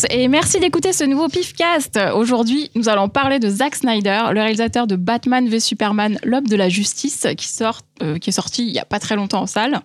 tous 0.00 0.06
et 0.10 0.28
merci 0.28 0.60
d'écouter 0.60 0.92
ce 0.92 1.04
nouveau 1.04 1.28
Pifcast. 1.28 1.98
Aujourd'hui, 2.14 2.70
nous 2.74 2.88
allons 2.88 3.08
parler 3.08 3.38
de 3.38 3.48
Zack 3.48 3.74
Snyder, 3.74 4.20
le 4.32 4.40
réalisateur 4.40 4.86
de 4.86 4.96
Batman 4.96 5.48
v 5.48 5.58
Superman, 5.58 6.18
l'aube 6.22 6.48
de 6.48 6.56
la 6.56 6.68
justice, 6.68 7.26
qui, 7.36 7.48
sort, 7.48 7.80
euh, 8.02 8.18
qui 8.18 8.30
est 8.30 8.32
sorti 8.32 8.66
il 8.66 8.72
n'y 8.72 8.78
a 8.78 8.84
pas 8.84 8.98
très 8.98 9.16
longtemps 9.16 9.42
en 9.42 9.46
salle. 9.46 9.80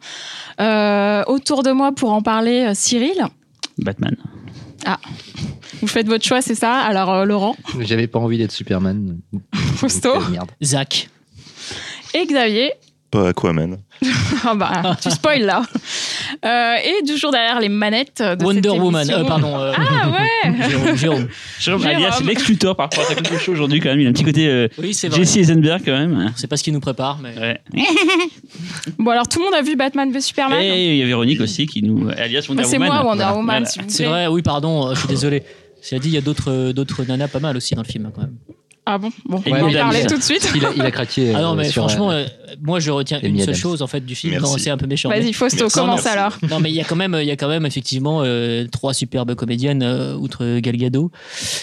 Euh, 0.60 1.24
autour 1.28 1.64
de 1.64 1.72
moi 1.72 1.92
pour 1.92 2.14
en 2.14 2.22
parler, 2.22 2.66
euh, 2.68 2.74
Cyril. 2.74 3.26
Batman. 3.78 4.16
Ah, 4.86 5.00
vous 5.82 5.88
faites 5.88 6.08
votre 6.08 6.26
choix, 6.26 6.42
c'est 6.42 6.56
ça? 6.56 6.76
Alors, 6.78 7.12
euh, 7.12 7.26
Laurent? 7.26 7.56
J'avais 7.80 8.08
pas 8.08 8.20
envie 8.20 8.38
d'être 8.38 8.52
Superman. 8.52 9.18
Fausto? 9.76 10.12
Zach. 10.62 11.10
et 12.14 12.26
Xavier? 12.26 12.74
Pas 13.12 13.30
Aquaman. 13.30 13.78
Ah 14.44 14.54
bah, 14.56 14.98
tu 15.02 15.10
spoil 15.10 15.42
là. 15.42 15.64
Euh, 16.46 16.76
et 16.76 17.04
toujours 17.08 17.32
derrière 17.32 17.60
les 17.60 17.70
manettes 17.70 18.22
de 18.22 18.44
Wonder 18.46 18.70
cette 18.70 18.80
Woman. 18.80 19.10
Euh, 19.10 19.24
pardon. 19.24 19.58
euh, 19.60 19.74
Ah 19.76 20.10
ouais 20.12 20.54
Jérôme. 20.70 20.96
Jérôme. 20.96 21.28
Jérôme 21.60 21.82
Jérôme. 21.82 21.86
alias 21.86 22.22
Lex 22.24 22.48
Luthor 22.48 22.76
par 22.76 22.86
rapport 22.92 23.04
à 23.10 23.16
de 23.20 23.38
cheveux 23.38 23.54
aujourd'hui 23.54 23.80
quand 23.80 23.90
même. 23.90 24.00
Il 24.02 24.06
a 24.06 24.10
un 24.10 24.14
petit 24.14 24.24
côté 24.24 24.48
euh, 24.48 24.68
Oui, 24.78 24.94
c'est 24.94 25.08
vrai. 25.08 25.18
Jesse 25.20 25.38
Eisenberg 25.38 25.82
quand 25.84 25.98
même. 25.98 26.32
C'est 26.36 26.48
pas 26.48 26.58
ce 26.58 26.64
qui 26.64 26.72
nous 26.72 26.80
prépare, 26.80 27.18
mais. 27.22 27.36
Ouais. 27.40 27.60
Bon 29.00 29.12
alors 29.12 29.28
tout 29.28 29.40
le 29.40 29.46
monde 29.46 29.54
a 29.56 29.62
vu 29.62 29.76
Batman 29.76 30.12
v 30.12 30.22
Superman 30.22 30.60
Et 30.62 30.94
il 30.94 30.98
y 30.98 31.04
a 31.04 31.06
Véronique 31.06 31.42
aussi 31.42 31.66
qui 31.66 31.82
nous 31.82 32.10
alias 32.10 32.46
Wonder 32.48 32.64
Bah, 32.64 32.70
C'est 32.70 32.78
Woman. 32.78 32.88
moi 32.94 33.04
Wonder 33.06 33.18
Voilà. 33.24 33.34
Woman, 33.36 33.46
Voilà. 33.48 33.66
s'il 33.66 33.82
vous 33.82 33.90
C'est 33.90 34.06
vrai, 34.06 34.28
oui, 34.28 34.42
pardon, 34.42 34.94
je 34.94 35.00
suis 35.00 35.08
désolé. 35.08 35.44
Cela 35.82 36.00
dit, 36.00 36.10
il 36.10 36.14
y 36.14 36.18
a 36.18 36.22
d'autres 36.22 36.72
d'autres 36.72 37.04
nanas 37.04 37.28
pas 37.28 37.40
mal 37.40 37.58
aussi 37.58 37.76
dans 37.76 37.82
le 37.84 37.88
film, 37.88 38.10
quand 38.14 38.22
même. 38.22 38.36
Ah 38.88 38.98
bon? 39.00 39.10
Bon, 39.26 39.42
on 39.46 39.50
va 39.50 39.64
en 39.66 39.72
parler 39.72 40.06
tout 40.06 40.18
de 40.18 40.22
suite. 40.22 40.48
Il 40.56 40.64
a, 40.66 40.70
il 40.76 40.82
a 40.84 40.92
craqué. 40.92 41.34
Ah 41.36 41.42
non, 41.42 41.56
mais 41.56 41.66
sur, 41.70 41.82
franchement, 41.84 42.12
euh, 42.12 42.24
euh, 42.24 42.45
moi 42.62 42.80
je 42.80 42.92
retiens 42.92 43.20
une 43.22 43.40
seule 43.40 43.56
chose 43.56 43.82
en 43.82 43.88
fait 43.88 44.06
du 44.06 44.16
film. 44.16 44.40
C'est 44.58 44.70
un 44.70 44.78
peu 44.78 44.88
méchant. 44.88 45.10
Vas-y, 45.10 45.34
Fausto, 45.34 45.68
commence 45.70 46.06
alors. 46.06 46.38
Non, 46.50 46.60
mais 46.60 46.70
il 46.72 46.76
y 46.76 46.82
a 46.82 46.84
quand 46.84 46.96
même, 46.96 47.18
il 47.20 47.28
y 47.28 47.32
a 47.32 47.36
quand 47.36 47.48
même 47.50 47.66
effectivement 47.66 48.22
euh, 48.24 48.66
trois 48.72 48.94
superbes 48.94 49.36
comédiennes 49.36 49.84
euh, 49.84 50.16
outre 50.16 50.60
Gal 50.60 50.78
Gadot. 50.78 51.12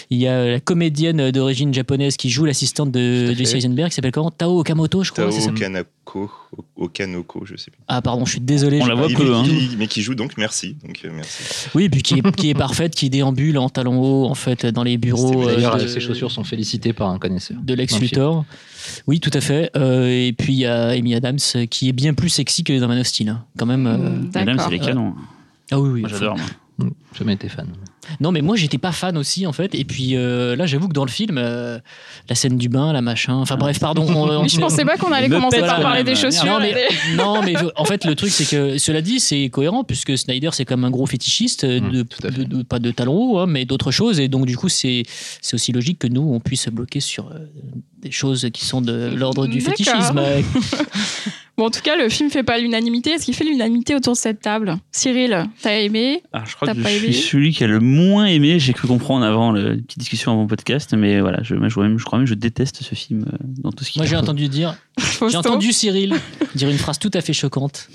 Il 0.09 0.17
y 0.19 0.27
a 0.27 0.45
la 0.51 0.59
comédienne 0.59 1.31
d'origine 1.31 1.73
japonaise 1.73 2.17
qui 2.17 2.29
joue 2.29 2.45
l'assistante 2.45 2.91
de 2.91 3.33
Jesse. 3.33 3.53
Eisenberg, 3.55 3.89
qui 3.89 3.95
s'appelle 3.95 4.11
comment? 4.11 4.31
Tao 4.31 4.59
Okamoto, 4.59 5.03
je 5.03 5.11
crois. 5.11 5.29
Tao 5.29 5.51
Kanako, 5.53 6.29
Okanoko, 6.75 7.45
je 7.45 7.55
sais 7.55 7.71
plus. 7.71 7.79
Ah 7.87 8.01
pardon, 8.01 8.25
je 8.25 8.31
suis 8.31 8.39
désolé. 8.41 8.81
On 8.81 8.85
la 8.85 8.95
voit 8.95 9.07
peu, 9.07 9.33
hein. 9.33 9.43
mais 9.77 9.87
qui 9.87 10.01
joue 10.01 10.15
donc 10.15 10.33
merci. 10.37 10.75
Donc 10.83 10.99
euh, 11.05 11.09
merci. 11.13 11.67
Oui, 11.75 11.89
puis 11.89 12.01
qui 12.01 12.15
est, 12.15 12.35
qui 12.35 12.49
est 12.49 12.53
parfaite, 12.55 12.95
qui 12.95 13.09
déambule 13.09 13.57
en 13.57 13.69
talons 13.69 14.01
hauts 14.01 14.25
en 14.25 14.35
fait 14.35 14.65
dans 14.65 14.83
les 14.83 14.97
bureaux. 14.97 15.45
D'ailleurs, 15.45 15.75
euh, 15.75 15.79
de- 15.83 15.87
ses 15.87 15.99
chaussures 15.99 16.31
sont 16.31 16.43
félicitées 16.43 16.93
par 16.93 17.09
un 17.09 17.19
connaisseur. 17.19 17.57
de 17.61 17.73
Lex. 17.73 17.99
Luthor. 17.99 18.45
Oui, 19.07 19.19
tout 19.19 19.31
à 19.33 19.41
fait. 19.41 19.71
Euh, 19.75 20.07
et 20.07 20.33
puis 20.33 20.53
il 20.53 20.59
y 20.59 20.65
a 20.65 20.89
Amy 20.89 21.15
Adams 21.15 21.37
euh, 21.55 21.65
qui 21.65 21.89
est 21.89 21.93
bien 21.93 22.13
plus 22.13 22.29
sexy 22.29 22.63
que 22.63 22.77
dans 22.79 22.87
Man 22.87 22.99
of 22.99 23.07
Steel. 23.07 23.29
hein. 23.29 23.45
Quand 23.57 23.65
même. 23.65 23.87
euh, 23.87 23.97
Mm, 23.97 24.29
Madame, 24.33 24.45
D'accord. 24.57 24.65
c'est 24.65 24.71
les 24.71 24.79
canons. 24.79 25.13
Ah 25.71 25.79
oui, 25.79 25.89
oui. 25.89 26.01
Moi 26.01 26.09
j'adore. 26.09 26.37
moi. 26.37 26.45
Jamais 27.15 27.33
été 27.33 27.47
fan. 27.49 27.67
Non, 28.19 28.31
mais 28.31 28.41
moi 28.41 28.55
j'étais 28.55 28.79
pas 28.79 28.91
fan 28.91 29.15
aussi 29.17 29.45
en 29.45 29.53
fait. 29.53 29.75
Et 29.75 29.85
puis 29.85 30.15
euh, 30.15 30.55
là, 30.55 30.65
j'avoue 30.65 30.87
que 30.87 30.93
dans 30.93 31.05
le 31.05 31.11
film, 31.11 31.37
euh, 31.37 31.77
la 32.27 32.33
scène 32.35 32.57
du 32.57 32.67
bain, 32.67 32.91
la 32.91 33.01
machin. 33.01 33.35
Enfin 33.35 33.55
bref, 33.55 33.79
pardon. 33.79 34.05
on- 34.09 34.47
je 34.47 34.59
pensais 34.59 34.83
pas 34.83 34.97
qu'on 34.97 35.11
allait 35.11 35.29
Me 35.29 35.35
commencer 35.35 35.59
par 35.59 35.79
parler 35.81 36.03
même. 36.03 36.13
des 36.13 36.19
chaussures. 36.19 36.45
Non 36.45 36.59
mais, 36.59 36.71
et 36.71 36.73
des- 36.73 37.15
non, 37.15 37.41
mais 37.43 37.53
en 37.77 37.85
fait, 37.85 38.03
le 38.05 38.15
truc, 38.15 38.31
c'est 38.31 38.45
que 38.49 38.79
cela 38.79 39.01
dit, 39.01 39.19
c'est 39.19 39.47
cohérent 39.49 39.83
puisque 39.83 40.17
Snyder, 40.17 40.49
c'est 40.51 40.65
comme 40.65 40.83
un 40.83 40.89
gros 40.89 41.05
fétichiste 41.05 41.63
euh, 41.63 41.79
Mm, 41.79 41.91
de, 42.47 42.63
pas 42.63 42.79
de 42.79 42.89
talons 42.91 43.15
hauts, 43.15 43.37
hein, 43.39 43.45
mais 43.45 43.65
d'autres 43.65 43.91
choses. 43.91 44.19
Et 44.19 44.27
donc, 44.27 44.47
du 44.47 44.57
coup, 44.57 44.67
c'est 44.69 45.03
c'est 45.41 45.53
aussi 45.53 45.71
logique 45.71 45.99
que 45.99 46.07
nous, 46.07 46.21
on 46.33 46.39
puisse 46.39 46.67
bloquer 46.69 46.99
sur 46.99 47.27
euh, 47.27 47.37
des 48.03 48.11
choses 48.11 48.47
qui 48.53 48.65
sont 48.65 48.81
de 48.81 49.11
l'ordre 49.15 49.47
du 49.47 49.61
fétichisme. 49.61 50.21
Bon, 51.55 51.67
en 51.67 51.69
tout 51.69 51.81
cas, 51.81 51.95
le 51.95 52.09
film 52.09 52.31
fait 52.31 52.41
pas 52.41 52.57
l'unanimité. 52.57 53.11
Est-ce 53.11 53.25
qu'il 53.25 53.35
fait 53.35 53.43
l'unanimité 53.43 53.93
autour 53.93 54.13
de 54.13 54.17
cette 54.17 54.41
table? 54.41 54.75
Cyril, 54.91 55.45
t'as 55.61 55.75
aimé? 55.81 56.23
Ah, 56.33 56.43
je 56.47 56.55
crois 56.55 56.67
que 56.73 56.81
pas 56.81 56.89
je 56.89 56.95
aimé? 56.97 57.11
suis 57.13 57.21
celui 57.29 57.53
qui 57.53 57.63
a 57.63 57.67
le 57.67 57.79
moins 57.79 58.25
aimé. 58.25 58.57
J'ai 58.57 58.73
cru 58.73 58.87
comprendre 58.87 59.23
avant 59.23 59.51
le, 59.51 59.73
une 59.75 59.83
petite 59.83 59.99
discussion 59.99 60.31
avant 60.31 60.41
mon 60.41 60.47
podcast, 60.47 60.95
mais 60.97 61.21
voilà, 61.21 61.43
je, 61.43 61.53
moi, 61.53 61.69
je, 61.69 61.79
même, 61.79 61.99
je 61.99 62.05
crois 62.05 62.17
même 62.17 62.25
que 62.25 62.31
je 62.31 62.33
déteste 62.35 62.81
ce 62.81 62.95
film 62.95 63.25
euh, 63.31 63.37
dans 63.61 63.71
tout 63.71 63.83
ce 63.83 63.91
qui. 63.91 63.99
Moi, 63.99 64.07
j'ai 64.07 64.15
entendu 64.15 64.47
dire 64.47 64.75
J'ai 65.29 65.37
entendu 65.37 65.71
Cyril 65.71 66.15
dire 66.55 66.69
une 66.69 66.79
phrase 66.79 66.97
tout 66.97 67.11
à 67.13 67.21
fait 67.21 67.33
choquante. 67.33 67.87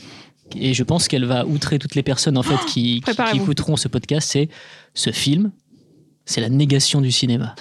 Et 0.57 0.73
je 0.73 0.85
pense 0.85 1.09
qu'elle 1.09 1.25
va 1.25 1.45
outrer 1.45 1.81
toutes 1.81 1.97
les 1.97 2.05
personnes 2.05 2.39
en 2.39 2.45
fait 2.45 2.55
qui, 2.67 2.69
qui- 2.69 2.95
qui 2.95 3.01
préparez-vous. 3.01 3.43
écouteront 3.43 3.77
ce 3.77 3.89
podcast. 3.89 4.29
C'est 4.31 4.49
ce 4.95 5.11
film, 5.11 5.51
c'est 6.29 6.43
la 6.43 6.51
négation 6.51 7.01
du 7.01 7.11
cinéma. 7.11 7.55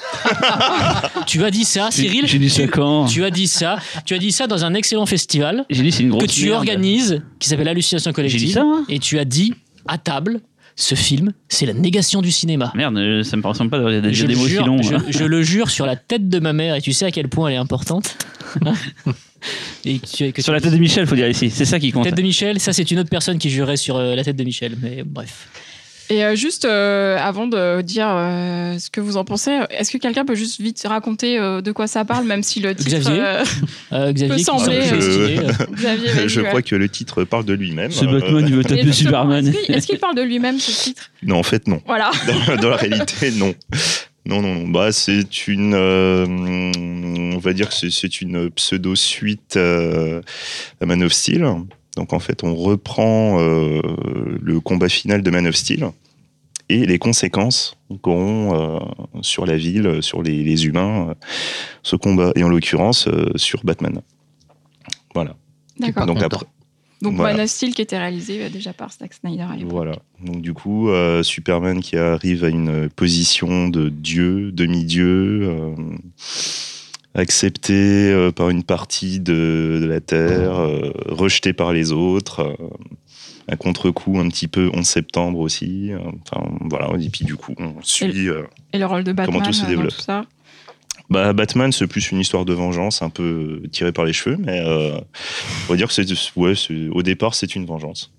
tu 1.25 1.43
as 1.45 1.51
dit 1.51 1.63
ça, 1.63 1.87
Cyril 1.89 2.27
J'ai 2.27 2.37
dit 2.37 2.49
ça 2.49 2.67
quand? 2.67 3.05
tu 3.05 3.23
as 3.23 3.31
dit 3.31 3.47
ça. 3.47 3.77
Tu 4.05 4.13
as 4.13 4.17
dit 4.17 4.33
ça 4.33 4.45
dans 4.45 4.65
un 4.65 4.73
excellent 4.73 5.05
festival 5.05 5.65
J'ai 5.69 5.83
dit 5.83 5.91
c'est 5.93 6.03
une 6.03 6.09
grosse 6.09 6.23
que 6.23 6.27
tu 6.29 6.45
merde. 6.45 6.57
organises, 6.57 7.21
qui 7.39 7.47
s'appelle 7.47 7.69
Hallucination 7.69 8.11
Collective. 8.11 8.39
J'ai 8.41 8.45
dit 8.47 8.51
ça, 8.51 8.65
moi 8.65 8.83
Et 8.89 8.99
tu 8.99 9.19
as 9.19 9.25
dit 9.25 9.53
à 9.87 9.97
table, 9.97 10.41
ce 10.75 10.95
film, 10.95 11.31
c'est 11.47 11.65
la 11.65 11.73
négation 11.73 12.21
du 12.21 12.29
cinéma. 12.29 12.73
Merde, 12.75 12.97
euh, 12.97 13.23
ça 13.23 13.37
me 13.37 13.47
ressemble 13.47 13.69
pas 13.69 13.77
d'avoir 13.77 14.01
des 14.01 14.35
mots 14.35 14.65
longs. 14.65 14.81
je, 14.81 14.95
hein. 14.95 15.03
je 15.07 15.23
le 15.23 15.41
jure 15.43 15.69
sur 15.69 15.85
la 15.85 15.95
tête 15.95 16.27
de 16.27 16.39
ma 16.39 16.51
mère, 16.51 16.75
et 16.75 16.81
tu 16.81 16.91
sais 16.91 17.05
à 17.05 17.11
quel 17.11 17.29
point 17.29 17.47
elle 17.47 17.55
est 17.55 17.59
importante. 17.59 18.17
et 19.85 19.99
que 19.99 20.41
Sur 20.41 20.51
la 20.51 20.59
tête 20.59 20.73
de 20.73 20.77
Michel, 20.77 21.07
faut 21.07 21.15
dire 21.15 21.29
ici. 21.29 21.49
C'est 21.49 21.63
ça 21.63 21.79
qui 21.79 21.93
compte. 21.93 22.03
Tête 22.03 22.15
de 22.15 22.21
Michel, 22.21 22.59
ça 22.59 22.73
c'est 22.73 22.91
une 22.91 22.99
autre 22.99 23.09
personne 23.09 23.37
qui 23.37 23.49
jurerait 23.49 23.77
sur 23.77 23.95
euh, 23.95 24.13
la 24.13 24.25
tête 24.25 24.35
de 24.35 24.43
Michel, 24.43 24.75
mais 24.81 25.03
bref. 25.05 25.47
Et 26.09 26.23
euh, 26.23 26.35
juste 26.35 26.63
euh, 26.65 27.17
avant 27.19 27.47
de 27.47 27.81
dire 27.81 28.07
euh, 28.09 28.77
ce 28.79 28.89
que 28.89 29.01
vous 29.01 29.17
en 29.17 29.25
pensez, 29.25 29.51
est-ce 29.71 29.91
que 29.91 29.97
quelqu'un 29.97 30.23
peut 30.25 30.35
juste 30.35 30.61
vite 30.61 30.81
raconter 30.87 31.37
euh, 31.37 31.61
de 31.61 31.71
quoi 31.71 31.87
ça 31.87 32.05
parle, 32.05 32.25
même 32.25 32.43
si 32.43 32.59
le 32.61 32.73
titre. 32.75 32.97
Xavier 32.97 33.21
euh, 33.21 33.43
Euh, 33.93 34.37
sembler, 34.37 34.79
euh, 34.91 35.39
euh, 35.85 36.27
je 36.27 36.41
ouais. 36.41 36.47
crois 36.47 36.61
que 36.61 36.75
le 36.75 36.87
titre 36.89 37.23
parle 37.23 37.45
de 37.45 37.53
lui-même. 37.53 37.91
Ce 37.91 38.05
Euh, 38.05 38.19
Batman, 38.19 38.45
il 38.47 38.55
veut 38.55 38.63
taper 38.63 38.91
Superman. 38.93 39.53
Est-ce 39.67 39.87
qu'il 39.87 39.99
parle 39.99 40.15
de 40.15 40.21
lui-même 40.21 40.59
ce 40.59 40.71
titre? 40.71 41.09
Non, 41.23 41.37
en 41.37 41.43
fait, 41.43 41.67
non. 41.67 41.81
Voilà. 41.85 42.11
Dans, 42.47 42.55
dans 42.61 42.69
la 42.69 42.75
réalité, 42.77 43.31
non. 43.31 43.53
Non, 44.25 44.41
non, 44.41 44.55
non. 44.55 44.67
Bah, 44.67 44.91
c'est 44.91 45.47
une. 45.47 45.73
euh, 45.73 46.25
on 46.27 47.37
va 47.39 47.53
dire 47.53 47.69
que 47.69 47.73
c'est- 47.75 47.89
c'est 47.91 48.21
une 48.21 48.49
pseudo-suite 48.51 49.55
euh, 49.55 50.21
à 50.81 50.85
Man 50.85 51.01
of 51.03 51.13
Steel. 51.13 51.45
Donc, 51.97 52.13
en 52.13 52.19
fait, 52.19 52.43
on 52.43 52.55
reprend 52.55 53.39
euh, 53.39 53.81
le 54.41 54.59
combat 54.59 54.87
final 54.87 55.21
de 55.23 55.29
Man 55.31 55.47
of 55.47 55.55
Steel 55.55 55.89
et 56.69 56.85
les 56.85 56.99
conséquences 56.99 57.75
qu'auront 58.01 58.53
euh, 58.53 58.79
sur 59.21 59.45
la 59.45 59.57
ville, 59.57 59.97
sur 60.01 60.21
les, 60.21 60.43
les 60.43 60.65
humains, 60.67 61.09
euh, 61.09 61.13
ce 61.81 61.95
combat. 61.95 62.31
Et 62.35 62.43
en 62.43 62.49
l'occurrence, 62.49 63.07
euh, 63.07 63.31
sur 63.35 63.63
Batman. 63.63 64.01
Voilà. 65.15 65.35
D'accord. 65.79 66.05
Donc, 66.05 66.17
content. 66.17 66.27
après. 66.27 66.45
Donc, 67.01 67.15
voilà. 67.15 67.33
Man 67.33 67.43
of 67.43 67.49
Steel 67.49 67.73
qui 67.73 67.81
était 67.81 67.97
réalisé 67.97 68.43
euh, 68.43 68.49
déjà 68.49 68.73
par 68.73 68.91
Zack 68.91 69.13
Snyder 69.13 69.43
à 69.43 69.55
l'époque. 69.55 69.71
Voilà. 69.71 69.95
Donc 70.23 70.41
du 70.41 70.53
coup, 70.53 70.89
euh, 70.89 71.21
Superman 71.21 71.79
qui 71.79 71.95
arrive 71.95 72.43
à 72.43 72.49
une 72.49 72.89
position 72.89 73.69
de 73.69 73.89
dieu, 73.89 74.51
demi-dieu, 74.51 75.41
euh, 75.43 75.75
accepté 77.17 77.73
euh, 78.11 78.31
par 78.31 78.49
une 78.49 78.63
partie 78.63 79.19
de, 79.19 79.79
de 79.81 79.85
la 79.85 79.99
Terre, 80.01 80.57
euh, 80.59 80.91
rejeté 81.07 81.53
par 81.53 81.73
les 81.73 81.91
autres, 81.91 82.41
euh, 82.41 82.67
un 83.49 83.55
contre-coup 83.55 84.19
un 84.19 84.27
petit 84.29 84.47
peu 84.47 84.69
11 84.73 84.85
septembre 84.85 85.39
aussi. 85.39 85.91
euh, 85.91 85.99
Enfin 86.31 86.47
voilà, 86.69 86.89
et 87.01 87.09
puis 87.09 87.25
du 87.25 87.35
coup, 87.35 87.53
on 87.57 87.73
suit... 87.81 88.29
euh, 88.29 88.43
Et 88.73 88.77
le 88.77 88.85
rôle 88.85 89.03
de 89.03 89.11
Batman 89.13 89.25
Comment 89.35 89.45
tout 89.45 89.53
se 89.53 89.61
euh, 89.61 89.63
dans 89.65 89.69
développe. 89.69 89.91
tout 89.91 90.01
ça? 90.01 90.25
bah, 91.09 91.31
Batman, 91.33 91.71
c'est 91.71 91.87
plus 91.87 92.11
une 92.11 92.19
histoire 92.19 92.43
de 92.45 92.53
vengeance, 92.53 93.01
un 93.01 93.09
peu 93.09 93.61
tirée 93.71 93.91
par 93.93 94.03
les 94.05 94.13
cheveux, 94.13 94.35
mais 94.37 94.61
euh, 94.65 94.97
on 95.69 95.73
va 95.73 95.77
dire 95.77 95.87
que 95.87 95.93
c'est, 95.93 96.05
ouais, 96.35 96.55
c'est- 96.55 96.89
au 96.89 97.01
départ, 97.03 97.33
c'est 97.35 97.55
une 97.55 97.65
vengeance. 97.65 98.11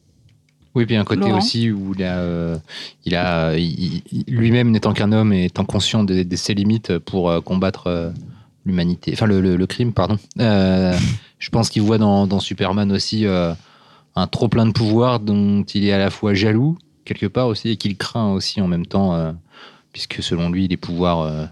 Oui, 0.74 0.86
puis 0.86 0.96
un 0.96 1.04
côté 1.04 1.20
Laurent? 1.22 1.38
aussi 1.38 1.70
où 1.70 1.92
il 1.96 2.02
a, 2.04 2.18
euh, 2.20 2.56
il 3.04 3.14
a 3.16 3.56
il- 3.56 4.02
il- 4.12 4.24
lui-même 4.28 4.70
n'étant 4.70 4.92
qu'un 4.92 5.12
homme 5.12 5.32
et 5.32 5.46
étant 5.46 5.64
conscient 5.64 6.04
de, 6.04 6.22
de 6.22 6.36
ses 6.36 6.54
limites 6.54 6.98
pour 6.98 7.30
euh, 7.30 7.40
combattre 7.40 7.88
euh, 7.88 8.10
l'humanité, 8.68 9.10
enfin 9.14 9.26
le, 9.26 9.40
le- 9.40 9.56
le 9.56 9.66
crime, 9.66 9.92
pardon. 9.92 10.16
Euh, 10.38 10.96
je 11.38 11.50
pense 11.50 11.68
qu'il 11.70 11.82
voit 11.82 11.98
dans, 11.98 12.26
dans 12.26 12.40
Superman 12.40 12.92
aussi 12.92 13.26
euh, 13.26 13.52
un 14.16 14.26
trop 14.26 14.48
plein 14.48 14.66
de 14.66 14.72
pouvoir 14.72 15.20
dont 15.20 15.62
il 15.64 15.84
est 15.84 15.92
à 15.92 15.98
la 15.98 16.10
fois 16.10 16.34
jaloux 16.34 16.78
quelque 17.04 17.26
part 17.26 17.46
aussi 17.48 17.70
et 17.70 17.76
qu'il 17.76 17.96
craint 17.96 18.32
aussi 18.32 18.60
en 18.60 18.66
même 18.68 18.86
temps, 18.86 19.14
euh, 19.14 19.32
puisque 19.92 20.22
selon 20.22 20.50
lui 20.50 20.68
les 20.68 20.76
pouvoirs, 20.76 21.48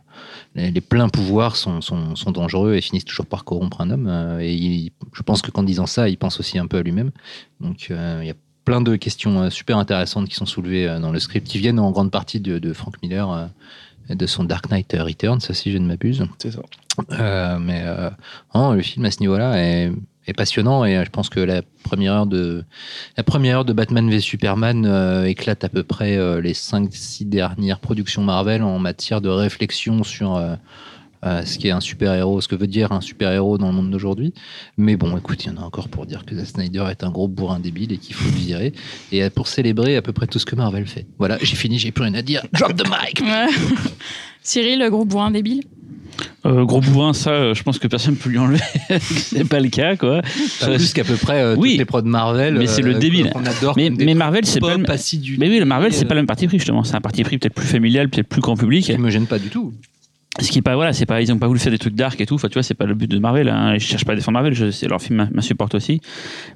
les, 0.54 0.70
les 0.70 0.80
pleins 0.82 1.08
pouvoirs 1.08 1.56
sont, 1.56 1.80
sont, 1.80 2.14
sont 2.14 2.30
dangereux 2.30 2.74
et 2.74 2.80
finissent 2.82 3.04
toujours 3.06 3.26
par 3.26 3.44
corrompre 3.44 3.80
un 3.80 3.90
homme. 3.90 4.38
et 4.40 4.52
il- 4.54 4.92
je 5.14 5.22
pense 5.22 5.40
que 5.42 5.50
qu'en 5.50 5.62
disant 5.62 5.86
ça, 5.86 6.08
il 6.10 6.18
pense 6.18 6.38
aussi 6.40 6.58
un 6.58 6.66
peu 6.66 6.76
à 6.78 6.82
lui-même. 6.82 7.10
Donc 7.60 7.88
il 7.88 8.26
y 8.26 8.30
a 8.30 8.34
plein 8.66 8.80
de 8.82 8.96
questions 8.96 9.48
super 9.48 9.78
intéressantes 9.78 10.28
qui 10.28 10.34
sont 10.34 10.44
soulevées 10.44 10.98
dans 11.00 11.12
le 11.12 11.20
script, 11.20 11.46
qui 11.46 11.58
viennent 11.58 11.78
en 11.78 11.90
grande 11.92 12.10
partie 12.10 12.40
de, 12.40 12.58
de 12.58 12.72
Frank 12.74 13.00
Miller, 13.02 13.48
de 14.08 14.26
son 14.26 14.44
Dark 14.44 14.70
Knight 14.70 14.94
Returns, 14.98 15.40
ça, 15.40 15.54
si 15.54 15.72
je 15.72 15.78
ne 15.78 15.86
m'abuse. 15.86 16.24
C'est 16.38 16.52
ça. 16.52 16.60
Euh, 17.12 17.58
mais 17.58 17.82
euh, 17.84 18.10
non, 18.54 18.72
le 18.72 18.82
film 18.82 19.04
à 19.04 19.10
ce 19.10 19.20
niveau-là 19.20 19.58
est, 19.58 19.92
est 20.26 20.32
passionnant 20.32 20.84
et 20.84 20.96
euh, 20.96 21.04
je 21.04 21.10
pense 21.10 21.28
que 21.28 21.40
la 21.40 21.62
première 21.84 22.14
heure 22.14 22.26
de 22.26 22.64
la 23.16 23.22
première 23.22 23.58
heure 23.58 23.64
de 23.64 23.72
Batman 23.72 24.08
v 24.08 24.20
Superman 24.20 24.86
euh, 24.86 25.24
éclate 25.24 25.64
à 25.64 25.68
peu 25.68 25.82
près 25.82 26.16
les 26.40 26.54
5-6 26.54 27.28
dernières 27.28 27.80
productions 27.80 28.22
Marvel 28.22 28.62
en 28.62 28.78
matière 28.78 29.20
de 29.20 29.28
réflexion 29.28 30.02
sur 30.04 30.40
euh, 31.24 31.44
ce 31.44 31.58
qui 31.58 31.68
est 31.68 31.70
un 31.70 31.80
super-héros, 31.80 32.40
ce 32.40 32.48
que 32.48 32.54
veut 32.56 32.66
dire 32.66 32.92
un 32.92 33.00
super-héros 33.00 33.58
dans 33.58 33.68
le 33.68 33.74
monde 33.74 33.90
d'aujourd'hui. 33.90 34.34
Mais 34.76 34.96
bon, 34.96 35.16
écoute, 35.16 35.44
il 35.44 35.48
y 35.48 35.50
en 35.50 35.60
a 35.60 35.64
encore 35.64 35.88
pour 35.88 36.06
dire 36.06 36.24
que 36.24 36.34
Zack 36.34 36.46
Snyder 36.46 36.86
est 36.90 37.04
un 37.04 37.10
gros 37.10 37.28
bourrin 37.28 37.58
débile 37.60 37.92
et 37.92 37.98
qu'il 37.98 38.14
faut 38.14 38.28
le 38.30 38.36
virer. 38.36 38.72
Et 39.12 39.28
pour 39.30 39.48
célébrer 39.48 39.96
à 39.96 40.02
peu 40.02 40.12
près 40.12 40.26
tout 40.26 40.38
ce 40.38 40.46
que 40.46 40.56
Marvel 40.56 40.86
fait. 40.86 41.06
Voilà, 41.18 41.38
j'ai 41.42 41.56
fini, 41.56 41.78
j'ai 41.78 41.90
plus 41.92 42.04
rien 42.04 42.14
à 42.14 42.22
dire. 42.22 42.42
Drop 42.52 42.76
the 42.76 42.84
mic 42.86 43.20
Ouais. 43.22 43.46
Cyril, 44.42 44.78
le 44.78 44.90
gros 44.90 45.04
bourrin 45.04 45.30
débile? 45.30 45.62
Euh, 46.46 46.64
gros 46.64 46.80
bourrin, 46.80 47.12
ça, 47.12 47.30
euh, 47.30 47.54
je 47.54 47.62
pense 47.62 47.78
que 47.78 47.88
personne 47.88 48.14
ne 48.14 48.18
peut 48.18 48.30
lui 48.30 48.38
enlever. 48.38 48.60
c'est 49.00 49.44
pas 49.46 49.60
le 49.60 49.68
cas, 49.68 49.96
quoi. 49.96 50.22
Pas 50.60 50.66
plus 50.74 50.92
qu'à 50.92 51.04
peu 51.04 51.16
près 51.16 51.42
euh, 51.42 51.56
Oui. 51.56 51.70
toutes 51.72 51.78
les 51.78 51.84
prods 51.84 52.02
Marvel. 52.02 52.54
Mais 52.54 52.66
c'est 52.66 52.82
le 52.82 52.94
euh, 52.94 52.98
débile. 52.98 53.30
qu'on 53.30 53.44
adore. 53.44 53.74
Mais, 53.76 53.90
Marvel, 54.14 54.46
c'est 54.46 54.60
pas 54.60 54.68
le 54.68 54.74
pop, 54.74 54.82
même. 54.82 54.90
acidulés, 54.90 55.38
Mais 55.38 55.48
oui, 55.48 55.58
le 55.58 55.64
Marvel, 55.64 55.92
c'est 55.92 56.04
euh, 56.04 56.08
pas 56.08 56.14
le 56.14 56.20
même 56.20 56.26
parti 56.26 56.46
pris, 56.46 56.58
justement. 56.58 56.84
C'est 56.84 56.94
un 56.94 57.00
parti 57.00 57.22
pris 57.24 57.38
peut-être 57.38 57.54
plus 57.54 57.66
familial, 57.66 58.08
peut-être 58.08 58.28
plus 58.28 58.40
grand 58.40 58.56
public. 58.56 58.84
qui 58.86 58.96
me 58.96 59.10
gêne 59.10 59.26
pas 59.26 59.38
du 59.38 59.48
tout. 59.48 59.74
Ce 60.38 60.50
qui 60.50 60.58
est 60.58 60.62
pas, 60.62 60.74
voilà, 60.74 60.92
c'est 60.92 61.06
pas, 61.06 61.22
ils 61.22 61.32
ont 61.32 61.38
pas 61.38 61.46
voulu 61.46 61.58
faire 61.58 61.72
des 61.72 61.78
trucs 61.78 61.94
dark 61.94 62.20
et 62.20 62.26
tout. 62.26 62.34
Enfin, 62.34 62.48
tu 62.48 62.54
vois, 62.54 62.62
c'est 62.62 62.74
pas 62.74 62.84
le 62.84 62.94
but 62.94 63.10
de 63.10 63.18
Marvel. 63.18 63.48
Hein. 63.48 63.74
Je 63.78 63.86
cherche 63.86 64.04
pas 64.04 64.12
à 64.12 64.16
défendre 64.16 64.34
Marvel. 64.34 64.52
Je, 64.52 64.86
leur 64.86 65.00
film 65.00 65.16
m'in- 65.16 65.30
m'insupporte 65.32 65.74
aussi. 65.74 66.00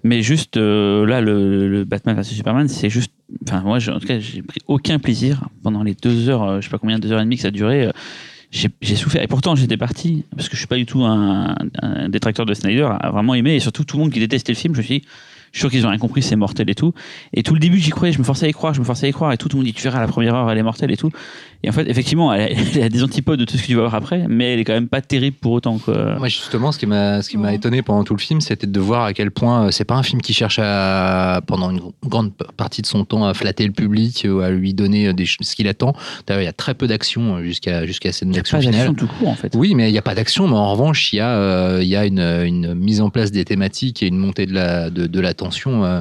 Mais 0.05 0.23
juste, 0.23 0.57
euh, 0.59 1.07
là, 1.07 1.21
le, 1.23 1.85
Batman 1.85 2.15
vs 2.21 2.25
Superman, 2.25 2.69
c'est 2.69 2.91
juste, 2.91 3.13
enfin, 3.49 3.63
moi, 3.63 3.79
en 3.89 3.99
tout 3.99 4.07
cas, 4.07 4.19
j'ai 4.21 4.43
pris 4.43 4.61
aucun 4.67 4.99
plaisir 4.99 5.49
pendant 5.63 5.83
les 5.83 5.95
deux 5.95 6.29
heures, 6.29 6.43
euh, 6.43 6.61
je 6.61 6.67
sais 6.67 6.71
pas 6.71 6.79
combien, 6.79 6.99
deux 6.99 7.11
heures 7.13 7.21
et 7.21 7.25
demie 7.25 7.37
que 7.37 7.43
ça 7.43 7.49
a 7.49 7.53
duré. 7.53 7.87
euh, 7.87 7.91
J'ai 8.51 8.97
souffert. 8.97 9.23
Et 9.23 9.29
pourtant, 9.29 9.55
j'étais 9.55 9.79
parti, 9.79 10.25
parce 10.37 10.49
que 10.49 10.57
je 10.57 10.61
suis 10.61 10.67
pas 10.69 10.77
du 10.77 10.85
tout 10.85 11.05
un, 11.05 11.55
détracteur 12.09 12.45
de 12.45 12.53
Snyder, 12.53 12.89
à 13.01 13.11
vraiment 13.11 13.35
aimé. 13.35 13.55
Et 13.55 13.61
surtout, 13.61 13.85
tout 13.85 13.97
le 13.97 14.03
monde 14.03 14.13
qui 14.13 14.21
détestait 14.21 14.53
le 14.53 14.59
film, 14.59 14.75
je 14.75 14.81
me 14.81 14.85
suis 14.85 15.05
je 15.53 15.59
suis 15.59 15.63
sûr 15.63 15.71
qu'ils 15.71 15.85
ont 15.85 15.89
rien 15.91 15.99
compris, 15.99 16.23
c'est 16.23 16.37
mortel 16.37 16.71
et 16.71 16.77
tout. 16.77 16.95
Et 17.33 17.43
tout 17.43 17.55
le 17.55 17.61
début, 17.61 17.79
j'y 17.79 17.91
croyais, 17.91 18.13
je 18.13 18.21
me 18.21 18.25
forçais 18.25 18.47
à 18.47 18.49
y 18.49 18.53
croire, 18.53 18.73
je 18.73 18.79
me 18.79 18.85
forçais 18.85 19.07
à 19.07 19.09
y 19.09 19.13
croire. 19.13 19.33
Et 19.33 19.37
tout, 19.37 19.49
tout 19.49 19.57
le 19.57 19.63
monde 19.63 19.67
dit, 19.67 19.73
tu 19.73 19.83
verras, 19.83 19.99
la 19.99 20.07
première 20.07 20.35
heure, 20.37 20.49
elle 20.51 20.59
est 20.59 20.63
mortelle 20.63 20.93
et 20.93 20.97
tout. 20.97 21.11
Et 21.63 21.69
en 21.69 21.73
fait, 21.73 21.87
effectivement, 21.91 22.33
elle 22.33 22.41
a, 22.41 22.51
elle 22.77 22.83
a 22.85 22.89
des 22.89 23.03
antipodes 23.03 23.39
de 23.39 23.45
tout 23.45 23.57
ce 23.57 23.63
que 23.63 23.67
tu 23.67 23.75
vas 23.75 23.83
voir 23.83 23.95
après, 23.95 24.25
mais 24.29 24.55
elle 24.55 24.61
est 24.61 24.65
quand 24.65 24.73
même 24.73 24.89
pas 24.89 25.03
terrible 25.03 25.37
pour 25.41 25.53
autant. 25.53 25.79
Quoi. 25.79 26.17
Moi, 26.19 26.29
justement, 26.29 26.73
ce 26.73 26.79
qui 26.79 26.87
m'a, 26.87 27.21
ce 27.23 27.29
qui 27.29 27.37
m'a 27.37 27.49
Ouais. 27.49 27.57
étonné 27.57 27.83
pendant 27.83 28.03
tout 28.05 28.15
le 28.15 28.21
film, 28.21 28.41
c'était 28.41 28.67
de 28.67 28.81
voir 28.81 29.05
à 29.05 29.13
quel 29.13 29.31
point 29.31 29.67
euh, 29.67 29.71
c'est 29.71 29.85
pas 29.85 29.95
un 29.97 30.03
film 30.03 30.23
qui 30.23 30.33
cherche 30.33 30.59
à, 30.63 31.41
pendant 31.47 31.71
une 31.71 31.81
grande 32.05 32.33
partie 32.57 32.81
de 32.83 32.87
son 32.87 33.05
temps, 33.05 33.27
à 33.27 33.35
flatter 33.35 33.67
le 33.67 33.73
public 33.73 34.27
ou 34.31 34.41
à 34.41 34.51
lui 34.51 34.73
donner 34.75 35.09
euh, 35.09 35.13
des, 35.13 35.27
ce 35.27 35.55
qu'il 35.55 35.69
attend. 35.69 35.95
D'ailleurs, 36.27 36.43
il 36.43 36.47
y 36.47 36.49
a 36.49 36.53
très 36.55 36.75
peu 36.75 36.87
d'action 36.87 37.37
euh, 37.37 37.43
jusqu'à, 37.43 37.85
jusqu'à 37.87 38.13
cette 38.13 38.29
Il 38.29 38.35
y 38.35 38.37
a 38.37 38.41
action 38.41 38.57
pas 38.59 38.63
finale. 38.63 38.77
d'action 38.87 38.95
tout 38.95 39.13
court, 39.19 39.29
en 39.29 39.35
fait. 39.35 39.53
Oui, 39.55 39.75
mais 39.75 39.89
il 39.89 39.93
n'y 39.93 39.99
a 39.99 40.03
pas 40.03 40.15
d'action, 40.15 40.49
mais 40.49 40.55
en 40.57 40.73
revanche, 40.73 41.13
il 41.13 41.17
y 41.17 41.21
a, 41.21 41.29
euh, 41.37 41.81
il 41.83 41.89
y 41.89 41.97
a 41.97 42.07
une, 42.07 42.21
une 42.21 42.75
mise 42.75 43.01
en 43.03 43.11
place 43.11 43.33
des 43.33 43.45
thématiques 43.45 44.03
et 44.03 44.07
une 44.07 44.17
montée 44.19 44.47
de 44.47 44.55
la, 44.55 44.89
de, 44.89 45.07
de 45.07 45.21
la 45.21 45.35
tension 45.35 45.85
euh, 45.85 46.01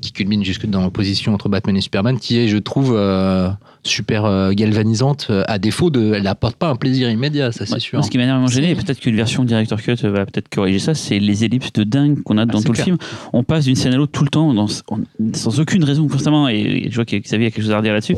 qui 0.00 0.12
culmine 0.12 0.44
jusque 0.44 0.66
dans 0.66 0.82
l'opposition 0.82 1.34
entre 1.34 1.48
Batman 1.48 1.76
et 1.76 1.80
Superman, 1.80 2.18
qui 2.20 2.38
est, 2.38 2.46
je 2.48 2.58
trouve, 2.58 2.94
euh, 2.96 3.48
super 3.84 4.24
euh, 4.24 4.52
galvanisante, 4.52 5.26
euh, 5.30 5.42
à 5.48 5.58
défaut 5.58 5.90
de. 5.90 6.12
Elle 6.14 6.22
n'apporte 6.22 6.56
pas 6.56 6.68
un 6.68 6.76
plaisir 6.76 7.10
immédiat, 7.10 7.50
ça 7.52 7.66
c'est 7.66 7.78
sûr. 7.80 8.04
Ce 8.04 8.10
qui 8.10 8.18
m'a 8.18 8.24
énormément 8.24 8.46
gêné, 8.48 8.70
et 8.70 8.74
peut-être 8.74 9.00
qu'une 9.00 9.16
version 9.16 9.44
director 9.44 9.80
cut 9.82 9.94
va 10.02 10.24
peut-être 10.26 10.48
corriger 10.48 10.78
ça, 10.78 10.94
c'est 10.94 11.18
les 11.18 11.44
ellipses 11.44 11.72
de 11.72 11.84
dingue 11.84 12.22
qu'on 12.22 12.38
a 12.38 12.46
dans 12.46 12.58
c'est 12.60 12.66
tout 12.66 12.72
clair. 12.72 12.86
le 12.88 12.96
film. 12.98 12.98
On 13.32 13.42
passe 13.44 13.64
d'une 13.64 13.74
scène 13.76 13.92
à 13.94 13.96
l'autre 13.96 14.12
tout 14.12 14.24
le 14.24 14.30
temps, 14.30 14.52
dans- 14.54 14.66
on- 14.90 15.00
sans 15.34 15.58
aucune 15.60 15.84
raison, 15.84 16.06
constamment. 16.08 16.48
Et, 16.48 16.60
et 16.60 16.90
je 16.90 16.94
vois 16.94 17.04
que 17.04 17.16
Xavier 17.16 17.48
a 17.48 17.50
quelque 17.50 17.62
chose 17.64 17.72
à 17.72 17.78
redire 17.78 17.92
là-dessus. 17.92 18.16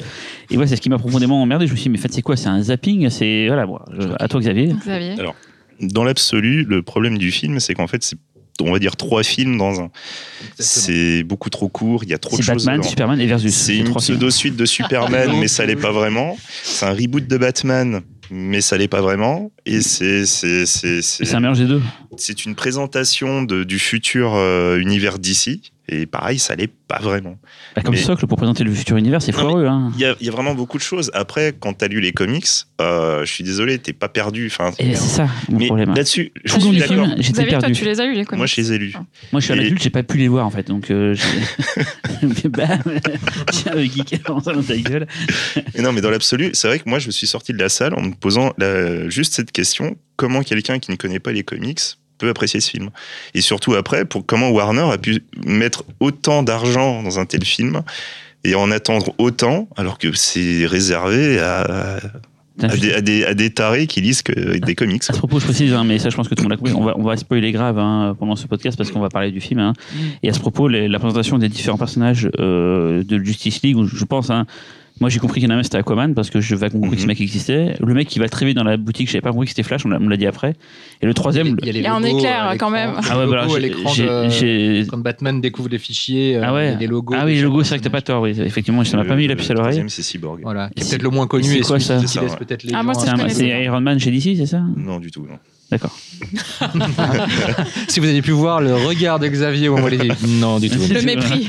Et 0.50 0.56
ouais, 0.58 0.66
c'est 0.66 0.76
ce 0.76 0.80
qui 0.80 0.90
m'a 0.90 0.98
profondément 0.98 1.40
emmerdé. 1.42 1.66
Je 1.66 1.72
me 1.72 1.76
suis 1.76 1.84
dit, 1.84 1.90
mais 1.90 1.98
en 1.98 2.02
fait, 2.02 2.12
c'est 2.12 2.22
quoi? 2.22 2.36
C'est 2.36 2.48
un 2.48 2.60
zapping? 2.62 3.08
C'est 3.10 3.46
voilà, 3.46 3.66
bon, 3.66 3.78
je- 3.98 4.08
à 4.18 4.28
toi 4.28 4.40
Xavier. 4.40 4.74
Xavier 4.80 5.14
Dans 5.80 6.04
l'absolu, 6.04 6.64
le 6.64 6.82
problème 6.82 7.18
du 7.18 7.30
film, 7.30 7.58
c'est 7.58 7.74
qu'en 7.74 7.86
fait, 7.86 8.02
c'est 8.04 8.16
on 8.60 8.72
va 8.72 8.78
dire 8.78 8.96
trois 8.96 9.22
films 9.22 9.58
dans 9.58 9.80
un. 9.80 9.90
C'est 10.58 11.22
beaucoup 11.24 11.50
trop 11.50 11.68
court, 11.68 12.04
il 12.04 12.10
y 12.10 12.14
a 12.14 12.18
trop 12.18 12.36
de 12.36 12.42
choses. 12.42 12.64
Batman. 12.64 12.82
Superman 12.82 13.20
et 13.20 13.26
Versus. 13.26 13.54
C'est 13.54 13.76
une 13.76 13.94
pseudo-suite 13.94 14.56
de 14.56 14.64
Superman, 14.64 15.30
mais 15.38 15.48
ça 15.48 15.66
l'est 15.66 15.76
pas 15.76 15.92
vraiment. 15.92 16.36
C'est 16.62 16.86
un 16.86 16.92
reboot 16.92 17.26
de 17.26 17.36
Batman, 17.36 18.02
mais 18.30 18.60
ça 18.60 18.76
l'est 18.76 18.88
pas 18.88 19.00
vraiment. 19.00 19.50
Et 19.66 19.80
c'est 19.80 20.26
c'est 20.26 20.66
c'est 20.66 21.02
c'est 21.02 21.24
C'est 21.24 21.34
un 21.34 21.40
mélange 21.40 21.58
des 21.58 21.66
deux. 21.66 21.82
c'est 22.16 22.44
une 22.44 22.54
présentation 22.54 23.42
de, 23.42 23.64
du 23.64 23.78
futur 23.78 24.34
euh, 24.34 24.78
univers 24.78 25.18
d'ici. 25.18 25.72
Et 25.86 26.06
pareil, 26.06 26.38
ça 26.38 26.54
l'est 26.56 26.70
pas 26.88 26.98
vraiment. 26.98 27.38
Bah, 27.76 27.82
comme 27.82 27.94
Mais- 27.94 28.00
socle 28.00 28.26
pour 28.26 28.38
présenter 28.38 28.64
le 28.64 28.72
futur 28.72 28.96
univers, 28.96 29.20
c'est 29.20 29.32
foireux. 29.32 29.66
Hein. 29.66 29.92
Il 29.96 30.00
y 30.00 30.06
a, 30.06 30.14
il 30.18 30.26
y 30.26 30.30
a 30.30 30.32
vraiment 30.32 30.54
beaucoup 30.54 30.78
de 30.78 30.82
choses. 30.82 31.10
Après, 31.12 31.54
quand 31.58 31.74
t'as 31.74 31.88
lu 31.88 32.00
les 32.00 32.12
comics, 32.12 32.46
euh, 32.80 33.22
je 33.26 33.30
suis 33.30 33.44
désolé, 33.44 33.78
t'es 33.78 33.92
pas 33.92 34.08
perdu. 34.08 34.46
Enfin, 34.46 34.70
c'est 34.78 34.94
ça 34.96 35.28
mon 35.50 35.58
mais 35.58 35.66
problème. 35.66 35.94
là-dessus, 35.94 36.32
je 36.42 36.54
Tout 36.54 36.58
le 36.60 36.64
long 36.64 36.70
suis 36.72 36.80
du 36.80 36.86
film, 36.86 37.00
d'accord. 37.02 37.14
j'étais 37.18 37.46
toi, 37.46 37.58
perdu. 37.60 37.72
tu 37.74 37.84
les 37.84 38.00
as 38.00 38.04
eu 38.06 38.14
les 38.14 38.24
comics 38.24 38.38
Moi, 38.38 38.46
je 38.46 38.56
les 38.56 38.72
ai 38.72 38.78
lus. 38.78 38.94
Moi, 39.32 39.40
je 39.40 39.44
suis 39.44 39.52
un 39.52 39.56
Et- 39.56 39.66
adulte, 39.66 39.82
j'ai 39.82 39.90
pas 39.90 40.02
pu 40.02 40.16
les 40.16 40.28
voir 40.28 40.46
en 40.46 40.50
fait, 40.50 40.66
donc 40.68 40.90
euh, 40.90 41.14
Bam 42.48 42.82
Tiens, 43.52 43.74
le 43.74 43.82
geek, 43.84 44.22
comment 44.24 44.40
ça 44.40 44.52
dans 44.52 44.62
ta 44.62 44.76
gueule 44.76 45.06
Mais 45.74 45.82
non, 45.82 45.92
mais 45.92 46.00
dans 46.00 46.10
l'absolu, 46.10 46.50
c'est 46.54 46.68
vrai 46.68 46.78
que 46.78 46.88
moi, 46.88 46.98
je 46.98 47.06
me 47.08 47.12
suis 47.12 47.26
sorti 47.26 47.52
de 47.52 47.58
la 47.58 47.68
salle 47.68 47.94
en 47.94 48.00
me 48.02 48.14
posant 48.14 48.52
la- 48.58 49.08
juste 49.08 49.34
cette 49.34 49.52
question 49.52 49.96
comment 50.16 50.42
quelqu'un 50.42 50.78
qui 50.78 50.90
ne 50.92 50.96
connaît 50.96 51.18
pas 51.20 51.32
les 51.32 51.42
comics 51.42 51.80
peut 52.18 52.28
apprécier 52.28 52.60
ce 52.60 52.70
film 52.70 52.90
Et 53.34 53.40
surtout 53.40 53.74
après, 53.74 54.04
pour 54.04 54.24
comment 54.26 54.50
Warner 54.50 54.88
a 54.92 54.98
pu 54.98 55.22
mettre 55.44 55.84
autant 56.00 56.42
d'argent 56.42 57.02
dans 57.02 57.18
un 57.18 57.26
tel 57.26 57.44
film 57.44 57.82
et 58.44 58.54
en 58.54 58.70
attendre 58.70 59.14
autant, 59.18 59.68
alors 59.76 59.98
que 59.98 60.12
c'est 60.12 60.66
réservé 60.66 61.38
à, 61.38 61.98
à 62.62 62.76
des, 62.76 62.92
à, 62.92 63.00
des, 63.00 63.24
à 63.24 63.34
des 63.34 63.50
tarés 63.50 63.86
qui 63.86 64.00
lisent 64.00 64.22
que 64.22 64.58
des 64.58 64.74
comics. 64.74 65.02
À 65.08 65.12
ce 65.12 65.18
propos, 65.18 65.40
je 65.40 65.44
précise, 65.46 65.72
hein, 65.72 65.82
mais 65.84 65.98
ça, 65.98 66.10
je 66.10 66.14
pense 66.16 66.28
que 66.28 66.34
tout 66.34 66.42
le 66.42 66.50
monde 66.50 66.52
l'a 66.52 66.56
compris. 66.58 66.72
On 66.74 66.84
va, 66.84 66.96
on 66.96 67.02
va 67.02 67.16
spoiler 67.16 67.50
grave 67.52 67.78
hein, 67.78 68.14
pendant 68.18 68.36
ce 68.36 68.46
podcast 68.46 68.76
parce 68.76 68.90
qu'on 68.90 69.00
va 69.00 69.08
parler 69.08 69.32
du 69.32 69.40
film. 69.40 69.60
hein. 69.60 69.72
Et 70.22 70.28
à 70.28 70.32
ce 70.32 70.40
propos, 70.40 70.68
les- 70.68 70.88
la 70.88 70.98
présentation 70.98 71.38
des 71.38 71.48
différents 71.48 71.78
personnages 71.78 72.28
euh, 72.38 73.02
de 73.02 73.18
Justice 73.24 73.62
League, 73.62 73.76
où 73.76 73.86
je 73.86 74.04
pense, 74.04 74.30
hein, 74.30 74.46
moi 75.00 75.10
j'ai 75.10 75.18
compris 75.18 75.40
qu'il 75.40 75.50
y 75.50 75.52
en 75.52 75.56
a 75.56 75.58
un, 75.58 75.62
c'était 75.64 75.78
Aquaman 75.78 76.14
parce 76.14 76.30
que 76.30 76.40
je 76.40 76.54
vais 76.54 76.70
compris 76.70 76.90
que 76.92 76.96
ce 76.98 77.02
Mhm. 77.02 77.08
mec 77.08 77.20
existait. 77.20 77.74
Le 77.80 77.94
mec 77.94 78.06
qui 78.08 78.18
va 78.20 78.28
très 78.28 78.46
vite 78.46 78.56
dans 78.56 78.62
la 78.64 78.76
boutique, 78.76 79.08
je 79.08 79.12
savais 79.12 79.22
pas 79.22 79.30
compris 79.32 79.46
que 79.46 79.50
c'était 79.50 79.62
Flash, 79.64 79.84
on 79.84 79.88
l'a 79.88 79.98
me 79.98 80.08
l'a 80.08 80.16
dit 80.16 80.26
après. 80.26 80.54
Et 81.02 81.06
le 81.06 81.14
troisième, 81.14 81.56
les 81.62 81.70
Il 81.70 81.80
y 81.80 81.86
a 81.86 81.94
un 81.94 82.00
logos 82.00 82.18
éclaire, 82.18 82.44
à 82.46 82.56
quand 82.56 82.70
même. 82.70 82.90
Les 82.92 83.08
ah 83.10 83.18
ouais, 83.18 83.26
voilà, 83.26 83.42
logos 83.46 83.58
de- 83.58 84.88
Quand 84.88 84.98
Batman 84.98 85.40
découvre 85.40 85.68
les 85.68 85.78
fichiers, 85.78 86.36
euh, 86.36 86.42
Ah 86.44 86.54
ouais. 86.54 86.72
et 86.74 86.76
les 86.76 86.86
logos. 86.86 87.14
Ah 87.16 87.24
oui, 87.24 87.32
le 87.32 87.36
chaque 87.38 87.44
logo, 87.44 87.62
c'est 87.64 87.68
vrai 87.70 87.78
que 87.78 87.84
t'as 87.84 87.90
pas 87.90 88.02
tort, 88.02 88.22
oui. 88.22 88.34
Effectivement, 88.40 88.84
ça 88.84 88.96
m'a 88.96 89.04
pas 89.04 89.16
mis 89.16 89.26
la 89.26 89.36
puce 89.36 89.50
à 89.50 89.54
Le 89.54 89.58
l'oreille. 89.58 89.72
troisième, 89.72 89.88
c'est 89.88 90.02
Cyborg. 90.02 90.40
Voilà, 90.42 90.70
qui 90.74 90.82
est 90.82 90.88
peut-être 90.90 91.02
le 91.02 91.10
moins 91.10 91.26
connu 91.26 91.44
c'est 91.44 91.58
et 91.58 91.60
quoi, 91.62 91.80
ça 91.80 91.96
qui 91.98 92.18
laisse 92.18 92.36
peut-être 92.36 92.62
les 92.62 92.72
Ah, 92.74 92.82
moi, 92.82 92.94
ça, 92.94 93.14
C'est. 93.28 93.48
Iron 93.64 93.80
Man 93.80 93.98
chez 93.98 94.10
DC, 94.10 94.36
c'est 94.36 94.46
ça? 94.46 94.62
Non, 94.76 94.98
du 95.00 95.10
tout. 95.10 95.22
Non. 95.28 95.38
D'accord. 95.74 95.98
Si 97.88 97.98
vous 97.98 98.06
avez 98.06 98.22
pu 98.22 98.30
voir 98.30 98.60
le 98.60 98.74
regard 98.74 99.18
de 99.18 99.26
Xavier 99.26 99.68
au 99.68 99.74
moment 99.74 99.88
où 99.88 99.90
il 99.92 100.10
a 100.10 100.14
dit 100.14 100.38
non 100.38 100.60
du 100.60 100.70
tout. 100.70 100.78
Le 100.78 101.02
mépris. 101.02 101.48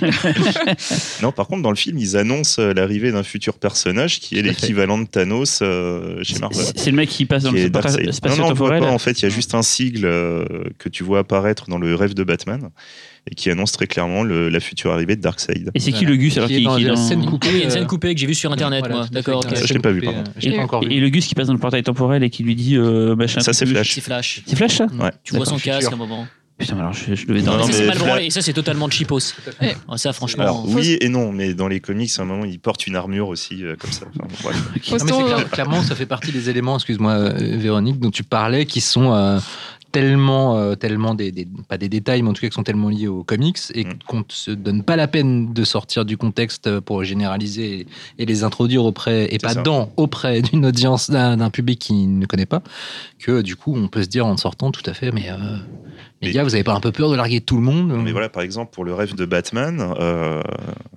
non, 1.22 1.32
par 1.32 1.48
contre, 1.48 1.62
dans 1.62 1.70
le 1.70 1.76
film, 1.76 1.98
ils 2.00 2.18
annoncent 2.18 2.60
euh, 2.60 2.74
l'arrivée 2.74 3.12
d'un 3.12 3.24
futur 3.24 3.54
personnage 3.54 4.20
qui 4.20 4.40
est 4.40 4.42
l'équivalent 4.42 4.98
de 4.98 5.06
Thanos 5.06 5.60
euh, 5.62 6.24
chez 6.24 6.40
Marvel. 6.40 6.66
C'est 6.76 6.90
le 6.90 6.98
mec 6.98 7.10
qui 7.10 7.26
passe 7.26 7.44
dans 7.44 7.52
qui 7.52 7.64
le 7.64 7.70
Darkseid. 7.70 8.08
Non, 8.08 8.12
spatial 8.12 8.40
non, 8.40 8.48
on 8.48 8.50
le 8.50 8.56
voit 8.56 8.80
pas. 8.80 8.92
En 8.92 8.98
fait, 8.98 9.22
il 9.22 9.24
y 9.24 9.26
a 9.28 9.30
juste 9.30 9.54
un 9.54 9.62
sigle 9.62 10.06
euh, 10.06 10.46
que 10.80 10.90
tu 10.90 11.04
vois 11.04 11.20
apparaître 11.20 11.70
dans 11.70 11.78
le 11.78 11.94
rêve 11.94 12.16
de 12.16 12.24
Batman 12.24 12.70
et 13.30 13.36
qui 13.36 13.50
annonce 13.50 13.72
très 13.72 13.88
clairement 13.88 14.24
le- 14.24 14.50
la 14.50 14.60
future 14.60 14.92
arrivée 14.92 15.16
de 15.16 15.22
Darkseid. 15.22 15.72
Et 15.74 15.80
c'est 15.80 15.92
qui 15.92 16.06
le 16.06 16.16
Gus 16.16 16.38
alors 16.38 16.48
qui 16.50 16.56
est 16.56 16.60
qui, 16.60 16.64
dans 16.66 16.76
qui 16.76 16.84
est 16.84 16.88
la 16.88 16.94
dans- 16.96 17.08
scène 17.08 17.26
coupée. 17.26 17.48
Oui, 17.48 17.54
il 17.56 17.60
y 17.60 17.62
a 17.62 17.66
une 17.66 17.72
scène 17.72 17.84
euh, 17.84 17.86
coupée 17.88 18.14
que 18.14 18.22
j'ai 18.22 18.28
vue 18.28 18.36
sur 18.36 18.52
internet, 18.52 18.80
voilà, 18.82 18.96
moi. 18.96 19.06
D'accord, 19.12 19.42
il 19.44 19.46
y 19.46 19.48
a 19.48 19.50
ok. 19.50 19.52
une 19.52 19.56
Ça, 19.58 19.62
je 19.64 19.68
scène 19.68 19.78
l'ai 19.78 19.82
pas 19.82 19.92
vu, 19.92 20.02
pardon. 20.02 20.24
Je 20.38 20.48
Et- 20.50 20.56
pas 20.56 20.62
encore 20.64 20.82
vu. 20.84 20.92
Et 20.94 21.00
le 21.00 21.10
Gus 21.10 21.26
qui 21.26 21.36
passe 21.36 21.48
dans 21.48 21.54
le 21.54 21.60
portail 21.60 21.84
temporel 21.84 22.24
et 22.24 22.30
qui 22.30 22.44
lui 22.44 22.56
dit 22.56 22.78
euh, 22.78 23.16
machin. 23.16 23.40
Ça, 23.42 23.54
c'est. 23.54 23.66
Flash. 23.66 23.94
C'est 23.94 24.02
Flash. 24.02 24.42
C'est 24.46 24.56
Flash 24.56 24.78
ça 24.78 24.86
Ouais. 25.00 25.12
Tu 25.24 25.36
vois 25.36 25.46
son 25.46 25.58
casque 25.58 25.92
à 25.92 25.96
un 25.96 25.98
moment. 25.98 26.28
Putain, 26.58 26.78
alors 26.80 26.94
je, 26.94 27.16
je 27.16 27.26
devais 27.28 27.42
Non, 27.42 27.58
dans 27.58 27.68
non, 27.68 27.72
Ça, 27.74 27.84
mais. 28.16 28.28
Et 28.28 28.30
ça, 28.30 28.42
c'est 28.42 28.54
totalement 28.54 28.90
cheapos. 28.90 29.20
fait. 29.20 29.76
Ah, 29.90 29.98
Ça, 29.98 30.14
franchement. 30.14 30.44
Alors 30.44 30.66
oui 30.70 30.98
et 31.02 31.10
non, 31.10 31.34
mais 31.34 31.54
dans 31.54 31.68
les 31.68 31.82
comics, 31.82 32.10
à 32.18 32.22
un 32.22 32.26
moment, 32.26 32.46
il 32.46 32.60
porte 32.60 32.88
une 32.88 32.96
armure 32.96 33.28
aussi, 33.28 33.62
euh, 33.66 33.76
comme 33.78 33.92
ça. 33.92 34.06
Enfin, 34.16 34.26
bref. 34.42 34.56
Non, 34.66 34.72
mais 34.76 34.80
c'est 34.82 34.90
Fauston, 34.92 35.26
clair- 35.26 35.50
clairement, 35.50 35.82
ça 35.84 35.96
fait 35.96 36.06
partie 36.06 36.32
des 36.32 36.50
éléments, 36.50 36.76
excuse-moi 36.76 37.30
Véronique, 37.34 38.00
dont 38.00 38.10
tu 38.12 38.24
parlais, 38.24 38.66
qui 38.66 38.80
sont 38.80 39.12
euh, 39.14 39.38
tellement, 40.00 40.58
euh, 40.58 40.76
tellement 40.76 41.16
des, 41.16 41.32
des- 41.32 41.48
pas 41.68 41.78
des 41.78 41.90
détails, 41.90 42.22
mais 42.22 42.30
en 42.30 42.34
tout 42.34 42.42
cas 42.42 42.50
qui 42.50 42.54
sont 42.56 42.64
tellement 42.64 42.90
liés 42.90 43.08
aux 43.08 43.24
comics 43.24 43.58
et 43.74 43.86
Mm. 43.86 43.94
qu'on 44.08 44.18
ne 44.20 44.24
se 44.30 44.52
donne 44.52 44.84
pas 44.84 44.96
la 44.96 45.08
peine 45.08 45.54
de 45.54 45.64
sortir 45.64 46.06
du 46.06 46.18
contexte 46.18 46.80
pour 46.82 47.04
généraliser 47.04 47.80
et, 47.82 47.88
et 48.20 48.26
les 48.26 48.44
introduire 48.44 48.84
auprès, 48.86 49.34
et 49.34 49.38
pas 49.40 49.54
ça. 49.54 49.62
dans, 49.62 49.92
auprès 49.98 50.42
d'une 50.42 50.66
audience, 50.66 51.10
d'un 51.10 51.50
public 51.50 51.80
qui 51.80 52.08
ne 52.08 52.26
connaît 52.26 52.46
pas, 52.46 52.62
que 53.20 53.42
du 53.42 53.56
coup, 53.56 53.74
on 53.76 53.88
peut 53.88 54.04
se 54.04 54.10
dire 54.10 54.26
en 54.26 54.38
sortant 54.38 54.72
tout 54.72 54.84
à 54.86 54.94
fait, 54.94 55.12
mais 55.12 55.30
euh, 55.30 55.36
les 56.22 56.32
gars, 56.32 56.44
vous 56.44 56.56
avez 56.56 56.64
pas 56.64 56.74
un 56.74 56.80
peu 56.80 56.92
peur 56.92 57.10
de 57.10 57.16
larguer 57.16 57.42
tout 57.42 57.56
le 57.58 57.62
monde 57.64 57.94
Mais 58.04 58.12
voilà, 58.12 58.30
par 58.30 58.42
exemple, 58.44 58.72
pour 58.74 58.84
le 58.86 58.94
rêve 58.94 59.16
de 59.16 59.26
Batman, 59.26 59.94
euh, 60.00 60.42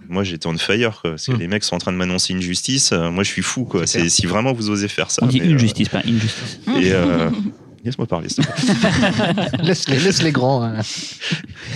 moi 0.09 0.25
j'étais 0.25 0.47
on 0.47 0.57
fire, 0.59 1.01
quoi, 1.03 1.11
parce 1.11 1.27
que 1.27 1.33
Mm. 1.33 1.39
les 1.39 1.49
mecs 1.49 1.65
sont 1.65 1.77
en 1.77 1.79
train 1.79 1.93
de 1.93 1.97
m'annoncer 1.99 2.33
une 2.33 2.41
justice. 2.41 2.93
euh, 2.93 3.11
moi 3.11 3.23
je 3.25 3.29
suis 3.31 3.43
fou, 3.43 3.65
quoi. 3.65 3.81
C'est 3.87 3.93
C'est 3.93 3.99
clair. 4.01 4.11
si 4.11 4.27
vraiment 4.27 4.53
vous 4.53 4.71
osez 4.71 4.89
faire 4.89 5.11
ça. 5.11 5.23
On 5.25 5.27
dit 5.29 5.41
mais, 5.41 5.47
une 5.49 5.55
euh, 5.57 5.59
justice, 5.59 5.89
pas 5.89 6.03
une 6.07 6.19
justice. 6.19 6.61
Et 6.81 6.93
euh, 6.93 7.31
laisse-moi 7.89 8.07
parler. 8.07 8.29
laisse, 9.63 9.89
les, 9.89 9.99
laisse 9.99 10.23
les 10.23 10.33
grands. 10.33 10.63
hein. 10.63 10.75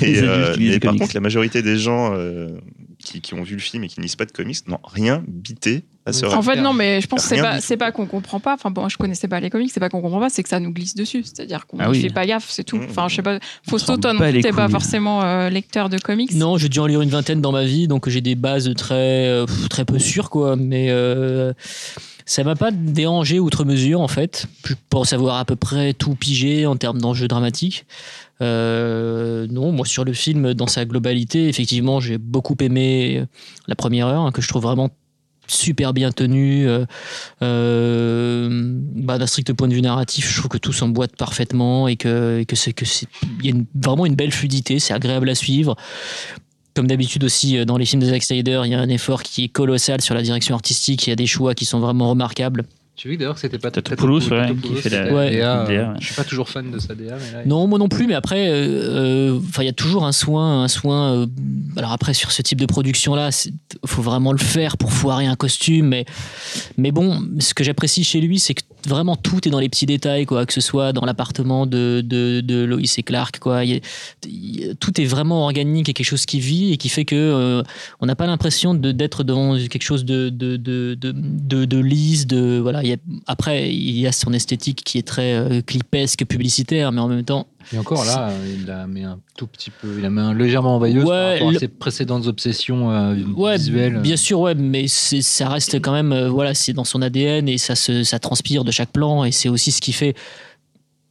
Et, 0.01 0.13
Les 0.13 0.23
euh, 0.23 0.79
par 0.79 0.91
comics. 0.91 1.01
contre, 1.03 1.15
la 1.15 1.21
majorité 1.21 1.63
des 1.63 1.77
gens 1.79 2.13
euh, 2.15 2.49
qui, 2.99 3.21
qui 3.21 3.35
ont 3.35 3.43
vu 3.43 3.55
le 3.55 3.61
film 3.61 3.85
et 3.85 3.89
qui 3.89 4.01
ne 4.01 4.05
lisent 4.05 4.17
pas 4.17 4.25
de 4.27 4.33
comics 4.33 4.57
n'ont 4.69 4.79
rien 4.85 5.23
bité 5.27 5.85
à 6.07 6.13
ce. 6.13 6.27
En 6.27 6.43
fait, 6.43 6.57
non, 6.61 6.73
mais 6.73 7.01
je 7.01 7.07
pense 7.07 7.23
que 7.27 7.35
c'est 7.61 7.77
pas, 7.77 7.87
pas 7.87 7.93
qu'on 7.93 8.07
comprend 8.07 8.41
pas. 8.41 8.55
Enfin, 8.55 8.71
bon, 8.71 8.89
je 8.89 8.97
connaissais 8.97 9.29
pas 9.29 9.41
les 9.41 9.51
comics, 9.51 9.71
c'est 9.73 9.81
pas 9.81 9.89
qu'on 9.89 10.01
comprend 10.01 10.21
pas, 10.21 10.31
c'est 10.31 10.43
que 10.43 10.49
ça 10.49 10.61
nous 10.61 10.73
glisse 10.73 10.95
dessus. 10.95 11.23
C'est-à-dire 11.25 11.67
qu'on 11.67 11.79
Ah 11.81 11.87
ne 11.87 11.91
oui. 11.91 12.01
fait 12.01 12.11
pas 12.11 12.27
gaffe, 12.27 12.47
c'est 12.49 12.65
tout. 12.65 12.77
Mmh. 12.77 12.87
Enfin, 12.91 13.09
je 13.09 13.17
sais 13.17 13.23
pas. 13.23 13.39
Fausto, 13.69 13.95
s'en 13.95 13.99
toi, 14.01 14.13
non 14.13 14.19
bat 14.21 14.29
plus, 14.29 14.37
les 14.37 14.43
t'es 14.43 14.53
pas 14.53 14.69
forcément 14.69 15.23
euh, 15.23 15.49
lecteur 15.49 15.89
de 15.89 15.99
comics. 15.99 16.35
Non, 16.35 16.57
j'ai 16.59 16.69
dû 16.69 16.79
en 16.81 16.87
lire 16.87 17.03
une 17.03 17.11
vingtaine 17.11 17.41
dans 17.41 17.53
ma 17.53 17.65
vie, 17.65 17.89
donc 17.89 18.09
j'ai 18.09 18.21
des 18.21 18.35
bases 18.35 18.73
très, 18.77 19.45
très 19.71 19.85
peu 19.85 19.99
sûres, 19.99 20.31
quoi. 20.31 20.57
Mais 20.57 20.89
euh, 20.91 21.53
Ça 22.33 22.45
m'a 22.45 22.57
pas 22.57 22.71
dérangé 22.71 23.39
outre 23.39 23.67
mesure 23.67 24.01
en 24.01 24.09
fait. 24.09 24.47
Je 24.65 24.73
pense 24.89 25.13
avoir 25.13 25.37
à 25.37 25.45
peu 25.45 25.55
près 25.55 25.93
tout 25.93 26.15
pigé 26.15 26.65
en 26.65 26.77
termes 26.77 26.99
d'enjeux 26.99 27.29
dramatiques. 27.29 27.85
Euh, 28.41 29.47
non, 29.51 29.71
moi 29.71 29.85
sur 29.85 30.03
le 30.03 30.15
film 30.15 30.55
dans 30.55 30.67
sa 30.67 30.87
globalité, 30.87 31.51
effectivement, 31.51 32.01
j'ai 32.01 32.17
beaucoup 32.17 32.57
aimé 32.61 33.23
la 33.69 33.75
première 33.75 34.07
heure 34.07 34.23
hein, 34.23 34.33
que 34.33 34.41
je 34.41 34.49
trouve 34.49 34.63
vraiment 34.63 34.89
super 35.47 35.93
bien 35.93 36.11
tenue. 36.11 36.67
Euh, 36.67 36.87
euh, 37.43 38.49
bah, 38.51 39.19
d'un 39.19 39.27
strict 39.27 39.53
point 39.53 39.69
de 39.69 39.75
vue 39.75 39.83
narratif, 39.83 40.33
je 40.33 40.39
trouve 40.39 40.49
que 40.49 40.57
tout 40.57 40.73
s'emboîte 40.73 41.15
parfaitement 41.17 41.87
et 41.87 41.97
que, 41.97 42.45
que 42.45 42.57
c'est 42.57 42.75
il 43.43 43.47
y 43.47 43.53
a 43.53 43.63
vraiment 43.75 44.07
une 44.07 44.15
belle 44.15 44.33
fluidité, 44.33 44.79
c'est 44.79 44.95
agréable 44.95 45.29
à 45.29 45.35
suivre. 45.35 45.77
Comme 46.75 46.87
d'habitude 46.87 47.25
aussi 47.25 47.59
euh, 47.59 47.65
dans 47.65 47.77
les 47.77 47.85
films 47.85 48.03
de 48.03 48.07
Zack 48.07 48.23
Snyder, 48.23 48.63
il 48.65 48.71
y 48.71 48.75
a 48.75 48.81
un 48.81 48.89
effort 48.89 49.23
qui 49.23 49.45
est 49.45 49.49
colossal 49.49 50.01
sur 50.01 50.15
la 50.15 50.23
direction 50.23 50.55
artistique. 50.55 51.07
Il 51.07 51.11
y 51.11 51.13
a 51.13 51.17
des 51.17 51.27
choix 51.27 51.55
qui 51.55 51.65
sont 51.65 51.81
vraiment 51.81 52.11
remarquables. 52.11 52.65
Tu 52.95 53.09
vu 53.09 53.17
d'ailleurs 53.17 53.35
que 53.35 53.41
c'était 53.41 53.59
pas 53.59 53.71
Tatopoulos, 53.71 54.21
Tatopoulos, 54.21 54.41
ouais, 54.43 54.49
Tatopoulos, 54.49 54.75
qui 54.77 54.83
fait 54.83 54.91
la- 54.91 55.03
c'était 55.05 55.15
Ouais. 55.15 55.31
DA, 55.37 55.65
DA, 55.67 55.89
ouais. 55.93 55.97
Je 55.99 56.05
suis 56.07 56.15
pas 56.15 56.25
toujours 56.25 56.49
fan 56.51 56.71
de 56.71 56.79
sa 56.79 56.95
DA, 56.95 57.17
mais 57.17 57.33
là, 57.39 57.45
Non, 57.47 57.67
moi 57.67 57.79
non 57.79 57.89
plus, 57.89 58.07
mais 58.07 58.15
après, 58.15 58.49
euh, 58.51 59.33
euh, 59.33 59.39
enfin, 59.49 59.63
il 59.63 59.67
y 59.67 59.71
a 59.71 59.73
toujours 59.73 60.05
un 60.05 60.13
soin, 60.13 60.63
un 60.63 60.69
soin. 60.69 61.13
euh, 61.15 61.27
alors 61.79 61.93
après, 61.93 62.13
sur 62.13 62.31
ce 62.33 62.43
type 62.43 62.61
de 62.61 62.67
production-là, 62.67 63.31
il 63.47 63.53
faut 63.87 64.03
vraiment 64.03 64.31
le 64.31 64.39
faire 64.39 64.77
pour 64.77 64.93
foirer 64.93 65.27
un 65.27 65.37
costume, 65.37 65.87
mais, 65.89 66.05
mais 66.77 66.93
bon, 66.93 67.19
ce 67.39 67.55
que 67.55 67.65
j'apprécie 67.65 68.05
chez 68.05 68.21
lui, 68.21 68.39
c'est 68.39 68.53
que 68.55 68.63
vraiment 68.87 69.17
tout 69.17 69.47
est 69.49 69.51
dans 69.51 69.61
les 69.61 69.69
petits 69.71 69.87
détails, 69.87 70.27
quoi, 70.27 70.45
que 70.45 70.53
ce 70.53 70.61
soit 70.61 70.93
dans 70.93 71.05
l'appartement 71.07 71.65
de, 71.67 72.03
de, 72.05 72.41
de 72.43 72.63
Lois 72.65 72.81
et 72.99 73.03
Clark, 73.03 73.39
quoi. 73.39 73.65
Il 73.65 73.71
y 73.71 73.75
a- 73.77 73.81
il 74.27 74.61
y 74.61 74.69
a- 74.71 74.75
tout 74.75 75.01
est 75.01 75.05
vraiment 75.07 75.45
organique 75.45 75.89
et 75.89 75.95
quelque 75.95 76.05
chose 76.07 76.27
qui 76.27 76.41
vit 76.41 76.73
et 76.73 76.77
qui 76.77 76.91
fait 76.91 77.05
que 77.07 77.15
euh, 77.17 77.63
on 78.01 78.07
n'a 78.07 78.17
pas 78.17 78.27
l'impression 78.27 78.75
de- 78.75 78.93
d'être 78.93 79.25
devant 79.25 79.57
quelque 79.57 79.83
chose 79.83 80.05
de, 80.05 80.29
de, 80.29 80.57
de, 80.57 80.95
de, 81.01 81.13
de, 81.17 81.65
de 81.65 81.79
lisse, 81.79 82.27
de 82.27 82.59
voilà. 82.61 82.82
Il 82.83 82.89
y 82.89 82.93
a- 82.93 82.97
après, 83.27 83.73
il 83.73 83.99
y 83.99 84.07
a 84.07 84.13
son 84.13 84.33
esthétique 84.33 84.83
qui 84.85 84.99
est 84.99 85.07
très 85.07 85.33
euh, 85.35 85.61
clipesque, 85.63 86.25
publicitaire, 86.27 86.93
mais 86.93 87.01
en 87.01 87.09
même 87.09 87.25
temps, 87.25 87.47
Et 87.73 87.79
encore 87.79 88.05
là, 88.05 88.33
il 88.45 88.67
la 88.67 88.87
met 88.87 89.05
un 89.05 89.19
tout 89.37 89.47
petit 89.47 89.71
peu, 89.71 89.95
il 89.97 90.03
la 90.03 90.11
met 90.11 90.21
un 90.21 90.35
légèrement 90.35 90.77
envailleuse 90.77 91.05
par 91.05 91.13
Ouais, 91.13 91.33
rapport 91.39 91.51
à 91.57 91.59
ses 91.59 91.69
précédentes 91.69 92.27
obsessions 92.27 92.91
euh, 92.91 93.15
Ouais, 93.37 93.57
visuelles. 93.57 94.01
bien 94.01 94.17
sûr, 94.17 94.41
ouais, 94.41 94.55
mais 94.55 94.87
ça 94.89 95.49
reste 95.49 95.81
quand 95.81 95.93
même, 95.93 96.13
euh, 96.13 96.29
voilà, 96.29 96.55
c'est 96.55 96.73
dans 96.73 96.85
son 96.85 97.01
ADN 97.03 97.49
et 97.49 97.59
ça, 97.59 97.75
se, 97.75 98.03
ça 98.05 98.19
transpire 98.19 98.65
de 98.65 98.71
chaque 98.71 98.91
plan 98.93 99.25
et 99.25 99.33
c'est 99.33 99.49
aussi 99.49 99.71
ce 99.73 99.81
qui 99.81 99.93
fait 99.93 100.15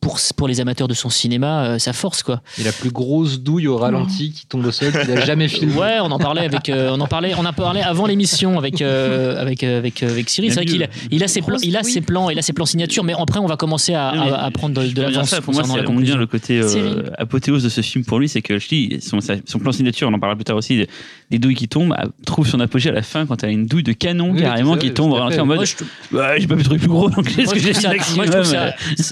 pour, 0.02 0.20
pour 0.36 0.48
les 0.48 0.60
amateurs 0.60 0.88
de 0.88 0.94
son 0.96 1.10
cinéma 1.10 1.64
euh, 1.64 1.80
sa 1.80 1.94
force, 1.94 2.24
quoi. 2.24 2.42
Et 2.60 2.64
la 2.64 2.72
plus 2.72 2.90
grosse 2.90 3.40
douille 3.40 3.68
au 3.68 3.78
ralenti 3.78 4.32
qui 4.32 4.48
tombe 4.48 4.66
au 4.66 4.72
sol 4.72 4.92
qu'il 4.92 5.12
a 5.12 5.24
jamais 5.24 5.48
filmé. 5.48 5.76
Ouais, 5.76 5.98
on 6.02 6.12
en 6.12 6.18
parlait 6.18 6.44
avec, 6.44 6.70
euh, 6.70 6.90
on 6.92 7.00
en 7.00 7.08
parlait, 7.08 7.34
on 7.38 7.46
en 7.46 7.54
parlait 7.54 7.84
avant 7.84 8.08
l'émission 8.08 8.58
avec 8.58 8.82
euh, 8.82 9.40
avec 9.40 9.64
euh, 9.64 9.78
avec 9.78 10.02
avec 10.02 10.30
Cyril. 10.30 10.52
C'est 10.52 10.56
vrai 10.56 10.66
qu'il 10.66 10.84
a, 10.84 10.88
il 11.12 11.24
a 11.24 11.28
ses 11.28 11.42
plans, 11.42 11.58
il 11.62 11.78
a 11.78 11.84
ses 11.84 12.02
plans, 12.02 12.30
il 12.32 12.40
a 12.40 12.42
ses 12.42 12.54
plans 12.54 12.66
signatures, 12.66 13.04
mais 13.04 13.14
après 13.18 13.40
on 13.40 13.46
va 13.46 13.58
commencer 13.58 13.94
à, 13.94 14.10
à, 14.10 14.46
à 14.46 14.52
prendre 14.52 14.82
de, 14.82 14.88
de 14.88 15.02
l'avance 15.02 15.30
ça, 15.30 15.40
pour 15.40 15.54
moi, 15.54 15.62
concernant 15.62 15.80
c'est 15.80 15.86
bien 15.86 15.94
conclusion. 15.94 16.18
le 16.18 16.26
côté 16.28 16.60
euh, 16.60 17.04
apothéose 17.18 17.64
de 17.64 17.70
ce 17.70 17.82
film 17.82 18.04
pour 18.04 18.20
lui, 18.20 18.28
c'est 18.28 18.42
que 18.42 18.58
je 18.58 18.68
dis, 18.68 18.98
son, 19.02 19.20
son 19.22 19.60
plan 19.60 19.72
signature, 19.72 20.10
on 20.10 20.14
en 20.14 20.20
parlera 20.20 20.36
plus 20.36 20.46
tard 20.46 20.58
aussi, 20.58 20.86
des- 21.32 21.38
des 21.38 21.40
douilles 21.40 21.56
qui 21.56 21.68
tombent, 21.68 21.96
ah, 21.98 22.06
trouve 22.26 22.48
son 22.48 22.60
apogée 22.60 22.90
à 22.90 22.94
la 22.94 23.02
fin 23.02 23.26
quand 23.26 23.38
t'as 23.38 23.50
une 23.50 23.66
douille 23.66 23.84
de 23.84 23.94
canon 23.94 24.32
Oui, 24.32 24.42
carrément 24.42 24.78
qui 24.78 24.92
tombe 24.94 25.14
en 25.14 25.30
mode 25.46 25.58
Moi, 25.58 25.66
je, 25.66 26.16
ouais, 26.16 26.40
j'ai 26.40 26.48
pas 26.48 26.56
pu 26.56 26.64
trouver 26.64 26.80
plus 26.80 26.88
gros 26.88 27.10
donc 27.10 27.26
qu'est-ce 27.28 27.50
je 27.50 27.54
que 27.56 27.60
j'ai 27.60 27.72
trouve 27.72 27.82
ça, 27.82 27.90
moi, 28.16 28.26
je 28.26 28.32
trouve 28.32 28.44
ça, 28.44 28.66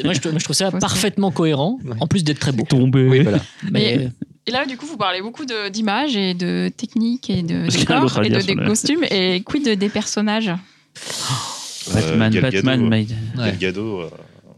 moi, 0.04 0.14
je 0.14 0.20
trouve- 0.20 0.32
moi, 0.34 0.40
je 0.40 0.44
trouve 0.44 0.56
ça 0.56 0.72
parfaitement 0.72 1.32
cohérent, 1.32 1.80
Ouais. 1.86 1.96
en 2.00 2.08
plus 2.08 2.24
d'être 2.24 2.40
très 2.40 2.52
beau. 2.52 2.64
tomber 2.64 3.08
Oui, 3.08 3.22
voilà. 3.22 3.40
Mais, 3.64 3.96
Mais- 3.98 4.10
Et 4.48 4.52
là, 4.52 4.66
du 4.66 4.78
coup, 4.78 4.86
vous 4.88 4.98
parlez 4.98 5.22
beaucoup 5.22 5.44
d'images 5.72 6.16
et 6.16 6.34
de 6.34 6.72
techniques 6.76 7.30
et 7.30 7.44
de 7.44 7.68
décors 7.68 8.24
et 8.24 8.30
de 8.30 8.42
des 8.42 8.56
costumes. 8.56 9.04
Et 9.12 9.42
quid 9.46 9.64
de- 9.64 9.76
des 9.76 9.90
personnages? 9.90 10.52
Batman, 11.94 12.34
Euh, 12.36 12.42
Batman, 12.42 12.64
Gadot, 12.64 12.84
made. 12.90 13.10
Ouais. 13.38 13.46
Gal 13.46 13.58
Gadot, 13.60 14.00
euh, 14.02 14.10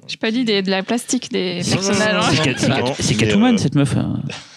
J'ai 0.08 0.18
pas 0.18 0.32
dit 0.32 0.44
des- 0.46 0.62
de 0.62 0.70
la 0.72 0.84
plastique 0.84 1.30
des 1.32 1.62
personnages. 1.70 2.39
hein. 2.41 2.94
C'est 3.00 3.15
Catwoman 3.15 3.56
euh, 3.56 3.58
cette 3.58 3.75
meuf. 3.75 3.96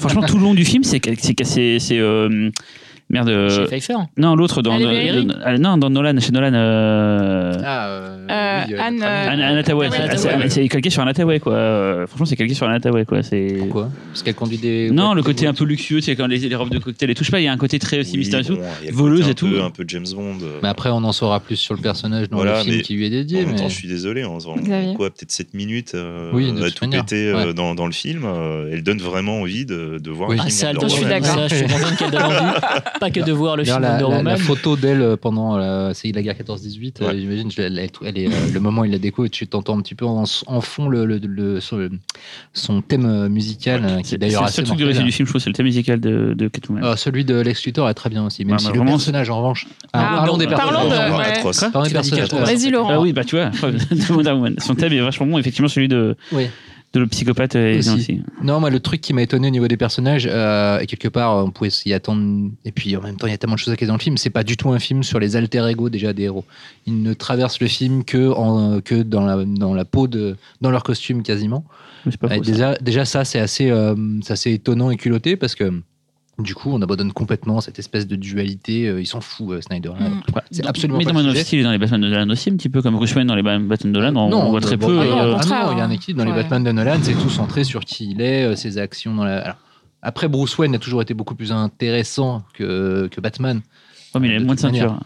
Franchement, 0.00 0.22
tout 0.22 0.36
le 0.36 0.42
long 0.42 0.54
du 0.54 0.64
film, 0.64 0.84
c'est 0.84 1.00
c'est 1.18 1.44
c'est 1.44 1.78
c'est 1.78 1.98
euh, 1.98 2.50
merde. 3.10 3.28
euh, 3.28 3.48
chez 3.50 3.64
Pfeiffer. 3.66 3.94
non, 4.16 4.34
l'autre 4.36 4.62
dans 4.62 4.80
euh, 4.80 5.22
ah, 5.44 5.58
non 5.58 5.76
dans 5.76 5.90
Nolan 5.90 6.18
chez 6.20 6.32
Nolan. 6.32 6.52
euh, 6.54 7.52
Ah, 7.64 7.88
euh, 7.88 8.16
Euh, 8.30 8.62
oui, 8.68 8.74
euh, 8.74 8.80
Anne, 8.80 9.02
Hathaway. 9.58 9.88
Ah 9.92 10.48
c'est- 10.48 10.68
calqué 10.68 10.88
sur 10.90 11.02
Anna 11.02 11.10
Hathaway 11.10 11.40
quoi. 11.40 12.06
Franchement, 12.06 12.26
c'est 12.26 12.36
calqué 12.36 12.54
sur 12.54 12.66
Anna 12.66 12.76
Hathaway 12.76 13.04
quoi. 13.04 13.22
C'est 13.22 13.56
Pourquoi? 13.58 13.90
Parce 14.08 14.22
qu'elle 14.22 14.34
conduit 14.34 14.58
des. 14.58 14.90
non, 14.90 15.14
le 15.14 15.22
côté 15.22 15.46
un 15.46 15.54
peu 15.54 15.64
luxueux, 15.64 16.00
c'est 16.00 16.14
quand 16.16 16.26
les, 16.26 16.38
les 16.38 16.54
robes 16.54 16.70
de 16.70 16.78
cocktail 16.78 17.10
et 17.10 17.14
tout. 17.14 17.24
Je 17.24 17.26
sais 17.26 17.32
pas, 17.32 17.40
il 17.40 17.44
y 17.44 17.48
a 17.48 17.52
un 17.52 17.56
côté 17.56 17.78
très 17.78 17.98
aussi 18.00 18.12
oui, 18.12 18.18
mystérieux. 18.18 18.54
bon, 18.56 18.62
a 18.62 18.92
voleuse 18.92 19.28
et 19.28 19.34
peu- 19.34 19.34
tout. 19.34 19.62
Un 19.62 19.70
peu 19.70 19.84
James 19.88 20.06
Bond. 20.14 20.38
Mais 20.62 20.68
après, 20.68 20.90
on 20.90 21.02
en 21.04 21.12
saura 21.12 21.40
plus 21.40 21.56
sur 21.56 21.74
le 21.74 21.80
personnage 21.80 22.28
dans 22.28 22.36
Voilà, 22.36 22.58
le 22.58 22.64
film 22.70 22.82
qui 22.82 22.94
lui 22.94 23.06
est 23.06 23.10
dédié. 23.10 23.38
En 23.38 23.42
même 23.42 23.50
mais- 23.52 23.56
temps, 23.62 23.68
je 23.68 23.74
suis 23.74 23.88
désolé, 23.88 24.24
on 24.24 24.38
se 24.40 24.46
quoi, 24.96 25.10
peut-être 25.10 25.32
7 25.32 25.54
minutes 25.54 25.96
Oui, 26.32 26.50
à 26.50 26.70
toute 26.70 26.74
tout 26.74 26.90
ouais. 27.34 27.54
dans, 27.54 27.74
dans 27.74 27.86
le 27.86 27.92
film. 27.92 28.24
elle 28.72 28.82
donne 28.82 28.98
vraiment 28.98 29.40
envie 29.40 29.64
de, 29.66 29.98
de 29.98 30.10
voir 30.10 30.30
Ah, 30.32 30.36
film. 30.36 30.50
ça, 30.50 30.72
je 30.80 30.86
suis 30.88 31.04
d'accord. 31.04 31.48
Je 31.48 31.54
suis 31.56 31.66
qu'elle 31.96 32.10
donne 32.10 32.22
envie. 32.22 32.60
Pas 33.00 33.10
que 33.10 33.20
de 33.20 33.32
voir 33.32 33.56
le 33.56 33.64
film 33.64 33.80
la, 33.80 33.92
Wonder 33.92 34.02
la- 34.04 34.08
la 34.10 34.16
Woman. 34.18 34.36
photo 34.38 34.76
d'elle 34.76 35.00
euh, 35.02 35.16
pendant 35.16 35.56
la, 35.56 35.92
c'est 35.94 36.12
la 36.12 36.22
guerre 36.22 36.34
14-18, 36.36 37.00
euh, 37.02 37.06
Ouais. 37.08 37.18
j'imagine, 37.18 37.50
elle, 37.56 37.78
elle- 37.78 37.90
elle 38.06 38.18
est, 38.18 38.26
euh, 38.28 38.52
le 38.52 38.60
moment 38.60 38.82
où 38.82 38.84
il 38.84 38.92
la 38.92 38.98
déco 38.98 39.24
et 39.24 39.30
tu 39.30 39.46
t'entends 39.48 39.78
un 39.78 39.80
petit 39.82 39.94
peu 39.94 40.04
en, 40.04 40.24
en 40.46 40.60
fond 40.60 40.88
le, 40.88 41.06
le- 41.06 41.18
le- 41.22 41.60
son, 41.60 41.88
son 42.52 42.82
thème 42.82 43.06
euh, 43.06 43.28
musical, 43.28 43.82
euh, 43.84 43.98
qui 44.00 44.08
C'est 44.10 44.14
est 44.14 44.18
d'ailleurs 44.18 44.48
c'est 44.50 44.60
le 44.62 44.66
seul 44.66 44.76
truc 44.76 44.78
de 44.78 44.84
mortel. 44.84 44.98
réussite 44.98 45.06
du 45.06 45.12
film, 45.12 45.26
je 45.26 45.32
trouve, 45.32 45.40
c'est 45.40 45.50
le 45.50 45.54
thème 45.54 45.66
musical 45.66 45.98
de, 46.00 46.34
de 46.36 46.48
Catwoman. 46.48 46.84
Ah, 46.84 46.96
celui 46.96 47.24
de 47.24 47.34
Lex 47.40 47.64
Luthor 47.64 47.88
est 47.88 47.94
très 47.94 48.10
bien 48.10 48.24
aussi, 48.24 48.44
même 48.44 48.52
Ouais, 48.54 48.58
si 48.58 48.66
le 48.66 48.72
vraiment, 48.74 48.90
personnage 48.92 49.30
en 49.30 49.38
revanche. 49.38 49.66
Ah, 49.92 50.12
parlons 50.16 50.36
des 50.36 50.46
parlons 50.46 50.88
personnages. 50.90 51.10
de- 51.10 51.16
ouais. 51.16 51.70
Parlons 51.72 51.86
des 51.88 51.92
personnages. 51.94 52.24
Catwoman. 52.28 52.44
Vas-y, 52.46 52.70
Laurent. 52.70 52.90
Ah 52.92 53.00
oui, 53.00 53.12
bah 53.12 53.24
tu 53.24 53.36
vois, 53.36 53.46
preuve 53.50 53.76
de 53.76 54.12
Wonder 54.12 54.30
Woman. 54.32 54.54
Son 54.58 54.74
thème 54.74 54.92
est 54.92 55.00
vachement 55.00 55.26
bon, 55.26 55.38
effectivement, 55.38 55.68
celui 55.68 55.88
de, 55.88 56.16
Oui. 56.32 56.46
De 56.92 57.00
le 57.00 57.06
psychopathe 57.06 57.54
Aussi. 57.54 57.90
aussi. 57.90 58.22
Non, 58.42 58.58
moi, 58.58 58.68
le 58.68 58.80
truc 58.80 59.00
qui 59.00 59.12
m'a 59.12 59.22
étonné 59.22 59.46
au 59.46 59.50
niveau 59.50 59.68
des 59.68 59.76
personnages, 59.76 60.28
euh, 60.28 60.80
et 60.80 60.86
quelque 60.86 61.06
part, 61.06 61.44
on 61.44 61.50
pouvait 61.50 61.70
s'y 61.70 61.92
attendre. 61.92 62.50
Et 62.64 62.72
puis, 62.72 62.96
en 62.96 63.02
même 63.02 63.16
temps, 63.16 63.28
il 63.28 63.30
y 63.30 63.34
a 63.34 63.38
tellement 63.38 63.54
de 63.54 63.60
choses 63.60 63.72
à 63.72 63.76
caser 63.76 63.88
dans 63.88 63.96
le 63.96 64.02
film. 64.02 64.16
C'est 64.16 64.30
pas 64.30 64.42
du 64.42 64.56
tout 64.56 64.70
un 64.70 64.80
film 64.80 65.04
sur 65.04 65.20
les 65.20 65.36
alter 65.36 65.64
ego 65.68 65.88
déjà 65.88 66.12
des 66.12 66.24
héros. 66.24 66.44
Ils 66.86 67.02
ne 67.02 67.14
traversent 67.14 67.60
le 67.60 67.68
film 67.68 68.02
que, 68.04 68.32
en, 68.32 68.80
que 68.80 69.02
dans, 69.02 69.24
la, 69.24 69.44
dans 69.44 69.72
la 69.72 69.84
peau 69.84 70.08
de, 70.08 70.36
dans 70.60 70.70
leur 70.70 70.82
costume 70.82 71.22
quasiment. 71.22 71.64
Pas 72.18 72.28
ça. 72.28 72.38
déjà, 72.40 72.74
déjà, 72.78 73.04
ça, 73.04 73.24
c'est 73.24 73.38
assez, 73.38 73.70
euh, 73.70 73.94
c'est 74.22 74.32
assez 74.32 74.52
étonnant 74.52 74.90
et 74.90 74.96
culotté 74.96 75.36
parce 75.36 75.54
que. 75.54 75.72
Du 76.42 76.54
coup, 76.54 76.70
on 76.72 76.80
abandonne 76.82 77.12
complètement 77.12 77.60
cette 77.60 77.78
espèce 77.78 78.06
de 78.06 78.16
dualité. 78.16 78.88
euh, 78.88 79.00
Ils 79.00 79.06
s'en 79.06 79.20
fout, 79.20 79.50
euh, 79.50 79.60
Snyder. 79.60 79.90
Mm. 79.90 80.20
C'est 80.50 80.66
absolument 80.66 80.98
Mais 80.98 81.04
pas 81.04 81.12
dans 81.12 81.18
le 81.18 81.24
Man 81.24 81.30
of 81.30 81.36
sujet. 81.36 81.44
Steel 81.44 81.60
et 81.60 81.62
dans 81.62 81.72
les 81.72 81.78
Batman 81.78 82.00
de 82.00 82.08
Nolan 82.08 82.30
aussi, 82.30 82.50
un 82.50 82.56
petit 82.56 82.68
peu 82.68 82.82
comme 82.82 82.94
Bruce 82.94 83.14
Wayne 83.14 83.26
dans 83.28 83.34
les 83.34 83.42
Batman 83.42 83.76
de 83.84 83.88
Nolan, 83.88 84.16
on, 84.16 84.32
on 84.32 84.50
voit 84.50 84.60
très 84.60 84.76
bon, 84.76 84.86
peu. 84.88 85.00
ah 85.00 85.04
non, 85.04 85.10
non, 85.10 85.22
euh, 85.22 85.32
contraire, 85.34 85.58
ah 85.62 85.66
non, 85.66 85.72
il 85.72 85.78
y 85.78 85.80
a 85.80 85.84
un 85.84 85.88
hein. 85.88 85.90
équilibre 85.90 86.24
dans 86.24 86.30
les. 86.30 86.42
Batman 86.42 86.64
de 86.64 86.72
Nolan, 86.72 86.98
c'est 87.02 87.14
tout 87.14 87.30
centré 87.30 87.64
sur 87.64 87.84
qui 87.84 88.10
il 88.10 88.20
est, 88.20 88.44
euh, 88.44 88.56
ses 88.56 88.78
actions. 88.78 89.14
Dans 89.14 89.24
la... 89.24 89.38
Alors, 89.40 89.56
après, 90.02 90.28
Bruce 90.28 90.56
Wayne 90.58 90.74
a 90.74 90.78
toujours 90.78 91.02
été 91.02 91.14
beaucoup 91.14 91.34
plus 91.34 91.52
intéressant 91.52 92.42
que, 92.54 93.08
que 93.10 93.20
Batman. 93.20 93.60
ouais, 94.14 94.20
mais 94.20 94.28
il 94.28 94.34
a 94.36 94.40
de 94.40 94.44
moins 94.44 94.54
de 94.54 94.60
ceinture. 94.60 94.98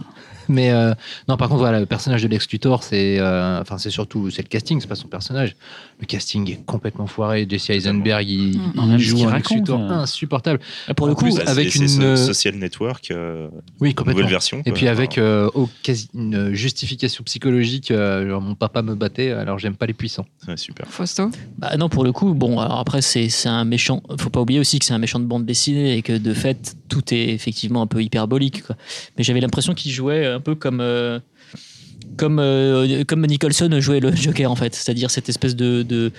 Mais 0.49 0.71
euh, 0.71 0.95
non, 1.29 1.37
par 1.37 1.49
contre, 1.49 1.61
voilà, 1.61 1.81
le 1.81 1.87
personnage 1.87 2.23
de 2.23 2.29
Lex 2.29 2.49
Luthor, 2.51 2.83
c'est 2.83 3.19
euh, 3.19 3.61
enfin, 3.61 3.79
c'est 3.79 3.91
surtout 3.91 4.31
c'est 4.31 4.43
le 4.43 4.49
casting, 4.49 4.81
c'est 4.81 4.87
pas 4.87 4.95
son 4.95 5.09
personnage. 5.09 5.57
Le 6.01 6.07
casting 6.07 6.51
est 6.51 6.65
complètement 6.65 7.07
foiré. 7.07 7.47
Jesse 7.49 7.71
Eisenberg, 7.71 8.29
il, 8.29 8.53
joue 8.99 9.19
un 9.29 9.35
Lex 9.37 9.49
raconte, 9.49 9.59
Luthor 9.59 9.81
euh. 9.81 9.89
insupportable. 9.95 10.61
Pour 10.97 11.07
le 11.07 11.13
En 11.13 11.17
coup, 11.17 11.25
plus, 11.25 11.39
avec 11.41 11.75
une- 11.75 12.17
Social 12.17 12.55
Network, 12.57 13.11
euh, 13.11 13.49
Oui, 13.81 13.95
complètement. 13.95 14.21
nouvelle 14.21 14.33
version. 14.33 14.59
Et 14.61 14.65
quoi. 14.65 14.73
puis 14.75 14.89
avec 14.89 15.19
euh, 15.19 15.49
au- 15.55 15.69
quasi 15.83 16.09
une 16.15 16.53
justification 16.53 17.25
psychologique, 17.25 17.91
euh, 17.91 18.29
genre 18.29 18.41
mon 18.41 18.55
papa 18.55 18.83
me 18.83 18.95
battait, 18.95 19.31
alors 19.31 19.59
j'aime 19.59 19.77
pas 19.77 19.87
les 19.87 19.95
puissants. 19.95 20.27
Ouais, 20.49 20.57
super. 20.57 20.87
Fausto. 20.89 21.31
Bah 21.59 21.77
non, 21.79 21.89
pour 21.89 22.05
le 22.05 22.13
coup, 22.13 22.35
bon, 22.35 22.59
alors 22.61 22.79
après, 22.81 23.03
c'est 23.03 23.29
c'est 23.29 23.49
un 23.49 23.65
méchant. 23.65 24.03
Faut 24.19 24.31
pas 24.31 24.41
oublier 24.41 24.61
aussi 24.61 24.79
que 24.79 24.85
c'est 24.85 24.95
un 24.95 24.99
méchant 24.99 25.21
de 25.21 25.25
bande 25.25 25.47
dessinée 25.47 25.97
et 25.97 26.03
que 26.03 26.17
de 26.17 26.35
fait, 26.35 26.75
tout 26.95 27.13
est 27.13 27.31
effectivement 27.31 27.83
un 27.83 27.89
peu 27.89 28.01
hyperbolique. 28.03 28.63
Mais 29.19 29.25
j'avais 29.25 29.41
l'impression 29.41 29.75
qu'il 29.75 29.91
jouait 29.91 30.27
un 30.27 30.41
peu 30.41 30.55
comme. 30.55 30.81
Comme, 32.17 32.39
euh, 32.39 33.05
comme 33.05 33.27
Nicholson 33.27 33.69
jouait 33.81 34.01
le 34.01 34.15
Joker 34.15 34.51
en 34.51 34.57
fait, 34.57 34.75
c'est-à-dire 34.75 35.11
cette 35.11 35.29
espèce 35.29 35.57
de 35.57 35.83
de 35.83 36.13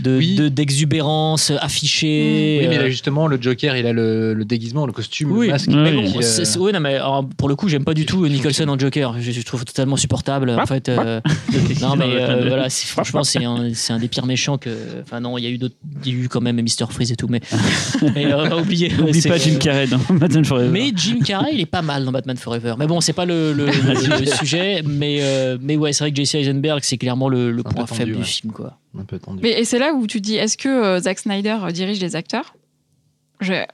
de- 0.00 0.18
Oui. 0.18 0.34
de- 0.34 0.48
d'exubérance 0.48 1.52
affichée. 1.60 2.58
Oui, 2.62 2.68
mais 2.68 2.78
euh, 2.78 2.82
là 2.82 2.90
justement, 2.90 3.26
le 3.26 3.40
Joker, 3.40 3.76
il 3.76 3.86
a 3.86 3.92
le, 3.92 4.34
le 4.34 4.44
déguisement, 4.44 4.86
le 4.86 4.92
costume, 4.92 5.32
oui, 5.32 5.46
le 5.46 5.52
masque. 5.52 5.68
Mais 5.68 5.90
oui. 5.90 5.96
bon, 5.96 6.10
qui, 6.12 6.18
euh, 6.18 6.22
c'est- 6.22 6.44
c'est- 6.44 6.58
oui, 6.58 6.72
non, 6.72 6.80
mais 6.80 6.94
alors, 6.96 7.24
pour 7.36 7.48
le 7.48 7.56
coup, 7.56 7.68
j'aime 7.68 7.84
pas 7.84 7.94
du 7.94 8.04
tout 8.06 8.26
Nicholson 8.26 8.68
en 8.68 8.78
Joker. 8.78 9.14
Je, 9.20 9.30
je 9.30 9.42
trouve 9.42 9.64
totalement 9.64 9.96
supportable. 9.96 10.50
En 10.50 10.66
fait, 10.66 10.88
euh, 10.88 11.20
non, 11.80 11.96
mais 11.96 12.06
euh, 12.08 12.44
voilà, 12.48 12.68
c'est- 12.68 12.86
franchement, 12.88 13.24
c'est 13.24 13.44
un, 13.44 13.70
c'est 13.74 13.92
un 13.92 13.98
des 13.98 14.08
pires 14.08 14.26
méchants 14.26 14.58
que. 14.58 14.70
Enfin, 15.02 15.20
non, 15.20 15.38
il 15.38 15.44
y 15.44 15.46
a 15.46 15.50
eu 15.50 15.58
d'autres. 15.58 15.76
Il 16.04 16.12
y 16.12 16.20
a 16.20 16.24
eu 16.24 16.28
quand 16.28 16.40
même 16.40 16.60
Mister 16.60 16.84
Freeze 16.90 17.12
et 17.12 17.16
tout, 17.16 17.28
mais. 17.28 17.40
mais 18.14 18.26
euh, 18.26 18.44
on 18.44 18.48
va 18.48 18.56
oublier. 18.58 18.90
N'oublie 18.96 19.22
pas 19.22 19.38
Jim 19.38 19.56
Carrey 19.58 19.86
dans 19.86 19.98
Batman 20.10 20.44
Forever. 20.44 20.68
Mais 20.70 20.92
Jim 20.94 21.18
Carrey, 21.24 21.50
il 21.54 21.60
est 21.60 21.66
pas 21.66 21.82
mal 21.82 22.04
dans 22.04 22.12
Batman 22.12 22.36
Forever. 22.36 22.74
Mais 22.78 22.86
bon, 22.86 23.00
c'est 23.00 23.12
pas 23.12 23.24
le, 23.24 23.52
le- 23.52 23.66
le- 23.66 24.20
le 24.20 24.26
sujet. 24.26 24.82
Mais, 24.84 25.09
euh, 25.20 25.58
mais 25.60 25.76
ouais, 25.76 25.92
c'est 25.92 26.04
vrai 26.04 26.10
que 26.10 26.16
Jesse 26.16 26.34
Eisenberg, 26.34 26.80
c'est 26.82 26.98
clairement 26.98 27.28
le, 27.28 27.56
point 27.62 27.84
tendu, 27.84 27.94
faible 27.94 28.12
ouais. 28.12 28.18
du 28.18 28.24
film, 28.24 28.52
quoi. 28.52 28.78
un 28.98 29.04
peu 29.04 29.18
tendu. 29.18 29.40
Mais, 29.42 29.60
et 29.60 29.64
c'est 29.64 29.78
là 29.78 29.92
où 29.92 30.06
tu 30.06 30.20
dis 30.20 30.36
est-ce 30.36 30.56
que 30.56 30.68
euh, 30.68 31.00
Zack 31.00 31.18
Snyder 31.18 31.58
euh, 31.62 31.70
dirige 31.70 32.00
les 32.00 32.16
acteurs? 32.16 32.54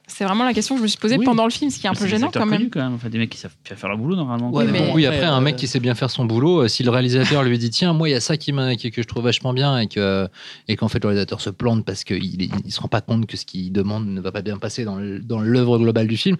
C'est 0.06 0.24
vraiment 0.24 0.44
la 0.44 0.54
question 0.54 0.74
que 0.74 0.78
je 0.78 0.82
me 0.82 0.88
suis 0.88 0.98
posée 0.98 1.16
Oui. 1.18 1.24
pendant 1.24 1.44
le 1.44 1.50
film, 1.50 1.70
ce 1.70 1.78
qui 1.78 1.86
est 1.86 1.90
un 1.90 1.94
peu 1.94 2.06
gênant 2.06 2.30
quand 2.32 2.46
même. 2.46 2.70
quand 2.70 2.80
même. 2.80 2.94
Enfin, 2.94 3.08
des 3.08 3.18
mecs 3.18 3.30
qui 3.30 3.38
savent 3.38 3.54
bien 3.64 3.76
faire 3.76 3.88
leur 3.88 3.98
boulot 3.98 4.16
normalement. 4.16 4.50
Ouais, 4.50 4.66
Oui, 4.94 5.06
après, 5.06 5.24
un 5.24 5.38
euh, 5.38 5.40
mec 5.40 5.56
qui 5.56 5.66
sait 5.66 5.80
bien 5.80 5.94
faire 5.94 6.10
son 6.10 6.24
boulot, 6.24 6.62
euh, 6.62 6.68
si 6.68 6.82
le 6.82 6.90
réalisateur 6.90 7.42
lui 7.42 7.58
dit 7.58 7.70
tiens, 7.70 7.92
moi, 7.92 8.08
il 8.08 8.12
y 8.12 8.14
a 8.14 8.20
ça 8.20 8.36
qui 8.36 8.52
que 8.52 9.02
je 9.02 9.06
trouve 9.06 9.24
vachement 9.24 9.52
bien 9.52 9.78
et 9.78 9.86
que 9.86 10.28
et 10.68 10.76
qu'en 10.76 10.88
fait 10.88 11.02
le 11.02 11.08
réalisateur 11.08 11.40
se 11.40 11.50
plante 11.50 11.84
parce 11.84 12.04
qu'il 12.04 12.42
il 12.42 12.72
se 12.72 12.80
rend 12.80 12.88
pas 12.88 13.00
compte 13.00 13.26
que 13.26 13.36
ce 13.36 13.44
qu'il 13.44 13.72
demande 13.72 14.06
ne 14.06 14.20
va 14.20 14.32
pas 14.32 14.42
bien 14.42 14.56
passer 14.56 14.84
dans 14.84 15.40
l'œuvre 15.40 15.78
globale 15.78 16.06
du 16.06 16.16
film, 16.16 16.36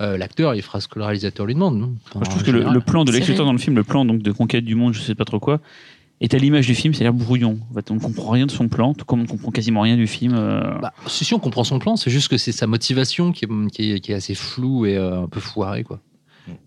euh, 0.00 0.16
l'acteur 0.16 0.54
il 0.54 0.62
fera 0.62 0.80
ce 0.80 0.88
que 0.88 0.98
le 0.98 1.04
réalisateur 1.04 1.44
lui 1.44 1.54
demande. 1.54 1.78
Moi, 1.78 1.90
je 2.24 2.30
trouve 2.30 2.42
que 2.42 2.50
le, 2.50 2.80
plan 2.80 3.04
de 3.04 3.12
vrai. 3.12 3.34
dans 3.34 3.52
le 3.52 3.58
film, 3.58 3.76
le 3.76 3.84
plan 3.84 4.04
donc 4.04 4.22
de 4.22 4.32
conquête 4.32 4.64
du 4.64 4.74
monde, 4.74 4.94
je 4.94 5.00
sais 5.00 5.14
pas 5.14 5.26
trop 5.26 5.38
quoi, 5.38 5.60
est 6.20 6.34
à 6.34 6.38
l'image 6.38 6.66
du 6.66 6.74
film, 6.74 6.92
c'est-à-dire 6.92 7.14
brouillon. 7.14 7.58
En 7.70 7.74
fait, 7.74 7.90
on 7.90 7.94
ne 7.94 8.00
comprend 8.00 8.30
rien 8.30 8.46
de 8.46 8.50
son 8.50 8.68
plan, 8.68 8.92
tout 8.94 9.04
comme 9.04 9.22
on 9.22 9.26
comprend 9.26 9.50
quasiment 9.50 9.80
rien 9.80 9.96
du 9.96 10.06
film. 10.06 10.34
euh. 10.34 10.78
Bah, 10.80 10.92
si, 11.06 11.24
si, 11.24 11.32
on 11.34 11.38
comprend 11.38 11.64
son 11.64 11.78
plan, 11.78 11.96
c'est 11.96 12.10
juste 12.10 12.28
que 12.28 12.36
c'est 12.36 12.52
sa 12.52 12.66
motivation 12.66 13.32
qui 13.32 13.44
est, 13.46 13.48
qui 13.72 13.92
est, 13.92 14.00
qui 14.00 14.12
est 14.12 14.14
assez 14.16 14.34
floue 14.34 14.86
et 14.86 14.96
euh, 14.96 15.22
un 15.22 15.28
peu 15.28 15.40
foirée, 15.40 15.82
quoi. 15.84 16.00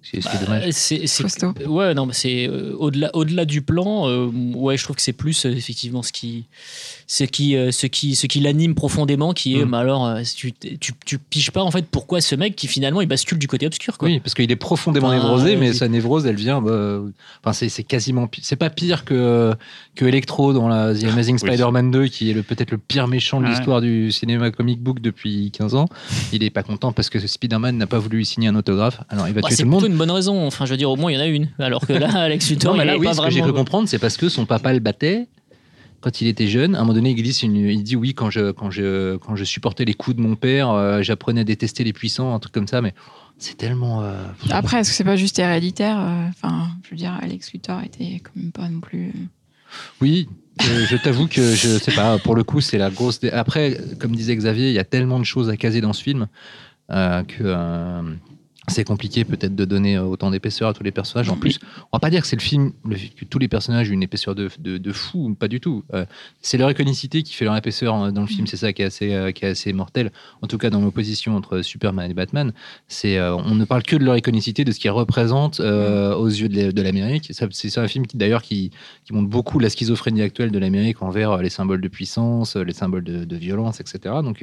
C'est 0.01 0.21
ce 0.21 0.29
qui 0.29 0.35
est 0.37 0.39
Bah, 0.39 0.45
dommage. 0.45 0.69
c'est, 0.71 0.99
Costaud. 1.21 1.53
ouais, 1.67 1.93
non, 1.93 2.05
mais 2.05 2.13
c'est 2.13 2.47
euh, 2.47 2.73
au-delà, 2.77 3.11
au-delà 3.15 3.43
du 3.43 3.61
plan. 3.61 4.07
euh, 4.07 4.27
ouais, 4.55 4.77
je 4.77 4.83
trouve 4.83 4.95
que 4.95 5.01
c'est 5.01 5.11
plus 5.13 5.45
euh, 5.45 5.49
effectivement 5.51 6.01
ce 6.03 6.13
qui, 6.13 6.45
ce 7.07 7.23
qui, 7.23 7.55
euh, 7.55 7.71
ce 7.71 7.87
qui, 7.87 8.15
ce 8.15 8.27
qui 8.27 8.39
l'anime 8.39 8.75
profondément, 8.75 9.33
qui 9.33 9.57
est, 9.57 9.65
Mm. 9.65 9.69
mais 9.69 9.77
alors, 9.77 10.05
euh, 10.07 10.21
tu, 10.35 10.53
tu, 10.53 10.91
tu 11.05 11.17
piges 11.19 11.51
pas 11.51 11.61
en 11.63 11.71
fait 11.71 11.85
pourquoi 11.89 12.21
ce 12.21 12.35
mec 12.35 12.55
qui 12.55 12.67
finalement 12.67 13.01
il 13.01 13.07
bascule 13.07 13.37
du 13.37 13.47
côté 13.47 13.65
obscur, 13.67 13.97
quoi. 13.97 14.07
Oui, 14.07 14.19
parce 14.19 14.33
qu'il 14.33 14.51
est 14.51 14.55
profondément 14.55 15.11
névrosé, 15.11 15.55
mais 15.55 15.67
ouais. 15.69 15.73
sa 15.73 15.87
névrose, 15.87 16.25
elle 16.25 16.35
vient. 16.35 16.61
bah, 16.61 16.99
Enfin, 17.43 17.53
c'est 17.53 17.69
c'est 17.69 17.83
quasiment. 17.83 18.29
C'est 18.41 18.55
pas 18.55 18.69
pire 18.69 19.05
que 19.05 19.53
que 19.95 20.05
Electro 20.05 20.53
dans 20.53 20.67
la 20.67 20.93
The 20.93 21.03
Amazing 21.05 21.35
Oui. 21.41 21.49
Spider-Man 21.49 21.91
2, 21.91 22.07
qui 22.07 22.29
est 22.29 22.33
le 22.33 22.43
peut-être 22.43 22.71
le 22.71 22.77
pire 22.77 23.07
méchant 23.07 23.39
de 23.39 23.45
Ouais. 23.45 23.51
l'histoire 23.51 23.81
du 23.81 24.11
cinéma 24.11 24.51
comic 24.51 24.81
book 24.81 24.99
depuis 25.01 25.51
15 25.51 25.75
ans. 25.75 25.85
Il 26.31 26.43
est 26.43 26.49
pas 26.49 26.63
content 26.63 26.91
parce 26.93 27.09
que 27.09 27.19
Spider-Man 27.19 27.77
n'a 27.77 27.87
pas 27.87 27.99
voulu 27.99 28.17
lui 28.17 28.25
signer 28.25 28.47
un 28.47 28.55
autographe. 28.55 29.01
Alors 29.09 29.27
il 29.27 29.33
va 29.33 29.41
Bah, 29.41 29.47
tuer 29.49 29.55
c'est 29.57 29.63
tout 29.63 29.69
le 29.69 29.75
monde. 29.75 29.85
une 29.85 29.97
bonne 29.97 30.11
raison. 30.11 30.45
Enfin, 30.47 30.65
je 30.65 30.71
veux 30.71 30.77
dire, 30.77 30.89
au 30.89 30.95
moins 30.95 31.11
il 31.11 31.15
y 31.15 31.17
en 31.17 31.21
a 31.21 31.27
une. 31.27 31.49
Alors 31.59 31.85
que 31.85 31.93
là, 31.93 32.09
Alex 32.15 32.49
Luthor, 32.49 32.71
Non, 32.73 32.77
mais 32.77 32.83
il 32.85 32.87
là, 32.87 32.93
est 32.95 32.97
oui, 32.99 33.05
pas 33.07 33.13
ce 33.13 33.21
que 33.21 33.29
j'ai 33.29 33.41
cru 33.41 33.53
comprendre, 33.53 33.87
c'est 33.89 33.99
parce 33.99 34.17
que 34.17 34.29
son 34.29 34.45
papa 34.45 34.71
le 34.73 34.79
battait 34.79 35.27
quand 36.03 36.19
il 36.21 36.27
était 36.27 36.47
jeune. 36.47 36.75
À 36.75 36.79
un 36.79 36.81
moment 36.81 36.93
donné, 36.93 37.11
il 37.11 37.15
glisse 37.15 37.41
une, 37.43 37.55
il 37.55 37.81
dit 37.81 37.95
oui 37.95 38.13
quand 38.13 38.29
je 38.29 38.51
quand 38.51 38.69
je 38.69 39.15
quand 39.17 39.35
je 39.35 39.43
supportais 39.45 39.85
les 39.85 39.93
coups 39.93 40.17
de 40.17 40.21
mon 40.21 40.35
père, 40.35 40.69
euh, 40.69 41.01
j'apprenais 41.01 41.41
à 41.41 41.43
détester 41.45 41.83
les 41.83 41.93
puissants, 41.93 42.35
un 42.35 42.39
truc 42.39 42.53
comme 42.53 42.67
ça. 42.67 42.81
Mais 42.81 42.93
c'est 43.37 43.57
tellement. 43.57 44.03
euh, 44.03 44.23
Après, 44.51 44.79
est-ce 44.81 44.89
que 44.89 44.95
c'est 44.95 45.03
pas 45.03 45.15
juste 45.15 45.39
héréditaire 45.39 45.97
euh, 45.99 46.27
Enfin, 46.29 46.67
je 46.83 46.89
veux 46.91 46.97
dire, 46.97 47.17
Alex 47.21 47.51
Luthor 47.53 47.81
était 47.83 48.21
quand 48.23 48.31
même 48.35 48.51
pas 48.51 48.67
non 48.69 48.79
plus. 48.81 49.11
Oui, 50.01 50.27
euh, 50.61 50.85
je 50.87 50.97
t'avoue 50.97 51.27
que 51.27 51.55
je 51.55 51.79
sais 51.79 51.93
pas. 51.93 52.19
Pour 52.19 52.35
le 52.35 52.43
coup, 52.43 52.61
c'est 52.61 52.77
la 52.77 52.89
grosse. 52.91 53.19
dé- 53.21 53.31
Après, 53.31 53.79
comme 53.99 54.15
disait 54.15 54.35
Xavier, 54.35 54.67
il 54.69 54.73
y 54.75 54.79
a 54.79 54.83
tellement 54.83 55.19
de 55.19 55.23
choses 55.25 55.49
à 55.49 55.57
caser 55.57 55.81
dans 55.81 55.93
ce 55.93 56.03
film 56.03 56.27
euh, 56.91 57.23
que 57.23 57.43
c'est 58.69 58.83
compliqué 58.85 59.25
peut-être 59.25 59.55
de 59.55 59.65
donner 59.65 59.99
autant 59.99 60.31
d'épaisseur 60.31 60.69
à 60.69 60.73
tous 60.73 60.83
les 60.83 60.91
personnages. 60.91 61.29
En 61.29 61.35
plus, 61.35 61.59
on 61.91 61.97
va 61.97 61.99
pas 61.99 62.09
dire 62.09 62.21
que 62.21 62.27
c'est 62.27 62.35
le 62.37 62.41
film 62.41 62.71
le- 62.85 62.95
que 62.95 63.25
tous 63.25 63.37
les 63.39 63.47
personnages 63.49 63.89
ont 63.89 63.93
une 63.93 64.03
épaisseur 64.03 64.35
de, 64.35 64.49
de, 64.59 64.77
de 64.77 64.91
fou, 64.93 65.35
pas 65.37 65.47
du 65.49 65.59
tout. 65.59 65.83
Euh, 65.93 66.05
c'est 66.41 66.57
leur 66.57 66.71
iconicité 66.71 67.23
qui 67.23 67.33
fait 67.33 67.43
leur 67.45 67.57
épaisseur 67.57 67.95
euh, 68.01 68.11
dans 68.11 68.21
le 68.21 68.27
film. 68.27 68.47
C'est 68.47 68.57
ça 68.57 68.71
qui 68.71 68.81
est 68.81 68.85
assez 68.85 69.13
euh, 69.13 69.31
qui 69.31 69.43
est 69.45 69.49
assez 69.49 69.73
mortel. 69.73 70.11
En 70.41 70.47
tout 70.47 70.57
cas, 70.57 70.69
dans 70.69 70.79
l'opposition 70.81 71.35
entre 71.35 71.61
Superman 71.61 72.09
et 72.09 72.13
Batman, 72.13 72.53
c'est 72.87 73.17
euh, 73.17 73.35
on 73.35 73.55
ne 73.55 73.65
parle 73.65 73.83
que 73.83 73.95
de 73.97 74.03
leur 74.05 74.15
iconicité, 74.17 74.63
de 74.63 74.71
ce 74.71 74.79
qu'ils 74.79 74.91
représentent 74.91 75.59
euh, 75.59 76.15
aux 76.15 76.27
yeux 76.27 76.47
de 76.49 76.55
la- 76.55 76.71
de 76.71 76.81
l'Amérique. 76.81 77.31
C'est 77.51 77.77
un 77.77 77.87
film 77.87 78.07
qui 78.07 78.15
d'ailleurs 78.17 78.41
qui 78.43 78.71
qui 79.05 79.13
montre 79.13 79.27
beaucoup 79.29 79.59
la 79.59 79.69
schizophrénie 79.69 80.21
actuelle 80.21 80.51
de 80.51 80.59
l'Amérique 80.59 81.01
envers 81.01 81.31
euh, 81.31 81.41
les 81.41 81.49
symboles 81.49 81.81
de 81.81 81.87
puissance, 81.89 82.55
euh, 82.55 82.63
les 82.63 82.73
symboles 82.73 83.03
de, 83.03 83.25
de 83.25 83.35
violence, 83.35 83.79
etc. 83.81 84.15
Donc, 84.23 84.41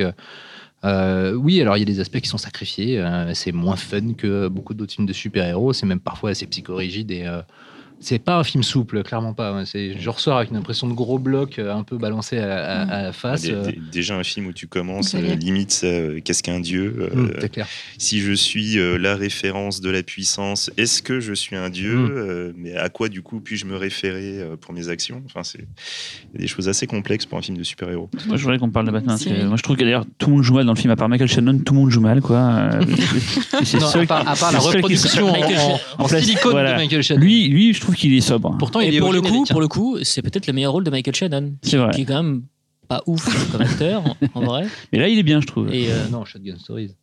euh, 0.85 1.33
euh, 1.33 1.35
oui, 1.35 1.61
alors 1.61 1.77
il 1.77 1.81
y 1.81 1.83
a 1.83 1.87
des 1.87 2.01
aspects 2.01 2.21
qui 2.21 2.29
sont 2.29 2.39
sacrifiés. 2.39 2.99
euh, 2.99 3.35
c'est 3.35 3.53
moins 3.53 3.77
fun 3.77 4.15
que 4.15 4.49
beaucoup 4.49 4.75
d'autres 4.75 4.93
films 4.93 5.07
de 5.07 5.13
super-héros. 5.13 5.73
C'est 5.73 5.87
même 5.87 6.01
parfois 6.01 6.31
assez 6.31 6.47
psychorigide 6.47 7.11
et. 7.11 7.27
C'est 8.01 8.19
pas 8.19 8.39
un 8.39 8.45
film 8.45 8.63
souple, 8.63 9.03
clairement 9.03 9.35
pas. 9.35 9.55
ouais. 9.55 9.65
C'est- 9.67 9.97
Je 9.99 10.09
ressors 10.11 10.39
avec 10.39 10.51
une 10.51 10.57
impression 10.57 10.89
de 10.89 10.95
gros 10.95 11.19
bloc 11.19 11.59
euh, 11.59 11.73
un 11.75 11.83
peu 11.83 11.99
balancé 11.99 12.39
à, 12.39 12.47
la- 12.47 12.65
à- 12.65 12.83
à 12.83 13.03
la 13.03 13.13
face. 13.13 13.43
Dé- 13.43 13.53
euh, 13.53 13.63
dé- 13.67 13.79
Déjà 13.93 14.17
un 14.17 14.25
film 14.25 14.47
où 14.47 14.53
tu 14.53 14.67
commences, 14.67 15.15
allez- 15.15 15.31
euh, 15.31 15.35
limite, 15.35 15.71
ça, 15.73 15.87
euh, 15.87 16.21
qu'est-ce 16.25 16.43
qu'un 16.43 16.61
dieu 16.61 17.11
euh, 17.15 17.29
c'est 17.41 17.53
clair. 17.53 17.67
Si 17.99 18.21
je 18.21 18.33
suis 18.33 18.79
euh, 18.79 18.97
la 18.99 19.15
référence 19.17 19.81
de 19.81 19.91
la 19.91 20.03
puissance, 20.03 20.71
est-ce 20.77 21.03
que 21.03 21.21
je 21.21 21.33
suis 21.35 21.57
un 21.57 21.69
dieu 21.71 21.97
Mm. 22.51 22.55
Mais 22.57 22.75
à 22.77 22.89
quoi 22.89 23.09
du 23.09 23.23
coup 23.23 23.41
puis-je 23.41 23.67
me 23.67 23.77
référer 23.77 24.45
pour 24.61 24.73
mes 24.75 24.89
actions? 24.89 25.23
Enfin, 25.27 25.43
c'est 25.45 25.59
il 25.61 26.35
y 26.35 26.39
a 26.39 26.41
des 26.41 26.47
choses 26.47 26.69
assez 26.69 26.87
complexes 26.87 27.27
pour 27.27 27.39
un 27.39 27.43
film 27.43 27.57
de 27.59 27.63
super-héros. 27.65 28.09
Moi, 28.27 28.37
je 28.37 28.43
voudrais 28.43 28.59
qu'on 28.59 28.71
parle 28.71 28.87
de 28.87 28.91
Batman. 28.93 29.17
C'est- 29.19 29.45
moi, 29.45 29.57
je 29.57 29.63
trouve 29.63 29.77
que 29.77 29.85
d'ailleurs, 29.85 30.05
tout 30.19 30.29
le 30.31 30.37
monde 30.37 30.43
joue 30.43 30.55
mal 30.55 30.65
dans 30.67 30.73
le 30.73 30.79
film, 30.79 30.91
à 30.91 30.97
part 30.97 31.09
Michael 31.09 31.29
Shannon, 31.29 31.59
tout 31.59 31.75
le 31.75 31.81
monde 31.81 31.91
joue 31.91 32.01
mal, 32.01 32.21
quoi. 32.21 32.71
C'est- 33.65 33.77
à 33.83 34.07
part, 34.07 34.29
à 34.29 34.37
part 34.37 34.53
la 34.53 34.59
reproduction 34.59 35.29
en, 35.29 35.79
en- 36.05 36.09
silicone 36.09 36.53
voilà. 36.53 36.73
de 36.73 36.77
Michael 36.79 37.03
Shannon. 37.03 37.21
Lui, 37.21 37.49
lui, 37.49 37.75
je 37.75 37.81
trouve 37.81 37.90
qu'il 37.95 38.15
est 38.15 38.21
sobre. 38.21 38.57
pourtant, 38.59 38.81
il 38.81 38.93
Et 38.93 38.97
est 38.97 39.01
pour 39.01 39.13
le 39.13 39.21
coup, 39.23 39.45
pour 39.49 39.61
le 39.61 39.69
coup, 39.69 39.99
c'est 40.03 40.23
peut-être 40.23 40.47
le 40.47 40.53
meilleur 40.53 40.73
rôle 40.73 40.85
de 40.85 40.91
Michael 40.91 41.15
Shannon, 41.15 41.55
C'est 41.63 41.77
vrai. 41.77 41.91
qui 41.95 42.03
est 42.03 42.05
quand 42.05 42.23
même 42.23 42.43
pas 42.89 43.03
ouf 43.07 43.51
comme 43.53 43.61
acteur 43.61 44.03
en 44.35 44.41
vrai. 44.43 44.67
Mais 44.93 44.99
là, 44.99 45.09
il 45.09 45.19
est 45.19 45.23
bien, 45.23 45.41
je 45.41 45.47
trouve. 45.47 45.73
Et 45.73 45.91
euh, 45.93 46.09
Non, 46.09 46.25
Shotgun 46.25 46.57
Stories. 46.59 46.95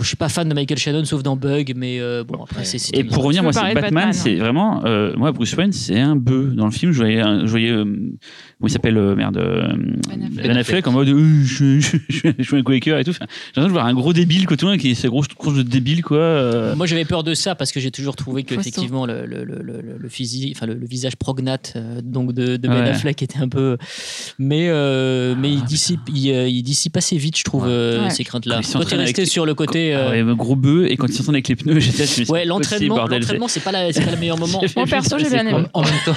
Je 0.00 0.06
suis 0.06 0.16
pas 0.16 0.28
fan 0.28 0.48
de 0.48 0.54
Michael 0.54 0.78
Shannon 0.78 1.04
sauf 1.04 1.22
dans 1.22 1.36
Bug, 1.36 1.72
mais 1.76 2.00
euh, 2.00 2.24
bon 2.24 2.42
après 2.42 2.64
c'est. 2.64 2.94
Et 2.96 3.04
pour 3.04 3.22
revenir, 3.24 3.40
Tu 3.40 3.44
moi, 3.44 3.52
c'est 3.52 3.60
Batman, 3.60 3.82
Batman, 3.82 4.12
c'est 4.12 4.34
vraiment. 4.36 4.84
euh, 4.84 5.14
moi, 5.16 5.32
Bruce 5.32 5.54
Wayne, 5.56 5.72
c'est 5.72 5.98
un 6.00 6.16
bœuf. 6.16 6.54
Dans 6.54 6.66
le 6.66 6.70
film, 6.72 6.92
je 6.92 6.98
voyais, 6.98 7.20
un- 7.20 7.44
je 7.46 7.50
voyais 7.50 7.70
euh, 7.70 7.84
comment 7.84 8.66
il 8.66 8.70
s'appelle, 8.70 8.96
euh, 8.98 9.14
merde, 9.14 9.36
euh, 9.38 9.72
Affleck. 10.10 10.46
Ben 10.46 10.56
Affleck, 10.56 10.86
en 10.86 10.92
mode, 10.92 11.08
euh, 11.08 11.42
je, 11.44 11.80
je, 11.80 11.96
je, 12.08 12.28
je 12.38 12.42
suis 12.42 12.56
un 12.56 12.62
Quaker 12.62 12.98
et 12.98 13.04
tout. 13.04 13.12
J'ai 13.12 13.18
l'impression 13.20 13.66
de 13.68 13.72
voir 13.72 13.86
un 13.86 13.94
gros 13.94 14.12
débile, 14.12 14.46
quoi, 14.46 14.56
tout 14.56 14.66
le 14.66 14.72
monde 14.72 14.80
qui 14.80 14.90
est 14.90 14.94
cette 14.94 15.10
grosse 15.10 15.28
course 15.28 15.56
de 15.56 15.62
débile, 15.62 16.02
quoi. 16.02 16.18
euh. 16.18 16.74
Moi 16.76 16.86
j'avais 16.86 17.04
peur 17.04 17.22
de 17.24 17.34
ça 17.34 17.54
parce 17.54 17.72
que 17.72 17.80
j'ai 17.80 17.90
toujours 17.90 18.16
trouvé 18.16 18.42
que 18.44 18.54
effectivement 18.54 19.06
le, 19.06 19.26
le, 19.26 19.44
le, 19.44 19.62
le, 19.62 19.96
le 19.98 20.08
physique, 20.08 20.54
enfin 20.56 20.66
le, 20.66 20.74
le 20.74 20.86
visage 20.86 21.16
prognate 21.16 21.74
euh, 21.76 22.00
donc 22.02 22.32
de, 22.32 22.56
de 22.56 22.68
Ben 22.68 22.82
Ouais. 22.82 22.88
Affleck 22.90 23.22
était 23.22 23.38
un 23.38 23.48
peu, 23.48 23.76
mais 24.38 24.68
euh, 24.68 25.34
mais 25.38 25.50
il 25.52 25.62
dissipe, 25.64 26.00
il, 26.14 26.26
il 26.28 26.62
dissipe 26.62 26.96
assez 26.96 27.16
vite 27.16 27.36
je 27.38 27.44
trouve 27.44 27.64
Ouais. 27.64 27.70
euh, 27.70 28.04
Ouais. 28.04 28.10
ces 28.10 28.24
craintes 28.24 28.46
là. 28.46 28.60
Quand 28.72 28.84
t'es 28.84 28.96
resté 28.96 29.24
sur 29.26 29.44
le 29.46 29.54
côté. 29.54 29.77
Ah 29.94 30.10
euh, 30.10 30.24
ouais, 30.24 30.34
gros 30.36 30.56
bœuf, 30.56 30.86
et 30.90 30.96
quand 30.96 31.06
il 31.06 31.12
s'entraîne 31.14 31.34
avec 31.36 31.48
les 31.48 31.56
pneus, 31.56 31.78
j'étais 31.80 32.04
là, 32.04 32.24
Ouais, 32.28 32.44
l'entraînement, 32.44 33.48
c'est 33.48 33.60
pas, 33.60 33.72
la- 33.72 33.92
c'est 33.92 34.02
pas 34.04 34.10
le 34.10 34.16
meilleur 34.16 34.38
moment. 34.38 34.60
Moi, 34.76 34.86
perso, 34.86 35.18
j'ai 35.18 35.28
bien 35.30 35.46
aimé. 35.46 35.64
En, 35.72 35.80
en 35.80 35.82
même 35.82 35.92
temps, 36.04 36.14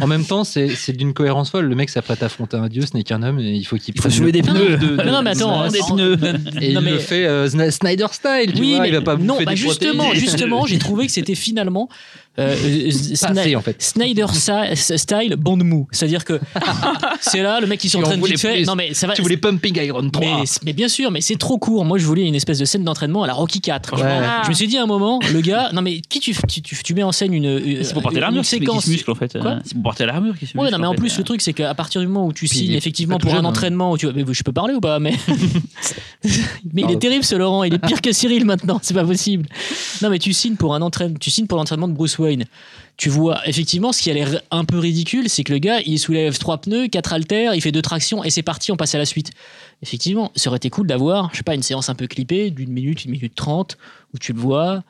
en 0.00 0.06
même 0.06 0.24
temps, 0.24 0.44
c'est 0.44 0.68
c'est 0.70 0.92
d'une 0.96 1.12
cohérence 1.14 1.50
folle. 1.50 1.66
Le 1.66 1.74
mec 1.74 1.90
s'apprête 1.90 2.22
à 2.22 2.26
affronter 2.26 2.56
un 2.56 2.68
dieu, 2.68 2.82
ce 2.82 2.96
n'est 2.96 3.02
qu'un 3.02 3.22
homme, 3.22 3.38
et 3.40 3.52
il 3.52 3.64
faut 3.64 3.76
qu'il 3.76 3.94
Il 3.94 4.00
faut 4.00 4.08
prenne 4.08 4.24
le 4.24 4.32
des 4.32 4.42
pneus. 4.42 4.76
Non, 5.04 5.22
mais 5.22 5.30
attends, 5.30 5.68
des 5.68 5.80
pneus. 5.80 6.18
Et 6.60 6.70
il 6.72 6.80
mais- 6.80 6.90
le 6.92 6.98
fait 6.98 7.26
euh, 7.26 7.48
Snyder 7.70 8.06
style, 8.12 8.52
tu 8.54 8.60
Oui, 8.60 8.70
vois, 8.74 8.80
mais 8.82 8.88
il 8.88 8.94
va 8.94 9.00
pas 9.00 9.16
non, 9.16 9.38
bah 9.44 9.54
justement, 9.54 10.12
justement, 10.14 10.66
j'ai 10.66 10.78
trouvé 10.78 11.06
que 11.06 11.12
c'était 11.12 11.34
finalement 11.34 11.88
euh, 12.38 12.56
euh, 12.56 13.54
en 13.56 13.60
fait. 13.60 13.76
Snyder 13.82 14.26
style 14.74 15.36
bande 15.36 15.64
mou. 15.64 15.86
C'est-à-dire 15.90 16.24
que 16.24 16.40
c'est 17.20 17.42
là 17.42 17.60
le 17.60 17.66
mec 17.66 17.78
qui 17.80 17.90
s'entraîne 17.90 18.24
vite 18.24 18.40
fait. 18.40 18.56
plus. 18.56 18.66
Non 18.66 18.74
mais 18.74 18.94
ça 18.94 19.06
va. 19.06 19.14
Tu 19.14 19.22
voulais 19.22 19.36
Pumping 19.36 19.76
Iron 19.82 20.08
3. 20.08 20.24
Mais, 20.26 20.44
mais 20.64 20.72
bien 20.72 20.88
sûr, 20.88 21.10
mais 21.10 21.20
c'est 21.20 21.36
trop 21.36 21.58
court. 21.58 21.84
Moi, 21.84 21.98
je 21.98 22.06
voulais 22.06 22.26
une 22.26 22.34
espèce 22.34 22.58
de 22.58 22.64
scène 22.64 22.84
d'entraînement 22.84 23.22
à 23.22 23.26
la 23.26 23.34
Rocky 23.34 23.60
4. 23.60 23.96
Ouais. 23.96 24.02
Ah. 24.02 24.42
Je 24.44 24.48
me 24.48 24.54
suis 24.54 24.66
dit 24.66 24.78
à 24.78 24.82
un 24.82 24.86
moment, 24.86 25.20
le 25.32 25.40
gars, 25.40 25.70
non 25.72 25.82
mais 25.82 26.00
qui 26.00 26.20
tu, 26.20 26.34
tu, 26.48 26.62
tu, 26.62 26.82
tu 26.82 26.94
mets 26.94 27.02
en 27.02 27.12
scène 27.12 27.34
une, 27.34 27.44
une, 27.44 27.84
C'est 27.84 27.92
pour 27.92 28.02
porter 28.02 28.20
l'armure 28.20 28.42
qui, 28.42 28.50
qui 28.50 28.58
séquence 28.60 28.84
se 28.84 28.90
muscle, 28.90 29.10
en 29.10 29.14
fait. 29.14 29.36
Euh, 29.36 29.58
C'est 29.64 29.74
pour 29.74 29.82
porter 29.82 30.06
l'armure 30.06 30.38
qui 30.38 30.46
se 30.46 30.56
Ouais, 30.56 30.64
muscle. 30.64 30.72
non, 30.74 30.80
mais 30.80 30.86
en 30.86 30.94
plus, 30.94 31.16
le 31.18 31.24
truc, 31.24 31.42
c'est 31.42 31.52
qu'à 31.52 31.74
partir 31.74 32.00
du 32.00 32.06
moment 32.06 32.26
où 32.26 32.32
tu 32.32 32.46
Puis 32.46 32.58
signes 32.58 32.72
effectivement 32.72 33.18
pour 33.18 33.30
un 33.30 33.36
jeune, 33.36 33.44
hein. 33.46 33.48
entraînement, 33.50 33.92
où 33.92 33.98
tu... 33.98 34.06
mais 34.12 34.24
je 34.30 34.42
peux 34.42 34.52
parler 34.52 34.74
ou 34.74 34.80
pas 34.80 34.98
Mais, 34.98 35.14
mais 36.72 36.82
il 36.82 36.90
est 36.90 36.98
terrible 36.98 37.24
ce 37.24 37.34
Laurent, 37.34 37.64
il 37.64 37.74
est 37.74 37.78
pire 37.78 38.00
que 38.00 38.12
Cyril 38.22 38.44
maintenant, 38.44 38.78
c'est 38.82 38.94
pas 38.94 39.04
possible. 39.04 39.46
Non, 40.00 40.10
mais 40.10 40.18
tu 40.18 40.32
signes 40.32 40.56
pour 40.56 40.74
un 40.74 40.82
entraînement, 40.82 41.18
tu 41.18 41.30
signes 41.30 41.46
pour 41.46 41.58
l'entraînement 41.58 41.88
de 41.88 41.92
Bruce 41.94 42.18
Wayne. 42.22 42.44
Tu 42.96 43.08
vois, 43.08 43.40
effectivement, 43.48 43.92
ce 43.92 44.00
qui 44.02 44.10
a 44.10 44.14
l'air 44.14 44.40
un 44.50 44.64
peu 44.64 44.78
ridicule, 44.78 45.28
c'est 45.28 45.42
que 45.44 45.52
le 45.52 45.58
gars, 45.58 45.80
il 45.84 45.98
soulève 45.98 46.38
trois 46.38 46.58
pneus, 46.60 46.88
quatre 46.88 47.12
haltères, 47.12 47.54
il 47.54 47.60
fait 47.60 47.72
deux 47.72 47.82
tractions 47.82 48.22
et 48.22 48.30
c'est 48.30 48.42
parti, 48.42 48.70
on 48.70 48.76
passe 48.76 48.94
à 48.94 48.98
la 48.98 49.06
suite. 49.06 49.30
Effectivement, 49.82 50.30
ça 50.36 50.50
aurait 50.50 50.58
été 50.58 50.70
cool 50.70 50.86
d'avoir, 50.86 51.30
je 51.32 51.38
sais 51.38 51.42
pas, 51.42 51.54
une 51.54 51.62
séance 51.62 51.88
un 51.88 51.94
peu 51.94 52.06
clippée 52.06 52.50
d'une 52.50 52.70
minute, 52.70 53.04
une 53.04 53.10
minute 53.12 53.34
trente, 53.34 53.76
où 54.14 54.18
tu 54.18 54.32
le 54.32 54.38
vois. 54.38 54.84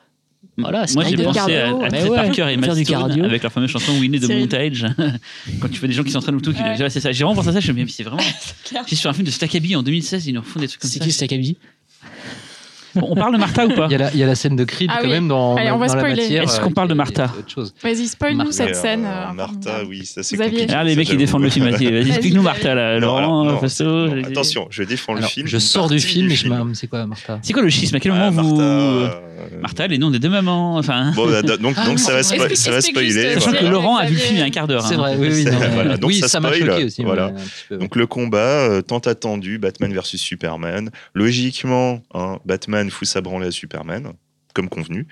Voilà, 0.57 0.85
Moi, 0.93 1.05
j'ai 1.05 1.15
pensé 1.15 1.39
à, 1.39 1.45
Cardio. 1.47 1.81
à 1.81 1.89
Mais 1.89 1.99
Trey 1.99 2.09
ouais, 2.09 2.15
Parker 2.15 2.31
et 2.31 2.35
faire 2.35 2.57
Matt 2.59 2.75
du 2.75 2.83
Stone 2.85 2.97
cardio. 2.99 3.23
avec 3.23 3.41
leur 3.41 3.51
fameuse 3.51 3.71
chanson 3.71 3.93
a 3.93 3.95
Cyril. 3.95 4.39
Montage. 4.41 4.85
Quand 5.61 5.69
tu 5.69 5.79
fais 5.79 5.87
des 5.87 5.93
gens 5.93 6.03
qui 6.03 6.11
s'entraînent 6.11 6.35
ou 6.35 6.41
tout, 6.41 6.51
Ouais. 6.51 6.89
c'est 6.89 6.99
ça. 6.99 7.11
J'ai 7.11 7.23
vraiment 7.23 7.35
pensé 7.35 7.49
à 7.49 7.53
ça. 7.53 7.59
Je 7.61 7.71
me 7.71 7.77
dis, 7.77 7.85
mais 7.85 7.89
c'est 7.89 8.03
vraiment. 8.03 8.21
Si 8.87 8.95
sur 8.95 9.09
un 9.09 9.13
film 9.13 9.25
de 9.25 9.31
Staccabi 9.31 9.75
en 9.75 9.81
2016, 9.81 10.27
ils 10.27 10.33
nous 10.33 10.41
refont 10.41 10.59
des 10.59 10.67
trucs 10.67 10.81
comme 10.81 10.89
C'est 10.91 10.99
ça. 10.99 11.05
qui 11.05 11.11
Stakabi 11.11 11.57
Bon, 12.95 13.07
on 13.09 13.15
parle 13.15 13.33
de 13.33 13.37
Martha 13.39 13.65
ou 13.65 13.69
pas 13.73 13.87
Il 13.89 13.91
y, 13.91 13.95
a 13.95 13.97
la, 13.97 14.11
il 14.11 14.17
y 14.19 14.23
a 14.23 14.27
la 14.27 14.35
scène 14.35 14.55
de 14.55 14.63
Creed 14.63 14.89
Ah 14.93 14.97
quand 15.01 15.07
oui. 15.07 15.13
même 15.13 15.27
dans, 15.27 15.55
Allez, 15.55 15.71
on 15.71 15.77
va 15.77 15.87
dans 15.87 15.95
la 15.95 15.99
spoiler. 16.01 16.21
matière. 16.21 16.43
Est-ce 16.43 16.59
euh, 16.59 16.63
qu'on 16.63 16.71
parle 16.71 16.87
de 16.87 16.93
Martha. 16.93 17.31
Vas-y, 17.83 18.07
spoil-nous 18.07 18.51
cette 18.51 18.75
scène. 18.75 19.05
euh, 19.05 19.29
euh, 19.29 19.33
Martha, 19.33 19.83
oui, 19.87 20.05
ça 20.05 20.21
c'est 20.23 20.37
compliqué. 20.37 20.67
Ah, 20.73 20.83
les 20.83 20.95
mecs 20.95 21.07
qui 21.07 21.17
défendent 21.17 21.43
le 21.43 21.49
film. 21.49 21.69
Vas-y, 21.69 21.91
vas-y, 21.91 22.09
explique-nous 22.09 22.41
Martha, 22.41 22.75
là. 22.75 22.99
Laurent, 22.99 23.57
Fasto, 23.59 24.05
attention, 24.25 24.67
je 24.69 24.83
défends 24.83 25.13
le 25.13 25.21
film. 25.23 25.47
je 25.47 25.57
sors 25.57 25.89
du 25.89 25.99
film 25.99 26.29
et 26.31 26.35
je 26.35 26.47
me. 26.47 26.73
C'est 26.73 26.87
quoi, 26.87 27.05
Martha 27.05 27.39
C'est 27.41 27.53
quoi 27.53 27.61
le 27.63 27.69
schisme? 27.69 27.95
À 27.95 27.99
quel 27.99 28.11
Ah, 28.13 28.29
moment 28.31 28.41
vous. 28.43 28.55
Martha, 28.57 29.83
euh, 29.83 29.85
euh, 29.85 29.87
les 29.87 29.97
noms 29.97 30.09
des 30.11 30.19
deux 30.19 30.29
mamans. 30.29 30.77
Enfin. 30.77 31.11
Bon, 31.15 31.27
bah, 31.29 31.41
donc, 31.41 31.75
Ah, 31.77 31.85
donc 31.85 31.99
ça 31.99 32.13
va, 32.13 32.19
Explique- 32.19 32.41
spo- 32.41 32.55
ça 32.55 32.71
va 32.71 32.81
spoiler. 32.81 33.33
Sachant 33.33 33.51
voilà. 33.51 33.59
que 33.59 33.65
Laurent 33.65 33.97
a 33.97 34.05
vu 34.05 34.13
le 34.13 34.19
film 34.19 34.35
il 34.35 34.39
y 34.39 34.41
a 34.41 34.45
un 34.45 34.49
quart 34.49 34.67
d'heure. 34.67 34.85
C'est 34.85 34.93
hein. 34.95 34.97
vrai, 34.97 35.15
oui, 35.19 35.29
oui. 35.31 35.45
non, 35.45 35.51
mais- 35.59 35.67
Voilà, 35.73 35.97
donc 35.97 36.09
oui, 36.09 36.19
ça 36.19 36.27
ça 36.27 36.39
m'a 36.39 36.49
spoil, 36.53 36.69
choqué 36.71 36.83
aussi. 36.85 37.03
voilà. 37.03 37.31
Donc 37.71 37.95
le 37.95 38.05
combat 38.07 38.37
euh, 38.39 38.81
tant 38.81 38.99
attendu, 38.99 39.57
Batman 39.57 39.93
versus 39.93 40.21
Superman. 40.21 40.89
Logiquement, 41.13 42.01
hein, 42.13 42.37
Batman 42.83 42.91
fout 42.91 43.07
sa 43.07 43.21
branlée 43.21 43.47
à 43.47 43.51
Superman, 43.51 44.13
comme 44.53 44.69
convenu. 44.69 45.07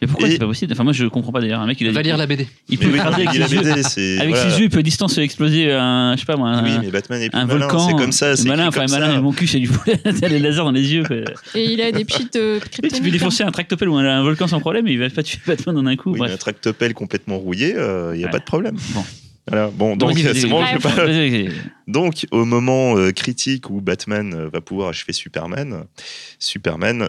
Mais 0.00 0.06
pourquoi 0.06 0.28
Et- 0.28 0.32
c'est 0.32 0.38
pas 0.38 0.46
possible? 0.46 0.72
Enfin, 0.72 0.84
moi, 0.84 0.92
je 0.92 1.04
comprends 1.06 1.32
pas 1.32 1.40
d'ailleurs. 1.40 1.60
Un 1.60 1.66
mec, 1.66 1.80
il 1.80 1.88
a 1.88 1.92
Va 1.92 2.02
dit- 2.02 2.08
lire 2.08 2.16
la 2.16 2.26
BD. 2.26 2.46
Il 2.68 2.78
peut 2.78 2.88
écraser 2.94 3.26
avec 3.26 3.42
ses 3.42 3.54
yeux. 3.54 3.60
BD, 3.62 3.82
c'est 3.82 4.18
Avec 4.18 4.28
voilà. 4.34 4.50
ses 4.50 4.58
yeux, 4.60 4.64
il 4.66 4.70
peut 4.70 4.78
à 4.78 4.82
distance 4.82 5.18
exploser 5.18 5.72
un. 5.72 6.14
Je 6.14 6.20
sais 6.20 6.26
pas 6.26 6.36
moi. 6.36 6.50
Un, 6.50 6.62
Oui, 6.64 6.70
mais 6.80 6.90
Batman 6.90 7.20
est 7.20 7.30
plus 7.30 7.38
un 7.38 7.46
malin, 7.46 7.58
volcan. 7.66 7.86
c'est 7.88 7.94
comme 7.94 8.12
ça, 8.12 8.36
c'est 8.36 8.48
malin, 8.48 8.68
enfin, 8.68 8.86
malin, 8.88 9.20
mon 9.20 9.32
cul, 9.32 9.46
c'est 9.48 9.58
du 9.58 9.68
poulet. 9.68 9.96
T'as 9.98 10.28
les 10.28 10.38
lasers 10.38 10.58
dans 10.62 10.70
les 10.70 10.94
yeux. 10.94 11.02
quoi. 11.04 11.16
Et 11.56 11.64
il 11.72 11.80
a 11.80 11.90
des 11.92 12.04
petites 12.04 12.36
euh, 12.36 12.60
tu 12.70 12.80
peux 13.02 13.10
défoncer 13.10 13.42
un 13.42 13.50
tractopelle 13.50 13.88
ou 13.88 13.96
un, 13.96 14.04
un 14.04 14.22
volcan 14.22 14.46
sans 14.46 14.60
problème, 14.60 14.84
mais 14.84 14.92
il 14.92 14.98
va 15.00 15.10
pas 15.10 15.22
tuer 15.24 15.40
Batman 15.46 15.76
en 15.76 15.86
un 15.86 15.96
coup. 15.96 16.12
Oui, 16.12 16.20
mais 16.22 16.30
un 16.32 16.36
tractopelle 16.36 16.94
complètement 16.94 17.38
rouillé, 17.38 17.70
il 17.70 18.18
n'y 18.18 18.22
a 18.22 18.26
Ouais. 18.26 18.30
pas 18.30 18.38
de 18.38 18.44
problème. 18.44 18.76
Bon. 18.94 19.04
Voilà. 19.48 19.68
Bon, 19.68 19.96
donc, 19.96 20.18
c'est 20.34 20.46
bon, 20.48 20.64
je 20.64 20.78
pas- 20.78 20.90
donc, 21.86 22.26
au 22.30 22.44
moment 22.44 22.96
euh, 22.96 23.12
critique 23.12 23.70
où 23.70 23.80
Batman 23.80 24.34
euh, 24.34 24.48
va 24.48 24.60
pouvoir 24.60 24.88
achever 24.88 25.12
Superman, 25.12 25.84
Superman 26.38 27.08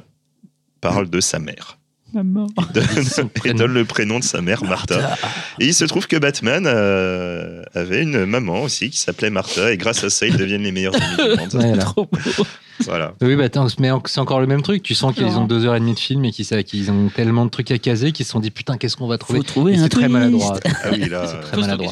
parle 0.81 1.09
de 1.09 1.19
sa 1.19 1.39
mère. 1.39 1.78
Donne, 2.13 2.47
Son 3.05 3.29
et 3.45 3.53
donne 3.53 3.73
le 3.73 3.85
prénom 3.85 4.19
de 4.19 4.23
sa 4.23 4.41
mère, 4.41 4.63
Martha. 4.63 5.15
Et 5.59 5.67
il 5.67 5.73
se 5.73 5.85
trouve 5.85 6.07
que 6.07 6.17
Batman 6.17 6.63
euh, 6.65 7.63
avait 7.73 8.03
une 8.03 8.25
maman 8.25 8.63
aussi 8.63 8.89
qui 8.89 8.97
s'appelait 8.97 9.29
Martha, 9.29 9.71
et 9.71 9.77
grâce 9.77 10.03
à 10.03 10.09
ça, 10.09 10.25
ils 10.25 10.35
deviennent 10.37 10.63
les 10.63 10.71
meilleurs 10.71 10.95
amis 10.95 11.15
du 11.33 11.37
monde. 11.39 11.49
Voilà. 11.51 11.77
Trop 11.77 12.05
beau. 12.05 12.45
Voilà. 12.85 13.13
Oui, 13.21 13.35
bah 13.35 13.43
attends, 13.43 13.67
mais 13.79 13.91
en- 13.91 14.01
c'est 14.05 14.21
encore 14.21 14.39
le 14.39 14.47
même 14.47 14.61
truc. 14.61 14.81
Tu 14.83 14.95
sens 14.95 15.13
qu'ils 15.13 15.37
ont 15.37 15.45
deux 15.45 15.65
heures 15.65 15.75
et 15.75 15.79
demie 15.81 15.93
de 15.95 15.99
film 15.99 16.23
et 16.25 16.31
qu'ils 16.31 16.91
ont 16.91 17.09
tellement 17.13 17.43
de 17.45 17.49
trucs 17.51 17.71
à 17.71 17.77
caser 17.77 18.13
qu'ils 18.13 18.25
se 18.25 18.31
sont 18.31 18.39
dit 18.39 18.51
putain, 18.51 18.77
qu'est-ce 18.77 18.95
qu'on 18.95 19.07
va 19.07 19.17
trouver? 19.17 19.39
Faut 19.39 19.43
trouver 19.43 19.77
C'est 19.77 19.89
très 19.89 20.07
maladroit. 20.07 20.57
Ah 20.65 20.87
oui, 20.93 21.09
là. 21.09 21.27
C'est 21.27 21.41
très 21.51 21.57
maladroit. 21.61 21.91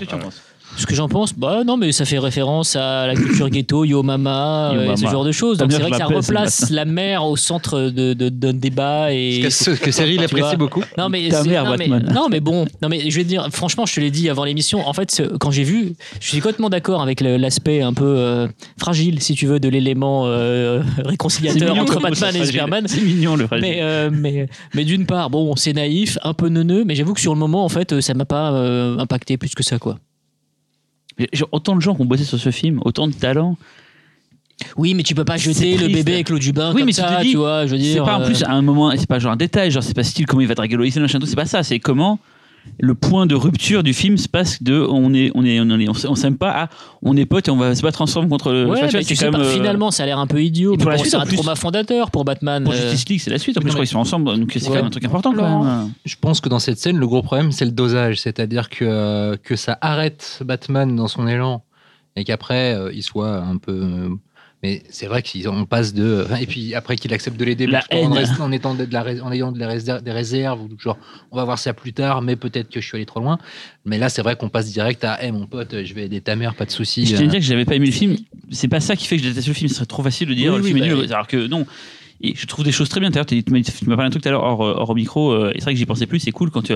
Ce 0.77 0.85
que 0.85 0.93
j'en 0.95 1.09
pense, 1.09 1.33
bah 1.33 1.63
non, 1.65 1.75
mais 1.75 1.91
ça 1.91 2.05
fait 2.05 2.19
référence 2.19 2.75
à 2.75 3.07
la 3.07 3.15
culture 3.15 3.49
ghetto, 3.49 3.83
Yo 3.83 4.03
Mama, 4.03 4.71
Yo 4.75 4.79
euh, 4.81 4.95
ce 4.95 5.07
genre 5.07 5.25
de 5.25 5.31
choses. 5.31 5.57
Donc 5.57 5.71
c'est 5.71 5.79
vrai 5.81 5.89
que 5.91 5.97
ça 5.97 6.05
replace 6.05 6.69
la 6.69 6.85
mère 6.85 7.25
au 7.25 7.35
centre 7.35 7.79
de- 7.89 8.13
de- 8.13 8.29
d'un 8.29 8.53
débat 8.53 9.11
et. 9.11 9.41
Que, 9.43 9.49
ce- 9.49 9.71
que 9.71 9.89
Cyril 9.91 10.19
apprécie 10.23 10.55
beaucoup. 10.55 10.83
Non 10.97 11.09
mais, 11.09 11.29
Ta 11.29 11.43
mère, 11.43 11.65
non, 11.65 11.75
mais, 11.77 11.87
Batman. 11.87 12.11
non 12.13 12.27
mais 12.29 12.39
bon, 12.39 12.65
non 12.81 12.89
mais 12.89 13.09
je 13.09 13.15
vais 13.17 13.23
te 13.23 13.29
dire, 13.29 13.47
franchement, 13.51 13.85
je 13.87 13.95
te 13.95 13.99
l'ai 13.99 14.11
dit 14.11 14.29
avant 14.29 14.43
l'émission. 14.43 14.87
En 14.87 14.93
fait, 14.93 15.23
quand 15.39 15.49
j'ai 15.51 15.63
vu, 15.63 15.93
je 16.21 16.27
suis 16.27 16.39
complètement 16.39 16.69
d'accord 16.69 17.01
avec 17.01 17.21
l'aspect 17.21 17.81
un 17.81 17.93
peu 17.93 18.05
euh, 18.05 18.47
fragile, 18.79 19.19
si 19.21 19.33
tu 19.33 19.47
veux, 19.47 19.59
de 19.59 19.69
l'élément 19.69 20.23
euh, 20.27 20.83
réconciliateur 21.05 21.69
mignon 21.69 21.81
entre 21.83 21.99
Batman 21.99 22.35
et. 22.35 22.45
Superman. 22.45 22.83
C'est 22.87 23.01
mignon 23.01 23.35
le 23.35 23.47
fragile. 23.47 23.67
Mais, 23.67 23.77
euh, 23.81 24.09
mais, 24.13 24.47
mais 24.75 24.83
d'une 24.85 25.05
part, 25.07 25.29
bon, 25.31 25.55
c'est 25.55 25.73
naïf, 25.73 26.17
un 26.23 26.33
peu 26.33 26.49
neuneux, 26.49 26.83
mais 26.85 26.93
j'avoue 26.95 27.13
que 27.13 27.21
sur 27.21 27.33
le 27.33 27.39
moment, 27.39 27.65
en 27.65 27.69
fait, 27.69 27.99
ça 28.01 28.13
m'a 28.13 28.25
pas 28.25 28.51
euh, 28.53 28.97
impacté 28.99 29.37
plus 29.37 29.55
que 29.55 29.63
ça, 29.63 29.79
quoi. 29.79 29.97
Autant 31.51 31.75
de 31.75 31.81
gens 31.81 31.95
qui 31.95 32.01
ont 32.01 32.05
bossé 32.05 32.23
sur 32.23 32.39
ce 32.39 32.51
film, 32.51 32.79
autant 32.85 33.07
de 33.07 33.13
talents. 33.13 33.57
Oui, 34.75 34.93
mais 34.95 35.03
tu 35.03 35.13
peux 35.13 35.25
pas 35.25 35.37
jeter 35.37 35.77
le 35.77 35.87
bébé 35.87 36.15
avec 36.15 36.29
l'eau 36.29 36.39
du 36.39 36.51
bain 36.51 36.69
Oui, 36.71 36.77
comme 36.81 36.85
mais 36.87 36.91
tu 36.93 37.01
ça, 37.01 37.19
dis, 37.21 37.31
tu 37.31 37.37
vois, 37.37 37.67
je 37.67 37.71
veux 37.75 37.77
C'est 37.77 37.91
dire. 37.93 38.03
pas 38.05 38.17
en 38.17 38.21
euh, 38.21 38.25
plus 38.25 38.43
à 38.43 38.51
un 38.51 38.61
moment, 38.63 38.91
c'est 38.97 39.07
pas 39.07 39.19
genre 39.19 39.31
un 39.31 39.35
détail, 39.35 39.69
genre 39.69 39.83
c'est 39.83 39.93
pas 39.93 40.03
style 40.03 40.25
comment 40.25 40.41
il 40.41 40.47
va 40.47 40.55
draguer 40.55 40.75
Loïs 40.75 40.95
machin 40.97 41.19
tout, 41.19 41.27
c'est 41.27 41.35
pas 41.35 41.45
ça, 41.45 41.61
c'est 41.63 41.79
comment 41.79 42.19
le 42.79 42.93
point 42.95 43.25
de 43.25 43.35
rupture 43.35 43.81
du 43.83 43.93
film 43.93 44.17
se 44.17 44.27
passe 44.27 44.61
de 44.61 44.79
on 44.79 45.13
est 45.13 45.31
on 45.35 45.43
est 45.43 45.59
on 45.59 45.79
est 45.79 45.87
on 46.07 46.15
s'aime 46.15 46.37
pas 46.37 46.51
à 46.63 46.69
on 47.01 47.15
est 47.17 47.25
potes 47.25 47.47
et 47.47 47.51
on 47.51 47.57
va 47.57 47.73
se 47.75 47.81
battre 47.81 48.01
ensemble 48.01 48.29
contre 48.29 48.51
le 48.51 48.65
Ouais, 48.67 48.87
tu 48.87 48.97
mais 48.97 49.03
sais 49.03 49.31
pas, 49.31 49.39
euh, 49.39 49.43
finalement, 49.51 49.89
ça 49.91 50.03
a 50.03 50.05
l'air 50.05 50.19
un 50.19 50.27
peu 50.27 50.41
idiot. 50.43 50.75
mais 50.77 50.83
pour 50.83 50.93
suite, 50.93 51.07
c'est 51.11 51.15
un 51.17 51.25
plus- 51.25 51.35
trauma 51.37 51.55
fondateur 51.55 52.11
pour 52.11 52.23
Batman. 52.25 52.63
pour 52.63 52.73
euh, 52.73 52.75
Justice 52.91 53.09
League 53.09 53.21
c'est 53.21 53.31
la 53.31 53.39
suite 53.39 53.57
en 53.57 53.61
plus 53.61 53.67
Non, 53.67 53.71
je 53.71 53.73
crois 53.75 53.81
mais- 53.81 53.87
qu'ils 53.87 53.93
sont 53.93 53.99
ensemble 53.99 54.37
donc 54.39 54.51
c'est 54.53 54.65
quand 54.67 54.73
même 54.75 54.85
un 54.85 54.89
truc 54.89 55.05
important 55.05 55.33
quand 55.33 55.63
même 55.63 55.91
Je 56.05 56.15
pense 56.19 56.41
que 56.41 56.49
dans 56.49 56.59
cette 56.59 56.77
scène, 56.79 56.97
le 56.97 57.07
gros 57.07 57.21
problème, 57.21 57.51
c'est 57.51 57.65
le 57.65 57.71
dosage. 57.71 58.21
C'est-à-dire 58.21 58.69
que, 58.69 58.85
euh, 58.85 59.37
que 59.41 59.55
ça 59.55 59.77
arrête 59.81 60.39
Batman 60.45 60.95
dans 60.95 61.07
son 61.07 61.27
élan 61.27 61.63
et 62.15 62.23
qu'après, 62.23 62.73
euh, 62.75 62.91
il 62.93 63.03
soit 63.03 63.37
un 63.37 63.57
peu. 63.57 64.09
Mais 64.63 64.81
c'est 64.89 65.05
vrai 65.05 65.21
qu'on 65.23 65.65
passe 65.65 65.93
de. 65.93 66.25
Et 66.41 66.45
puis 66.47 66.73
après 66.73 66.95
qu'il 66.95 67.13
accepte 67.13 67.37
de 67.37 67.45
l'aider, 67.45 67.67
en, 67.91 68.11
en, 68.41 68.51
étant 68.51 68.73
de 68.73 68.87
la, 68.91 69.03
rés- 69.03 69.21
en 69.21 69.31
ayant 69.31 69.51
de 69.51 69.59
la 69.59 69.67
réserve- 69.67 70.01
des 70.01 70.11
réserves, 70.11 70.61
ou 70.61 70.69
genre, 70.79 70.97
on 71.31 71.37
va 71.37 71.43
voir 71.45 71.59
ça 71.59 71.73
plus 71.73 71.93
tard, 71.93 72.21
mais 72.21 72.35
peut-être 72.35 72.69
que 72.69 72.81
je 72.81 72.87
suis 72.87 72.95
allé 72.95 73.05
trop 73.05 73.19
loin. 73.19 73.37
Mais 73.85 73.97
là, 73.97 74.09
c'est 74.09 74.21
vrai 74.21 74.35
qu'on 74.35 74.49
passe 74.49 74.71
direct 74.71 75.03
à 75.03 75.23
Hé, 75.23 75.31
mon 75.31 75.45
pote, 75.45 75.83
je 75.83 75.93
vais 75.93 76.05
aider 76.05 76.21
ta 76.21 76.35
mère, 76.35 76.55
pas 76.55 76.65
de 76.65 76.71
souci. 76.71 77.05
je 77.05 77.15
tiens 77.15 77.19
à 77.19 77.23
euh. 77.23 77.27
dire 77.27 77.39
que 77.39 77.45
j'avais 77.45 77.65
pas 77.65 77.75
aimé 77.75 77.85
le 77.87 77.91
film 77.91 78.15
c'est 78.49 78.69
pas 78.69 78.79
ça 78.79 78.95
qui 78.95 79.07
fait 79.07 79.17
que 79.17 79.23
je 79.23 79.27
déteste 79.29 79.47
le 79.49 79.53
film 79.53 79.67
ce 79.67 79.75
serait 79.75 79.85
trop 79.85 80.01
facile 80.03 80.29
de 80.29 80.33
dire 80.33 80.53
Oui, 80.53 80.57
le 80.59 80.63
oui, 80.63 80.69
film 80.71 80.77
est 80.83 80.89
bah 80.89 80.95
nul 81.01 81.11
alors 81.13 81.27
que 81.27 81.47
non 81.47 81.65
et 82.21 82.33
je 82.35 82.45
trouve 82.47 82.65
des 82.65 82.71
choses 82.71 82.89
très 82.89 82.99
bien. 82.99 83.09
D'ailleurs, 83.09 83.25
tu 83.25 83.43
m'as 83.87 83.95
parlé 83.95 84.07
un 84.07 84.09
truc 84.09 84.23
tout 84.23 84.29
à 84.29 84.31
l'heure 84.31 84.43
hors, 84.43 84.59
hors 84.61 84.95
micro. 84.95 85.31
euh, 85.31 85.51
et 85.53 85.59
c'est 85.59 85.63
vrai 85.65 85.73
que 85.73 85.79
j'y 85.79 85.85
pensais 85.85 86.05
plus. 86.07 86.19
C'est 86.19 86.31
cool 86.31 86.49
quand 86.51 86.61
tu, 86.63 86.73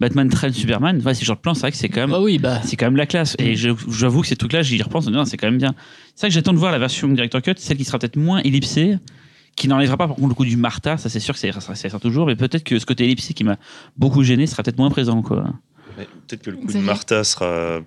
Batman 0.00 0.28
traîne 0.28 0.52
Superman. 0.52 1.00
Ouais, 1.04 1.14
c'est 1.14 1.24
genre 1.24 1.36
de 1.36 1.40
plan. 1.40 1.54
C'est 1.54 1.60
vrai 1.62 1.70
que 1.72 1.76
c'est 1.76 1.88
quand 1.88 2.00
même 2.02 2.10
Bah 2.10 2.20
oui, 2.20 2.38
bah. 2.38 2.60
c'est 2.64 2.76
quand 2.76 2.86
même 2.86 2.96
la 2.96 3.06
classe. 3.06 3.34
Et 3.38 3.56
je- 3.56 3.70
j'avoue 3.90 4.20
que 4.22 4.26
ces 4.28 4.36
trucs-là, 4.36 4.62
j'y 4.62 4.80
repense, 4.82 5.06
non, 5.08 5.24
c'est 5.24 5.36
quand 5.36 5.48
même 5.48 5.58
bien. 5.58 5.74
C'est 6.14 6.22
ça 6.22 6.28
que 6.28 6.34
j'attends 6.34 6.52
de 6.52 6.58
voir 6.58 6.70
la 6.72 6.78
version 6.78 7.08
Director 7.08 7.42
Cut, 7.42 7.54
celle 7.56 7.76
qui 7.76 7.84
sera 7.84 7.98
peut-être 7.98 8.16
moins 8.16 8.40
ellipsée, 8.40 8.98
qui 9.56 9.68
n'enlèvera 9.68 9.96
pas 9.96 10.06
par 10.08 10.16
contre 10.16 10.28
le 10.28 10.34
coup 10.34 10.44
du 10.44 10.56
Martha, 10.56 10.96
ça 10.96 11.08
c'est 11.08 11.20
sûr 11.20 11.34
que 11.34 11.40
ça, 11.40 11.52
ça, 11.60 11.74
ça 11.74 11.88
sera 11.88 12.00
toujours, 12.00 12.26
mais 12.26 12.34
peut-être 12.36 12.64
que 12.64 12.78
ce 12.78 12.86
côté 12.86 13.04
ellipsé 13.04 13.34
qui 13.34 13.44
m'a 13.44 13.56
beaucoup 13.96 14.22
gêné 14.24 14.46
sera 14.48 14.62
peut-être 14.64 14.78
moins 14.78 14.90
présent. 14.90 15.22
Quoi. 15.22 15.44
Peut-être 15.96 16.42
que 16.42 16.50
le 16.50 16.56
coup 16.56 16.72
de. 16.72 16.78
Martha 16.78 17.22
sera 17.22 17.80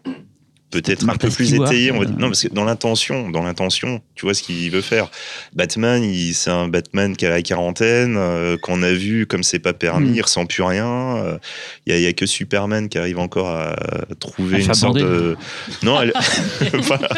peut-être 0.69 1.07
un 1.09 1.15
peu 1.15 1.29
plus 1.29 1.45
Stewart, 1.47 1.67
étayé. 1.71 1.91
on 1.91 1.95
va 1.99 2.01
euh. 2.03 2.05
dire. 2.05 2.17
Non, 2.19 2.27
parce 2.27 2.43
que 2.43 2.53
dans 2.53 2.65
l'intention, 2.65 3.29
dans 3.29 3.43
l'intention, 3.43 4.01
tu 4.15 4.25
vois 4.25 4.33
ce 4.33 4.43
qu'il 4.43 4.69
veut 4.69 4.81
faire. 4.81 5.09
Batman, 5.55 6.03
il- 6.03 6.33
c'est 6.33 6.49
un 6.49 6.67
Batman 6.67 7.15
qui 7.15 7.25
a 7.25 7.29
la 7.29 7.41
quarantaine, 7.41 8.15
euh, 8.17 8.57
qu'on 8.57 8.83
a 8.83 8.91
vu 8.91 9.25
comme 9.27 9.43
c'est 9.43 9.59
pas 9.59 9.73
permis, 9.73 10.09
Mm. 10.09 10.15
il 10.15 10.21
ressent 10.21 10.45
plus 10.45 10.63
rien. 10.63 10.87
euh, 11.17 11.37
Il 11.85 11.93
y, 11.93 11.95
a- 11.95 11.99
il 11.99 12.03
y 12.03 12.07
a 12.07 12.13
que 12.13 12.25
Superman 12.25 12.89
qui 12.89 12.97
arrive 12.97 13.17
encore 13.19 13.49
à 13.49 13.75
trouver 14.19 14.57
À 14.57 14.59
une 14.59 14.73
sorte 14.73 14.97
de. 14.97 15.37
Non, 15.83 16.01
elle. 16.01 16.11
voilà. 16.73 17.09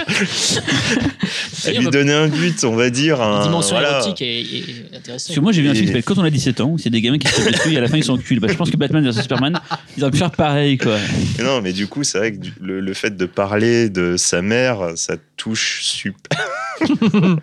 Elle 1.66 1.78
lui 1.78 1.88
donnait 1.88 2.14
un 2.14 2.28
but, 2.28 2.64
on 2.64 2.76
va 2.76 2.90
dire. 2.90 3.18
La 3.18 3.26
Un... 3.26 3.44
dimension 3.44 3.76
voilà. 3.76 4.00
érotique 4.00 4.22
est, 4.22 4.42
est 4.42 4.96
intéressante. 4.96 5.06
Parce 5.08 5.36
que 5.36 5.40
moi 5.40 5.52
j'ai 5.52 5.62
vu 5.62 5.70
un 5.70 5.74
film 5.74 5.86
qui 5.86 5.88
s'appelle 5.92 6.04
Quand 6.04 6.18
on 6.18 6.24
a 6.24 6.30
17 6.30 6.62
ans, 6.62 6.76
c'est 6.78 6.90
des 6.90 7.02
gamins 7.02 7.18
qui 7.18 7.28
se 7.28 7.50
dessus 7.50 7.74
et 7.74 7.78
à 7.78 7.82
la 7.82 7.88
fin 7.88 7.98
ils 7.98 8.04
sont 8.04 8.18
cul. 8.18 8.40
Bah, 8.40 8.48
je 8.50 8.54
pense 8.56 8.70
que 8.70 8.78
Batman 8.78 9.08
vs 9.10 9.22
Superman, 9.22 9.60
ils 9.98 10.04
auraient 10.04 10.12
pu 10.12 10.18
faire 10.18 10.32
pareil. 10.32 10.78
Quoi. 10.78 10.98
Non, 11.44 11.62
mais 11.62 11.74
du 11.74 11.88
coup, 11.88 12.04
c'est 12.04 12.18
vrai 12.18 12.32
que 12.34 12.38
le, 12.62 12.80
le 12.80 12.94
fait 12.94 13.16
de 13.16 13.26
parler 13.40 13.90
de 13.90 14.18
sa 14.18 14.42
mère, 14.42 14.98
ça 14.98 15.16
touche 15.40 15.82
super. 15.84 16.38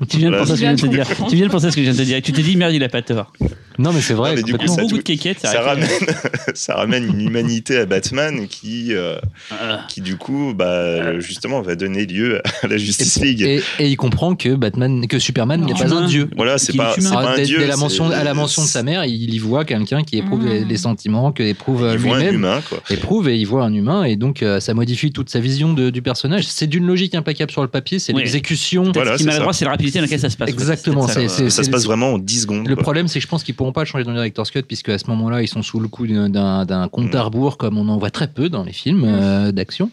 Tu 0.09 0.17
viens 0.17 0.31
de 0.31 0.37
penser 0.39 0.53
à 0.53 0.57
ce 0.57 0.57
que 0.57 0.57
je 0.57 0.63
viens 0.65 0.75
de 0.75 0.81
te 0.81 0.87
dire. 0.87 1.07
Tu 1.29 1.37
viens 1.37 1.47
de 1.47 1.51
penser 1.53 1.67
à 1.67 1.71
ce 1.71 1.77
que 1.77 1.83
je 1.83 1.87
viens 1.91 1.93
de 1.93 1.99
te 1.99 2.03
dire. 2.05 2.17
Et 2.17 2.23
tu 2.23 2.33
t'es 2.33 2.41
dit 2.43 2.57
merde, 2.57 2.73
il 2.73 2.83
a 2.83 2.89
pas 2.89 3.03
tort. 3.03 3.33
Non, 3.79 3.93
mais 3.93 4.01
c'est 4.01 4.15
vrai. 4.15 4.31
Non, 4.31 4.37
mais 4.37 4.43
du 4.43 4.53
coup, 4.53 4.59
complètement. 4.59 4.75
ça 4.77 4.81
beaucoup 4.83 4.93
tout- 4.95 4.99
de 5.01 5.03
kékettes, 5.03 5.41
ça, 5.41 5.53
Ça 5.53 5.61
arrête. 5.61 5.85
ramène, 5.85 6.17
ça 6.55 6.75
ramène 6.77 7.05
une 7.07 7.21
humanité 7.21 7.77
à 7.77 7.85
Batman 7.85 8.47
qui, 8.49 8.95
euh, 8.95 9.19
Ah. 9.51 9.85
qui 9.91 10.01
du 10.01 10.17
coup, 10.17 10.55
bah, 10.57 11.21
justement, 11.21 11.61
va 11.61 11.77
donner 11.77 12.07
lieu 12.07 12.41
à 12.63 12.67
la 12.69 12.79
Justice 12.79 13.21
League. 13.21 13.43
Et, 13.43 13.61
et 13.79 13.89
il 13.89 13.97
comprend 13.97 14.35
que 14.35 14.55
Batman, 14.55 15.07
que 15.07 15.19
Superman 15.19 15.61
n'est 15.67 15.75
pas 15.75 15.93
un 15.95 16.07
dieu. 16.07 16.31
voilà, 16.35 16.57
c'est 16.57 16.75
pas, 16.75 16.95
pas 16.97 17.33
un 17.33 17.37
dès, 17.37 17.43
dieu. 17.43 17.59
dès 17.59 17.67
la 17.67 17.77
mention, 17.77 18.11
à 18.11 18.25
la 18.25 18.33
mention 18.33 18.63
de 18.63 18.69
sa 18.69 18.83
mère, 18.83 19.05
il 19.05 19.35
y 19.35 19.39
voit 19.39 19.67
quelqu'un 19.67 20.03
qui 20.03 20.17
éprouve 20.17 20.45
Mmh. 20.45 20.49
les, 20.49 20.65
les 20.65 20.77
sentiments 20.79 21.33
que 21.33 21.43
éprouve 21.43 21.87
Il 21.93 21.99
voit 21.99 22.17
un 22.17 22.19
lui-même. 22.21 22.35
humain, 22.37 22.63
quoi. 22.67 22.79
Éprouve 22.89 23.29
et 23.29 23.37
il 23.37 23.45
voit 23.45 23.65
un 23.65 23.75
humain 23.75 24.05
et 24.05 24.17
donc 24.17 24.43
euh, 24.43 24.59
ça 24.61 24.73
modifie 24.73 25.13
toute 25.13 25.29
sa 25.29 25.39
vision 25.41 25.75
de- 25.75 25.91
du 25.91 26.01
personnage. 26.01 26.47
C'est 26.47 26.67
d'une 26.67 26.87
logique 26.87 27.15
impeccable 27.15 27.51
sur 27.53 27.61
le 27.61 27.69
papier, 27.69 27.86
c'est 27.99 28.13
Oui. 28.13 28.23
l'exécution. 28.23 28.91
Voilà, 28.93 29.13
Ce 29.13 29.17
qui 29.17 29.23
c'est 29.23 29.25
est 29.25 29.27
maladroit, 29.33 29.53
c'est 29.53 29.65
la 29.65 29.71
rapidité 29.73 29.99
dans 29.99 30.03
laquelle 30.03 30.21
ça 30.21 30.31
se 30.31 30.37
passe. 30.37 30.49
Exactement, 30.49 31.07
C'est 31.09 31.29
c'est- 31.29 31.45
ça, 31.51 31.57
Ça 31.57 31.65
se 31.65 31.71
passe 31.71 31.85
vraiment 31.85 32.15
en 32.15 32.19
10 32.19 32.43
secondes. 32.43 32.67
Le 32.69 32.75
quoi. 32.75 32.83
problème, 32.83 33.09
c'est 33.09 33.19
que 33.19 33.23
je 33.23 33.29
pense 33.29 33.43
qu'ils 33.45 33.55
pourront 33.55 33.73
pas 33.73 33.81
le 33.83 33.87
changer 33.87 34.05
dans 34.05 34.11
le 34.13 34.17
director's 34.17 34.51
cut 34.51 34.63
puisque 34.63 34.89
à 34.91 34.99
ce 34.99 35.07
moment-là, 35.09 35.43
ils 35.43 35.49
sont 35.49 35.63
sous 35.63 35.81
le 35.81 35.89
coup 35.89 36.07
d'un- 36.07 36.89
compte 36.93 37.15
à 37.15 37.23
rebours 37.23 37.57
comme 37.57 37.79
on 37.79 37.89
en 37.89 37.97
voit 37.99 38.11
très 38.11 38.29
peu 38.29 38.49
dans 38.49 38.63
les 38.65 38.73
films 38.73 39.05
euh, 39.07 39.53
d'action 39.53 39.91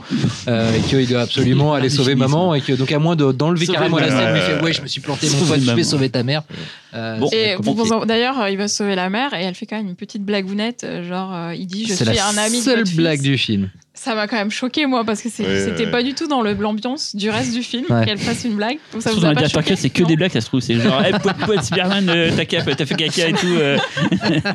euh, 0.47 0.71
et 0.75 0.79
qu'il 0.81 1.07
doit 1.07 1.21
absolument 1.21 1.73
aller 1.75 1.89
sauver 1.89 2.15
maman 2.15 2.53
et 2.55 2.61
que 2.61 2.73
donc 2.73 2.91
à 2.91 2.99
moins 2.99 3.15
de- 3.15 3.31
d'enlever 3.31 3.67
carrément 3.67 3.97
la 3.97 4.09
scène, 4.09 4.33
il 4.35 4.41
fait 4.41 4.61
Ouais. 4.63 4.73
je 4.73 4.81
me 4.81 4.87
suis 4.87 5.01
planté, 5.01 5.27
mon 5.29 5.45
pote, 5.45 5.59
je 5.59 5.71
vais 5.71 5.83
sauver 5.83 6.09
ta 6.09 6.23
mère. 6.23 6.43
Euh, 6.95 7.17
Bon. 7.19 8.05
d'ailleurs, 8.05 8.39
euh, 8.41 8.49
il 8.49 8.57
va 8.57 8.67
sauver 8.67 8.95
la 8.95 9.09
mère 9.09 9.33
et 9.33 9.43
elle 9.43 9.55
fait 9.55 9.65
quand 9.65 9.77
même 9.77 9.87
une 9.87 9.95
petite 9.95 10.23
blagounette, 10.23 10.83
euh, 10.83 11.07
genre 11.07 11.33
euh, 11.33 11.55
il 11.55 11.65
dit 11.65 11.85
je 11.85 11.93
c'est 11.93 12.05
suis 12.05 12.15
la 12.15 12.27
un 12.27 12.37
ami 12.37 12.59
de 12.59 12.63
seule 12.63 12.79
votre 12.79 12.95
blague 12.95 13.15
fils. 13.19 13.23
du 13.23 13.37
film. 13.37 13.69
Ça 13.95 14.15
m'a 14.15 14.27
quand 14.27 14.37
même 14.37 14.49
choqué, 14.49 14.87
moi, 14.87 15.03
parce 15.05 15.21
que 15.21 15.29
c'était 15.29 15.47
ouais. 15.85 15.91
pas 15.91 16.01
du 16.01 16.15
tout 16.15 16.27
dans 16.27 16.41
le- 16.41 16.53
l'ambiance 16.53 17.15
du 17.15 17.29
reste 17.29 17.53
du 17.53 17.61
film 17.61 17.85
Ouais. 17.91 18.03
qu'elle 18.05 18.17
fasse 18.17 18.43
une 18.43 18.55
blague. 18.55 18.77
Donc 18.91 19.03
ça 19.03 19.11
vous 19.11 19.19
dans 19.19 19.29
a 19.29 19.35
pas 19.35 19.47
choqué 19.47 19.75
c'est 19.75 19.91
que 19.91 20.03
des 20.03 20.15
blagues, 20.15 20.31
ça 20.31 20.41
se 20.41 20.47
trouve. 20.47 20.61
C'est 20.61 20.73
genre, 20.79 20.99
hey, 21.05 21.13
poète, 21.21 21.37
poète, 21.45 21.63
Superman, 21.63 22.09
euh, 22.09 22.31
t'as 22.35 22.85
fait 22.85 22.95
caca 22.95 23.29
et 23.29 23.33
tout. 23.33 23.45
euh. 23.47 23.77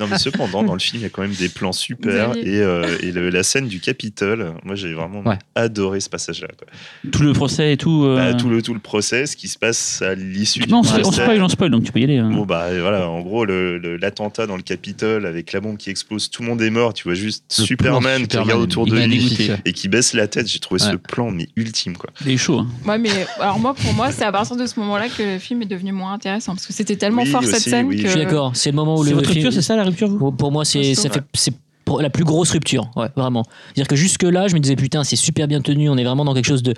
Non, 0.01 0.07
mais 0.11 0.19
cependant, 0.19 0.65
dans 0.65 0.73
le 0.73 0.81
film, 0.81 1.01
il 1.01 1.05
y 1.05 1.07
a 1.07 1.09
quand 1.09 1.23
même 1.23 1.33
des 1.35 1.49
plans 1.49 1.71
super. 1.73 2.33
Et, 2.37 2.61
euh, 2.61 2.99
et 3.01 3.13
le- 3.13 3.31
la 3.31 3.45
scène 3.45 3.69
du 3.69 3.79
Capitole, 3.79 4.55
moi, 4.65 4.75
j'ai 4.75 4.93
vraiment 4.93 5.23
Ouais. 5.23 5.39
adoré 5.55 6.01
ce 6.01 6.09
passage-là. 6.11 6.49
quoi. 6.59 6.67
Tout 7.13 7.23
le 7.23 7.33
procès 7.33 7.73
et 7.75 7.77
tout. 7.77 8.05
euh. 8.07 8.17
Bah, 8.17 8.35
tout, 8.35 8.49
le, 8.49 8.61
tout 8.61 8.75
le 8.75 8.81
process 8.81 9.37
qui 9.37 9.47
se 9.47 9.57
passe 9.59 10.03
à 10.03 10.17
l'issue 10.17 10.59
du 10.61 10.69
Non, 10.69 10.79
on 10.79 10.83
spo- 10.83 10.99
on 10.99 11.03
procès. 11.03 11.23
spoil, 11.23 11.43
on 11.43 11.49
spoil, 11.49 11.71
donc 11.71 11.85
tu 11.85 11.93
peux 11.93 12.01
y 12.01 12.05
aller. 12.05 12.19
hein. 12.19 12.31
Bon, 12.33 12.45
bah 12.45 12.67
voilà, 12.81 13.09
en 13.09 13.21
gros, 13.21 13.45
le- 13.45 13.79
le- 13.79 13.97
l'attentat 13.99 14.47
dans 14.49 14.57
le 14.57 14.63
Capitole 14.63 15.27
avec 15.27 15.53
la 15.53 15.61
bombe 15.61 15.77
qui 15.77 15.91
explose, 15.91 16.29
tout 16.29 16.43
le 16.43 16.49
monde 16.49 16.61
est 16.61 16.71
mort. 16.71 16.93
Tu 16.93 17.05
vois 17.05 17.15
juste 17.15 17.45
Le 17.57 17.65
Superman, 17.65 18.03
plan 18.03 18.15
qui 18.17 18.21
Superman, 18.23 18.45
regarde 18.47 18.63
autour 18.63 18.87
de 18.87 18.97
lui 18.97 19.28
et 19.65 19.73
qui 19.73 19.89
baisse 19.89 20.15
la 20.15 20.27
tête. 20.29 20.47
J'ai 20.49 20.59
trouvé 20.59 20.79
ce 20.81 20.97
plan, 20.97 21.31
mais 21.31 21.49
ultime, 21.57 21.97
quoi. 21.97 22.11
Il 22.25 22.31
est 22.33 22.37
chaud. 22.37 22.59
hein. 22.61 22.67
Ouais, 22.87 22.99
mais 22.99 23.11
alors 23.41 23.59
moi, 23.59 23.75
pour 23.75 23.93
moi, 23.95 24.11
c'est 24.13 24.25
à 24.25 24.33
partir 24.33 24.57
de 24.57 24.67
ce 24.67 24.79
moment-là 24.81 25.09
que 25.09 25.23
le 25.23 25.39
film 25.39 25.63
est 25.63 25.67
devenu 25.67 25.93
moins 25.93 26.13
intéressant 26.13 26.55
parce 26.55 26.67
que 26.67 26.73
c'était 26.73 26.97
tellement 26.97 27.23
Oui, 27.23 27.29
fort 27.31 27.43
cette 27.45 27.61
scène 27.61 27.87
oui. 27.87 27.97
que. 27.97 28.03
Je 28.09 28.13
suis 28.13 28.21
d'accord. 28.25 28.53
C'est 28.55 28.71
le 28.71 28.77
moment 28.77 28.97
où 28.99 29.03
le 29.05 29.11
votre 29.13 29.31
film- 29.31 29.45
rupture, 29.45 29.53
c'est 29.53 29.63
ça 29.67 29.77
la 29.77 29.85
rupture, 29.85 30.09
vous? 30.09 30.33
Pour, 30.33 30.53
moi, 30.53 30.65
c'est 30.65 30.95
ça 30.95 31.11
fait 31.11 31.23
c'est 31.35 31.55
la 32.01 32.11
plus 32.11 32.25
grosse 32.25 32.51
rupture, 32.51 32.91
ouais, 32.97 33.09
vraiment. 33.17 33.45
C'est-à-dire 33.67 33.89
que 33.89 33.97
jusque 33.97 34.23
là, 34.23 34.49
je 34.49 34.55
me 34.55 34.61
disais 34.61 34.77
putain, 34.77 35.05
c'est 35.05 35.17
super 35.17 35.49
bien 35.49 35.61
tenu, 35.61 35.89
on 35.89 35.97
est 35.97 36.05
vraiment 36.05 36.25
dans 36.25 36.35
quelque 36.35 36.47
chose 36.47 36.63
de. 36.63 36.75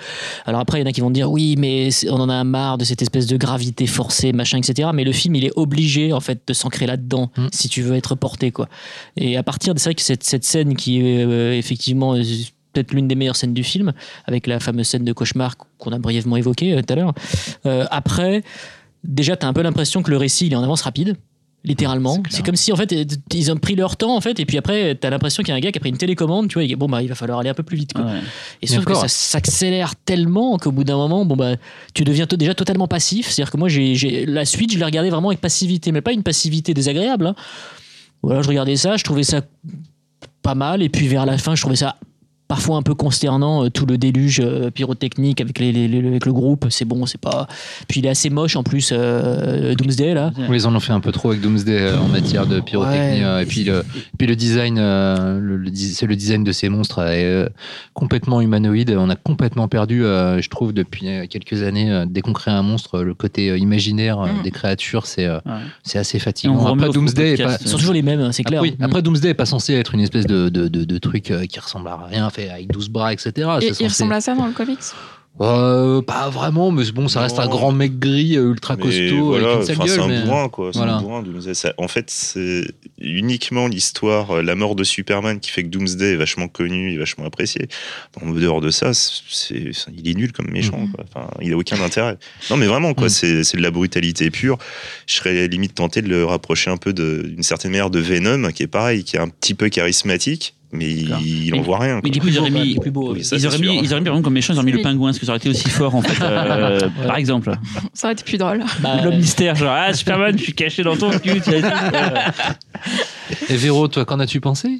Alors 0.47 0.61
après, 0.61 0.79
il 0.79 0.83
y 0.83 0.85
en 0.85 0.89
a 0.89 0.93
qui 0.93 1.01
vont 1.01 1.11
dire 1.11 1.31
oui, 1.31 1.57
mais 1.59 1.89
on 2.09 2.21
en 2.21 2.29
a 2.29 2.45
marre 2.45 2.79
de 2.79 2.85
cette 2.85 3.03
espèce 3.03 3.27
de 3.27 3.37
gravité 3.37 3.87
forcée, 3.87 4.33
machin, 4.33 4.59
etc. 4.59 4.91
Mais 4.95 5.05
le 5.05 5.13
film, 5.13 5.35
il 5.35 5.45
est 5.45 5.53
obligé 5.57 6.13
en 6.13 6.21
fait 6.21 6.41
de 6.47 6.53
s'ancrer 6.53 6.87
là-dedans 6.87 7.31
Mm. 7.37 7.47
si 7.53 7.69
tu 7.69 7.83
veux 7.83 7.97
être 7.97 8.15
porté, 8.15 8.51
quoi. 8.51 8.69
Et 9.17 9.37
à 9.37 9.43
partir 9.43 9.75
de 9.75 9.79
c'est 9.79 9.91
vrai 9.91 9.95
que 9.95 10.03
cette, 10.03 10.25
cette 10.25 10.45
scène 10.45 10.77
qui 10.77 11.01
est 11.01 11.25
euh, 11.25 11.57
effectivement 11.57 12.15
euh, 12.15 12.23
peut-être 12.73 12.93
l'une 12.93 13.09
des 13.09 13.15
meilleures 13.15 13.37
scènes 13.37 13.55
du 13.55 13.65
film, 13.65 13.93
avec 14.27 14.47
la 14.47 14.61
fameuse 14.61 14.87
scène 14.89 15.05
de 15.05 15.13
cauchemar 15.13 15.57
qu'on 15.79 15.93
a 15.93 15.99
brièvement 15.99 16.37
évoquée 16.37 16.75
euh, 16.75 16.83
tout 16.83 16.93
à 16.93 16.97
l'heure. 16.97 17.15
Euh, 17.67 17.87
après, 17.91 18.43
déjà, 19.05 19.37
tu 19.37 19.45
as 19.45 19.49
un 19.49 19.53
peu 19.53 19.63
l'impression 19.63 20.03
que 20.03 20.11
le 20.11 20.17
récit 20.17 20.47
il 20.47 20.53
est 20.53 20.57
en 20.57 20.63
avance 20.63 20.83
rapide. 20.83 21.17
Littéralement, 21.63 22.23
C'est 22.31 22.43
comme 22.45 22.57
si 22.57 22.73
en 22.73 22.77
fait 22.77 22.95
ils 23.35 23.53
ont 23.53 23.57
pris 23.57 23.75
leur 23.77 23.97
temps 23.99 24.17
en 24.17 24.23
fait, 24.23 24.41
et 24.41 24.47
puis 24.47 24.57
après 24.57 24.95
t'as 24.95 25.11
l'impression 25.11 25.43
qu'il 25.43 25.51
y 25.51 25.55
a 25.55 25.57
un 25.57 25.61
gars 25.61 25.71
qui 25.71 25.77
a 25.79 25.81
pris 25.81 25.91
une 25.91 25.99
télécommande, 25.99 26.49
tu 26.49 26.55
vois, 26.55 26.65
et 26.65 26.75
bon 26.75 26.87
bah 26.87 27.03
il 27.03 27.09
va 27.09 27.15
falloir 27.15 27.39
aller 27.39 27.51
un 27.51 27.55
peu 27.55 27.63
plus 27.63 27.77
vite. 27.77 27.93
Quoi. 27.93 28.07
Ouais. 28.07 28.21
Et 28.63 28.67
sauf 28.67 28.85
que 28.87 28.95
ça 28.95 29.09
s'accélère 29.09 29.95
tellement 29.97 30.57
qu'au 30.57 30.73
bout 30.73 30.85
d'un 30.85 30.97
moment, 30.97 31.27
bon 31.27 31.37
bah, 31.37 31.57
tu 31.93 32.05
deviens 32.05 32.25
déjà 32.25 32.55
totalement 32.55 32.89
passif. 32.89 33.29
C'est-à-dire 33.29 33.53
que 33.53 33.59
moi, 33.59 33.69
j'ai, 33.69 33.95
j'ai- 33.95 34.25
la 34.25 34.47
suite, 34.47 34.73
je 34.73 34.79
l'ai 34.79 34.85
regardé 34.87 35.11
vraiment 35.11 35.29
avec 35.29 35.41
passivité, 35.43 35.93
mais 35.93 36.01
pas 36.01 36.13
une 36.13 36.23
passivité 36.23 36.73
désagréable. 36.73 37.27
hein. 37.27 37.35
Voilà, 38.23 38.41
je 38.41 38.49
regardais 38.49 38.77
ça, 38.77 38.97
je 38.97 39.05
trouvais 39.05 39.23
ça 39.23 39.43
pas 40.43 40.55
mal, 40.55 40.83
et 40.83 40.89
puis 40.89 41.09
vers 41.09 41.27
la 41.27 41.37
fin, 41.37 41.55
je 41.55 41.61
trouvais 41.61 41.77
ça 41.77 41.97
parfois 42.51 42.77
un 42.79 42.83
peu 42.83 42.97
consternant, 42.97 43.65
euh, 43.65 43.69
tout 43.71 43.87
le 43.87 43.97
déluge 43.97 44.41
euh, 44.43 44.71
pyrotechnique 44.73 45.41
avec, 45.41 45.61
les, 45.61 45.71
les- 45.71 45.87
les- 45.87 46.05
avec 46.09 46.27
le 46.27 46.33
groupe. 46.33 46.67
C'est 46.69 46.85
bon, 46.85 47.07
c'est 47.07 47.21
pas. 47.21 47.47
Puis 47.87 48.01
il 48.01 48.07
est 48.07 48.09
assez 48.09 48.29
moche 48.29 48.57
en 48.57 48.65
plus, 48.65 48.91
euh, 48.93 49.77
Doomsday 49.77 50.15
là. 50.15 50.33
Oui, 50.49 50.57
ils 50.57 50.67
en 50.67 50.75
ont 50.75 50.81
fait 50.81 50.93
un 50.93 50.99
peu 50.99 51.13
trop 51.13 51.29
avec 51.31 51.41
Doomsday 51.43 51.79
euh, 51.79 51.99
en 51.99 52.09
matière 52.09 52.47
de 52.49 52.59
pyrotechnie. 52.59 53.25
Ouais. 53.25 53.45
et 53.45 53.47
puis 53.47 53.63
le, 53.63 53.85
puis 54.19 54.27
le 54.27 54.35
design, 54.35 54.79
euh, 54.81 55.39
le, 55.39 55.57
le 55.59 55.71
dis- 55.71 55.95
c'est 55.95 56.07
le 56.07 56.17
design 56.17 56.43
de 56.43 56.51
ces 56.51 56.69
monstres 56.69 56.99
est 57.03 57.25
euh, 57.25 57.49
complètement 57.95 58.41
humanoïde. 58.41 58.97
On 58.99 59.11
a 59.11 59.17
complètement 59.17 59.69
perdu, 59.69 60.05
euh, 60.05 60.43
je 60.43 60.49
trouve, 60.51 60.73
depuis 60.73 61.07
quelques 61.29 61.63
années, 61.63 61.89
euh, 61.93 62.05
dès 62.05 62.21
qu'on 62.21 62.33
crée 62.33 62.51
un 62.51 62.63
monstre, 62.63 63.01
le 63.03 63.15
côté 63.15 63.51
euh, 63.51 63.59
imaginaire 63.59 64.19
euh, 64.21 64.27
Mm. 64.31 64.43
des 64.43 64.51
créatures, 64.51 65.07
c'est 65.07 65.27
euh, 65.27 65.37
Ouais. 65.47 65.53
c'est 65.85 65.99
assez 66.01 66.19
fatigant. 66.19 66.67
Après, 66.67 66.89
Doomsday 66.91 67.37
pas, 67.37 67.57
Ils 67.61 67.69
sont 67.69 67.79
toujours 67.79 67.95
les 67.95 68.03
mêmes, 68.03 68.21
hein, 68.21 68.33
c'est 68.33 68.43
clair. 68.43 68.59
Après, 68.61 68.71
oui, 68.71 68.77
après, 68.81 69.03
Doomsday 69.03 69.29
est 69.31 69.35
pas 69.35 69.47
censé 69.47 69.75
être 69.75 69.95
une 69.95 70.01
espèce 70.01 70.27
de, 70.27 70.49
de, 70.49 70.67
de, 70.67 70.85
de 70.85 70.99
truc 70.99 71.33
qui 71.49 71.61
ressemble 71.61 71.87
à 71.89 71.97
rien, 72.11 72.27
fait 72.41 72.51
avec 72.51 72.69
12 72.69 72.89
bras, 72.89 73.13
etc. 73.13 73.33
Et 73.61 73.73
il 73.81 73.87
ressemble 73.89 74.15
à 74.15 74.21
ça 74.21 74.35
dans 74.35 74.47
le 74.47 74.53
comics? 74.53 74.79
Euh, 75.41 76.03
pas 76.03 76.29
vraiment, 76.29 76.71
mais 76.71 76.85
bon, 76.93 77.09
ça 77.09 77.21
reste 77.23 77.39
un 77.39 77.49
grand 77.49 77.73
mec 77.73 77.99
gris, 77.99 78.37
euh, 78.37 78.51
ultra 78.51 78.77
Mais 78.77 78.83
costaud, 78.83 79.27
voilà, 79.27 79.53
avec 79.53 79.61
une 79.61 79.67
sale 79.67 79.77
enfin, 79.77 79.87
c'est 79.89 79.97
gueule. 79.97 80.13
un 80.13 80.25
bourrin, 80.27 80.49
quoi. 80.51 80.71
C'est 80.71 80.79
voilà. 80.81 80.97
un 80.97 81.01
bourrin, 81.01 81.23
Doomsday. 81.23 81.55
Ça- 81.55 81.73
en 81.79 81.89
fait, 81.89 82.11
c'est 82.11 82.65
uniquement 83.01 83.67
l'histoire, 83.67 84.33
euh, 84.33 84.43
la 84.43 84.55
mort 84.55 84.75
de 84.75 84.85
Superman 84.85 85.41
qui 85.41 85.51
fait 85.51 85.63
que 85.63 85.69
Doomsday 85.69 86.13
est 86.13 86.17
vachement 86.17 86.47
connu 86.49 86.93
et 86.93 86.99
vachement 86.99 87.25
apprécié. 87.25 87.69
En 88.21 88.33
dehors 88.33 88.61
de 88.61 88.71
ça, 88.71 88.93
c'est, 88.93 89.71
il 89.97 90.09
est 90.11 90.15
nul 90.15 90.33
comme 90.33 90.51
méchant. 90.51 90.79
Mhm. 90.79 90.93
quoi. 90.93 91.05
Enfin, 91.09 91.31
il 91.41 91.53
a 91.55 91.57
aucun 91.57 91.81
intérêt. 91.81 92.19
Non, 92.51 92.59
mais 92.59 92.67
vraiment, 92.67 92.93
quoi. 92.93 93.05
Mhm. 93.05 93.11
C'est, 93.11 93.45
c'est 93.45 93.57
de 93.57 93.63
la 93.63 93.71
brutalité 93.71 94.31
pure. 94.31 94.59
Je 95.07 95.15
serais 95.15 95.49
limite 95.49 95.75
tenté 95.77 96.03
de 96.03 96.09
le 96.09 96.27
rapprocher 96.27 96.71
un 96.71 96.77
peu 96.77 96.93
d'une 96.93 97.43
certaine 97.45 97.71
manière 97.71 97.89
de 97.91 98.01
Venom, 98.01 98.51
qui 98.53 98.65
est 98.65 98.67
pareil, 98.67 99.05
qui 99.05 99.17
est 99.17 99.21
un 99.21 99.29
petit 99.29 99.55
peu 99.55 99.71
charismatique, 99.71 100.55
mais 100.73 100.89
il, 100.91 101.47
il 101.47 101.55
en 101.55 101.57
Mais- 101.59 101.63
voit 101.63 101.79
rien. 101.79 102.01
Mais 102.05 102.11
du 102.11 102.21
coup, 102.21 102.29
ils 102.29 102.39
auraient 102.39 102.51
mis. 102.51 102.77
Plus 102.77 102.91
beau. 102.91 103.13
Oui, 103.15 103.25
ça, 103.25 103.37
Ils 103.37 103.47
auraient, 103.47 103.59
mis, 103.59 103.81
ils 103.83 103.93
auraient 103.93 104.01
mis, 104.01 104.05
par 104.05 104.15
exemple, 104.15 104.23
comme 104.23 104.35
méchant, 104.35 104.53
ils 104.53 104.57
auraient 104.57 104.67
mis 104.67 104.73
le 104.73 104.79
Oui. 104.79 104.83
pingouin, 104.85 105.09
parce 105.09 105.19
que 105.19 105.27
ça 105.27 105.33
aurait 105.33 105.39
été 105.39 105.49
aussi 105.49 105.69
fort, 105.71 105.95
en 105.95 106.03
fait, 106.03 106.21
euh, 106.25 106.89
par 107.07 107.17
exemple. 107.17 107.53
Ça 107.93 108.07
aurait 108.07 108.13
été 108.15 108.25
plus 108.25 108.39
drôle. 108.39 108.63
Bah, 108.81 109.01
L'homme 109.03 109.17
mystère, 109.17 109.55
genre, 109.57 109.73
ah, 109.77 109.93
Superman, 109.93 110.37
je 110.39 110.43
suis 110.45 110.55
caché 110.55 110.83
dans 110.83 110.97
ton 110.97 111.11
cul. 111.11 111.41
tu 111.41 111.51
et. 111.55 111.63
Euh, 111.65 112.11
Véro, 113.51 113.89
toi, 113.89 114.05
qu'en 114.05 114.21
as-tu 114.21 114.41
pensé? 114.41 114.79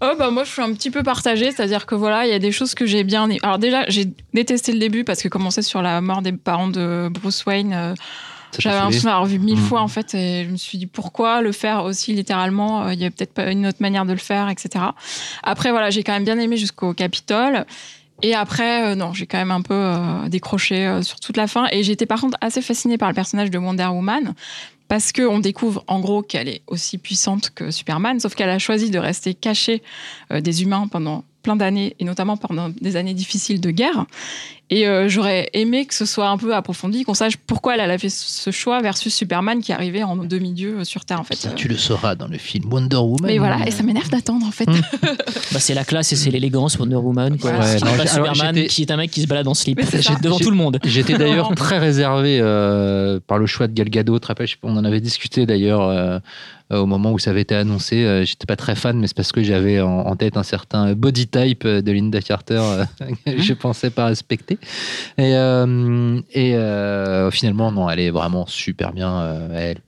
Oh 0.00 0.12
bah 0.16 0.30
moi 0.30 0.44
je 0.44 0.50
suis 0.52 0.62
un 0.62 0.72
petit 0.74 0.92
peu 0.92 1.02
partagée, 1.02 1.50
c'est-à-dire 1.50 1.84
que 1.84 1.96
voilà, 1.96 2.24
il 2.24 2.30
y 2.30 2.34
a 2.34 2.38
des 2.38 2.52
choses 2.52 2.74
que 2.74 2.86
j'ai 2.86 3.02
bien. 3.02 3.28
Alors 3.42 3.58
déjà, 3.58 3.84
j'ai 3.88 4.06
détesté 4.32 4.72
le 4.72 4.78
début 4.78 5.02
parce 5.02 5.20
que 5.20 5.26
commencer 5.28 5.60
sur 5.62 5.82
la 5.82 6.00
mort 6.00 6.22
des 6.22 6.30
parents 6.30 6.68
de 6.68 7.08
Bruce 7.12 7.44
Wayne, 7.46 7.72
euh, 7.74 7.94
j'avais 8.58 8.76
l'impression 8.76 9.08
d'avoir 9.08 9.26
vu 9.26 9.38
mille 9.38 9.56
Mhm. 9.58 9.64
fois 9.64 9.80
en 9.82 9.88
fait 9.88 10.14
et 10.14 10.44
je 10.44 10.50
me 10.50 10.56
suis 10.56 10.78
dit 10.78 10.86
pourquoi 10.86 11.42
le 11.42 11.52
faire 11.52 11.84
aussi 11.84 12.12
littéralement, 12.14 12.84
euh, 12.84 12.94
il 12.94 13.00
y 13.00 13.04
a 13.04 13.10
peut-être 13.10 13.34
pas 13.34 13.50
une 13.50 13.66
autre 13.66 13.78
manière 13.80 14.06
de 14.06 14.12
le 14.12 14.18
faire, 14.18 14.48
etc. 14.48 14.84
Après 15.42 15.70
voilà, 15.70 15.90
j'ai 15.90 16.02
quand 16.02 16.12
même 16.12 16.24
bien 16.24 16.38
aimé 16.38 16.56
jusqu'au 16.56 16.94
Capitole. 16.94 17.64
Et 18.22 18.34
après, 18.34 18.82
euh, 18.84 18.94
non, 18.96 19.12
j'ai 19.12 19.26
quand 19.26 19.38
même 19.38 19.52
un 19.52 19.62
peu 19.62 19.74
euh, 19.74 20.28
décroché 20.28 20.86
euh, 20.86 21.02
sur 21.02 21.20
toute 21.20 21.36
la 21.36 21.46
fin. 21.46 21.68
Et 21.70 21.84
j'étais 21.84 22.04
par 22.06 22.20
contre 22.20 22.36
assez 22.40 22.60
fascinée 22.62 22.98
par 22.98 23.08
le 23.08 23.14
personnage 23.14 23.48
de 23.50 23.58
Wonder 23.58 23.86
Woman. 23.86 24.34
Parce 24.88 25.12
qu'on 25.12 25.38
découvre 25.38 25.84
en 25.86 26.00
gros 26.00 26.22
qu'elle 26.22 26.48
est 26.48 26.62
aussi 26.66 26.98
puissante 26.98 27.50
que 27.54 27.70
Superman, 27.70 28.18
sauf 28.18 28.34
qu'elle 28.34 28.48
a 28.50 28.58
choisi 28.58 28.90
de 28.90 28.98
rester 28.98 29.34
cachée 29.34 29.82
des 30.32 30.62
humains 30.62 30.88
pendant 30.88 31.24
plein 31.42 31.56
d'années, 31.56 31.94
et 31.98 32.04
notamment 32.04 32.36
pendant 32.36 32.68
des 32.68 32.96
années 32.96 33.14
difficiles 33.14 33.60
de 33.60 33.70
guerre. 33.70 34.06
Et 34.70 34.86
euh, 34.86 35.08
j'aurais 35.08 35.48
aimé 35.54 35.86
que 35.86 35.94
ce 35.94 36.04
soit 36.04 36.28
un 36.28 36.36
peu 36.36 36.54
approfondi, 36.54 37.04
qu'on 37.04 37.14
sache 37.14 37.38
pourquoi 37.38 37.76
elle 37.76 37.90
a 37.90 37.96
fait 37.96 38.10
ce 38.10 38.50
choix 38.50 38.82
versus 38.82 39.14
Superman 39.14 39.60
qui 39.62 39.72
arrivait 39.72 40.02
en 40.02 40.16
demi-dieu 40.16 40.80
euh, 40.80 40.84
sur 40.84 41.06
Terre, 41.06 41.20
en 41.20 41.24
fait. 41.24 41.36
Ça, 41.36 41.50
tu 41.52 41.68
le 41.68 41.76
sauras 41.76 42.14
dans 42.16 42.28
le 42.28 42.36
film 42.36 42.70
Wonder 42.70 42.96
Woman. 42.96 43.30
Mais 43.30 43.38
voilà, 43.38 43.66
et 43.66 43.70
ça 43.70 43.82
m'énerve 43.82 44.10
d'attendre, 44.10 44.46
en 44.46 44.50
fait. 44.50 44.68
Mm. 44.68 44.80
Bah, 45.50 45.60
c'est 45.60 45.72
la 45.72 45.84
classe 45.84 46.12
et 46.12 46.16
c'est 46.16 46.30
l'élégance 46.30 46.78
Wonder 46.78 46.96
Woman. 46.96 47.38
Quoi. 47.38 47.52
Ouais, 47.52 47.76
non, 47.76 47.96
pas 47.96 48.06
Superman 48.06 48.66
qui 48.66 48.82
est 48.82 48.90
un 48.90 48.98
mec 48.98 49.10
qui 49.10 49.22
se 49.22 49.26
balade 49.26 49.48
en 49.48 49.54
slip 49.54 49.80
devant 50.20 50.38
tout 50.38 50.50
le 50.50 50.56
monde. 50.56 50.78
J'étais 50.84 51.14
d'ailleurs 51.18 51.54
très 51.54 51.78
réservé 51.78 52.38
euh, 52.42 53.18
par 53.26 53.38
le 53.38 53.46
choix 53.46 53.66
de 53.66 53.72
Gal 53.72 53.88
Gadot. 53.88 54.20
On 54.62 54.76
en 54.76 54.84
avait 54.84 55.00
discuté 55.00 55.46
d'ailleurs 55.46 55.88
euh, 55.88 56.18
au 56.70 56.84
moment 56.84 57.12
où 57.12 57.18
ça 57.18 57.30
avait 57.30 57.40
été 57.40 57.54
annoncé. 57.54 58.24
J'étais 58.26 58.44
pas 58.44 58.56
très 58.56 58.74
fan, 58.74 58.98
mais 58.98 59.06
c'est 59.06 59.16
parce 59.16 59.32
que 59.32 59.42
j'avais 59.42 59.80
en, 59.80 60.00
en 60.00 60.16
tête 60.16 60.36
un 60.36 60.42
certain 60.42 60.92
body 60.92 61.27
type 61.30 61.64
euh, 61.64 61.80
de 61.82 61.92
Linda 61.92 62.20
Carter 62.20 62.60
euh, 62.62 62.84
que 63.26 63.40
je 63.42 63.52
pensais 63.54 63.90
pas 63.90 64.06
respecter. 64.06 64.58
Et, 65.18 65.34
euh, 65.34 66.20
et 66.32 66.54
euh, 66.56 67.30
finalement, 67.30 67.70
non, 67.72 67.88
elle 67.90 68.00
est 68.00 68.10
vraiment 68.10 68.46
super 68.46 68.92
bien. 68.92 69.48
elle, 69.54 69.78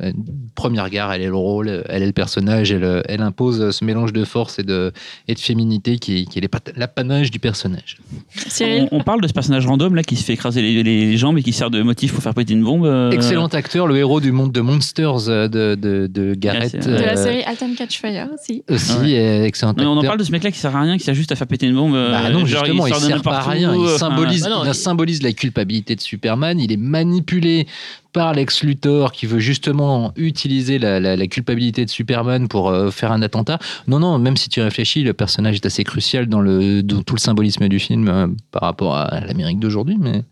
elle- 0.00 0.14
premier 0.54 0.80
regard, 0.80 1.12
elle 1.12 1.22
est 1.22 1.26
le 1.28 1.34
rôle, 1.36 1.84
elle 1.88 2.02
est 2.02 2.06
le 2.06 2.12
personnage, 2.12 2.70
elle, 2.72 3.02
elle 3.08 3.22
impose 3.22 3.70
ce 3.70 3.84
mélange 3.84 4.12
de 4.12 4.24
force 4.24 4.58
et 4.58 4.62
de, 4.62 4.92
et 5.26 5.34
de 5.34 5.38
féminité 5.38 5.98
qui, 5.98 6.26
qui 6.26 6.38
est 6.38 6.48
l'apanage 6.76 7.30
du 7.30 7.38
personnage. 7.38 7.98
Cyril 8.34 8.88
on, 8.90 8.98
on 8.98 9.02
parle 9.02 9.20
de 9.22 9.28
ce 9.28 9.32
personnage 9.32 9.66
random 9.66 9.94
là 9.94 10.02
qui 10.02 10.16
se 10.16 10.24
fait 10.24 10.34
écraser 10.34 10.60
les, 10.60 10.82
les 10.82 11.16
jambes 11.16 11.38
et 11.38 11.42
qui 11.42 11.52
sert 11.52 11.70
de 11.70 11.80
motif 11.82 12.12
pour 12.12 12.22
faire 12.22 12.34
péter 12.34 12.52
une 12.52 12.62
bombe. 12.64 12.84
euh, 12.84 13.10
Excellent 13.10 13.46
acteur, 13.46 13.86
le 13.86 13.96
héros 13.96 14.20
du 14.20 14.32
monde 14.32 14.52
de 14.52 14.60
Monsters 14.60 15.24
de, 15.26 15.46
de, 15.74 16.06
de 16.06 16.34
Garrett. 16.34 16.74
Merci. 16.74 16.88
De 16.90 16.94
la 16.94 17.16
série 17.16 17.42
Alton 17.42 17.74
Catchfire 17.76 18.28
aussi. 18.34 18.62
Aussi, 18.68 18.92
Ouais. 18.98 19.18
euh, 19.18 19.44
excellent 19.44 19.72
Non, 19.72 19.76
mais 19.78 19.86
on 19.86 19.92
en 19.92 19.96
acteur. 19.98 20.10
parle 20.10 20.18
de 20.18 20.24
ce 20.24 20.32
mec 20.32 20.42
là 20.44 20.50
qui 20.50 20.58
sert 20.60 20.74
à 20.76 20.82
rien, 20.82 20.96
qui 20.98 21.04
sert 21.04 21.14
juste 21.14 21.32
à 21.32 21.36
faire 21.36 21.46
péter 21.46 21.66
une 21.66 21.74
bombe. 21.74 21.94
euh, 21.94 22.10
Bah 22.12 22.30
non, 22.30 22.46
genre, 22.46 22.64
justement, 22.64 22.86
il, 22.86 22.90
sort 22.92 23.00
de 23.02 23.06
sert 23.06 23.22
pas 23.22 23.38
à 23.38 23.42
rien. 23.50 23.74
Il 23.74 23.88
symbolise, 23.98 24.42
bah 24.44 24.50
non, 24.50 24.64
il 24.64 24.68
il- 24.68 24.74
symbolise 24.74 25.22
la 25.22 25.32
culpabilité 25.32 25.96
de 25.96 26.00
Superman. 26.00 26.58
Il 26.60 26.70
est 26.72 26.76
manipulé 26.76 27.66
par 28.12 28.32
Lex 28.34 28.62
Luthor 28.64 29.12
qui 29.12 29.26
veut 29.26 29.38
justement 29.38 30.12
utiliser 30.16 30.78
la, 30.78 30.98
la- 31.00 31.16
la 31.16 31.26
culpabilité 31.26 31.84
de 31.84 31.90
Superman 31.90 32.48
pour 32.48 32.70
euh, 32.70 32.90
faire 32.90 33.12
un 33.12 33.22
attentat. 33.22 33.58
Non, 33.86 33.98
non, 34.00 34.18
même 34.18 34.36
si 34.36 34.48
tu 34.48 34.60
réfléchis, 34.60 35.02
le 35.02 35.12
personnage 35.12 35.54
est 35.56 35.66
assez 35.66 35.84
crucial 35.84 36.26
dans, 36.26 36.40
le, 36.40 36.82
dans 36.82 37.02
tout 37.02 37.14
le 37.14 37.20
symbolisme 37.20 37.68
du 37.68 37.78
film 37.78 38.08
euh, 38.08 38.26
par 38.50 38.62
rapport 38.62 38.96
à 38.96 39.20
l'Amérique 39.20 39.58
d'aujourd'hui. 39.60 39.96
Mais... 40.00 40.24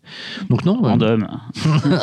Donc 0.50 0.64
non, 0.64 0.78
euh, 0.84 0.88
Random. 0.88 1.28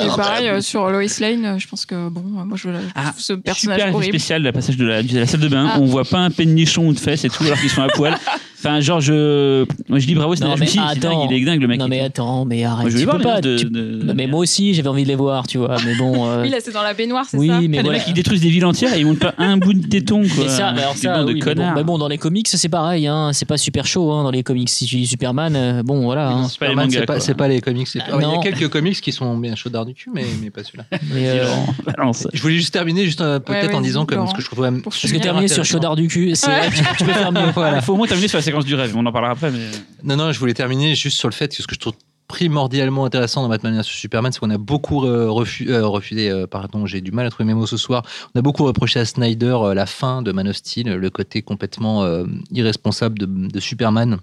Et 0.01 0.07
pareil, 0.15 0.47
euh, 0.47 0.61
sur 0.61 0.89
Lois 0.89 1.01
Lane, 1.19 1.59
je 1.59 1.67
pense 1.67 1.85
que, 1.85 2.09
bon, 2.09 2.21
moi 2.21 2.45
je, 2.55 2.69
je 2.69 2.77
Ah, 2.95 3.13
ce 3.17 3.33
personnage 3.33 3.79
Super 3.81 3.95
horrible. 3.95 4.13
spécial, 4.13 4.43
le 4.43 4.51
passage 4.51 4.77
de 4.77 4.85
la, 4.85 5.03
de 5.03 5.19
la 5.19 5.27
salle 5.27 5.41
de 5.41 5.47
bain. 5.47 5.69
Ah. 5.73 5.77
On 5.79 5.85
voit 5.85 6.05
pas 6.05 6.19
un 6.19 6.31
pénichon 6.31 6.88
ou 6.88 6.93
de 6.93 6.99
fesses 6.99 7.25
et 7.25 7.29
tout 7.29 7.43
alors 7.43 7.59
qu'ils 7.59 7.69
sont 7.69 7.81
à 7.81 7.88
poil. 7.89 8.15
Enfin, 8.65 8.80
genre, 8.80 8.99
je, 8.99 9.63
moi, 9.89 9.99
je 9.99 10.08
dis 10.08 10.15
bravo, 10.15 10.36
c'est 10.36 10.43
Non, 10.43 10.56
mais 10.60 10.65
attends. 10.80 11.28
il 11.30 11.36
est 11.41 11.45
dingue 11.45 11.62
le 11.62 11.67
mec. 11.67 11.80
Non 11.80 11.88
mais 11.88 11.99
attends, 12.01 12.45
mais 12.45 12.63
arrête. 12.63 12.82
Moi, 12.82 12.89
je 12.89 12.95
vais 12.95 12.99
tu 13.01 13.06
voir 13.06 13.17
peux 13.17 13.21
les 13.23 13.30
pas. 13.30 13.34
matchs 13.36 13.43
de- 13.43 13.58
tu- 13.58 13.65
de- 13.69 14.04
Non, 14.04 14.13
mais 14.15 14.25
moi 14.28 14.39
aussi, 14.39 14.73
j'avais 14.73 14.88
envie 14.88 15.04
de 15.04 15.08
les 15.08 15.15
voir, 15.15 15.45
tu 15.45 15.58
vois. 15.60 15.78
Mais 15.86 15.95
bon. 15.95 16.25
euh, 16.28 16.41
Oui, 16.41 16.49
là, 16.49 16.58
c'est 16.62 16.71
dans 16.73 16.82
la 16.82 16.93
baignoire, 16.95 17.25
c'est 17.30 17.38
Oui, 17.38 17.47
ça 17.47 17.54
mais 17.60 17.67
Putain, 17.67 17.78
les 17.78 17.82
voilà. 17.84 17.97
mecs, 17.99 18.08
ils 18.08 18.13
détruisent 18.13 18.41
des 18.41 18.49
villes 18.49 18.65
entières 18.65 18.93
et 18.95 18.99
ils 18.99 19.06
montent 19.06 19.19
pas 19.19 19.36
un 19.38 19.58
bout 19.58 19.73
de 19.73 19.86
téton, 19.88 20.21
quoi. 20.23 20.45
Mais 20.45 20.49
ça, 20.49 20.71
mais 20.73 20.82
alors 20.82 20.93
Des 20.95 20.99
ça, 21.01 21.17
bandes 21.17 21.28
oui, 21.28 21.34
de 21.34 21.39
mais 21.39 21.45
bon, 21.45 21.62
connards. 21.62 21.75
mais 21.75 21.84
bon, 21.84 21.97
dans 21.99 22.08
les 22.08 22.17
comics, 22.17 22.47
c'est 22.47 22.69
pareil. 22.69 23.06
Hein, 23.08 23.32
c'est 23.34 23.45
pas 23.45 23.58
super 23.58 23.86
chaud 23.86 24.12
hein, 24.12 24.23
dans 24.23 24.32
les 24.32 24.41
comics. 24.41 24.69
Si 24.69 24.86
tu 24.86 24.95
dis 24.95 25.06
Superman, 25.08 25.56
euh, 25.56 25.84
bon, 25.84 26.01
voilà. 26.04 26.30
hein. 26.30 26.47
C'est 26.49 26.58
pas 26.58 26.65
les 26.65 26.71
Superman, 26.71 26.86
mangas, 26.88 26.99
c'est 26.99 27.06
pas, 27.06 27.13
quoi. 27.13 27.19
c'est 27.19 27.34
pas 27.36 27.47
les 27.47 27.62
comics. 27.62 27.88
c'est 27.88 27.99
Ah, 28.08 28.17
pas- 28.17 28.21
Il 28.21 28.30
y 28.30 28.36
a 28.36 28.51
quelques 28.51 28.69
comics 28.71 28.99
qui 28.99 29.12
sont 29.12 29.38
bien 29.38 29.56
chaudard 29.56 29.86
du 29.86 29.93
cul, 29.93 30.10
mais, 30.13 30.25
mais 30.41 30.49
pas 30.49 30.63
celui-là. 30.63 30.86
Mais, 31.13 31.30
euh, 31.30 31.45
Balance. 31.86 32.28
Je 32.34 32.41
voulais 32.41 32.56
juste 32.56 32.73
terminer 32.73 33.06
juste 33.06 33.21
euh, 33.21 33.38
peut-être 33.39 33.69
Ouais, 33.69 33.75
en 33.75 33.82
disant 33.82 34.06
comme 34.08 34.17
Laurent. 34.17 34.32
ce 34.32 34.36
que 34.36 34.41
je 34.41 34.47
trouve 34.47 34.65
Pour 34.82 34.91
parce 34.91 35.01
que 35.12 35.17
terminer 35.17 35.47
sur 35.47 35.63
chaudard 35.63 35.95
du 35.95 36.08
cul, 36.08 36.32
c'est 36.34 36.47
Ouais. 36.47 36.69
tu, 36.73 36.84
tu 36.97 37.04
peux 37.04 37.12
faire 37.12 37.32
mieux. 37.32 37.41
Voilà. 37.56 37.78
Il 37.78 37.82
faut 37.84 37.93
au 37.93 37.97
moins 37.97 38.08
terminer 38.08 38.28
sur 38.28 38.38
la 38.38 38.41
séquence 38.55 38.65
du 38.65 38.75
rêve, 38.75 38.95
on 38.95 39.05
en 39.05 39.11
parlera 39.11 39.33
après. 39.33 39.51
Mais... 39.51 39.59
Non, 40.03 40.15
non, 40.15 40.31
je 40.31 40.39
voulais 40.39 40.53
terminer 40.53 40.95
juste 40.95 41.17
sur 41.17 41.27
le 41.29 41.33
fait 41.33 41.49
que 41.55 41.61
ce 41.61 41.67
que 41.67 41.75
je 41.75 41.79
trouve 41.79 41.93
primordialement 42.27 43.05
intéressant 43.05 43.43
dans 43.43 43.49
Batman 43.49 43.77
vs 43.77 43.83
Superman, 43.83 44.31
c'est 44.31 44.39
qu'on 44.39 44.49
a 44.49 44.57
beaucoup 44.57 45.05
euh, 45.05 45.27
refu- 45.29 45.69
euh, 45.69 45.85
refusé, 45.85 46.29
euh, 46.31 46.47
pardon, 46.47 46.85
j'ai 46.87 46.99
du 47.01 47.11
mal 47.11 47.27
à 47.27 47.29
trouver 47.29 47.45
mes 47.45 47.53
mots 47.53 47.67
ce 47.67 47.77
soir, 47.77 48.03
on 48.33 48.39
a 48.39 48.41
beaucoup 48.41 48.63
reproché 48.65 48.99
à 48.99 49.05
Snyder 49.05 49.55
euh, 49.61 49.73
la 49.75 49.85
fin 49.85 50.23
de 50.23 50.31
Man 50.31 50.47
of 50.47 50.55
Steel, 50.55 50.87
le 50.95 51.09
côté 51.11 51.43
complètement 51.43 52.03
euh, 52.03 52.25
irresponsable 52.51 53.19
de, 53.19 53.25
de 53.27 53.59
Superman. 53.59 54.17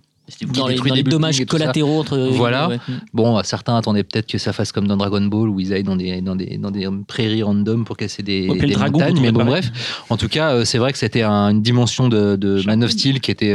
Dans 0.55 0.67
les, 0.69 0.77
dans 0.77 0.85
des 0.85 0.91
les 0.93 1.03
dommages 1.03 1.45
collatéraux 1.47 1.99
entre. 2.01 2.17
Voilà. 2.17 2.69
ouais. 2.69 2.79
Bon, 3.13 3.43
certains 3.43 3.77
attendaient 3.77 4.05
peut-être 4.05 4.27
que 4.29 4.39
ça 4.39 4.53
fasse 4.53 4.71
comme 4.73 4.87
dans 4.87 4.97
Dragon 4.97 5.21
Ball 5.23 5.49
où 5.49 5.59
ils 5.61 5.73
aillent 5.73 5.83
dans 5.83 5.97
des, 5.97 6.21
dans 6.23 6.37
des, 6.37 6.59
dans 6.59 6.71
des 6.71 6.89
prairies 7.09 7.43
random 7.43 7.85
pour 7.85 7.97
casser 7.97 8.23
des, 8.23 8.49
Ouais, 8.49 8.57
des 8.59 8.77
montagnes. 8.77 9.21
Mais 9.21 9.33
bon, 9.33 9.45
bref, 9.45 9.71
en 10.11 10.17
tout 10.17 10.29
cas, 10.29 10.65
c'est 10.65 10.79
vrai 10.79 10.93
que 10.93 10.99
c'était 10.99 11.23
un- 11.23 11.51
une 11.51 11.61
dimension 11.61 12.09
de, 12.09 12.37
de 12.37 12.63
Man 12.65 12.83
of 12.85 12.91
Steel 12.93 13.21
qui 13.21 13.31
était 13.33 13.53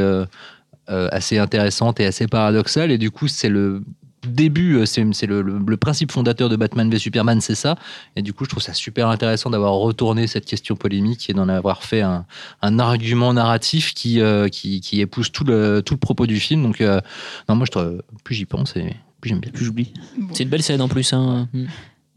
assez 0.88 1.38
intéressante 1.38 2.00
et 2.00 2.06
assez 2.06 2.28
paradoxale. 2.28 2.92
Et 2.92 2.98
du 2.98 3.12
coup, 3.12 3.28
c'est 3.28 3.50
le 3.50 3.82
début, 4.28 4.76
euh, 4.78 4.86
c'est 4.86 5.26
le, 5.26 5.42
le- 5.42 5.60
le 5.66 5.78
principe 5.78 6.12
fondateur 6.12 6.50
de 6.50 6.56
Batman 6.58 6.90
v 6.90 6.98
Superman, 6.98 7.40
c'est 7.40 7.56
ça. 7.56 7.76
Et 8.16 8.22
du 8.22 8.34
coup, 8.34 8.44
je 8.44 8.50
trouve 8.50 8.64
ça 8.64 8.74
super 8.74 9.08
intéressant 9.08 9.50
d'avoir 9.50 9.74
retourné 9.74 10.28
cette 10.28 10.46
question 10.46 10.76
polémique 10.76 11.30
et 11.30 11.34
d'en 11.34 11.48
avoir 11.48 11.84
fait 11.84 12.02
un, 12.02 12.26
un 12.62 12.80
argument 12.80 13.32
narratif 13.34 13.94
qui, 13.94 14.20
euh, 14.20 14.50
qui, 14.50 14.82
qui 14.82 15.00
épouse 15.02 15.32
tout 15.32 15.44
le, 15.46 15.82
tout 15.86 15.94
le 15.94 16.00
propos 16.00 16.26
du 16.28 16.40
film. 16.40 16.64
Donc, 16.64 16.82
euh, 16.82 17.00
non, 17.48 17.56
moi, 17.56 17.66
je 17.66 17.72
trouve, 17.72 18.02
plus 18.26 18.36
j'y 18.36 18.46
pense 18.46 18.76
et 18.76 18.96
plus 19.22 19.30
j'aime 19.30 19.40
bien. 19.40 19.52
Plus 19.52 19.66
j'oublie. 19.66 19.94
Bon. 20.18 20.34
C'est 20.34 20.44
une 20.44 20.50
belle 20.50 20.64
scène 20.64 20.82
en 20.82 20.90
plus. 20.90 21.14
Hein. 21.14 21.48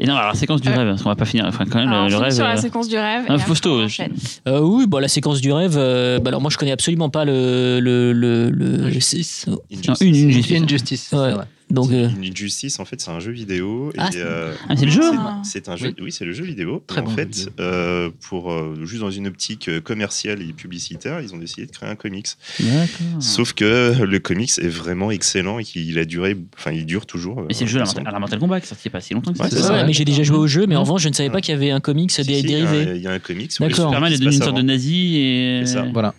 Et 0.03 0.07
non, 0.07 0.15
alors 0.17 0.29
la 0.29 0.35
séquence 0.35 0.61
du 0.63 0.69
Ouais. 0.71 0.77
rêve, 0.77 0.89
parce 0.89 1.03
qu'on 1.03 1.11
va 1.11 1.15
pas 1.15 1.27
finir. 1.27 1.45
Enfin, 1.47 1.65
quand 1.71 1.79
même, 1.79 1.89
Alors, 1.89 2.01
on 2.01 2.05
le 2.05 2.11
finit 2.11 2.23
rêve. 2.25 2.33
sur 2.33 2.45
la 2.45 2.55
euh, 2.55 2.57
séquence 2.57 2.89
du 2.89 2.97
rêve. 2.97 3.25
Après, 3.29 3.39
Fausto, 3.47 3.83
on 3.83 3.87
je-. 3.87 4.03
Euh, 4.49 4.61
oui, 4.61 4.87
bon, 4.87 4.99
la 4.99 5.09
séquence 5.09 5.41
du 5.43 5.53
rêve. 5.53 5.75
euh, 5.77 6.19
bah 6.21 6.29
alors 6.29 6.41
moi, 6.41 6.51
je 6.51 6.57
connais 6.57 6.73
absolument 6.73 7.11
pas 7.11 7.25
le 7.27 7.81
le 7.81 8.13
le. 8.15 8.49
le- 8.51 8.85
Injustice. 8.87 9.47
Non, 9.47 9.59
une, 10.01 10.15
une 10.15 10.31
justice. 10.31 10.63
Injustice. 10.63 11.07
c'est 11.11 11.17
Ouais. 11.17 11.35
Donc. 11.71 11.91
euh, 11.93 12.09
Une 12.23 12.37
justice, 12.37 12.81
en 12.81 12.85
fait, 12.85 13.01
c'est 13.01 13.11
un 13.11 13.21
jeu 13.21 13.33
vidéo. 13.33 13.93
Ah, 13.97 14.09
c'est- 14.13 14.19
euh, 14.21 14.53
Ah, 14.69 14.77
c'est 14.77 14.87
le 14.87 14.91
jeu 14.91 15.03
C'est 15.45 15.69
un 15.69 15.77
jeu. 15.77 15.95
Oui, 16.01 16.13
c'est 16.13 16.25
le 16.25 16.33
jeu 16.33 16.45
vidéo. 16.45 16.83
Très 16.87 17.01
en 17.01 17.05
bon 17.05 17.11
fait, 17.11 17.49
euh, 17.61 18.11
pour 18.29 18.53
euh, 18.53 18.75
juste 18.85 19.01
dans 19.03 19.11
une 19.11 19.27
optique 19.29 19.81
commerciale 19.83 20.43
et 20.43 20.53
publicitaire, 20.53 21.21
ils 21.21 21.33
ont 21.35 21.39
décidé 21.39 21.67
de 21.67 21.71
créer 21.71 21.89
un 21.89 21.95
comics. 21.97 22.27
D'accord. 22.59 23.23
Sauf 23.23 23.53
que 23.53 23.95
le 24.03 24.19
comics 24.19 24.51
est 24.59 24.69
vraiment 24.69 25.11
excellent 25.11 25.59
et 25.59 25.65
qu'il 25.65 25.99
a 25.99 26.05
duré. 26.05 26.37
Enfin, 26.59 26.73
il 26.73 26.87
dure 26.87 27.07
toujours. 27.07 27.43
Mais 27.49 27.55
c'est 27.55 27.65
le 27.65 27.71
jeu 27.71 27.81
à 27.81 28.11
la- 28.11 28.19
Mortal 28.19 28.39
Kombat 28.39 28.61
qui 28.61 28.67
est 28.67 28.69
sorti 28.69 28.83
il 28.85 28.89
y 28.89 28.91
a 28.91 28.93
pas 28.93 29.01
si 29.01 29.15
longtemps 29.15 29.33
que 29.33 29.39
ça. 29.39 29.45
Ouais, 29.45 29.51
ça, 29.51 29.73
ouais, 29.73 29.85
mais 29.87 29.93
j'ai 29.93 30.05
déjà 30.05 30.23
joué 30.23 30.37
au 30.37 30.47
jeu, 30.47 30.67
mais 30.67 30.77
en 30.77 30.83
revanche, 30.83 31.03
je 31.03 31.09
ne 31.09 31.15
savais 31.15 31.31
pas 31.31 31.41
qu'il 31.41 31.53
y 31.53 31.57
avait 31.57 31.71
un 31.71 31.81
comics 31.81 32.11
Si, 32.11 32.21
il 32.23 32.31
y 32.37 32.43
dérivé. 32.43 32.97
Il 32.97 33.03
y 33.03 33.07
a 33.07 33.13
un 33.13 33.19
comics. 33.19 33.51
D'accord. 33.61 33.77
Superman 33.77 34.13
est 34.13 34.19
devenu 34.19 34.35
une 34.37 34.43
sorte 34.43 34.57
de 34.57 34.63
nazi 34.63 35.17
et, 35.17 35.63
C'est 35.65 35.75
ça. 35.75 35.87
Voilà. 35.93 36.15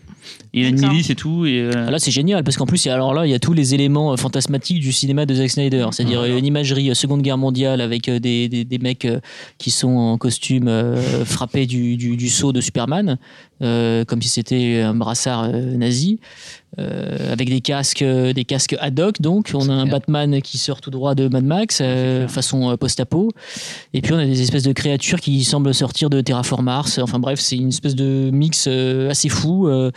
Et 0.53 0.59
il 0.61 0.65
a 0.65 0.69
une 0.69 0.79
milice 0.89 1.09
et 1.09 1.15
tout. 1.15 1.45
Et, 1.45 1.59
euh, 1.61 1.71
Ah, 1.87 1.91
Là, 1.91 1.99
c'est 1.99 2.11
génial 2.11 2.43
parce 2.43 2.57
qu'en 2.57 2.65
plus, 2.65 2.83
il 2.85 2.87
y 2.89 2.91
a- 2.91 2.93
alors 2.93 3.13
là, 3.13 3.25
il 3.25 3.29
y 3.29 3.33
a 3.33 3.39
tous 3.39 3.53
les 3.53 3.73
éléments 3.73 4.11
euh, 4.13 4.15
fantasmatiques 4.17 4.79
du 4.79 4.91
cinéma 4.91 5.25
de 5.25 5.33
Zack 5.35 5.49
Snyder, 5.49 5.87
c'est-à-dire 5.91 6.19
Voilà. 6.19 6.33
euh, 6.33 6.37
une 6.39 6.45
imagerie 6.45 6.89
euh, 6.89 6.93
Seconde 6.93 7.21
Guerre 7.21 7.37
mondiale 7.37 7.81
avec 7.81 8.09
des, 8.09 8.47
des, 8.49 8.63
des 8.65 8.77
mecs 8.77 9.07
qui 9.57 9.71
sont 9.71 9.89
en 9.89 10.17
costume 10.17 10.67
euh, 10.67 11.25
frappés 11.25 11.65
du, 11.65 11.97
du, 11.97 12.17
du 12.17 12.29
sceau 12.29 12.51
de 12.53 12.61
Superman, 12.61 13.17
euh, 13.61 14.05
comme 14.05 14.21
si 14.21 14.29
c'était 14.29 14.81
un 14.81 14.93
brassard 14.95 15.49
nazi, 15.51 16.19
euh, 16.79 17.31
avec 17.33 17.49
des 17.49 17.61
casques, 17.61 18.01
euh, 18.01 18.33
des 18.33 18.45
casques 18.45 18.75
ad 18.79 18.99
hoc. 18.99 19.21
Donc, 19.21 19.51
on 19.53 19.67
a 19.69 19.73
un 19.73 19.83
clair. 19.83 19.91
Batman 19.99 20.41
qui 20.41 20.57
sort 20.57 20.79
tout 20.81 20.89
droit 20.91 21.15
de 21.15 21.27
Mad 21.27 21.43
Max, 21.43 21.79
euh, 21.81 22.27
façon 22.27 22.69
euh, 22.71 22.77
post-apo, 22.77 23.31
et 23.93 24.01
puis 24.01 24.13
on 24.13 24.17
a 24.17 24.25
des 24.25 24.41
espèces 24.41 24.63
de 24.63 24.71
créatures 24.73 25.19
qui 25.19 25.43
semblent 25.43 25.73
sortir 25.73 26.09
de 26.09 26.21
Terraform 26.21 26.65
Mars. 26.65 26.97
Enfin 26.99 27.19
bref, 27.19 27.39
c'est 27.39 27.57
une 27.57 27.69
espèce 27.69 27.95
de 27.95 28.29
mix 28.31 28.65
euh, 28.67 29.09
assez 29.09 29.29
fou. 29.29 29.67
euh, 29.67 29.91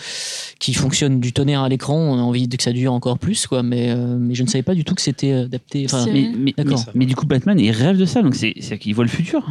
qui 0.59 0.75
fonctionne 0.75 1.21
du 1.21 1.33
tonnerre 1.33 1.63
à 1.63 1.69
l'écran. 1.69 1.97
On 1.97 2.19
a 2.19 2.23
envie 2.23 2.49
de 2.49 2.57
que 2.57 2.63
ça 2.63 2.73
dure 2.73 2.93
encore 2.93 3.19
plus, 3.19 3.47
quoi. 3.47 3.63
Mais, 3.63 3.91
euh, 3.91 4.17
mais 4.19 4.35
je 4.35 4.43
ne 4.43 4.49
savais 4.49 4.63
pas 4.63 4.75
du 4.75 4.85
tout 4.85 4.95
que 4.95 5.03
c'était 5.03 5.33
adapté. 5.33 5.85
Enfin, 5.87 6.07
mais, 6.13 6.31
mais, 6.37 6.55
D'accord. 6.57 6.83
mais- 6.87 6.93
mais 7.01 7.07
du 7.07 7.15
coup, 7.15 7.27
Batman, 7.27 7.59
il 7.61 7.71
rêve 7.71 7.99
de 7.99 8.05
ça, 8.07 8.23
donc 8.23 8.35
c'est 8.35 8.55
c'est 8.61 8.79
qu'il 8.79 8.95
voit 8.95 9.05
le 9.05 9.11
futur. 9.11 9.47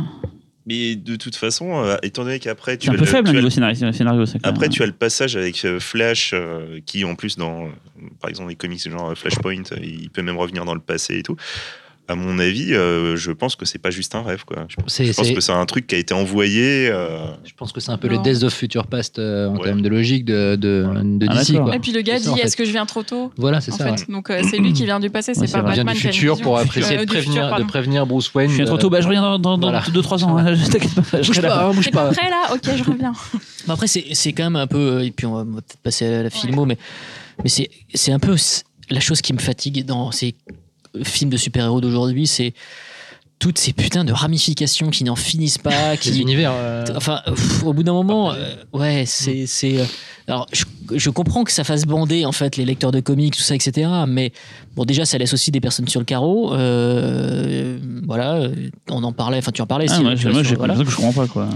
Mais 0.65 0.95
de 0.95 1.15
toute 1.17 1.36
façon, 1.36 1.84
euh, 1.84 1.97
étant 2.04 2.23
donné 2.23 2.39
qu'après, 2.39 2.78
tu 2.78 2.89
un 2.89 2.93
as 2.93 2.95
peu 2.95 3.02
le- 3.02 3.06
faible 3.06 3.28
tu 3.28 3.32
au 3.32 3.34
as 3.34 3.41
niveau 3.41 4.26
scénario. 4.26 4.56
Après, 4.56 4.69
tu 4.69 4.82
as 4.82 4.86
le 4.86 4.93
passage 4.93 5.36
avec 5.36 5.65
euh, 5.65 5.80
Flash, 5.80 6.32
euh, 6.34 6.80
qui 6.86 7.04
en 7.04 7.15
plus, 7.15 7.38
dans, 7.38 7.69
par 8.21 8.30
exemple, 8.30 8.49
les 8.49 8.56
comics 8.56 8.89
genre 8.89 9.13
Flashpoint, 9.17 9.63
il 9.82 10.10
peut 10.10 10.21
même 10.21 10.38
revenir 10.38 10.63
dans 10.65 10.73
le 10.73 10.80
passé 10.80 11.17
et 11.17 11.23
tout. 11.23 11.36
À 12.10 12.16
mon 12.16 12.38
avis, 12.38 12.74
euh, 12.74 13.16
je 13.16 13.32
pense 13.32 13.56
que 13.56 13.63
c'est 13.66 13.80
pas 13.80 13.89
juste 13.89 14.13
un 14.13 14.24
rêve. 14.24 14.44
Quoi. 14.46 14.66
Je, 14.68 14.76
pense 14.76 15.32
que 15.32 15.39
c'est 15.39 15.52
un 15.54 15.66
truc 15.66 15.88
qui 15.88 15.96
a 15.96 15.98
été 15.98 16.13
envoyé. 16.13 16.89
euh, 16.92 17.28
Je 17.46 17.54
pense 17.56 17.72
que 17.72 17.80
c'est 17.80 17.92
un 17.92 17.98
peu 17.98 18.10
Non. 18.10 18.22
le 18.22 18.30
Death 18.34 18.44
of 18.44 18.54
Future 18.54 18.88
Past 18.88 19.20
euh, 19.20 19.48
en 19.48 19.56
Ouais. 19.56 19.63
termes 19.63 19.82
de 19.82 19.88
logique 19.88 20.26
de, 20.26 20.58
de, 20.58 20.86
de 21.02 21.26
Ah, 21.30 21.36
DC. 21.39 21.54
quoi. 21.62 21.74
Et 21.74 21.80
puis 21.80 21.94
le 21.94 22.02
gars 22.02 22.18
dit 22.18 22.26
ça, 22.26 22.32
en 22.32 22.36
fait. 22.36 22.42
est-ce 22.42 22.58
que 22.58 22.66
je 22.66 22.72
viens 22.72 22.86
trop 22.86 23.04
tôt 23.04 23.32
Voilà, 23.38 23.62
c'est 23.62 23.72
ça. 23.72 23.86
fait. 23.86 23.92
ouais. 23.92 24.13
Donc 24.13 24.30
euh, 24.30 24.42
c'est 24.50 24.58
lui 24.58 24.74
qui 24.74 24.84
vient 24.84 25.00
du 25.00 25.10
passé, 25.10 25.34
c'est 25.34 25.50
pas 25.50 25.62
vrai. 25.62 25.72
Il 25.72 25.76
vient 25.76 25.86
Batman 25.86 25.96
du 26.12 26.13
futur 26.18 26.42
pour 26.42 26.58
après 26.58 26.82
essayer 26.82 26.98
de 26.98 27.02
futur, 27.04 27.13
prévenir, 27.22 27.46
de 27.46 27.50
pardon. 27.52 27.68
prévenir 27.68 28.06
Bruce 28.06 28.34
Wayne. 28.34 28.50
Je 28.52 28.56
viens 28.58 28.66
trop 28.66 28.78
tôt, 28.78 28.89
bah, 28.89 29.00
je 29.00 29.08
reviens 29.08 29.22
dans 29.39 29.58
2-3 29.58 29.60
dans, 29.60 29.70
Voilà. 29.70 29.84
deux, 29.94 30.02
trois 30.02 30.24
ans. 30.26 30.38
hein, 30.38 30.56
je 30.56 30.66
t'inquiète 30.70 30.94
pas. 31.10 31.22
je 31.22 31.28
Bouge 31.32 31.42
pas, 31.42 31.72
bouge 31.72 31.92
pas. 31.92 32.12
prêt 32.12 32.30
là 32.30 32.54
Ok, 32.54 32.63
je 32.76 32.84
reviens. 32.84 33.13
Après, 33.70 33.88
c'est 33.88 34.04
c'est 34.12 34.34
quand 34.34 34.44
même 34.44 34.58
un 34.58 34.68
peu. 34.68 35.04
Et 35.06 35.12
puis, 35.12 35.26
on 35.26 35.36
va, 35.36 35.44
peut-être 35.46 35.78
passer 35.82 36.06
à 36.06 36.24
la 36.24 36.30
filmo, 36.30 36.66
mais, 36.66 36.78
mais 37.44 37.50
c'est 37.50 37.70
c'est 37.94 38.12
un 38.12 38.20
peu 38.20 38.36
la 38.89 39.00
chose 39.00 39.22
qui 39.22 39.32
me 39.32 39.39
fatigue 39.39 39.86
dans 39.86 40.12
ces 40.12 40.36
films 41.03 41.29
de 41.32 41.38
super-héros 41.38 41.82
d'aujourd'hui, 41.82 42.27
c'est 42.27 42.53
toutes 43.39 43.58
ces 43.58 43.73
putains 43.73 44.06
de 44.06 44.13
ramifications 44.13 44.89
qui 44.89 45.03
n'en 45.03 45.15
finissent 45.17 45.58
pas, 45.58 45.91
Les 45.91 45.97
qui, 45.97 46.21
univers. 46.21 46.53
euh, 46.56 46.86
Enfin, 46.95 47.21
pff, 47.25 47.63
au 47.63 47.73
bout 47.73 47.84
d'un 47.84 47.91
moment, 47.93 48.32
euh, 48.32 48.56
ouais, 48.71 49.03
c'est. 49.06 49.45
c'est 49.47 49.82
euh, 49.82 49.86
alors, 50.29 50.47
je, 50.53 50.63
je 50.95 51.10
comprends 51.10 51.43
que 51.43 51.51
ça 51.51 51.65
fasse 51.65 51.84
bander, 51.84 52.23
en 52.25 52.32
fait, 52.32 52.56
les 52.56 52.63
lecteurs 52.63 52.91
de 52.91 53.01
comics, 53.01 53.36
tout 53.36 53.41
ça, 53.41 53.56
etc. 53.56 53.89
Mais, 54.08 54.32
bon, 54.75 54.86
déjà, 54.86 55.03
ça 55.03 55.17
laisse 55.17 55.34
aussi 55.34 55.51
des 55.51 55.60
personnes 55.60 55.89
sur 55.89 55.99
le 55.99 56.06
carreau. 56.06 56.53
Euh, 56.53 57.77
voilà, 58.08 58.47
on 58.89 59.03
en 59.03 59.12
parlait, 59.12 59.39
enfin, 59.39 59.51
tu 59.51 59.62
en 59.62 59.67
parlais. 59.67 59.88
Ah, 59.89 59.93
Steve, 59.95 60.06
moi, 60.06 60.15
j'ai 60.15 60.23
vois, 60.23 60.32
moi, 60.34 60.41
sur- 60.43 60.49
j'ai 60.51 60.56
voilà. 60.56 60.75
l'impression 60.75 60.95
que 60.95 61.01
je 61.03 61.08
comprends 61.08 61.27
pas. 61.27 61.27
Quoi. 61.27 61.49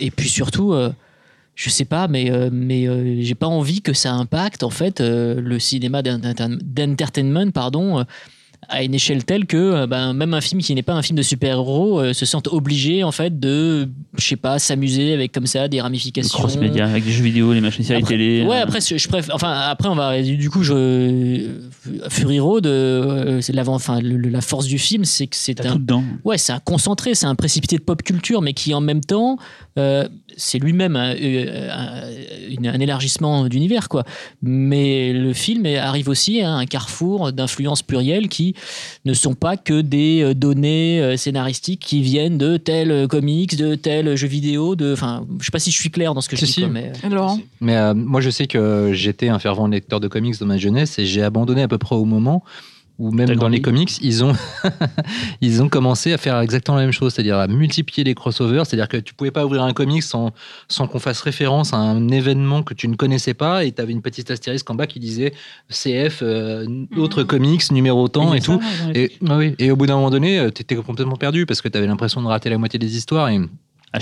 Et 0.00 0.10
puis 0.10 0.28
surtout, 0.28 0.74
je 1.54 1.70
sais 1.70 1.84
pas, 1.84 2.08
mais, 2.08 2.32
mais 2.50 3.22
j'ai 3.22 3.36
pas 3.36 3.46
envie 3.46 3.82
que 3.82 3.92
ça 3.92 4.12
impacte, 4.14 4.64
en 4.64 4.70
fait, 4.70 4.98
le 5.00 5.58
cinéma 5.60 6.02
d'enter- 6.02 6.56
d'entertainment, 6.64 7.52
pardon. 7.52 8.04
À 8.68 8.82
une 8.82 8.94
échelle 8.94 9.24
telle 9.24 9.46
que 9.46 9.56
euh, 9.56 9.86
ben, 9.86 10.12
même 10.12 10.34
un 10.34 10.40
film 10.40 10.60
qui 10.60 10.74
n'est 10.74 10.82
pas 10.82 10.94
un 10.94 11.02
film 11.02 11.16
de 11.16 11.22
super-héros 11.22 12.00
euh, 12.00 12.12
se 12.12 12.24
sente 12.26 12.48
obligé 12.48 13.04
en 13.04 13.12
fait 13.12 13.38
de 13.38 13.88
je 14.18 14.24
sais 14.26 14.36
pas 14.36 14.58
s'amuser 14.58 15.12
avec 15.12 15.32
comme 15.32 15.46
ça 15.46 15.68
des 15.68 15.80
ramifications 15.80 16.38
cross-média 16.38 16.86
avec 16.86 17.04
des 17.04 17.10
jeux 17.12 17.24
vidéo, 17.24 17.52
les 17.52 17.60
machines 17.60 17.84
séries 17.84 18.02
télé. 18.04 18.44
Ouais, 18.46 18.56
euh, 18.58 18.62
après, 18.62 18.80
je 18.80 19.08
préfère. 19.08 19.34
Enfin, 19.34 19.52
après, 19.52 19.88
on 19.88 19.94
va. 19.94 20.20
Du 20.22 20.50
coup, 20.50 20.62
je. 20.62 21.48
Fury 22.08 22.40
Road, 22.40 22.66
euh, 22.66 23.40
c'est 23.40 23.52
l'avant. 23.52 23.74
Enfin, 23.74 24.00
le- 24.00 24.16
le- 24.16 24.28
la 24.30 24.40
force 24.40 24.66
du 24.66 24.78
film, 24.78 25.04
c'est 25.04 25.26
que 25.26 25.36
c'est 25.36 25.64
un. 25.64 25.72
tout 25.72 25.78
dedans. 25.78 26.04
Ouais, 26.24 26.38
c'est 26.38 26.52
un 26.52 26.60
concentré, 26.60 27.14
c'est 27.14 27.26
un 27.26 27.34
précipité 27.34 27.76
de 27.76 27.82
pop 27.82 28.02
culture, 28.02 28.40
mais 28.42 28.52
qui 28.54 28.72
en 28.74 28.80
même 28.80 29.00
temps, 29.00 29.38
euh, 29.78 30.08
c'est 30.36 30.58
lui-même 30.58 30.96
un, 30.96 31.14
euh, 31.14 31.68
un- 31.70 32.50
une- 32.50 32.66
un 32.68 32.78
élargissement 32.80 33.48
d'univers, 33.48 33.88
quoi. 33.88 34.04
Mais 34.42 35.12
le 35.12 35.32
film 35.32 35.66
arrive 35.66 36.08
aussi 36.08 36.40
à 36.42 36.52
un 36.52 36.66
carrefour 36.66 37.32
d'influences 37.32 37.82
plurielles 37.82 38.28
qui 38.28 38.54
ne 39.04 39.14
sont 39.14 39.34
pas 39.34 39.56
que 39.56 39.80
des 39.80 40.22
euh, 40.22 40.34
données 40.34 41.00
euh, 41.00 41.16
scénaristiques 41.16 41.80
qui 41.80 42.02
viennent 42.02 42.38
de 42.38 42.56
tel 42.56 42.90
euh, 42.90 43.06
comics, 43.06 43.56
de 43.56 43.74
tel 43.74 44.16
jeu 44.16 44.28
vidéo, 44.28 44.76
de. 44.76 44.92
Enfin, 44.92 45.26
je 45.40 45.44
sais 45.44 45.50
pas 45.50 45.58
si 45.58 45.70
je 45.70 45.78
suis 45.80 45.90
clair 45.90 46.14
dans 46.14 46.20
ce 46.20 46.28
que 46.28 46.36
je 46.36 46.40
Si, 46.40 46.46
dis, 46.46 46.52
si. 46.52 46.60
quoi, 46.60 46.70
mais. 46.70 46.92
Mais 47.60 47.76
euh, 47.76 47.94
moi, 47.94 48.20
je 48.20 48.30
sais 48.30 48.46
que 48.46 48.90
j'étais 48.92 49.28
un 49.28 49.38
fervent 49.38 49.66
lecteur 49.66 50.00
de 50.00 50.08
comics 50.08 50.38
dans 50.38 50.46
ma 50.46 50.58
jeunesse 50.58 50.98
et 50.98 51.06
j'ai 51.06 51.22
abandonné 51.22 51.62
à 51.62 51.68
peu 51.68 51.78
près 51.78 51.96
au 51.96 52.04
moment 52.04 52.44
où 52.98 53.10
même 53.10 53.34
dans 53.34 53.48
les 53.48 53.60
comics, 53.60 53.98
ils 54.02 54.22
ont, 54.22 54.34
ils 55.40 55.62
ont 55.62 55.68
commencé 55.68 56.12
à 56.12 56.18
faire 56.18 56.38
exactement 56.40 56.76
la 56.76 56.84
même 56.84 56.92
chose, 56.92 57.12
c'est-à-dire 57.12 57.38
à 57.38 57.48
multiplier 57.48 58.04
les 58.04 58.14
crossovers, 58.14 58.64
c'est-à-dire 58.64 58.88
que 58.88 58.96
tu 58.96 59.14
pouvais 59.14 59.32
pas 59.32 59.44
ouvrir 59.44 59.64
un 59.64 59.72
comics 59.72 60.02
sans, 60.02 60.32
sans 60.68 60.86
qu'on 60.86 61.00
fasse 61.00 61.20
référence 61.20 61.74
à 61.74 61.76
un 61.76 62.08
événement 62.08 62.62
que 62.62 62.72
tu 62.72 62.86
ne 62.86 62.94
connaissais 62.94 63.34
pas 63.34 63.64
et 63.64 63.72
tu 63.72 63.82
avais 63.82 63.92
une 63.92 64.02
petite 64.02 64.30
astérisque 64.30 64.70
en 64.70 64.76
bas 64.76 64.86
qui 64.86 65.00
disait 65.00 65.34
CF, 65.70 66.20
euh, 66.22 66.66
autre 66.96 67.24
comics, 67.24 67.70
numéro 67.72 68.06
tant 68.06 68.32
et 68.32 68.40
ça, 68.40 68.46
tout. 68.46 68.62
Et, 68.94 69.12
ah 69.28 69.38
oui, 69.38 69.54
et 69.58 69.72
au 69.72 69.76
bout 69.76 69.86
d'un 69.86 69.96
moment 69.96 70.10
donné, 70.10 70.48
tu 70.54 70.62
étais 70.62 70.76
complètement 70.76 71.16
perdu 71.16 71.46
parce 71.46 71.62
que 71.62 71.68
tu 71.68 71.76
avais 71.76 71.88
l'impression 71.88 72.22
de 72.22 72.28
rater 72.28 72.48
la 72.48 72.58
moitié 72.58 72.78
des 72.78 72.96
histoires. 72.96 73.28
Et. 73.28 73.40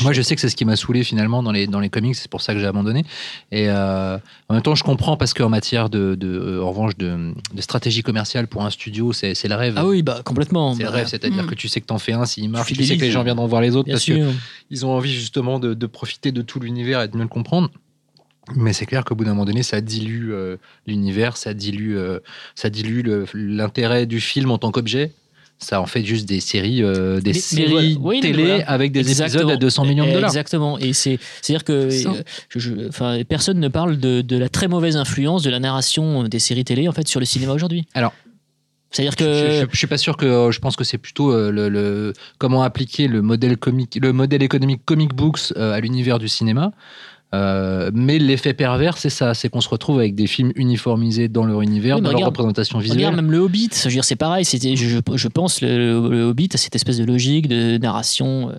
Moi, 0.01 0.13
je 0.13 0.23
sais 0.23 0.35
que 0.35 0.41
c'est 0.41 0.49
ce 0.49 0.57
qui 0.57 0.65
m'a 0.65 0.77
saoulé 0.77 1.05
finalement 1.05 1.43
dans 1.43 1.53
les, 1.53 1.67
dans 1.67 1.81
les 1.81 1.91
comics, 1.91 2.15
c'est 2.15 2.31
pour 2.31 2.41
ça 2.41 2.55
que 2.55 2.61
j'ai 2.61 2.67
abandonné. 2.67 3.05
Et 3.51 3.69
euh, 3.69 4.17
en 4.49 4.55
même 4.55 4.63
temps, 4.63 4.75
je 4.75 4.85
comprends 4.85 5.17
parce 5.19 5.35
qu'en 5.35 5.49
matière 5.51 5.91
de, 5.91 6.15
de, 6.15 6.29
euh, 6.29 6.63
en 6.63 6.71
revanche, 6.71 6.97
de, 6.97 7.33
de 7.53 7.61
stratégie 7.61 8.03
commerciale 8.03 8.47
pour 8.47 8.65
un 8.65 8.71
studio, 8.71 9.13
c'est 9.13 9.35
le 9.49 9.55
rêve. 9.55 9.75
Ah 9.77 9.87
oui, 9.87 10.03
bah 10.03 10.23
complètement. 10.25 10.75
C'est 10.75 10.85
le 10.85 10.89
Bah, 10.89 10.95
rêve, 10.97 11.09
c'est-à-dire 11.09 11.45
Mm. 11.45 11.47
que 11.49 11.55
tu 11.55 11.69
sais 11.69 11.81
que 11.81 11.87
t'en 11.87 11.99
fais 11.99 12.13
un, 12.13 12.25
s'il 12.25 12.49
marche, 12.49 12.73
tu 12.73 12.85
sais 12.85 12.97
que 12.97 13.03
les 13.03 13.11
gens 13.11 13.23
viendront 13.23 13.47
voir 13.47 13.61
les 13.61 13.77
autres 13.77 13.87
Bien 13.87 13.95
parce 13.95 14.05
qu'ils 14.05 14.87
ont 14.87 14.91
envie 14.93 15.13
justement 15.13 15.59
de, 15.59 15.75
de 15.75 15.87
profiter 15.87 16.33
de 16.33 16.43
tout 16.43 16.59
l'univers 16.61 17.03
et 17.03 17.09
de 17.09 17.17
mieux 17.17 17.23
le 17.25 17.29
comprendre. 17.29 17.69
Mais 18.57 18.73
c'est 18.73 18.87
clair 18.87 19.05
qu'au 19.05 19.15
bout 19.15 19.25
d'un 19.25 19.31
moment 19.31 19.45
donné, 19.45 19.63
ça 19.63 19.81
dilue 19.81 20.33
euh, 20.33 20.57
l'univers, 20.87 21.37
ça 21.37 21.55
dilue, 21.55 21.97
euh, 21.97 22.19
ça 22.57 22.71
dilue 22.71 23.03
l'intérêt 23.35 24.05
du 24.07 24.21
film 24.21 24.51
en 24.51 24.59
tant 24.59 24.73
qu'objet. 24.73 25.13
Ça 25.63 25.81
en 25.81 25.87
fait 25.87 26.05
juste 26.05 26.27
des 26.29 26.41
séries, 26.41 26.83
euh, 26.83 27.21
des 27.21 27.31
Mais- 27.31 27.35
mais 27.35 27.41
séries 27.41 27.71
voilà. 27.71 27.87
Oui, 28.01 28.21
mais 28.23 28.31
télé 28.33 28.45
voilà. 28.47 28.69
avec 28.69 28.91
des 28.93 29.01
épisodes 29.23 29.51
à 29.51 29.57
200 29.57 29.85
millions 29.85 30.07
de 30.07 30.13
dollars. 30.13 30.29
Exactement. 30.31 30.77
Et 30.79 30.93
c'est, 30.93 31.19
c'est-à-dire 31.41 31.65
que 31.65 31.73
euh, 31.73 32.23
je- 32.49 32.59
je- 32.59 32.89
enfin, 32.89 33.21
personne 33.29 33.61
ne 33.61 33.69
parle 33.69 33.97
de, 33.99 34.21
de 34.23 34.37
la 34.37 34.49
très 34.49 34.67
mauvaise 34.69 34.97
influence 34.97 35.43
de 35.43 35.51
la 35.51 35.61
narration 35.61 36.25
des 36.25 36.39
séries 36.41 36.65
télé 36.65 36.89
en 36.89 36.93
fait 36.93 37.07
sur 37.07 37.21
le 37.21 37.27
cinéma 37.27 37.53
aujourd'hui. 37.53 37.87
Alors, 37.95 38.13
c'est-à-dire 38.91 39.13
Je, 39.13 39.17
que 39.17 39.25
je- 39.63 39.67
je 39.73 39.77
suis 39.79 39.87
pas 39.87 39.97
sûr 39.99 40.17
que 40.17 40.27
euh, 40.27 40.51
je 40.51 40.59
pense 40.59 40.77
que 40.77 40.85
c'est 40.85 40.99
plutôt 40.99 41.33
le, 41.51 41.69
le- 41.69 42.13
comment 42.39 42.63
appliquer 42.63 43.07
le 43.09 43.23
modèle 43.23 43.57
comique 43.57 43.99
le 44.03 44.13
modèle 44.13 44.43
économique 44.43 44.83
comic 44.85 45.15
books 45.15 45.53
à 45.57 45.79
l'univers 45.81 46.19
du 46.19 46.29
cinéma 46.29 46.73
Euh, 47.35 47.91
mais 47.95 48.19
l'effet 48.19 48.53
pervers 48.53 48.99
c'est 48.99 49.09
ça 49.09 49.33
c'est 49.33 49.49
qu'on 49.49 49.63
se 49.63 49.69
retrouve 49.71 49.99
avec 50.01 50.15
des 50.15 50.27
films 50.27 50.53
uniformisés 50.55 51.29
dans 51.29 51.45
leur 51.47 51.63
univers 51.63 51.97
Oui, 51.97 52.03
dans 52.03 52.09
leur 52.11 52.17
regarde- 52.19 52.33
représentation 52.37 52.79
Regarde 52.79 52.97
visuelle 52.99 53.17
même 53.17 53.31
le 53.31 53.39
Hobbit, 53.39 53.71
je 53.75 53.85
veux 53.85 53.91
dire, 53.91 54.05
c'est 54.05 54.17
pareil. 54.17 54.45
C'était, 54.45 54.77
je, 54.77 55.29
pense 55.29 55.63
le, 55.63 56.09
le 56.11 56.23
Hobbit 56.25 56.51
a 56.53 56.59
cette 56.59 56.75
espèce 56.77 56.99
de 56.99 57.05
logique 57.05 57.49
de 57.49 57.79
narration 57.79 58.51
euh, 58.51 58.53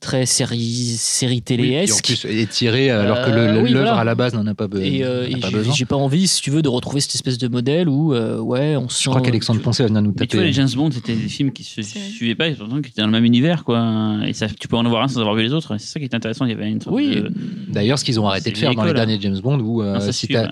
très 0.00 0.24
série, 0.24 0.94
série 0.96 1.34
Oui, 1.34 1.42
qui, 1.42 1.52
en 1.52 1.56
téléesque. 1.56 2.04
plus 2.04 2.24
est 2.40 2.50
tiré 2.50 2.90
alors 2.90 3.18
que 3.26 3.30
Euh, 3.30 3.62
oui, 3.62 3.70
l'œuvre 3.72 3.84
voilà. 3.88 4.00
à 4.00 4.04
la 4.04 4.14
base 4.14 4.32
n'en 4.34 4.46
a 4.46 4.54
pas, 4.54 4.68
be- 4.68 4.80
et 4.80 5.04
euh, 5.04 5.26
n'en 5.28 5.34
a 5.34 5.36
et 5.36 5.40
pas 5.40 5.48
j'ai, 5.50 5.56
besoin 5.56 5.74
j'ai 5.74 5.84
pas 5.84 5.96
envie, 5.96 6.26
si 6.26 6.40
tu 6.40 6.50
veux, 6.50 6.62
de 6.62 6.68
retrouver 6.68 7.00
cette 7.00 7.14
espèce 7.14 7.36
de 7.38 7.48
modèle 7.48 7.88
où, 7.90 8.14
euh, 8.14 8.38
ouais, 8.38 8.76
on 8.76 8.88
se 8.88 9.02
je 9.02 9.08
crois 9.10 9.20
qu'Alexandre 9.20 9.60
va 9.60 9.86
venir 9.86 10.00
nous 10.02 10.14
Mais 10.18 10.26
tu 10.26 10.36
vois, 10.36 10.44
taper 10.44 10.46
les 10.46 10.52
James 10.54 10.68
Bond, 10.74 10.90
c'était 10.92 11.14
des 11.14 11.28
films 11.28 11.52
qui 11.52 11.62
se 11.64 11.82
C'est 11.82 11.98
vrai. 11.98 12.08
suivaient 12.08 12.34
pas, 12.34 12.48
et 12.48 12.54
pourtant 12.54 12.80
qui 12.80 12.88
étaient 12.90 13.02
dans 13.02 13.06
le 13.08 13.12
même 13.12 13.24
univers, 13.26 13.64
quoi. 13.64 14.16
Et 14.26 14.32
ça, 14.32 14.46
tu 14.48 14.66
peux 14.68 14.76
en 14.76 14.86
avoir 14.86 15.02
un 15.02 15.08
sans 15.08 15.20
avoir 15.20 15.34
vu 15.34 15.42
les 15.42 15.52
autres. 15.52 15.76
C'est 15.78 15.86
ça 15.88 16.00
qui 16.00 16.06
est 16.06 16.14
intéressant. 16.14 16.46
Il 16.46 16.50
y 16.52 16.54
avait 16.54 16.70
une 16.70 16.80
sorte 16.80 16.94
Oui, 16.96 17.16
de- 17.16 17.30
d'ailleurs 17.68 17.98
ce 17.98 18.04
qu'ils 18.14 18.20
ont 18.20 18.28
arrêté 18.28 18.50
de 18.50 18.56
faire 18.56 18.74
dans 18.74 18.84
les 18.84 18.90
hein. 18.90 18.94
derniers 18.94 19.20
James 19.20 19.38
Bond 19.40 19.60
où 19.60 19.82
euh, 19.82 20.00
ça 20.00 20.12
si 20.12 20.34
ouais. 20.34 20.48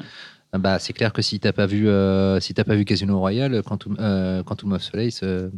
bah, 0.59 0.79
c'est 0.79 0.93
clair 0.93 1.13
que 1.13 1.23
si 1.23 1.41
t'as 1.41 1.53
pas 1.53 1.67
vu 1.67 1.89
euh, 1.89 2.41
si 2.41 2.55
t'as 2.55 2.65
pas 2.65 2.75
vu 2.75 2.85
Casino 2.85 3.19
Royale 3.19 3.63
Quantum, 3.63 3.97
euh, 4.01 4.43
Quantum 4.43 4.73
of 4.73 4.83
Solace 4.83 5.21
euh, 5.23 5.51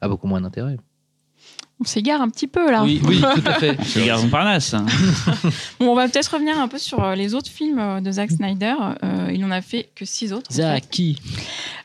a 0.00 0.08
beaucoup 0.08 0.26
moins 0.26 0.40
d'intérêt 0.40 0.76
On 1.80 1.84
s'égare 1.84 2.20
un 2.20 2.28
petit 2.28 2.48
peu 2.48 2.70
là. 2.72 2.82
oui 2.82 3.00
oui 3.06 3.20
tout 3.20 3.42
à 3.46 3.52
fait 3.60 3.76
C'est 3.84 4.04
Gare 4.04 4.20
Montparnasse. 4.20 4.74
hein. 4.74 4.84
Bon, 5.78 5.90
on 5.90 5.94
va 5.94 6.08
peut-être 6.08 6.26
revenir 6.34 6.58
un 6.58 6.66
peu 6.66 6.78
sur 6.78 7.02
euh, 7.04 7.14
les 7.14 7.34
autres 7.34 7.50
films 7.50 7.78
euh, 7.78 8.00
de 8.00 8.10
Zack 8.10 8.32
Snyder. 8.32 8.74
Euh, 9.04 9.30
il 9.32 9.44
en 9.44 9.50
a 9.52 9.60
fait 9.60 9.88
que 9.94 10.04
six 10.04 10.32
autres. 10.32 10.48
fait. 10.48 10.62
Zaki. 10.62 11.20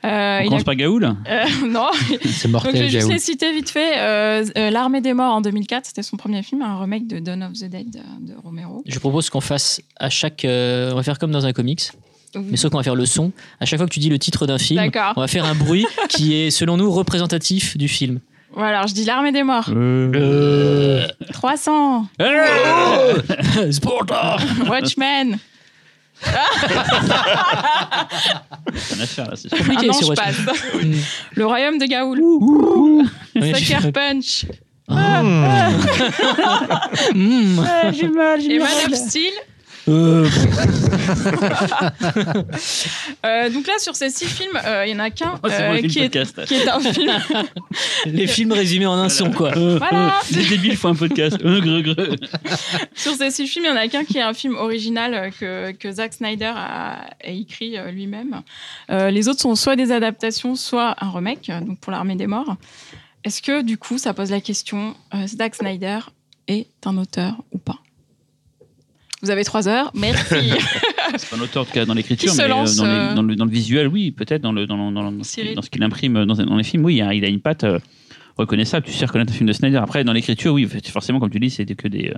Euh, 0.04 0.08
On 0.10 0.12
a- 0.42 0.44
commence 0.46 0.64
par 0.64 0.76
Gaoul? 0.76 1.04
Euh, 1.06 1.46
non, 1.70 1.90
c'est 2.10 2.18
Donc 2.18 2.24
je 2.44 2.48
mortel 2.48 2.74
vais 2.74 2.90
juste 2.90 3.08
les 3.10 3.20
citer 3.20 3.54
vite 3.54 3.70
fait. 3.70 4.72
L'armée 4.72 5.02
des 5.02 5.14
morts 5.14 5.36
en 5.36 5.42
2004, 5.42 5.86
c'était 5.86 6.02
son 6.04 6.18
premier 6.18 6.42
film, 6.42 6.62
un 6.64 6.80
remake 6.80 7.08
de 7.08 7.20
Dawn 7.20 7.44
of 7.44 7.54
the 7.54 7.66
Dead 7.66 7.92
de, 7.92 8.34
Romero. 8.44 8.84
Je 8.88 8.98
propose 9.00 9.30
qu'on 9.30 9.42
fasse 9.42 9.80
à 10.00 10.10
chaque. 10.10 10.44
euh, 10.46 10.92
on 10.92 10.96
va 10.96 11.04
faire 11.04 11.20
comme 11.20 11.32
dans 11.32 11.46
un 11.46 11.54
comics, 11.54 11.92
mais 12.36 12.58
sauf 12.58 12.72
qu'on 12.72 12.78
va 12.78 12.84
faire 12.84 12.96
le 12.96 13.06
son. 13.06 13.32
À 13.60 13.66
chaque 13.66 13.78
fois 13.78 13.88
que 13.88 13.94
tu 13.94 14.00
dis 14.00 14.10
le 14.10 14.18
titre 14.18 14.48
d'un 14.48 14.58
film, 14.58 14.82
on 15.16 15.22
va 15.22 15.28
faire 15.28 15.46
un 15.46 15.54
bruit 15.56 15.86
qui 16.10 16.34
est, 16.34 16.50
selon 16.50 16.78
nous, 16.78 16.92
représentatif 16.92 17.78
du 17.78 17.88
film. 17.88 18.20
Voilà, 18.56 18.78
alors 18.78 18.88
je 18.88 18.94
dis 18.94 19.06
l'armée 19.06 19.32
des 19.32 19.44
morts. 19.44 19.70
Euh. 19.70 21.08
300. 21.32 22.06
Sparta 23.72 24.38
Watchmen. 24.68 25.40
C'est 28.76 28.96
une 28.96 29.02
affaire, 29.02 29.30
là. 29.30 29.36
c'est 29.36 29.50
Ah 29.52 29.84
non, 29.84 29.94
je 29.94 30.14
passe. 30.14 30.38
Le 31.36 31.46
royaume 31.46 31.78
de 31.80 31.86
Gaoul. 31.86 32.22
Sucker 33.56 33.92
Punch. 33.92 34.46
Mm. 37.14 37.66
J'ai 37.94 38.08
mal, 38.08 38.42
Et 38.52 38.60
Man 38.60 38.68
of 38.88 38.94
Steel. 38.96 39.34
Euh, 39.90 40.28
Euh, 43.26 43.50
donc 43.50 43.68
là, 43.68 43.74
sur 43.80 43.96
ces 43.96 44.10
six 44.10 44.26
films, 44.26 44.60
euh, 44.66 44.86
il 44.86 44.92
y 44.92 44.96
en 44.96 45.00
a 45.00 45.10
qu'un 45.10 45.40
Oh, 45.44 45.48
euh, 45.50 45.82
qui 45.82 46.00
est, 46.00 46.04
podcast. 46.10 46.46
qui 46.46 46.56
est 46.56 46.68
un 46.68 46.80
film. 46.80 47.12
les 48.06 48.28
films 48.28 48.52
résumés 48.52 48.86
en 48.86 48.94
un 48.98 49.08
son, 49.10 49.32
quoi. 49.32 49.52
Voilà. 49.54 50.20
Les 50.32 50.46
débiles 50.46 50.76
font 50.76 50.90
un 50.90 50.96
podcast. 50.96 51.38
Euh. 51.44 52.16
Sur 52.96 53.14
ces 53.16 53.32
six 53.32 53.48
films, 53.48 53.66
il 53.66 53.70
y 53.70 53.72
en 53.72 53.78
a 53.78 53.88
qu'un 53.88 54.04
qui 54.04 54.18
est 54.18 54.22
un 54.22 54.34
film 54.34 54.56
original 54.56 55.14
euh, 55.14 55.30
que, 55.32 55.72
que 55.72 55.92
Zack 55.92 56.14
Snyder 56.14 56.52
a, 56.54 57.06
a 57.24 57.30
écrit 57.30 57.78
euh, 57.78 57.92
lui-même. 57.92 58.42
Euh, 58.90 59.10
les 59.10 59.30
autres 59.30 59.40
sont 59.42 59.56
soit 59.56 59.76
des 59.78 59.92
adaptations, 59.92 60.56
soit 60.56 60.96
un 61.00 61.12
remake, 61.12 61.50
euh, 61.50 61.62
donc 61.62 61.80
pour 61.80 61.92
l'armée 61.92 62.16
des 62.16 62.28
morts. 62.28 62.58
Est-ce 63.24 63.42
que 63.42 63.62
du 63.62 63.78
coup, 63.78 63.98
ça 63.98 64.14
pose 64.14 64.32
la 64.32 64.42
question, 64.42 64.96
euh, 65.14 65.26
Zack 65.28 65.56
Snyder 65.56 66.00
est 66.48 66.68
un 66.86 66.98
auteur 66.98 67.38
ou 67.54 67.58
pas? 67.58 67.80
Vous 69.24 69.30
avez 69.32 69.44
trois 69.46 69.68
heures, 69.68 69.92
merci. 69.96 70.36
C'est 71.18 71.30
pas 71.30 71.38
un 71.38 71.40
auteur, 71.40 71.64
en 71.64 71.66
tout 71.66 71.72
cas, 71.72 71.86
dans 71.86 71.94
l'écriture, 71.94 72.34
mais 72.38 72.44
euh, 72.44 72.48
lance, 72.50 72.76
dans, 72.76 72.84
les- 72.86 72.92
euh, 72.92 73.14
dans 73.16 73.24
le, 73.24 73.36
dans 73.36 73.46
le 73.46 73.52
visuel, 73.52 73.88
oui, 73.88 74.12
peut-être. 74.12 74.42
Dans, 74.42 74.52
le, 74.52 74.68
dans, 74.68 74.92
dans, 74.92 75.24
ce 75.24 75.70
qu'il 75.70 75.82
imprime 75.84 76.26
dans, 76.26 76.36
dans 76.36 76.58
les 76.58 76.64
films, 76.64 76.84
oui, 76.86 76.96
il 76.98 77.02
a, 77.02 77.14
il 77.14 77.24
a 77.24 77.30
une 77.30 77.40
patte 77.40 77.64
euh, 77.64 77.80
reconnaissable. 78.38 78.86
Tu 78.86 78.92
sais 78.94 79.06
reconnaître 79.06 79.32
un 79.32 79.36
film 79.36 79.48
de 79.48 79.54
Snyder. 79.54 79.78
Après, 79.78 80.04
dans 80.04 80.14
l'écriture, 80.14 80.54
oui, 80.54 80.68
forcément, 80.92 81.20
comme 81.20 81.30
tu 81.30 81.40
dis, 81.40 81.50
c'est 81.50 81.66
que 81.66 81.88
des. 81.88 82.10
euh, 82.10 82.18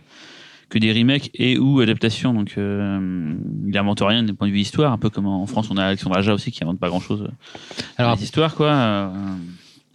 que 0.68 0.80
des 0.80 0.92
remakes 0.92 1.30
et 1.36 1.60
ou 1.60 1.80
adaptations 1.80 2.34
donc 2.34 2.54
euh, 2.58 3.36
il 3.68 3.78
invente 3.78 4.00
rien 4.02 4.24
d'un 4.24 4.34
point 4.34 4.48
de 4.48 4.52
vue 4.52 4.62
histoire 4.62 4.92
un 4.92 4.98
peu 4.98 5.12
comme 5.12 5.28
en 5.28 5.46
France 5.46 5.68
on 5.70 5.78
a 5.78 5.84
Alexandre 5.86 6.18
Aja 6.18 6.34
aussi 6.34 6.52
qui 6.52 6.64
invente 6.64 6.80
pas 6.80 6.88
grand 6.90 7.00
chose 7.00 7.28
Alors, 7.98 8.16
les 8.16 8.24
histoires 8.24 8.56
quoi 8.56 8.72
euh, 8.72 9.10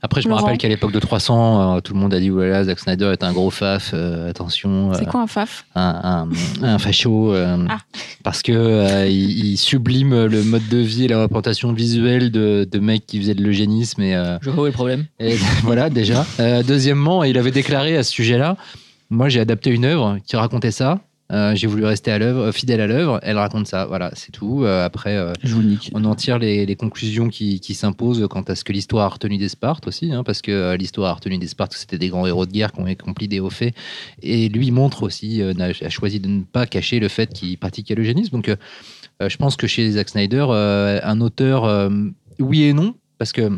Après, 0.03 0.23
je 0.23 0.29
me 0.29 0.35
rappelle 0.35 0.57
qu'à 0.57 0.69
l'époque 0.69 0.93
de 0.93 0.99
300, 0.99 1.77
euh, 1.77 1.81
tout 1.81 1.93
le 1.93 2.01
monde 2.01 2.15
a 2.15 2.21
dit 2.21 2.31
oulala, 2.31 2.65
Zack 2.65 2.79
Snyder 2.81 3.11
est 3.13 3.23
un 3.23 3.33
gros 3.33 3.51
faf, 3.51 3.91
euh, 3.93 4.31
attention, 4.31 4.93
C'est 4.95 5.03
euh, 5.07 5.11
quoi 5.11 5.21
un 5.23 5.27
faf? 5.27 5.67
un, 5.75 6.29
un, 6.63 6.65
un 6.67 6.79
facho, 6.79 7.35
euh, 7.35 7.67
Ah. 7.69 7.79
parce 8.25 8.43
que 8.43 8.53
euh, 8.53 9.07
il, 9.07 9.45
il 9.53 9.57
sublime 9.59 10.25
le 10.25 10.43
mode 10.43 10.67
de 10.69 10.79
vie 10.79 11.05
et 11.05 11.09
la 11.09 11.21
représentation 11.23 11.73
visuelle 11.75 12.31
de, 12.31 12.67
de 12.71 12.79
mecs 12.79 13.07
qui 13.07 13.19
faisaient 13.21 13.35
de 13.35 13.43
l'eugénisme 13.43 14.01
et, 14.01 14.15
euh, 14.15 14.39
Je 14.41 14.49
vois 14.51 14.63
où 14.63 14.67
est 14.67 14.71
le 14.71 14.75
problème. 14.75 15.05
et 15.19 15.37
voilà 15.65 15.91
déjà. 15.91 16.25
Euh, 16.41 16.63
deuxièmement, 16.63 17.23
il 17.25 17.37
avait 17.37 17.51
déclaré 17.51 17.97
à 17.99 18.03
ce 18.03 18.11
sujet-là, 18.13 18.57
moi 19.11 19.29
j'ai 19.29 19.41
adapté 19.41 19.69
une 19.71 19.85
œuvre 19.85 20.17
qui 20.27 20.37
racontait 20.37 20.71
ça. 20.71 21.01
Euh, 21.31 21.55
j'ai 21.55 21.67
voulu 21.67 21.85
rester 21.85 22.11
à 22.11 22.19
l'œuvre, 22.19 22.41
euh, 22.41 22.53
fidèle 22.53 22.81
à 22.81 22.87
l'œuvre. 22.87 23.21
Elle 23.23 23.39
raconte 23.39 23.67
ça, 23.67 23.87
voilà, 23.87 24.11
c'est 24.15 24.33
tout. 24.33 24.65
Euh, 24.65 24.85
après, 24.85 25.17
euh, 25.17 25.33
on 25.93 26.05
en 26.05 26.15
tire 26.15 26.39
les, 26.39 26.67
les 26.67 26.77
conclusions 26.77 27.29
qui, 27.29 27.61
qui 27.61 27.75
s'imposent 27.75 28.27
quant 28.29 28.43
à 28.43 28.55
ce 28.55 28.65
que 28.65 28.73
l'histoire 28.73 29.07
a 29.07 29.09
retenu 29.09 29.39
des 29.39 29.49
Spartes 29.49 29.87
aussi, 29.87 30.13
hein, 30.13 30.25
parce 30.25 30.43
que 30.43 30.75
l'histoire 30.75 31.11
a 31.11 31.15
retenu 31.15 31.39
des 31.39 31.47
Spartes, 31.47 31.75
c'était 31.75 31.99
des 31.99 32.09
grands 32.09 32.27
héros 32.27 32.47
de 32.47 32.53
guerre 32.53 32.73
qui 32.73 32.81
ont 32.81 32.87
accompli 32.87 33.29
des 33.29 33.39
hauts 33.39 33.51
faits. 33.51 33.75
Et 34.23 34.49
lui 34.49 34.71
montre 34.71 35.05
aussi, 35.05 35.43
a 35.43 35.89
choisi 35.89 36.21
de 36.21 36.29
ne 36.29 36.43
pas 36.43 36.67
cacher 36.67 36.99
le 36.99 37.09
fait 37.09 37.33
qu'il 37.33 37.57
pratiquait 37.59 37.95
l'eugénisme. 37.95 38.33
Donc, 38.33 38.55
je 39.21 39.37
pense 39.37 39.57
que 39.57 39.67
chez 39.67 39.91
Zack 39.93 40.09
Snyder, 40.09 40.47
un 41.03 41.21
auteur, 41.21 41.91
oui 42.39 42.65
et 42.65 42.73
non, 42.73 42.95
parce 43.19 43.33
que 43.33 43.51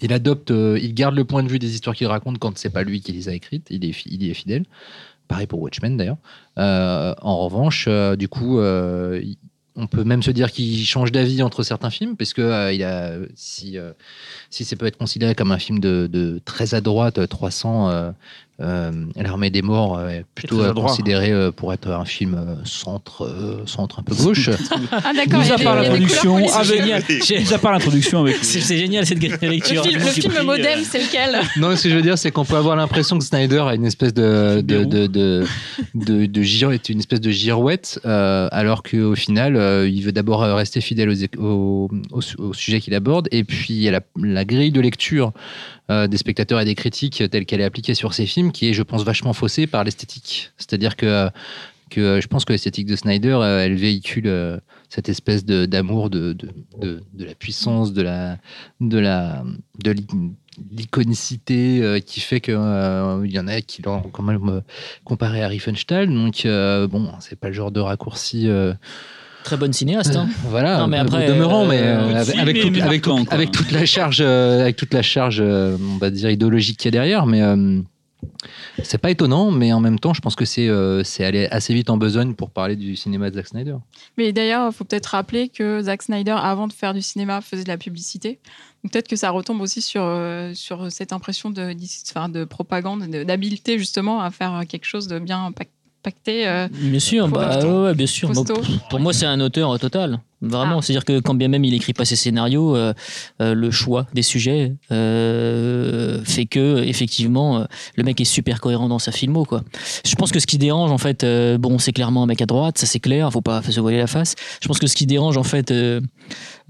il 0.00 0.12
adopte, 0.12 0.50
il 0.50 0.94
garde 0.94 1.14
le 1.14 1.24
point 1.24 1.42
de 1.42 1.48
vue 1.48 1.58
des 1.58 1.74
histoires 1.74 1.94
qu'il 1.94 2.06
raconte 2.06 2.38
quand 2.38 2.58
c'est 2.58 2.70
pas 2.70 2.82
lui 2.82 3.00
qui 3.00 3.12
les 3.12 3.28
a 3.28 3.32
écrites, 3.32 3.66
il 3.70 3.84
est, 3.84 4.06
il 4.06 4.22
y 4.22 4.30
est 4.30 4.34
fidèle. 4.34 4.64
Pareil 5.28 5.46
pour 5.46 5.60
Watchmen 5.60 5.96
d'ailleurs. 5.96 6.18
Euh, 6.58 7.14
en 7.22 7.38
revanche, 7.44 7.86
euh, 7.88 8.16
du 8.16 8.28
coup, 8.28 8.58
euh, 8.58 9.22
on 9.76 9.86
peut 9.86 10.04
même 10.04 10.22
se 10.22 10.30
dire 10.30 10.52
qu'il 10.52 10.84
change 10.84 11.12
d'avis 11.12 11.42
entre 11.42 11.62
certains 11.62 11.90
films, 11.90 12.16
parce 12.16 12.32
que 12.32 13.26
si, 13.34 13.78
si 14.50 14.64
ça 14.64 14.76
peut 14.76 14.86
être 14.86 14.98
considéré 14.98 15.34
comme 15.34 15.50
un 15.50 15.58
film 15.58 15.80
de, 15.80 16.40
très 16.44 16.74
à 16.74 16.80
droite, 16.80 17.18
euh, 17.18 17.26
300, 17.26 17.88
euh, 17.88 17.92
euh, 17.92 18.12
L'Armée 18.58 19.50
des 19.50 19.62
Morts 19.62 19.98
euh, 19.98 20.08
est 20.10 20.24
plutôt 20.34 20.60
euh, 20.62 20.72
droite. 20.72 20.90
considéré 20.90 21.32
euh, 21.32 21.50
pour 21.50 21.72
être 21.72 21.90
un 21.90 22.04
film 22.04 22.34
euh, 22.34 22.54
centre, 22.64 23.24
euh, 23.24 23.62
centre 23.66 23.98
un 23.98 24.02
peu 24.02 24.14
gauche. 24.14 24.50
Ah 24.92 25.12
d'accord. 25.14 25.40
Nous 25.40 25.46
il 25.46 25.48
y 25.48 25.50
a 25.50 25.54
a 25.54 25.56
des- 25.58 25.64
par 25.64 25.82
il 25.82 25.82
y 25.82 25.86
a 25.86 25.90
des 25.92 25.98
l'introduction 25.98 26.34
couleurs 26.34 26.56
avec 26.56 26.66
politiques. 26.68 26.84
génial. 26.84 27.02
J'ai- 27.26 27.38
Mis 27.40 27.52
à 27.54 27.58
part 27.58 27.72
l'introduction 27.72 28.20
avec 28.20 28.36
C'est 28.42 28.76
génial 28.78 29.04
cette 29.06 29.18
grille 29.18 29.32
de 29.32 29.46
Le 29.46 29.52
lecture. 29.52 29.84
film, 29.84 30.00
le 30.00 30.06
film 30.06 30.32
pris, 30.32 30.46
modem, 30.46 30.78
euh, 30.78 30.82
c'est 30.88 30.98
lequel? 31.02 31.40
Non, 31.56 31.74
ce 31.76 31.82
que 31.84 31.90
je 31.90 31.96
veux 31.96 32.02
dire, 32.02 32.16
c'est 32.16 32.30
qu'on 32.30 32.44
peut 32.44 32.56
avoir 32.56 32.76
l'impression 32.76 33.18
que 33.18 33.24
Snyder 33.24 33.64
a 33.66 33.74
une 33.74 33.86
espèce 33.86 34.14
de, 34.14 34.60
de, 34.64 34.84
de, 34.84 35.06
de, 35.06 35.44
de, 35.94 36.26
de 36.26 36.42
giro- 36.42 36.70
est 36.72 36.88
une 36.88 37.00
espèce 37.00 37.20
de 37.20 37.30
girouette, 37.30 37.98
euh, 38.04 38.48
alors 38.52 38.82
qu'au 38.82 39.14
final, 39.16 39.56
euh, 39.56 39.88
il 39.88 40.02
veut 40.02 40.12
d'abord 40.12 40.42
euh, 40.44 40.54
rester 40.54 40.80
fidèle 40.80 41.12
au, 41.38 41.88
au, 42.12 42.20
su- 42.20 42.36
au 42.38 42.52
sujet 42.52 42.80
qu'il 42.80 42.94
aborde, 42.94 43.28
et 43.32 43.42
puis 43.44 43.66
il 43.74 43.82
y 43.82 43.88
a 43.88 43.90
la, 43.90 44.00
la 44.22 44.44
grille 44.44 44.70
de 44.72 44.80
lecture 44.80 45.32
euh, 45.90 46.06
des 46.06 46.16
spectateurs 46.16 46.60
et 46.60 46.64
des 46.64 46.74
critiques 46.74 47.22
telle 47.30 47.44
qu'elle 47.46 47.60
est 47.60 47.64
appliquée 47.64 47.94
sur 47.94 48.14
ces 48.14 48.26
films, 48.26 48.52
qui 48.52 48.68
est, 48.68 48.72
je 48.72 48.82
pense, 48.82 49.04
vachement 49.04 49.32
faussée 49.32 49.66
par 49.66 49.84
l'esthétique. 49.84 50.52
C'est-à-dire 50.56 50.96
que, 50.96 51.06
euh, 51.06 51.30
que 51.90 52.00
euh, 52.00 52.20
je 52.20 52.26
pense 52.26 52.44
que 52.44 52.52
l'esthétique 52.52 52.86
de 52.86 52.96
Snyder, 52.96 53.38
elle 53.42 53.74
véhicule 53.74 54.60
cette 54.88 55.08
espèce 55.08 55.44
d'amour 55.44 56.08
de, 56.08 56.32
de, 56.32 57.02
de, 57.12 57.24
la 57.24 57.34
puissance, 57.34 57.92
de 57.92 58.02
la, 58.02 58.38
de 58.80 58.98
la, 58.98 59.44
de 59.82 59.90
l'i- 59.90 60.06
l'iconicité 60.70 62.00
qui 62.06 62.20
fait 62.20 62.40
qu'il 62.40 62.54
il 62.54 63.32
y 63.32 63.38
en 63.40 63.48
a 63.48 63.60
qui 63.60 63.82
l'ont 63.82 64.02
quand 64.02 64.22
même 64.22 64.62
comparé 65.04 65.42
à 65.42 65.48
Riefenstahl. 65.48 66.06
Donc, 66.06 66.46
euh, 66.46 66.86
bon, 66.86 67.10
c'est 67.18 67.38
pas 67.38 67.48
le 67.48 67.54
genre 67.54 67.72
de 67.72 67.80
raccourci. 67.80 68.48
Euh, 69.44 69.48
Très 69.48 69.56
bonne 69.56 69.72
cinéaste. 69.72 70.16
hein. 70.16 70.28
voilà, 70.48 70.78
Non, 70.78 70.86
mais 70.86 70.98
après, 70.98 71.26
demeurant, 71.28 71.64
euh, 71.64 71.68
mais 71.68 71.80
euh, 71.82 72.40
avec, 72.40 72.60
toute- 72.60 72.80
avec 72.80 73.06
avec 73.30 73.70
la 73.72 73.84
charge, 73.86 74.18
euh, 74.20 74.62
avec 74.62 74.76
toute 74.76 74.94
la 74.94 75.02
charge, 75.02 75.38
euh, 75.40 75.76
on 75.94 75.98
va 75.98 76.10
dire 76.10 76.30
idéologique 76.30 76.78
qu'il 76.78 76.86
y 76.86 76.88
a 76.88 76.92
derrière, 76.92 77.26
mais 77.26 77.42
euh, 77.42 77.80
c'est 78.82 78.98
pas 78.98 79.10
étonnant, 79.10 79.50
mais 79.50 79.72
en 79.72 79.80
même 79.80 79.98
temps, 79.98 80.14
je 80.14 80.20
pense 80.20 80.34
que 80.34 80.44
c'est 80.46 80.68
euh, 80.68 81.04
c'est 81.04 81.24
aller 81.24 81.46
assez 81.50 81.74
vite 81.74 81.90
en 81.90 81.96
besogne 81.98 82.34
pour 82.34 82.50
parler 82.50 82.74
du 82.74 82.96
cinéma 82.96 83.30
de 83.30 83.34
Zack 83.36 83.48
Snyder. 83.48 83.76
Mais 84.16 84.32
d'ailleurs, 84.32 84.70
il 84.70 84.74
faut 84.74 84.84
peut-être 84.84 85.06
rappeler 85.08 85.48
que 85.48 85.82
Zack 85.82 86.02
Snyder, 86.02 86.36
avant 86.38 86.66
de 86.66 86.72
faire 86.72 86.94
du 86.94 87.02
cinéma, 87.02 87.40
faisait 87.42 87.64
de 87.64 87.68
la 87.68 87.76
publicité. 87.78 88.40
Donc 88.82 88.92
peut-être 88.92 89.08
que 89.08 89.16
ça 89.16 89.30
retombe 89.30 89.60
aussi 89.60 89.80
sur, 89.82 90.02
euh, 90.04 90.52
sur 90.54 90.90
cette 90.90 91.12
impression 91.12 91.50
de, 91.50 91.74
enfin, 92.10 92.28
de 92.28 92.44
propagande, 92.44 93.08
de- 93.08 93.24
d'habileté 93.24 93.78
justement 93.78 94.20
à 94.22 94.30
faire 94.30 94.62
quelque 94.68 94.84
chose 94.86 95.06
de 95.06 95.18
bien 95.18 95.52
euh. 96.28 96.68
Bien 96.72 96.98
sûr, 97.00 97.28
bah, 97.28 97.58
ouais, 97.64 97.94
bien 97.94 98.06
sûr. 98.06 98.30
Pour- 98.90 99.00
moi, 99.00 99.12
c'est 99.12 99.26
un 99.26 99.40
auteur 99.40 99.78
total. 99.78 100.18
Vraiment, 100.42 100.78
Ah. 100.78 100.82
c'est-à-dire 100.82 101.06
que 101.06 101.20
quand 101.20 101.32
bien 101.32 101.48
même 101.48 101.64
il 101.64 101.72
écrit 101.72 101.94
pas 101.94 102.04
ses 102.04 102.16
scénarios, 102.16 102.76
euh, 102.76 102.92
euh, 103.40 103.54
le 103.54 103.70
choix 103.70 104.06
des 104.12 104.20
sujets 104.20 104.74
fait 104.90 106.46
que 106.46 106.82
effectivement, 106.84 107.66
le 107.96 108.02
mec 108.04 108.20
est 108.20 108.24
super 108.24 108.60
cohérent 108.60 108.88
dans 108.88 108.98
sa 108.98 109.12
filmo, 109.12 109.44
quoi. 109.44 109.62
Je 110.06 110.14
pense 110.16 110.32
que 110.32 110.40
ce 110.40 110.46
qui 110.46 110.58
dérange, 110.58 110.90
en 110.90 110.98
fait, 110.98 111.24
bon, 111.58 111.78
c'est 111.78 111.92
clairement 111.92 112.24
un 112.24 112.26
mec 112.26 112.42
à 112.42 112.46
droite, 112.46 112.78
ça 112.78 112.86
c'est 112.86 113.00
clair, 113.00 113.30
faut 113.32 113.40
pas 113.40 113.62
se 113.62 113.80
voiler 113.80 113.98
la 113.98 114.06
face. 114.06 114.34
Je 114.60 114.68
pense 114.68 114.78
que 114.78 114.86
ce 114.86 114.94
qui 114.96 115.06
dérange, 115.06 115.36
en 115.38 115.42
fait, 115.44 115.72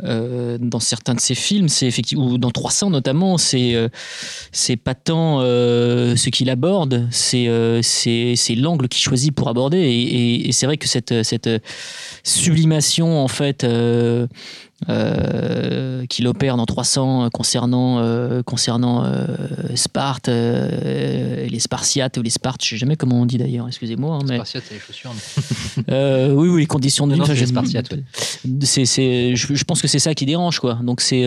euh, 0.02 0.59
dans 0.61 0.80
certains 0.80 1.14
de 1.14 1.20
ses 1.20 1.34
films, 1.34 1.68
c'est 1.68 1.86
effectivement, 1.86 2.26
ou 2.26 2.38
dans 2.38 2.50
300 2.50 2.90
notamment, 2.90 3.38
c'est 3.38 3.74
euh, 3.74 3.88
pas 4.84 4.94
tant 4.94 5.40
euh, 5.40 6.16
ce 6.16 6.30
qu'il 6.30 6.50
aborde, 6.50 7.07
c'est 7.11 7.48
euh, 7.48 7.80
c'est 7.82 8.34
c'est 8.36 8.55
l'angle 8.55 8.88
qu'il 8.88 9.02
choisit 9.02 9.34
pour 9.34 9.48
aborder. 9.48 9.78
Et, 9.78 10.02
et- 10.02 10.48
et 10.48 10.52
c'est 10.52 10.66
vrai 10.66 10.76
que 10.76 10.88
cette, 10.88 11.22
cette 11.22 11.48
sublimation, 12.22 13.22
en 13.22 13.28
fait, 13.28 13.64
euh, 14.89 16.05
qu'il 16.07 16.27
opère 16.27 16.57
dans 16.57 16.66
300 16.66 17.31
concernant, 17.33 17.99
euh, 18.01 18.43
concernant 18.43 19.05
euh, 19.05 19.27
Sparte, 19.75 20.29
euh, 20.29 21.47
les 21.47 21.59
Spartiates 21.61 22.16
ou 22.18 22.22
les 22.22 22.31
Spartes, 22.31 22.62
je 22.64 22.70
sais 22.70 22.77
jamais 22.77 22.97
comment 22.97 23.20
on 23.20 23.27
dit 23.27 23.39
d'ailleurs, 23.39 23.66
excusez-moi. 23.68 24.16
hein, 24.16 24.25
mais, 24.29 24.35
Spartiate, 24.37 24.64
c'est 24.68 24.75
les 24.75 24.81
chaussures. 24.81 25.12
mais- 25.89 26.29
oui, 26.35 26.49
oui, 26.49 26.61
les 26.62 26.66
conditions 26.66 27.07
de 27.07 27.14
vie. 27.14 27.20
C'est 27.27 27.47
Spartiates, 27.47 27.93
ouais. 27.93 28.03
c'est, 28.62 28.85
c'est, 28.85 29.37
je, 29.37 29.55
je 29.55 29.64
pense 29.64 29.81
que 29.81 29.89
c'est 29.89 29.99
ça 29.99 30.14
qui 30.14 30.27
dérange, 30.27 30.59
quoi. 30.61 30.75
Donc 30.83 31.01
c'est, 31.01 31.25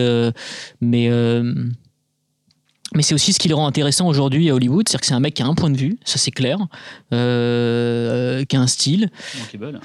mais, 0.80 1.10
mais 2.94 3.02
c'est 3.02 3.14
aussi 3.14 3.32
ce 3.32 3.38
qui 3.38 3.48
le 3.48 3.54
rend 3.54 3.66
intéressant 3.66 4.06
aujourd'hui 4.08 4.48
à 4.50 4.54
Hollywood, 4.54 4.88
c'est-à-dire 4.88 5.00
que 5.00 5.06
c'est 5.06 5.14
un 5.14 5.20
mec 5.20 5.34
qui 5.34 5.42
a 5.42 5.46
un 5.46 5.54
point 5.54 5.70
de 5.70 5.76
vue, 5.76 5.98
ça 6.04 6.18
c'est 6.18 6.30
clair, 6.30 6.58
euh, 7.12 8.44
qui 8.44 8.56
a 8.56 8.60
un 8.60 8.66
style, 8.66 9.10
Bankable. 9.52 9.80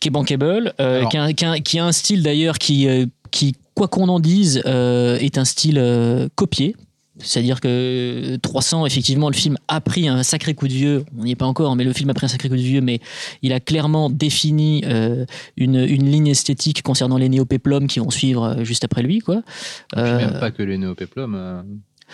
qui 0.00 0.08
est 0.08 0.10
bankable, 0.10 0.74
euh, 0.80 1.04
qui, 1.06 1.16
a, 1.16 1.32
qui 1.32 1.44
a- 1.44 1.58
qui 1.60 1.78
a 1.78 1.84
un 1.86 1.92
style 1.92 2.22
d'ailleurs 2.22 2.58
qui, 2.58 2.88
euh, 2.88 3.06
qui, 3.30 3.54
quoi 3.74 3.88
qu'on 3.88 4.08
en 4.08 4.20
dise, 4.20 4.62
euh, 4.66 5.16
est 5.18 5.38
un 5.38 5.44
style 5.44 5.78
euh, 5.78 6.28
copié. 6.34 6.76
C'est-à-dire 7.18 7.60
que 7.60 8.36
300, 8.42 8.86
effectivement, 8.86 9.28
le 9.28 9.34
film 9.34 9.56
a 9.68 9.80
pris 9.82 10.08
un 10.08 10.22
sacré 10.22 10.54
coup 10.54 10.66
de 10.66 10.72
vieux. 10.72 11.04
On 11.18 11.24
n'y 11.24 11.32
est 11.32 11.36
pas 11.36 11.44
encore, 11.46 11.76
mais 11.76 11.84
le 11.84 11.92
film 11.92 12.08
a 12.10 12.14
pris 12.14 12.24
un 12.24 12.28
sacré 12.28 12.48
coup 12.48 12.56
de 12.56 12.60
vieux. 12.62 12.80
Mais 12.80 13.00
il 13.42 13.52
a 13.52 13.60
clairement 13.60 14.08
défini 14.08 14.82
euh, 14.86 15.24
une, 15.58 15.76
une 15.76 16.10
ligne 16.10 16.28
esthétique 16.28 16.82
concernant 16.82 17.18
les 17.18 17.28
néopéplums 17.28 17.86
qui 17.86 17.98
vont 18.00 18.10
suivre 18.10 18.64
juste 18.64 18.82
après 18.84 19.02
lui. 19.02 19.18
Quoi. 19.20 19.36
Et 19.36 19.40
puis 19.40 20.00
Euh, 20.02 20.18
même 20.18 20.40
pas 20.40 20.50
que 20.50 20.62
les 20.62 20.78
néopéplums. 20.78 21.34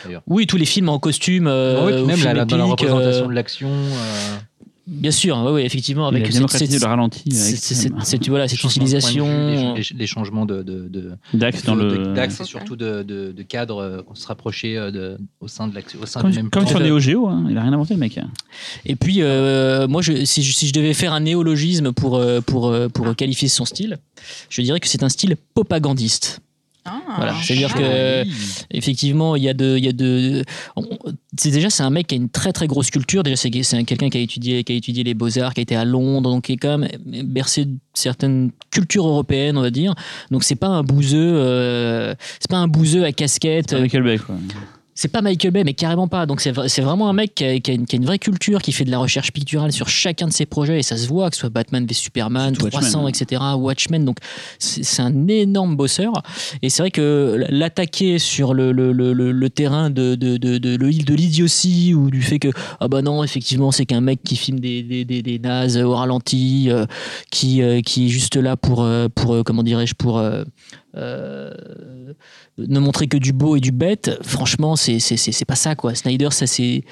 Euh, 0.07 0.19
oui, 0.27 0.47
tous 0.47 0.57
les 0.57 0.65
films 0.67 0.89
en 0.89 0.99
costume. 0.99 1.47
euh, 1.47 2.03
ou 2.03 2.07
même 2.07 2.23
la- 2.23 2.45
dans 2.45 2.57
la 2.57 2.65
représentation 2.65 3.25
euh, 3.25 3.29
de 3.29 3.33
l'action. 3.35 3.69
euh, 3.71 4.37
Bien 4.91 5.11
sûr, 5.11 5.37
ouais, 5.53 5.67
effectivement, 5.67 6.09
avec 6.09 6.23
a 6.23 6.27
cette- 6.29 6.35
démocratisé 6.37 6.73
cette- 6.73 6.83
le 6.83 6.89
ralenti. 6.89 7.31
cette- 7.31 8.27
voilà, 8.31 8.47
utilisation. 8.47 9.75
les, 9.95 10.07
changements 10.07 10.47
de, 10.47 10.63
de, 10.63 10.89
de, 10.89 11.11
Dax 11.35 11.63
dans 11.65 11.77
de- 11.77 11.83
le. 11.83 12.15
d'axe 12.15 12.41
et 12.41 12.45
surtout 12.45 12.75
de, 12.75 13.03
de, 13.03 13.33
de 13.33 13.43
cadre 13.43 13.83
euh, 13.83 14.03
qu'on 14.03 14.15
se 14.15 14.27
rapprochait 14.27 14.79
euh, 14.79 14.91
de, 14.91 15.19
au 15.41 15.49
sein 15.49 15.69
de 15.69 15.75
l'action, 15.75 15.99
au 16.03 16.07
sein 16.07 16.23
Comme, 16.23 16.31
du 16.31 16.37
même 16.39 16.49
comme 16.49 16.63
plan. 16.63 16.71
sur 16.71 16.81
Neo 16.81 16.99
Geo, 17.01 17.27
hein, 17.29 17.45
il 17.51 17.59
a 17.59 17.63
rien 17.65 17.75
inventé 17.75 17.93
le 17.93 18.01
mec. 18.01 18.19
Et 18.87 18.97
puis, 18.97 19.17
euh, 19.21 19.87
moi, 19.89 20.01
je, 20.01 20.25
si, 20.25 20.43
je, 20.43 20.57
si 20.57 20.67
je 20.69 20.73
devais 20.73 20.95
faire 20.95 21.13
un 21.13 21.21
néologisme 21.21 21.93
pour, 21.93 22.17
euh, 22.17 22.41
pour, 22.41 22.69
euh, 22.69 22.89
pour 22.89 23.15
qualifier 23.15 23.49
son 23.49 23.67
style, 23.67 23.99
je 24.49 24.63
dirais 24.63 24.81
que 24.81 24.89
c'est 24.89 25.03
un 25.03 25.11
style 25.11 25.37
propagandiste. 25.55 26.41
Ah, 26.91 27.15
Voilà, 27.17 27.35
c'est-à-dire 27.43 27.75
que 27.75 28.25
effectivement, 28.71 29.37
il 29.37 29.43
y 29.45 29.49
a 29.49 29.55
de, 29.55 29.77
il 29.77 29.85
y 29.85 29.89
a 29.89 29.93
de, 29.93 30.45
on- 30.77 30.87
c'est 31.39 31.51
déjà 31.51 31.71
c'est 31.71 31.83
un 31.83 31.91
mec 31.91 32.07
qui 32.09 32.15
a 32.15 32.19
une 32.19 32.29
très 32.29 32.53
très 32.53 32.67
grosse 32.67 32.91
culture. 32.91 33.23
Déjà, 33.23 33.37
c'est 33.37 33.51
c'est 33.63 33.77
un- 33.77 33.85
quelqu'un 33.85 34.09
qui 34.11 34.19
a 34.19 34.21
étudié, 34.21 34.65
qui 34.65 34.73
a 34.73 34.77
étudié 34.77 35.05
les 35.05 35.15
beaux 35.15 35.39
arts, 35.39 35.55
qui 35.55 35.61
a 35.61 35.63
été 35.63 35.77
à 35.77 35.85
Londres, 35.85 36.31
donc 36.31 36.45
qui 36.45 36.53
est 36.53 36.57
quand 36.57 36.79
même 36.79 36.89
bercé 37.25 37.65
de 37.67 37.75
certaines 37.95 38.51
cultures 38.71 39.07
européennes, 39.07 39.57
on 39.59 39.63
va 39.63 39.71
dire. 39.71 39.95
Donc 40.31 40.45
c'est 40.45 40.57
pas 40.57 40.69
un 40.69 40.83
bouseux, 40.83 41.19
euh, 41.35 42.15
c'est 42.41 42.51
pas 42.51 42.59
un 42.59 42.69
bouseux 42.69 43.05
à 43.05 43.13
casquette. 43.13 43.71
C'est 43.71 43.81
Michael 43.81 44.03
Bay, 44.03 44.19
quoi. 44.19 44.37
C'est 45.01 45.07
pas 45.07 45.23
Michael 45.23 45.53
Bay, 45.53 45.63
mais 45.63 45.75
carrément 45.75 46.09
pas. 46.09 46.27
Donc 46.27 46.41
c'est 46.41 46.51
vra- 46.51 46.67
c'est 46.67 46.83
vraiment 46.83 47.09
un 47.09 47.13
mec 47.13 47.33
qui 47.37 47.45
a, 47.45 47.61
qui 47.61 47.71
a 47.71 47.75
une, 47.75 47.87
qui 47.87 47.95
a 47.95 47.99
une 47.99 48.05
vraie 48.05 48.19
culture, 48.19 48.61
qui 48.61 48.73
fait 48.73 48.85
de 48.85 48.91
la 48.91 48.99
recherche 48.99 49.31
picturale 49.31 49.71
sur 49.71 49.89
chacun 49.89 50.27
de 50.27 50.33
ses 50.33 50.45
projets, 50.45 50.81
et 50.81 50.83
ça 50.83 50.97
se 50.97 51.07
voit, 51.07 51.31
que 51.31 51.37
ce 51.37 51.41
soit 51.43 51.51
Batman 51.51 51.87
v 51.87 51.95
Superman, 51.95 52.53
Surtout 52.53 52.71
300, 52.71 53.05
Watchmen. 53.05 53.09
etc., 53.09 53.43
Watchmen. 53.57 54.05
Donc 54.05 54.17
c'est 54.59 55.01
un 55.01 55.29
énorme 55.29 55.77
bosseur. 55.77 56.15
Et 56.63 56.69
c'est 56.69 56.83
vrai 56.83 56.91
que 56.91 57.47
l'attaquer 57.49 58.19
sur 58.19 58.55
le, 58.55 58.73
le, 58.73 58.91
le, 58.91 59.13
le- 59.13 59.31
le 59.31 59.51
terrain 59.51 59.89
de, 59.91 60.17
de, 60.17 60.37
de, 60.37 60.59
de, 60.59 60.77
de 60.77 61.15
l'idiotie 61.15 61.95
ou 61.95 62.11
du 62.11 62.21
fait 62.21 62.41
que, 62.41 62.49
ah 62.81 62.89
bah 62.89 63.01
non, 63.01 63.23
effectivement, 63.23 63.71
c'est 63.71 63.87
qu'un 63.87 64.01
mec 64.01 64.19
qui 64.25 64.35
filme 64.35 64.59
des, 64.59 64.83
des, 64.83 65.05
des, 65.05 65.23
des 65.23 65.39
nazes 65.39 65.77
au 65.77 65.95
ralenti, 65.95 66.71
euh, 66.71 66.87
qui, 67.31 67.63
euh, 67.63 67.83
qui 67.83 68.07
est 68.07 68.09
juste 68.09 68.35
là 68.35 68.57
pour, 68.57 68.83
euh, 68.83 69.07
pour 69.15 69.45
comment 69.45 69.63
dirais-je, 69.63 69.95
pour. 69.95 70.19
Euh, 70.95 71.53
ne 72.59 72.79
montrer 72.81 73.07
que 73.09 73.17
du 73.19 73.33
beau 73.33 73.57
et 73.57 73.61
du 73.61 73.73
bête, 73.73 74.19
franchement, 74.23 74.77
c'est 74.77 74.99
c'est- 74.99 75.17
c'est- 75.17 75.33
c'est 75.33 75.45
pas 75.45 75.57
ça, 75.57 75.75
quoi. 75.75 75.95
Snyder, 75.95 76.29
ça 76.31 76.47
c'est. 76.47 76.83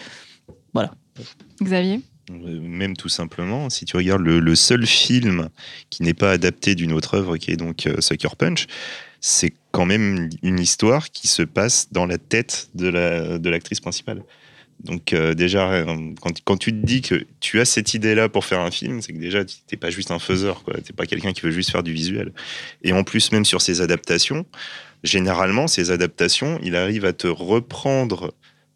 Xavier? 1.62 2.00
Euh, 2.30 2.60
Même 2.60 2.96
tout 2.96 3.08
simplement, 3.08 3.70
si 3.70 3.84
tu 3.84 3.96
regardes 3.96 4.22
le, 4.22 4.40
le 4.40 4.54
seul 4.54 4.84
film 4.86 5.48
qui 5.90 6.02
n'est 6.02 6.12
pas 6.14 6.32
adapté 6.32 6.74
d'une 6.74 6.92
autre 6.92 7.14
œuvre, 7.14 7.36
qui 7.36 7.50
est 7.52 7.56
donc 7.56 7.86
euh, 7.86 8.00
Sucker 8.00 8.34
Punch, 8.36 8.66
c'est 9.20 9.54
quand 9.70 9.86
même 9.86 10.28
une 10.42 10.58
histoire 10.58 11.10
qui 11.10 11.28
se 11.28 11.42
passe 11.42 11.88
dans 11.92 12.04
la 12.04 12.18
tête 12.18 12.68
de 12.74 12.88
la 12.88 13.38
de 13.38 13.48
l'actrice 13.48 13.80
principale. 13.80 14.22
Donc 14.80 15.12
euh, 15.12 15.34
déjà, 15.34 15.70
euh, 15.72 16.14
quand, 16.44 16.56
tu 16.56 16.72
te 16.72 16.86
dis 16.86 17.02
que 17.02 17.26
tu 17.40 17.60
as 17.60 17.64
cette 17.64 17.94
idée-là 17.94 18.28
pour 18.28 18.44
faire 18.44 18.60
un 18.60 18.70
film, 18.70 19.00
c'est 19.00 19.12
que 19.12 19.18
déjà, 19.18 19.44
tu 19.44 19.56
n'es 19.72 19.78
pas 19.78 19.90
juste 19.90 20.10
un 20.10 20.18
faiseur, 20.18 20.62
tu 20.64 20.72
n'es 20.72 20.96
pas 20.96 21.06
quelqu'un 21.06 21.32
qui 21.32 21.40
veut 21.42 21.50
juste 21.50 21.70
faire 21.70 21.82
du 21.82 21.92
visuel. 21.92 22.32
Et 22.82 22.92
en 22.92 23.02
plus, 23.02 23.32
même 23.32 23.44
sur 23.44 23.62
ses 23.62 23.80
adaptations, 23.80 24.46
généralement, 25.02 25.66
ces 25.66 25.90
adaptations, 25.90 26.58
il 26.62 26.76
arrive 26.76 27.04
à 27.04 27.12
te 27.12 27.26
reprendre 27.26 28.34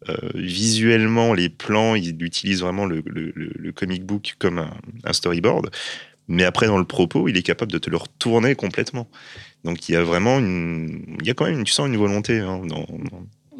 euh, 0.09 0.15
visuellement 0.33 1.33
les 1.33 1.49
plans, 1.49 1.93
il 1.95 2.21
utilise 2.23 2.61
vraiment 2.61 2.85
le, 2.85 3.03
comic 3.71 4.03
book 4.03 4.35
comme 4.39 4.67
un, 5.03 5.13
storyboard, 5.13 5.69
mais 6.27 6.43
après 6.43 6.65
dans 6.65 6.79
le 6.79 6.85
propos, 6.85 7.27
il 7.27 7.37
est 7.37 7.43
capable 7.43 7.71
de 7.71 7.77
te 7.77 7.89
le 7.89 7.97
retourner 7.97 8.55
complètement. 8.55 9.07
Donc 9.63 9.87
il 9.87 9.91
y 9.91 9.95
a 9.95 10.03
vraiment 10.03 10.39
une, 10.39 11.17
il 11.21 11.27
y 11.27 11.29
a 11.29 11.35
quand 11.35 11.45
même, 11.45 11.63
tu 11.63 11.71
sens 11.71 11.87
une 11.87 11.97
volonté 11.97 12.39
hein, 12.39 12.61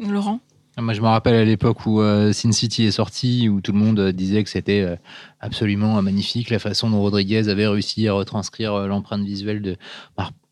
Laurent? 0.00 0.40
Moi, 0.78 0.94
je 0.94 1.02
me 1.02 1.06
rappelle 1.06 1.34
à 1.34 1.44
l'époque 1.44 1.84
où 1.84 2.00
euh, 2.00 2.32
Sin 2.32 2.50
City 2.50 2.84
est 2.84 2.92
sorti, 2.92 3.46
où 3.50 3.60
tout 3.60 3.72
le 3.72 3.78
monde 3.78 3.98
euh, 4.00 4.10
disait 4.12 4.42
que 4.42 4.48
c'était 4.48 4.80
euh, 4.80 4.96
absolument 5.38 5.98
euh, 5.98 6.00
magnifique 6.00 6.48
la 6.48 6.58
façon 6.58 6.88
dont 6.88 7.00
Rodriguez 7.02 7.48
avait 7.50 7.66
réussi 7.66 8.08
à 8.08 8.14
retranscrire 8.14 8.86
l'empreinte 8.86 9.22
visuelle 9.22 9.60
de. 9.60 9.76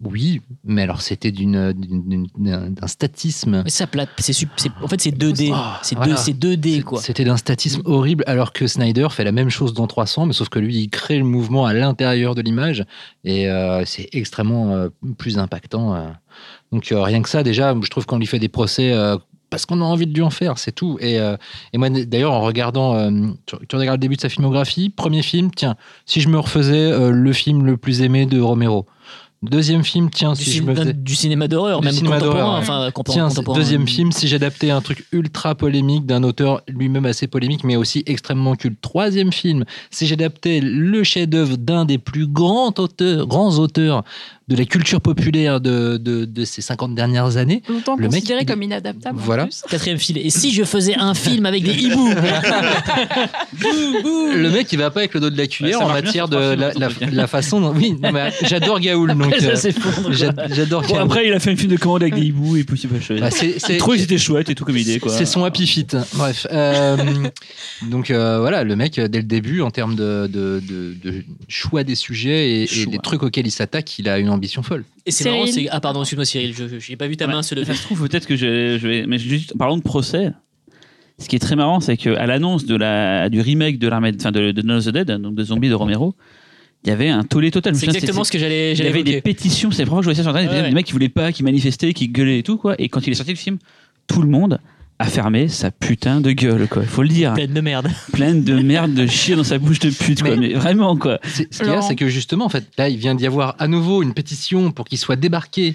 Oui, 0.02 0.40
mais 0.64 0.82
alors 0.82 1.00
c'était 1.02 1.30
d'une, 1.32 1.72
d'une- 1.72 2.26
d'une- 2.36 2.74
d'un 2.74 2.86
statisme. 2.86 3.62
Mais 3.64 3.70
ça 3.70 3.86
plate, 3.86 4.10
c'est 4.18 4.32
c'est- 4.34 4.46
en 4.82 4.88
fait 4.88 5.00
c'est 5.00 5.10
2D, 5.10 5.50
Ah, 5.54 5.78
c'est 5.82 5.94
voilà. 5.94 6.12
deux- 6.12 6.18
c'est 6.18 6.32
2D 6.38 6.76
C'est- 6.76 6.82
quoi. 6.82 7.00
C'était 7.00 7.24
d'un 7.24 7.36
statisme 7.38 7.80
horrible, 7.86 8.24
alors 8.26 8.52
que 8.52 8.66
Snyder 8.66 9.08
fait 9.10 9.24
la 9.24 9.32
même 9.32 9.50
chose 9.50 9.72
dans 9.74 9.86
300, 9.86 10.26
mais 10.26 10.32
sauf 10.34 10.48
que 10.50 10.58
lui, 10.58 10.76
il 10.76 10.88
crée 10.90 11.18
le 11.18 11.24
mouvement 11.24 11.64
à 11.66 11.72
l'intérieur 11.74 12.34
de 12.34 12.42
l'image, 12.42 12.84
et 13.24 13.46
c'est 13.86 14.08
extrêmement 14.12 14.88
plus 15.18 15.38
impactant. 15.38 16.12
Donc 16.72 16.92
euh, 16.92 17.02
rien 17.02 17.20
que 17.20 17.28
ça, 17.28 17.42
déjà, 17.42 17.74
je 17.82 17.88
trouve 17.90 18.06
qu'on 18.06 18.18
lui 18.18 18.26
fait 18.26 18.38
des 18.38 18.48
procès 18.48 18.92
euh, 18.92 19.16
parce 19.50 19.66
qu'on 19.66 19.80
a 19.80 19.84
envie 19.84 20.06
de 20.06 20.14
lui 20.14 20.22
en 20.22 20.30
faire, 20.30 20.58
c'est 20.58 20.72
tout. 20.72 20.96
Et, 21.00 21.18
euh, 21.18 21.36
et 21.72 21.78
moi, 21.78 21.90
d'ailleurs, 21.90 22.32
en 22.32 22.40
regardant, 22.40 22.94
euh, 22.94 23.10
tu, 23.46 23.56
tu 23.68 23.76
regardes 23.76 23.98
le 23.98 24.02
début 24.02 24.16
de 24.16 24.20
sa 24.20 24.28
filmographie, 24.28 24.88
premier 24.90 25.22
film, 25.22 25.50
tiens, 25.54 25.76
si 26.06 26.20
je 26.20 26.28
me 26.28 26.38
refaisais 26.38 26.92
euh, 26.92 27.10
le 27.10 27.32
film 27.32 27.66
le 27.66 27.76
plus 27.76 28.02
aimé 28.02 28.26
de 28.26 28.40
Romero. 28.40 28.86
Deuxième 29.42 29.84
film, 29.84 30.10
tiens, 30.10 30.34
Du, 30.34 30.44
si 30.44 30.52
je 30.58 30.62
me 30.62 30.74
faisais... 30.74 30.92
du 30.92 31.14
cinéma 31.14 31.48
d'horreur, 31.48 31.82
même 31.82 31.94
cinéma 31.94 32.18
contemporain, 32.20 32.58
enfin 32.58 32.90
Tiens, 33.06 33.28
contemporain. 33.28 33.58
deuxième 33.58 33.88
film, 33.88 34.12
si 34.12 34.28
j'adaptais 34.28 34.68
un 34.68 34.82
truc 34.82 35.06
ultra 35.12 35.54
polémique 35.54 36.04
d'un 36.04 36.22
auteur 36.24 36.60
lui-même 36.68 37.06
assez 37.06 37.26
polémique, 37.26 37.64
mais 37.64 37.76
aussi 37.76 38.02
extrêmement 38.04 38.54
culte. 38.54 38.78
Troisième 38.82 39.32
film, 39.32 39.64
si 39.90 40.06
j'adaptais 40.06 40.60
le 40.60 41.02
chef-d'œuvre 41.04 41.56
d'un 41.56 41.86
des 41.86 41.96
plus 41.96 42.26
grands 42.26 42.74
auteurs, 42.76 43.26
grands 43.26 43.58
auteurs 43.58 44.04
de 44.50 44.56
la 44.56 44.64
culture 44.64 45.00
populaire 45.00 45.60
de, 45.60 45.96
de, 45.96 46.24
de 46.24 46.44
ces 46.44 46.60
50 46.60 46.94
dernières 46.94 47.36
années. 47.36 47.62
Longtemps 47.68 47.94
Le 47.96 48.02
mec, 48.08 48.20
considéré 48.20 48.40
il- 48.42 48.46
comme 48.46 48.62
inadaptable. 48.62 49.18
en 49.18 49.22
Voilà. 49.22 49.44
plus. 49.44 49.62
Quatrième 49.68 49.98
fil. 49.98 50.18
Et 50.18 50.28
si 50.30 50.52
je 50.52 50.64
faisais 50.64 50.96
un 50.96 51.14
film 51.14 51.46
avec 51.46 51.62
des 51.62 51.72
hiboux 51.72 52.10
Le 53.62 54.50
mec, 54.50 54.72
il 54.72 54.78
va 54.78 54.90
pas 54.90 55.00
avec 55.00 55.14
le 55.14 55.20
dos 55.20 55.30
de 55.30 55.36
la 55.38 55.46
cuillère 55.46 55.80
en 55.82 55.88
matière 55.88 56.28
de 56.28 56.56
films, 56.90 57.10
la, 57.12 57.26
façon 57.26 57.60
dont. 57.60 57.72
Oui, 57.74 57.94
non, 58.02 58.10
mais 58.12 58.32
j'adore 58.42 58.80
Gaoul, 58.80 59.14
donc. 59.16 59.34
Ça 59.36 59.46
euh, 59.68 60.12
J'adore 60.50 60.82
Bon, 60.82 60.88
Gaoul. 60.88 61.00
après, 61.02 61.26
il 61.28 61.32
a 61.32 61.38
fait 61.40 61.52
un 61.52 61.56
film 61.56 61.70
de 61.70 61.76
commande 61.76 62.02
avec 62.02 62.14
des 62.14 62.22
hiboux 62.22 62.56
et 62.56 62.64
puis 62.64 62.80
Bah, 63.20 63.30
c'est- 63.30 63.52
que 63.78 63.96
c'était 63.98 64.18
chouette 64.18 64.50
et 64.50 64.54
tout 64.54 64.64
comme 64.64 64.76
idée, 64.76 64.98
quoi. 64.98 65.12
C'est 65.12 65.26
son 65.26 65.44
happy 65.44 65.66
fit. 65.66 65.86
Bref. 66.14 66.46
Euh, 66.50 66.96
donc 67.90 68.10
euh, 68.10 68.38
voilà, 68.40 68.64
le 68.64 68.74
mec, 68.76 68.94
dès 68.98 69.18
le 69.18 69.24
début, 69.24 69.60
en 69.60 69.70
termes 69.70 69.94
de, 69.94 70.26
de, 70.26 70.60
de- 70.66 70.94
de 71.02 71.24
choix 71.48 71.84
des 71.84 71.94
sujets 71.94 72.62
et, 72.62 72.86
des 72.86 72.98
trucs 72.98 73.22
auxquels 73.22 73.46
il 73.46 73.50
s'attaque, 73.52 73.98
il 73.98 74.08
a 74.08 74.18
une 74.18 74.28
ambition 74.28 74.39
folle. 74.48 74.84
Et 75.06 75.10
c'est 75.10 75.24
marrant, 75.30 75.46
c'est. 75.46 75.68
Ah, 75.70 75.80
pardon, 75.80 76.00
excuse-moi, 76.02 76.24
Cyril, 76.24 76.54
je 76.54 76.78
j'ai 76.78 76.96
pas 76.96 77.06
vu 77.08 77.16
ta 77.16 77.26
Ouais. 77.26 77.32
main 77.32 77.42
se 77.42 77.54
lever. 77.54 77.66
Ça 77.66 77.74
se 77.74 77.82
trouve 77.82 78.06
peut-être 78.08 78.26
que 78.26 78.36
je, 78.36 78.78
je 78.80 78.88
vais. 78.88 79.06
Mais 79.06 79.18
juste, 79.18 79.56
parlons 79.58 79.76
de 79.76 79.82
procès. 79.82 80.30
Ce 81.18 81.28
qui 81.28 81.36
est 81.36 81.40
très 81.40 81.54
marrant, 81.56 81.80
c'est 81.80 81.96
qu'à 81.98 82.26
l'annonce 82.26 82.64
de 82.64 82.74
la 82.76 83.28
du 83.28 83.40
remake 83.42 83.78
de 83.78 83.88
l'armée, 83.88 84.12
enfin 84.18 84.32
de, 84.32 84.52
de 84.52 84.62
Dawn 84.62 84.78
of 84.78 84.84
the 84.86 84.88
Dead, 84.90 85.10
donc 85.20 85.34
de 85.34 85.44
Zombies 85.44 85.68
de 85.68 85.74
Romero, 85.74 86.14
il 86.84 86.88
y 86.88 86.92
avait 86.92 87.10
un 87.10 87.24
tollé 87.24 87.50
total. 87.50 87.74
C'est 87.76 87.86
exactement 87.86 88.24
ce 88.24 88.32
que 88.32 88.38
j'allais 88.38 88.72
Il 88.72 88.82
y 88.84 88.86
avait 88.88 89.02
des 89.02 89.20
pétitions, 89.20 89.70
c'est 89.70 89.82
la 89.82 89.86
première 89.86 90.02
fois 90.04 90.12
que 90.12 90.14
je 90.14 90.16
voyais 90.16 90.16
ça 90.16 90.22
sur 90.22 90.30
internet, 90.30 90.50
Ouais, 90.50 90.62
des 90.62 90.68
ouais. 90.68 90.74
mecs 90.74 90.86
qui 90.86 90.92
voulaient 90.92 91.10
pas, 91.10 91.30
qui 91.30 91.42
manifestaient, 91.42 91.92
qui 91.92 92.08
gueulaient 92.08 92.38
et 92.38 92.42
tout 92.42 92.56
quoi. 92.56 92.74
Et 92.78 92.88
quand 92.88 93.06
il 93.06 93.10
est 93.10 93.14
sorti 93.16 93.32
le 93.32 93.36
film, 93.38 93.58
tout 94.06 94.22
le 94.22 94.28
monde 94.28 94.60
a 95.00 95.06
fermé 95.06 95.48
sa 95.48 95.70
putain 95.70 96.20
de 96.20 96.30
gueule 96.32 96.68
quoi. 96.68 96.82
Il 96.82 96.88
faut 96.88 97.02
le 97.02 97.08
dire, 97.08 97.32
Pleine 97.34 97.54
de 97.54 97.60
merde. 97.60 97.88
pleine 98.12 98.44
de 98.44 98.60
merde, 98.60 98.92
de 98.94 99.06
chier 99.06 99.34
dans 99.34 99.44
sa 99.44 99.58
bouche 99.58 99.78
de 99.80 99.90
pute 99.90 100.20
quoi. 100.22 100.36
Mais- 100.36 100.48
Mais 100.48 100.54
vraiment 100.54 100.96
quoi. 100.96 101.18
C'est- 101.24 101.52
Ce 101.52 101.60
qu'il 101.62 101.68
y 101.72 101.74
a, 101.74 101.80
c'est 101.82 101.96
que 101.96 102.08
justement, 102.08 102.44
en 102.44 102.48
fait, 102.50 102.66
là, 102.78 102.88
il 102.88 102.98
vient 102.98 103.14
d'y 103.14 103.26
avoir 103.26 103.56
à 103.58 103.66
nouveau 103.66 104.02
une 104.02 104.12
pétition 104.14 104.70
pour 104.72 104.84
qu'il 104.86 104.98
soit 104.98 105.16
débarqué 105.16 105.74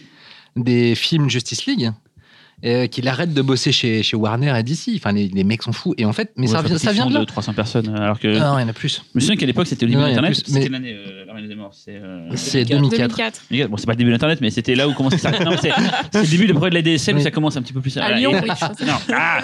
des 0.56 0.96
films 0.96 1.30
Justice 1.30 1.66
League. 1.66 1.92
Euh, 2.64 2.88
qu'il 2.88 3.08
arrête 3.08 3.34
de 3.34 3.42
bosser 3.42 3.72
chez, 3.72 4.02
chez 4.02 4.16
Warner 4.16 4.58
et 4.58 4.64
DC. 4.64 4.92
Enfin, 4.96 5.12
les, 5.12 5.28
les 5.28 5.44
mecs 5.44 5.62
sont 5.64 5.74
fous. 5.74 5.94
Et 5.98 6.06
en 6.06 6.14
fait, 6.14 6.32
mais 6.38 6.48
Ouais, 6.50 6.68
ça, 6.70 6.78
ça 6.80 6.92
vient 6.94 7.08
de 7.08 7.14
là. 7.14 7.26
300 7.26 7.54
personnes, 7.54 7.90
alors 7.96 8.20
que. 8.20 8.28
Non, 8.28 8.58
il 8.58 8.62
y 8.62 8.66
en 8.66 8.70
a 8.70 8.74
plus. 8.74 9.02
Je 9.14 9.16
me 9.16 9.20
souviens 9.20 9.36
qu'à 9.36 9.46
l'époque 9.46 9.68
c'était 9.68 9.86
au 9.86 9.90
début 9.90 10.02
de 10.02 10.20
plus, 10.26 10.36
C'était 10.36 10.52
mais- 10.54 10.64
quelle 10.66 10.76
année 10.76 10.94
euh, 10.94 11.26
l'armée 11.26 11.48
des 11.48 11.56
morts 11.56 11.74
C'est. 11.74 11.96
euh, 11.96 12.30
C'est 12.36 12.64
2004. 12.66 13.42
2004. 13.52 13.70
Bon, 13.70 13.78
c'est 13.78 13.86
pas 13.86 13.92
le 13.92 13.98
début 13.98 14.10
de 14.10 14.14
l'internet, 14.16 14.40
mais 14.42 14.50
c'était 14.50 14.76
là 14.76 14.88
où 14.88 14.94
commençait 14.94 15.18
ça. 15.18 15.32
Non, 15.32 15.52
c'est 15.62 15.70
le 16.22 16.28
début 16.28 16.48
de 16.48 16.54
projet 16.54 16.70
de 16.70 16.76
la 16.76 16.82
DSL 16.82 17.18
où 17.18 17.20
ça 17.20 17.32
commence 17.32 17.58
un 17.58 17.62
petit 17.62 17.74
peu 17.74 17.82
plus. 17.82 17.98
À 17.98 18.02
voilà, 18.02 18.18
Lyon, 18.18 18.32
et- 18.32 18.42
oui, 18.42 18.50
je 18.50 18.60
sais. 18.78 18.86
Non, 18.86 18.94
ah 19.14 19.40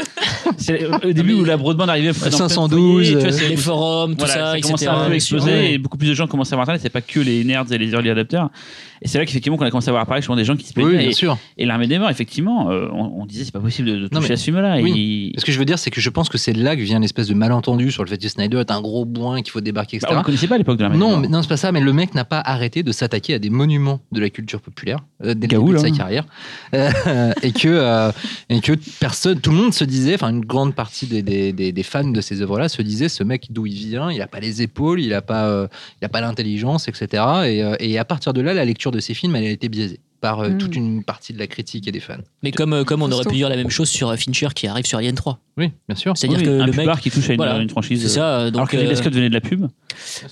c'est 0.57 0.79
le 1.03 1.13
début 1.13 1.33
où 1.33 1.43
la 1.43 1.57
broadband 1.57 1.87
arrivait 1.87 2.09
à 2.09 2.13
peu 2.13 2.19
près 2.19 2.29
dans 2.29 2.37
plein 2.37 2.47
de 2.47 2.51
512, 2.51 3.11
foyers, 3.11 3.11
tu 3.11 3.29
vois, 3.29 3.41
euh, 3.45 3.49
Les 3.49 3.57
forums, 3.57 4.11
tout 4.15 4.25
voilà, 4.25 4.33
ça, 4.33 4.39
ça 4.51 4.57
etc. 4.57 4.67
commençait 4.67 4.87
un 4.87 5.05
peu 5.05 5.11
à 5.11 5.15
exploser 5.15 5.73
et 5.73 5.77
beaucoup 5.77 5.97
plus 5.97 6.07
de 6.07 6.13
gens 6.13 6.27
commençaient 6.27 6.53
à 6.53 6.55
voir 6.57 6.63
internet 6.63 6.81
c'est 6.81 6.89
pas 6.89 7.01
que 7.01 7.19
les 7.19 7.43
nerds 7.43 7.71
et 7.71 7.77
les 7.77 7.91
early 7.91 8.09
adapters 8.09 8.49
et 9.01 9.07
c'est 9.07 9.17
là 9.17 9.25
qu'effectivement 9.25 9.57
qu'on 9.57 9.65
a 9.65 9.71
commencé 9.71 9.89
à 9.89 9.91
voir 9.91 10.03
apparaître 10.03 10.23
justement 10.23 10.35
des 10.37 10.45
gens 10.45 10.55
qui 10.55 10.65
se 10.67 10.73
Oui, 10.77 10.83
plaignaient 10.83 10.99
bien 10.99 11.09
et, 11.09 11.13
sûr. 11.13 11.37
et 11.57 11.65
l'armée 11.65 11.87
des 11.87 11.97
morts 11.99 12.09
effectivement 12.09 12.69
euh, 12.71 12.87
on, 13.01 13.21
on 13.21 13.25
disait 13.25 13.43
c'est 13.45 13.51
pas 13.51 13.59
possible 13.59 13.87
de, 13.89 13.95
de 13.95 14.01
Non, 14.03 14.19
toucher 14.19 14.29
mais- 14.29 14.33
à 14.33 14.37
ce 14.37 14.51
là 14.51 14.77
oui. 14.81 15.33
Ce 15.37 15.45
que 15.45 15.51
je 15.51 15.59
veux 15.59 15.65
dire, 15.65 15.79
c'est 15.79 15.91
que 15.91 16.01
je 16.01 16.09
pense 16.09 16.29
que 16.29 16.37
c'est 16.37 16.53
là 16.53 16.75
que 16.75 16.81
vient 16.81 16.99
l'espèce 16.99 17.27
de 17.27 17.33
malentendu 17.33 17.91
sur 17.91 18.03
le 18.03 18.09
fait 18.09 18.17
que 18.17 18.27
Snyder 18.27 18.59
est 18.59 18.71
un 18.71 18.81
gros 18.81 19.05
boin, 19.05 19.41
qu'il 19.41 19.51
faut 19.51 19.61
débarquer, 19.61 19.97
etc. 19.97 20.11
on 20.15 20.19
ne 20.19 20.23
connaissait 20.23 20.47
pas 20.47 20.55
à 20.55 20.57
l'époque 20.57 20.77
de 20.77 20.87
des 20.87 20.97
Non, 20.97 21.17
mais, 21.17 21.27
non, 21.27 21.41
c'est 21.41 21.47
pas 21.49 21.57
ça, 21.57 21.71
mais 21.71 21.79
le 21.81 21.93
mec 21.93 22.13
n'a 22.15 22.25
pas 22.25 22.39
arrêté 22.39 22.83
de 22.83 22.91
s'attaquer 22.91 23.33
à 23.35 23.39
des 23.39 23.49
monuments 23.49 23.99
de 24.11 24.19
la 24.19 24.29
culture 24.29 24.61
populaire 24.61 24.99
euh, 25.23 25.33
dès 25.33 25.47
le 25.47 25.57
début 25.59 25.73
de 25.73 25.77
sa 25.77 25.87
hein. 25.87 25.91
carrière. 25.91 26.25
Euh, 26.73 27.31
et, 27.41 27.51
que, 27.51 27.67
euh, 27.67 28.11
et 28.49 28.61
que 28.61 28.73
personne, 28.99 29.39
tout 29.39 29.51
le 29.51 29.57
monde 29.57 29.73
se 29.73 29.83
disait, 29.83 30.15
enfin 30.15 30.29
une 30.29 30.45
grande 30.45 30.75
partie 30.75 31.07
des, 31.07 31.21
des, 31.21 31.53
des- 31.53 31.71
des 31.71 31.83
fans 31.83 32.03
de 32.07 32.21
ces 32.21 32.41
œuvres-là 32.41 32.69
se 32.69 32.81
disait 32.81 33.09
ce 33.09 33.23
mec 33.23 33.47
d'où 33.49 33.65
il 33.65 33.73
vient, 33.73 34.11
il 34.11 34.19
n'a 34.19 34.27
pas 34.27 34.39
les 34.39 34.61
épaules, 34.61 35.01
il 35.01 35.09
n'a 35.09 35.21
pas, 35.21 35.45
euh, 35.47 35.67
il 36.01 36.05
a 36.05 36.09
pas 36.09 36.21
l'intelligence, 36.21 36.87
etc. 36.87 37.07
Et, 37.45 37.63
euh, 37.63 37.75
et 37.79 37.97
à 37.97 38.05
partir 38.05 38.33
de 38.33 38.41
là, 38.41 38.53
la 38.53 38.65
lecture 38.65 38.91
de 38.91 38.99
ces 38.99 39.13
films, 39.13 39.35
elle 39.35 39.45
a 39.45 39.49
été 39.49 39.69
biaisée 39.69 39.99
par 40.21 40.39
euh, 40.41 40.49
Mm. 40.49 40.57
toute 40.59 40.75
une 40.75 41.03
partie 41.03 41.33
de 41.33 41.39
la 41.39 41.47
critique 41.47 41.87
et 41.87 41.91
des 41.91 41.99
fans. 41.99 42.17
Mais 42.43 42.51
comme, 42.51 42.73
euh, 42.73 42.83
comme 42.83 43.01
on 43.01 43.11
aurait 43.11 43.25
pu 43.25 43.33
dire 43.35 43.49
la 43.49 43.55
même 43.55 43.69
chose 43.71 43.89
sur 43.89 44.09
euh, 44.09 44.15
Fincher 44.15 44.49
qui 44.55 44.67
arrive 44.67 44.85
sur 44.85 44.99
Alien 44.99 45.15
3. 45.15 45.39
Oui, 45.57 45.71
bien 45.89 45.95
sûr. 45.95 46.15
C'est-à-dire 46.15 46.37
Oui, 46.39 46.45
que 46.45 46.59
un 46.61 46.65
le 46.67 46.71
mec. 46.73 46.99
qui 47.01 47.09
touche 47.11 47.29
à 47.29 47.33
une, 47.33 47.37
voilà, 47.37 47.57
une 47.57 47.69
franchise 47.69 48.01
C'est 48.03 48.07
ça. 48.09 48.25
euh, 48.25 48.39
alors 48.47 48.51
Donc, 48.51 48.69
que 48.69 48.77
euh, 48.77 48.95
Scott 48.95 49.13
venait 49.13 49.29
de 49.29 49.33
la 49.33 49.41
pub 49.41 49.63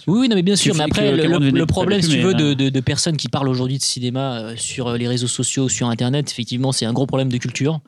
Oui, 0.08 0.20
oui, 0.22 0.30
non, 0.30 0.36
mais 0.36 0.44
bien 0.44 0.56
sûr. 0.56 0.76
Mais 0.76 0.84
après, 0.84 1.12
le, 1.16 1.66
problème, 1.66 2.02
si 2.02 2.10
tu 2.10 2.20
veux, 2.20 2.34
de, 2.36 2.54
de- 2.54 2.70
de 2.70 2.80
personnes 2.80 3.18
qui 3.18 3.28
parlent 3.30 3.50
aujourd'hui 3.50 3.78
de 3.80 3.84
cinéma 3.84 4.40
euh, 4.40 4.54
sur 4.56 4.94
les 4.94 5.08
réseaux 5.08 5.28
sociaux, 5.28 5.68
sur 5.70 5.90
Internet, 5.90 6.30
effectivement, 6.32 6.72
c'est 6.72 6.86
un 6.86 6.94
gros 6.94 7.06
problème 7.08 7.30
de 7.32 7.38
culture. 7.38 7.80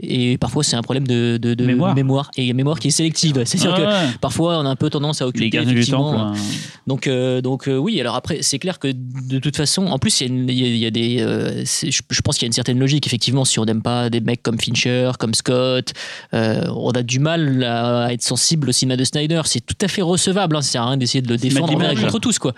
Et 0.00 0.38
parfois, 0.38 0.64
c'est 0.64 0.74
un 0.74 0.82
problème 0.82 1.06
de, 1.06 1.38
de- 1.40 1.54
de 1.54 1.64
Mémoire. 1.64 2.30
Et 2.36 2.52
mémoire 2.52 2.80
qui 2.80 2.88
est 2.88 2.90
sélective. 2.90 3.40
C'est-à-dire 3.44 3.74
que 3.76 3.82
Ah 3.82 4.02
ouais. 4.02 4.08
parfois, 4.20 4.58
on 4.58 4.66
a 4.66 4.68
un 4.68 4.74
peu 4.76 4.90
tendance 4.90 5.22
à 5.22 5.26
occulter 5.28 5.50
gardiens 5.50 5.70
du 5.72 5.78
effectivement, 5.78 6.12
temple 6.12 6.36
hein. 6.38 6.42
Donc, 6.88 7.06
euh, 7.06 7.40
donc 7.40 7.68
euh, 7.68 7.76
oui, 7.76 8.00
alors 8.00 8.16
après, 8.16 8.38
c'est 8.42 8.58
clair 8.58 8.80
que 8.80 8.88
de 8.92 9.38
toute 9.38 9.56
façon, 9.56 9.86
en 9.86 9.98
plus, 10.00 10.20
il 10.20 10.50
y 10.50 10.64
a 10.64 10.66
y, 10.66 10.84
y 10.86 10.90
des. 10.90 11.20
euh, 11.20 11.62
c'est- 11.64 11.92
je, 11.92 12.20
pense 12.22 12.34
qu'il 12.36 12.42
y 12.42 12.46
a 12.46 12.48
une 12.48 12.52
certaine 12.52 12.78
logique, 12.80 13.06
effectivement, 13.06 13.44
si 13.44 13.60
on 13.60 13.64
n'aime 13.64 13.82
pas 13.82 14.10
des 14.10 14.20
mecs 14.20 14.42
comme 14.42 14.58
Fincher, 14.60 15.12
comme 15.18 15.32
Scott, 15.32 15.92
on 16.32 16.90
a 16.90 17.02
du 17.04 17.20
mal 17.20 17.62
à 17.62 18.12
être 18.12 18.22
sensible 18.22 18.70
au 18.70 18.72
cinéma 18.72 18.96
de 18.96 19.04
Snyder. 19.04 19.42
C'est 19.44 19.64
tout 19.64 19.76
à 19.80 19.86
fait 19.86 20.02
recevable, 20.02 20.56
hein, 20.56 20.62
sert 20.62 20.82
à 20.82 20.88
rien 20.88 20.96
d'essayer 20.96 21.22
de 21.22 21.28
le 21.28 21.38
C'est 21.38 21.48
défendre 21.48 21.72
envers 21.72 21.92
et 21.92 21.94
contre 21.96 22.18
tous, 22.18 22.38
quoi. 22.40 22.52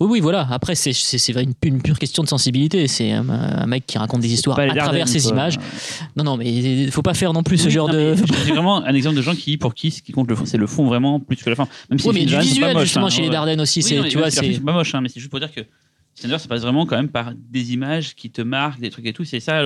Oui, 0.00 0.08
oui, 0.12 0.20
voilà. 0.20 0.48
Après, 0.50 0.74
c'est 0.74 0.94
c'est- 0.94 1.18
c'est 1.18 1.32
une, 1.32 1.52
une 1.62 1.82
pure 1.82 1.98
question 1.98 2.22
de 2.22 2.28
sensibilité. 2.28 2.88
C'est 2.88 3.12
un, 3.12 3.28
un 3.28 3.66
mec 3.66 3.84
qui 3.86 3.98
raconte 3.98 4.22
des 4.22 4.32
histoires 4.32 4.58
à 4.58 4.66
travers 4.74 5.08
ses 5.08 5.28
images. 5.28 5.58
Non, 6.16 6.24
non, 6.24 6.36
mais 6.38 6.69
il 6.72 6.90
faut 6.90 7.02
pas 7.02 7.14
faire 7.14 7.32
non 7.32 7.42
plus 7.42 7.58
ce 7.58 7.66
Oui, 7.66 7.70
genre 7.70 7.88
non, 7.88 7.94
de. 7.94 8.14
J'ai 8.44 8.52
vraiment 8.52 8.84
un 8.84 8.94
exemple 8.94 9.16
de 9.16 9.22
gens 9.22 9.34
qui, 9.34 9.56
pour 9.56 9.74
qui, 9.74 9.90
ce 9.90 10.02
qui 10.02 10.12
compte 10.12 10.28
le 10.28 10.36
fond, 10.36 10.46
c'est 10.46 10.58
le 10.58 10.66
fond 10.66 10.86
vraiment 10.86 11.20
plus 11.20 11.36
que 11.36 11.48
la 11.50 11.56
fin. 11.56 11.68
Même 11.90 11.98
si 11.98 12.08
Oui, 12.08 12.14
mais 12.14 12.26
du 12.26 12.36
visuel, 12.38 12.78
justement, 12.78 13.06
hein, 13.06 13.10
chez 13.10 13.22
les. 13.22 13.30
Dardennes 13.30 13.60
aussi, 13.60 13.80
Oui, 13.80 13.84
c'est, 13.84 14.08
tu 14.08 14.18
vois, 14.18 14.30
c'est. 14.30 14.60
pas 14.64 14.72
moche, 14.72 14.94
hein, 14.94 15.00
mais 15.00 15.08
c'est 15.08 15.20
juste 15.20 15.30
pour 15.30 15.40
dire 15.40 15.52
que 15.52 15.60
Snyder, 16.14 16.38
ça 16.38 16.48
passe 16.48 16.62
vraiment 16.62 16.86
quand 16.86 16.96
même 16.96 17.08
par 17.08 17.32
des 17.34 17.72
images 17.72 18.14
qui 18.14 18.30
te 18.30 18.42
marquent, 18.42 18.80
des 18.80 18.90
trucs 18.90 19.06
et 19.06 19.12
tout. 19.12 19.24
C'est 19.24 19.40
ça, 19.40 19.62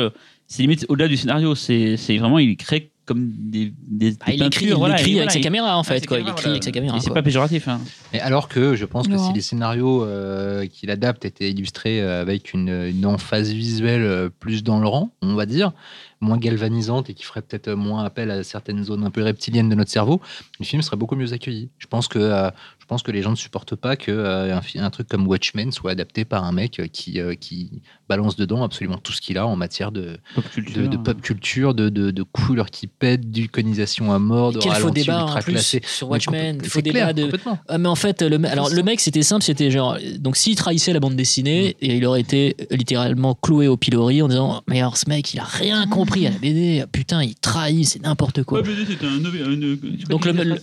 c'est 0.47 0.63
limite 0.63 0.87
au-delà 0.89 1.09
du 1.09 1.17
scénario. 1.17 1.55
C'est 1.55 1.97
c'est 1.97 2.17
vraiment, 2.19 2.39
il 2.39 2.57
crée 2.57 2.91
comme 3.05 3.33
des, 3.37 3.73
des, 3.87 4.15
Ah, 4.21 4.27
des 4.31 4.33
il 4.33 4.35
écrit, 4.37 4.39
peintures, 4.39 4.69
il 4.69 4.75
voilà, 4.79 4.95
écrit 5.01 5.11
et 5.13 5.15
avec 5.15 5.19
voilà, 5.25 5.31
sa 5.33 5.39
il- 5.39 5.43
caméra 5.43 5.79
en 5.79 5.83
fait, 5.83 6.07
quoi. 6.07 6.19
Il 6.19 6.23
écrit 6.23 6.33
voilà. 6.35 6.51
avec 6.51 6.65
sa 6.65 6.71
caméra. 6.71 6.97
Et 6.97 7.01
c'est 7.01 7.11
pas 7.13 7.23
péjoratif. 7.23 7.69
Hein. 7.69 7.81
Et 8.13 8.21
alors 8.21 8.49
que 8.49 8.75
je 8.75 8.85
pense 8.85 9.09
que 9.09 9.19
si 9.19 9.33
les 9.33 9.41
scénarios 9.41 10.05
euh, 10.05 10.67
qu'il 10.67 10.91
adapte 10.91 11.25
étaient 11.25 11.51
illustrés 11.51 12.01
euh, 12.03 12.21
avec 12.23 12.53
une, 12.55 12.69
une 12.71 13.05
emphase 13.07 13.53
visuelle 13.53 14.03
euh, 14.03 14.29
plus 14.41 14.63
dans 14.65 14.81
le 14.81 14.87
rang, 14.89 15.11
on 15.23 15.35
va 15.35 15.47
dire, 15.47 15.73
moins 16.21 16.39
galvanisante 16.39 17.11
et 17.11 17.15
qui 17.15 17.25
ferait 17.25 17.43
peut-être 17.43 17.71
moins 17.75 18.03
appel 18.05 18.31
à 18.31 18.43
certaines 18.43 18.83
zones 18.85 19.05
un 19.05 19.11
peu 19.11 19.23
reptiliennes 19.23 19.69
de 19.69 19.75
notre 19.75 19.91
cerveau, 19.91 20.23
le 20.59 20.65
film 20.65 20.81
serait 20.81 20.97
beaucoup 20.97 21.17
mieux 21.17 21.35
accueilli. 21.35 21.69
Je 21.79 21.87
pense 21.87 22.09
que, 22.09 22.19
euh, 22.19 22.49
je 22.85 22.87
pense 22.87 23.03
que 23.03 23.11
les 23.11 23.23
gens 23.23 23.31
ne 23.31 23.35
supportent 23.37 23.77
pas 23.77 23.97
que 23.97 24.11
euh, 24.13 24.55
un, 24.77 24.91
truc 24.91 25.09
comme 25.09 25.27
Watchmen 25.27 25.73
soit 25.73 25.93
adapté 25.93 26.27
par 26.27 26.45
un 26.45 26.53
mec 26.53 26.79
euh, 26.81 26.87
qui, 26.87 27.19
euh, 27.19 27.35
qui 27.35 27.71
balance 28.11 28.37
dedans 28.37 28.63
absolument 28.63 28.99
tout 28.99 29.13
ce 29.15 29.23
qu'il 29.23 29.39
a 29.39 29.47
en 29.47 29.57
matière 29.57 29.91
de, 29.91 30.19
Pop 30.35 30.45
culture. 30.51 30.83
de, 30.83 30.87
de 30.89 30.97
pop 30.99 31.19
culture, 31.23 31.73
de, 31.75 31.89
de, 31.89 32.11
de 32.11 32.23
couleurs 32.23 32.69
qui 32.69 32.87
pètent, 32.87 33.31
d'iconisation 33.31 34.13
à 34.13 34.19
mort, 34.19 34.53
de 34.53 34.59
Quel 34.59 34.73
faux 34.75 34.91
débat 34.91 35.23
en 35.23 35.27
ultra 35.29 35.41
plus 35.41 35.53
classé. 35.53 35.81
sur 35.87 36.11
Watchmen, 36.11 36.63
faux 36.63 36.83
débat 36.83 37.15
de. 37.15 37.23
complètement. 37.23 37.59
Ah, 37.69 37.79
mais 37.79 37.89
en 37.89 37.95
fait, 37.95 38.21
le, 38.21 38.37
me- 38.37 38.49
alors, 38.51 38.69
le 38.69 38.83
mec, 38.83 39.01
c'était 39.01 39.23
simple, 39.23 39.43
c'était 39.43 39.71
genre. 39.71 39.97
Donc, 40.19 40.37
s'il 40.37 40.55
trahissait 40.55 40.93
la 40.93 41.01
bande 41.01 41.17
dessinée, 41.17 41.77
et 41.81 41.97
il 41.97 42.05
aurait 42.05 42.21
été 42.21 42.55
littéralement 42.71 43.35
cloué 43.35 43.67
au 43.67 43.79
pilori 43.79 44.21
en 44.21 44.29
disant 44.29 44.63
Mais 44.69 44.81
alors, 44.81 44.99
ce 44.99 45.09
mec, 45.09 45.33
il 45.33 45.41
a 45.41 45.45
rien 45.45 45.87
compris 45.87 46.27
à 46.27 46.31
la 46.33 46.39
BD, 46.39 46.85
putain, 46.93 47.23
il 47.23 47.35
trahit, 47.35 47.87
c'est 47.87 48.03
n'importe 48.03 48.43
quoi. 48.43 48.61
Ouais, 48.61 48.67
BD, 48.69 48.95
un, 49.07 50.07
Donc, 50.11 50.27
le- 50.27 50.33
le- 50.33 50.59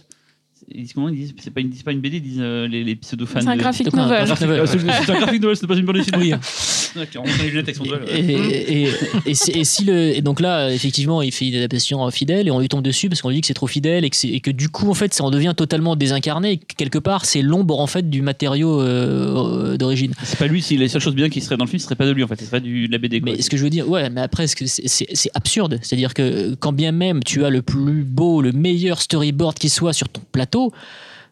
Ils 0.73 0.83
disent 0.83 0.93
comment 0.93 1.09
ils 1.09 1.15
disent 1.15 1.33
C'est 1.39 1.51
pas, 1.53 1.61
pas 1.85 1.91
une 1.91 1.99
BD, 2.01 2.17
ils 2.17 2.21
disent 2.23 2.39
euh, 2.39 2.67
les, 2.67 2.83
les 2.83 2.95
pseudo-fans. 2.95 3.41
C'est 3.41 3.47
un 3.47 3.55
de- 3.55 3.59
graphic 3.61 3.93
novel. 3.93 4.25
Ah, 4.29 4.45
novel. 4.45 4.67
c'est 4.67 5.09
un 5.11 5.19
graphic 5.19 5.41
novel, 5.41 5.55
c'est 5.57 5.67
pas 5.67 5.75
une 5.75 5.85
bande 5.85 5.97
dessinée. 5.97 6.33
Oui. 6.95 7.01
D'accord, 7.01 7.23
on 7.25 7.29
prend 7.29 7.43
les 7.43 7.49
lunettes 7.49 7.65
avec 7.69 7.75
son 7.75 7.83
doigt. 7.83 7.99
là. 7.99 8.05
Et, 8.17 8.83
et, 8.83 8.87
et, 9.25 9.33
si- 9.35 9.51
et 9.51 9.63
si 9.63 9.85
le, 9.85 10.15
et 10.15 10.21
donc 10.21 10.39
là, 10.39 10.69
effectivement, 10.71 11.21
il 11.21 11.31
fait 11.31 11.47
une 11.47 11.55
adaptation 11.55 12.09
fidèle 12.11 12.47
et 12.47 12.51
on 12.51 12.59
lui 12.59 12.67
tombe 12.69 12.83
dessus 12.83 13.09
parce 13.09 13.21
qu'on 13.21 13.29
lui 13.29 13.35
dit 13.35 13.41
que 13.41 13.47
c'est 13.47 13.53
trop 13.53 13.67
fidèle 13.67 14.03
et 14.05 14.09
que, 14.09 14.27
et 14.27 14.39
que 14.39 14.51
du 14.51 14.69
coup, 14.69 14.89
en 14.89 14.93
fait, 14.93 15.13
ça 15.13 15.23
en 15.23 15.31
devient 15.31 15.53
totalement 15.55 15.95
désincarné. 15.95 16.51
Et 16.51 16.57
que 16.57 16.75
quelque 16.75 16.99
part, 16.99 17.25
c'est 17.25 17.41
l'ombre 17.41 17.79
en 17.79 17.87
fait 17.87 18.09
du 18.09 18.21
matériau 18.21 18.81
euh, 18.81 19.77
d'origine. 19.77 20.13
C'est 20.23 20.37
pas 20.39 20.47
lui, 20.47 20.61
si 20.61 20.77
les 20.77 20.87
seules 20.87 21.01
choses 21.01 21.15
bien 21.15 21.29
qui 21.29 21.41
seraient 21.41 21.57
dans 21.57 21.65
le 21.65 21.69
film, 21.69 21.79
ce 21.79 21.85
serait 21.85 21.95
pas 21.95 22.05
de 22.05 22.11
lui 22.11 22.23
en 22.23 22.27
fait, 22.27 22.39
ce 22.39 22.45
serait 22.45 22.61
du, 22.61 22.87
de 22.87 22.91
la 22.91 22.97
BD. 22.97 23.21
Quoi. 23.21 23.31
Mais 23.31 23.41
ce 23.41 23.49
que 23.49 23.57
je 23.57 23.63
veux 23.63 23.69
dire, 23.69 23.87
ouais, 23.89 24.09
mais 24.09 24.21
après, 24.21 24.47
c'est 24.47 25.31
absurde? 25.33 25.79
C'est-à-dire 25.81 26.13
que 26.13 26.55
quand 26.55 26.73
bien 26.73 26.91
même 26.91 27.23
tu 27.23 27.45
as 27.45 27.49
le 27.49 27.61
plus 27.61 28.03
beau, 28.03 28.41
le 28.41 28.51
meilleur 28.51 29.01
storyboard 29.01 29.57
qui 29.57 29.69
soit 29.69 29.93
sur 29.93 30.09
ton 30.09 30.21
plateau, 30.31 30.71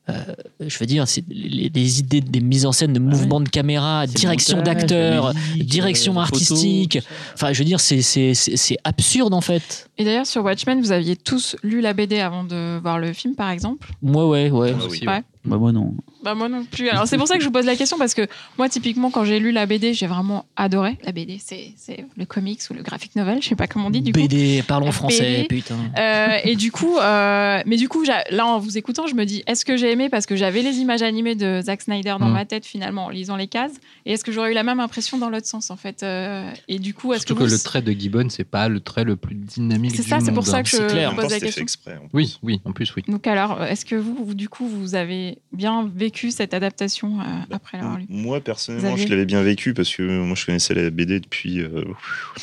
euh, 0.09 0.67
je 0.67 0.77
veux 0.79 0.85
dire, 0.85 1.07
c'est 1.07 1.23
les, 1.29 1.71
les 1.73 1.99
idées 1.99 2.21
des 2.21 2.39
mises 2.39 2.65
en 2.65 2.71
scène, 2.71 2.93
de 2.93 2.99
mouvements 2.99 3.39
de 3.39 3.49
caméra, 3.49 4.07
direction 4.07 4.57
musique, 4.57 5.67
direction 5.67 6.17
euh, 6.17 6.21
artistique. 6.21 6.99
Enfin, 7.33 7.53
je 7.53 7.59
veux 7.59 7.65
dire, 7.65 7.79
c'est 7.79 8.77
absurde 8.83 9.33
en 9.33 9.41
fait. 9.41 9.88
Et 9.99 10.05
d'ailleurs, 10.05 10.25
sur 10.25 10.43
Watchmen, 10.43 10.79
vous 10.79 10.91
aviez 10.93 11.15
tous 11.17 11.55
lu 11.61 11.81
la 11.81 11.93
BD 11.93 12.19
avant 12.19 12.43
de 12.45 12.79
voir 12.79 12.97
le 12.99 13.11
film, 13.13 13.35
par 13.35 13.49
exemple 13.51 13.89
Moi, 14.01 14.27
ouais, 14.27 14.49
ouais. 14.49 14.71
Ah 14.73 14.79
oui. 14.81 14.87
Aussi, 14.87 15.07
Ouais. 15.07 15.21
Bah, 15.45 15.57
moi, 15.57 15.71
non. 15.71 15.93
Bah 16.21 16.35
moi 16.35 16.49
non 16.49 16.65
plus. 16.65 16.89
Alors 16.89 17.07
c'est 17.07 17.17
pour 17.17 17.29
ça 17.29 17.35
que 17.35 17.39
je 17.39 17.45
vous 17.45 17.51
pose 17.53 17.65
la 17.65 17.77
question 17.77 17.97
parce 17.97 18.13
que 18.13 18.27
moi 18.57 18.67
typiquement 18.67 19.09
quand 19.09 19.23
j'ai 19.23 19.39
lu 19.39 19.53
la 19.53 19.65
BD, 19.65 19.93
j'ai 19.93 20.05
vraiment 20.05 20.43
adoré. 20.57 20.97
La 21.05 21.13
BD, 21.13 21.39
c'est 21.41 21.71
c'est 21.77 22.05
le 22.17 22.25
comics 22.25 22.59
ou 22.69 22.73
le 22.73 22.83
graphic 22.83 23.15
novel, 23.15 23.41
je 23.41 23.47
sais 23.47 23.55
pas 23.55 23.67
comment 23.67 23.87
on 23.87 23.89
dit 23.89 24.01
du 24.01 24.11
coup. 24.11 24.19
BD, 24.19 24.61
parlons 24.67 24.87
BD. 24.87 24.95
français, 24.97 25.45
putain. 25.47 25.77
Euh, 25.97 26.37
et 26.43 26.57
du 26.57 26.73
coup, 26.73 26.97
euh, 26.97 27.61
mais 27.65 27.77
du 27.77 27.87
coup, 27.87 28.03
là 28.03 28.45
en 28.45 28.59
vous 28.59 28.77
écoutant, 28.77 29.07
je 29.07 29.15
me 29.15 29.23
dis, 29.23 29.41
est-ce 29.47 29.63
que 29.63 29.77
j'ai 29.77 29.89
aimé 29.93 30.09
parce 30.09 30.25
que 30.25 30.35
j'avais 30.35 30.61
les 30.61 30.79
images 30.79 31.03
animées 31.03 31.35
de 31.35 31.61
Zack 31.61 31.83
Snyder 31.83 32.15
dans 32.19 32.27
Mm. 32.27 32.33
ma 32.33 32.43
tête 32.43 32.65
finalement 32.65 33.05
en 33.05 33.09
lisant 33.09 33.37
les 33.37 33.47
cases, 33.47 33.71
et 34.05 34.11
est-ce 34.11 34.25
que 34.25 34.33
j'aurais 34.33 34.51
eu 34.51 34.55
la 34.55 34.63
même 34.63 34.81
impression 34.81 35.17
dans 35.19 35.29
l'autre 35.29 35.47
sens 35.47 35.71
en 35.71 35.77
fait 35.77 36.03
euh, 36.03 36.51
Et 36.67 36.79
du 36.79 36.93
coup, 36.93 37.13
est-ce 37.13 37.21
que, 37.21 37.27
Surtout 37.29 37.43
que, 37.45 37.47
vous- 37.47 37.53
le 37.55 37.59
trait 37.59 37.81
de 37.81 37.93
Gibbon, 37.93 38.27
c'est 38.29 38.43
pas 38.43 38.67
le 38.67 38.81
trait 38.81 39.05
le 39.05 39.15
plus 39.15 39.35
dynamique 39.35 39.88
c'est 39.89 40.03
ça, 40.03 40.19
c'est 40.19 40.31
pour 40.31 40.45
ça 40.45 40.63
que 40.63 40.69
je 40.69 40.77
clair. 40.87 41.15
Pose 41.15 41.29
la 41.29 41.39
question. 41.39 41.61
exprès. 41.61 41.99
Oui, 42.13 42.37
oui, 42.43 42.61
en 42.65 42.71
plus, 42.71 42.93
oui. 42.95 43.03
Donc 43.07 43.27
alors, 43.27 43.63
est-ce 43.63 43.85
que 43.85 43.95
vous, 43.95 44.23
vous, 44.23 44.33
du 44.33 44.49
coup, 44.49 44.67
vous 44.67 44.95
avez 44.95 45.39
bien 45.51 45.89
vécu 45.93 46.31
cette 46.31 46.53
adaptation 46.53 47.19
euh, 47.19 47.23
après 47.51 47.77
l'avoir 47.77 47.97
lu 47.97 48.05
Moi, 48.09 48.39
personnellement, 48.41 48.95
je 48.95 49.07
l'avais 49.07 49.25
bien 49.25 49.41
vécu 49.41 49.73
parce 49.73 49.93
que 49.95 50.03
moi, 50.03 50.35
je 50.35 50.45
connaissais 50.45 50.73
la 50.73 50.89
BD 50.89 51.19
depuis 51.19 51.61
euh, 51.61 51.83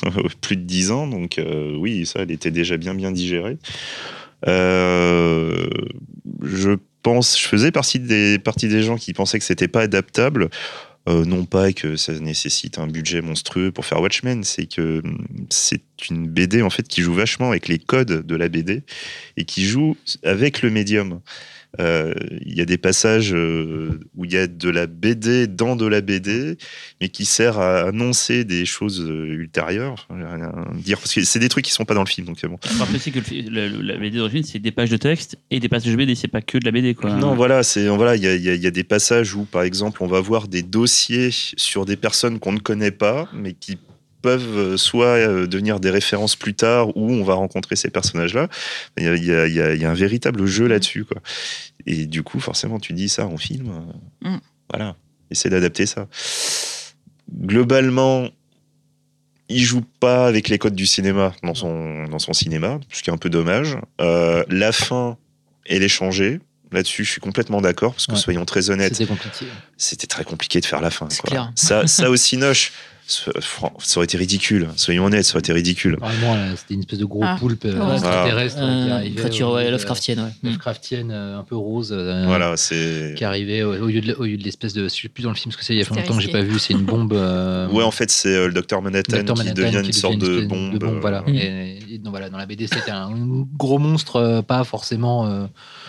plus 0.41 0.57
de 0.57 0.63
10 0.63 0.91
ans. 0.91 1.07
Donc, 1.07 1.39
euh, 1.39 1.77
oui, 1.77 2.07
ça, 2.07 2.21
elle 2.21 2.31
était 2.31 2.51
déjà 2.51 2.77
bien, 2.77 2.95
bien 2.95 3.13
digérée. 3.13 3.59
Euh, 4.47 5.69
je 6.43 6.73
pense, 7.03 7.39
je 7.41 7.47
faisais 7.47 7.71
partie 7.71 8.01
des, 8.01 8.39
partie 8.39 8.69
des 8.69 8.83
gens 8.83 8.97
qui 8.97 9.13
pensaient 9.13 9.39
que 9.39 9.45
c'était 9.45 9.69
pas 9.69 9.83
adaptable. 9.83 10.49
Euh, 11.09 11.25
non 11.25 11.45
pas 11.45 11.73
que 11.73 11.95
ça 11.97 12.13
nécessite 12.19 12.79
un 12.79 12.89
budget 12.89 13.21
monstrueux 13.21 13.71
pour 13.71 13.87
faire 13.87 14.01
Watchmen, 14.01 14.43
c'est 14.43 14.67
que 14.67 15.01
hum, 15.05 15.25
c'est 15.51 15.83
une 16.11 16.27
BD 16.27 16.63
en 16.63 16.71
fait 16.71 16.87
qui 16.89 17.01
joue 17.01 17.15
vachement 17.15 17.51
avec 17.51 17.69
les 17.69 17.79
codes 17.79 18.27
de 18.27 18.37
la 18.37 18.49
BD 18.49 18.83
et 19.37 19.45
qui 19.45 19.65
joue 19.65 19.97
avec 20.25 20.63
le 20.63 20.71
médium. 20.71 21.21
Euh, 21.81 22.15
Il 22.45 22.57
y 22.57 22.61
a 22.61 22.65
des 22.65 22.79
passages 22.79 23.35
euh, 23.35 24.01
où 24.17 24.25
il 24.25 24.33
y 24.33 24.37
a 24.39 24.47
de 24.47 24.71
la 24.71 24.87
BD 24.87 25.47
dans 25.47 25.77
de 25.77 25.87
la 25.87 26.01
BD, 26.01 26.57
mais 27.01 27.09
qui 27.11 27.25
sert 27.25 27.59
à 27.59 27.83
annoncer 27.89 28.45
des 28.45 28.65
choses 28.65 29.01
euh, 29.03 29.27
ultérieures. 29.27 30.09
Dire 30.75 30.99
parce 30.99 31.13
que 31.15 31.23
c'est 31.25 31.39
des 31.39 31.49
trucs 31.49 31.65
qui 31.65 31.73
sont 31.73 31.85
pas 31.85 31.95
dans 31.95 32.03
le 32.05 32.09
film. 32.09 32.27
Donc 32.27 32.45
bon. 32.47 32.59
Aussi 32.95 33.13
que 33.13 33.19
le 33.19 33.51
le- 33.51 33.69
le- 33.69 33.83
la 33.83 33.99
BD 33.99 34.17
d'origine, 34.17 34.43
c'est 34.43 34.59
des 34.59 34.73
pages 34.73 34.91
de 34.91 34.97
texte 34.97 35.37
et 35.51 35.61
des 35.61 35.69
passages 35.69 35.95
BD, 35.97 36.15
c'est 36.15 36.29
pas 36.29 36.41
que 36.41 36.57
de 36.59 36.65
la 36.65 36.71
BD, 36.73 36.95
quoi. 36.95 37.15
Non, 37.15 37.35
voilà, 37.35 37.63
c'est 37.63 37.87
voilà, 37.89 38.17
il 38.17 38.23
y 38.23 38.27
a, 38.27 38.35
il 38.35 38.43
y 38.43 38.49
a- 38.49 38.55
il 38.55 38.63
y 38.63 38.67
a 38.67 38.71
des 38.71 38.85
passages 38.85 39.35
où, 39.35 39.45
par 39.45 39.63
exemple, 39.63 40.03
on 40.03 40.07
va 40.07 40.21
voir 40.21 40.49
des 40.49 40.63
dossiers 40.63 41.29
sur 41.33 41.85
des 41.85 41.97
personnes 41.97 42.39
qu'on 42.39 42.53
ne 42.53 42.59
connaît 42.59 42.91
pas, 42.91 43.29
mais 43.35 43.53
qui 43.53 43.77
peuvent 44.23 44.57
euh, 44.57 44.77
soit 44.77 45.07
euh, 45.17 45.47
devenir 45.47 45.79
des 45.81 45.91
références 45.91 46.37
plus 46.37 46.55
tard, 46.55 46.97
où 46.97 47.11
on 47.11 47.23
va 47.25 47.35
rencontrer 47.35 47.77
ces 47.77 47.91
personnages-là. 47.91 48.49
Il 48.97 49.05
y 49.05 49.09
a, 49.09 49.15
il 49.15 49.25
y 49.25 49.33
a- 49.33 49.47
il 49.47 49.55
y 49.55 49.61
a- 49.61 49.75
il 49.75 49.81
y 49.81 49.85
a 49.85 49.91
un 49.91 49.95
véritable 49.95 50.47
jeu 50.47 50.67
là-dessus, 50.67 51.05
quoi. 51.05 51.21
Et 51.87 52.07
du 52.07 52.23
coup, 52.23 52.41
forcément, 52.41 52.79
tu 52.81 52.93
dis 52.93 53.09
ça 53.09 53.27
en 53.27 53.37
film, 53.37 53.71
euh, 54.25 54.29
Mm. 54.31 54.41
voilà, 54.71 54.97
essaie 55.31 55.49
d'adapter 55.51 55.87
ça. 55.87 56.09
Globalement, 57.33 58.29
il 59.49 59.63
joue 59.65 59.83
pas 60.01 60.27
avec 60.27 60.49
les 60.49 60.59
codes 60.59 60.75
du 60.75 60.87
cinéma 60.87 61.35
dans 61.43 61.55
son, 61.55 62.05
dans 62.05 62.19
son 62.19 62.33
cinéma, 62.33 62.81
ce 62.93 63.03
qui 63.03 63.11
est 63.11 63.13
un 63.13 63.17
peu 63.19 63.31
dommage. 63.31 63.77
Euh, 64.01 64.45
la 64.49 64.73
fin, 64.73 65.17
elle 65.67 65.83
est 65.83 65.89
changée. 65.89 66.41
Là-dessus, 66.73 67.05
je 67.05 67.11
suis 67.13 67.21
complètement 67.21 67.61
d'accord, 67.61 67.93
parce 67.93 68.07
que 68.07 68.13
Ouais. 68.13 68.19
soyons 68.19 68.45
très 68.45 68.71
honnêtes, 68.71 68.95
C'était 68.97 69.07
compliqué. 69.09 69.47
c'était 69.77 70.09
très 70.09 70.25
compliqué 70.25 70.61
de 70.61 70.67
faire 70.67 70.81
la 70.81 70.91
fin. 70.91 71.07
C'est 71.11 71.21
quoi. 71.21 71.31
clair. 71.31 71.53
Ça, 71.55 71.87
ça 71.87 72.11
aussi, 72.11 72.37
Noche, 72.39 72.73
ça 73.09 73.31
aurait 73.97 74.05
été 74.05 74.17
ridicule. 74.19 74.69
Soyons 74.77 75.05
honnêtes, 75.05 75.25
ça 75.25 75.35
aurait 75.35 75.41
été 75.41 75.53
ridicule. 75.53 75.97
Vraiment, 76.01 76.37
c'était 76.57 76.75
une 76.75 76.81
espèce 76.81 76.99
de 76.99 77.05
gros 77.05 77.21
Ah. 77.25 77.37
poulpe 77.39 77.65
euh, 77.65 77.79
Ouais. 77.79 77.93
extraterrestre 77.95 78.59
euh, 78.61 78.85
qui 78.85 78.91
Euh, 78.91 78.95
arrivait. 78.95 79.15
créature 79.17 79.51
ouais, 79.53 79.71
Lovecraftienne, 79.71 80.19
ouais. 80.21 80.31
Mm. 80.43 80.47
Lovecraftienne, 80.49 81.11
euh, 81.13 81.39
un 81.39 81.43
peu 81.45 81.57
rose. 81.57 81.91
euh, 81.97 82.25
Voilà, 82.27 82.57
c'est. 82.57 83.15
Qui 83.17 83.25
arrivait 83.25 83.63
au, 83.63 83.73
au 83.85 83.87
lieu 83.87 84.01
de, 84.01 84.13
au 84.15 84.25
lieu 84.25 84.37
de 84.37 84.43
l'espèce 84.43 84.73
de. 84.73 84.85
Je 84.89 84.95
sais 85.03 85.09
plus 85.09 85.23
dans 85.23 85.31
le 85.31 85.37
film 85.37 85.53
ce 85.53 85.57
que 85.57 85.65
c'est, 85.65 85.75
il 85.75 85.79
y 85.79 85.83
a 85.83 85.85
longtemps 85.89 86.03
que 86.03 86.21
j'ai 86.21 86.27
risqué. 86.27 86.33
pas 86.33 86.43
vu, 86.43 86.59
c'est 86.59 86.73
une 86.75 86.85
bombe. 86.85 87.13
euh, 87.13 87.69
Ouais, 87.69 87.85
en 87.85 87.91
fait, 87.91 88.11
c'est 88.11 88.35
euh, 88.35 88.47
le 88.49 88.53
docteur 88.53 88.83
Manhattan, 88.83 89.19
qui 89.35 89.53
devient 89.53 89.81
qui 89.83 89.87
une 89.87 89.93
sorte 89.93 90.19
de 90.19 90.47
bombe. 90.47 90.79
voilà. 91.01 91.23
euh, 91.29 91.31
Mm. 91.31 91.35
Et, 91.37 91.79
et 91.95 91.99
donc 91.99 92.11
voilà, 92.11 92.29
dans 92.31 92.39
la 92.39 92.47
BD, 92.47 92.67
c'était 92.67 92.91
un 92.91 93.11
gros 93.57 93.79
monstre, 93.79 94.17
euh, 94.17 94.43
pas 94.43 94.65
forcément 94.65 95.27
euh, 95.27 95.47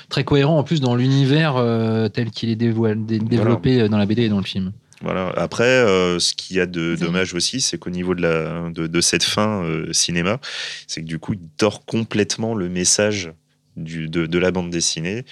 très 0.10 0.24
cohérent 0.24 0.58
en 0.60 0.64
plus 0.64 0.82
dans 0.82 0.96
l'univers 0.96 1.56
euh, 1.58 2.08
tel 2.10 2.30
qu'il 2.32 2.50
est 2.50 2.56
dévoilé- 2.56 3.20
développé 3.20 3.82
euh, 3.82 3.88
dans 3.90 3.98
la 3.98 4.06
BD 4.06 4.24
et 4.24 4.30
dans 4.30 4.38
le 4.38 4.44
film. 4.44 4.72
Voilà. 5.02 5.30
Après, 5.36 5.64
euh, 5.64 6.20
ce 6.20 6.34
qu'il 6.34 6.58
y 6.58 6.60
a 6.60 6.66
de 6.66 6.96
dommage 6.96 7.34
aussi, 7.34 7.62
c'est 7.62 7.78
qu'au 7.78 7.92
niveau 7.92 8.16
de, 8.16 8.22
la, 8.22 8.70
de, 8.72 8.88
de 8.88 9.02
cette 9.02 9.24
fin 9.24 9.64
euh, 9.64 9.94
cinéma, 9.94 10.40
c'est 10.88 11.02
que 11.02 11.06
du 11.06 11.20
coup, 11.20 11.34
il 11.34 11.50
tord 11.58 11.86
complètement 11.86 12.56
le 12.56 12.68
message 12.68 13.32
du, 13.76 14.10
de, 14.10 14.26
de 14.26 14.40
la 14.40 14.52
bande 14.52 14.72
dessinée. 14.72 15.24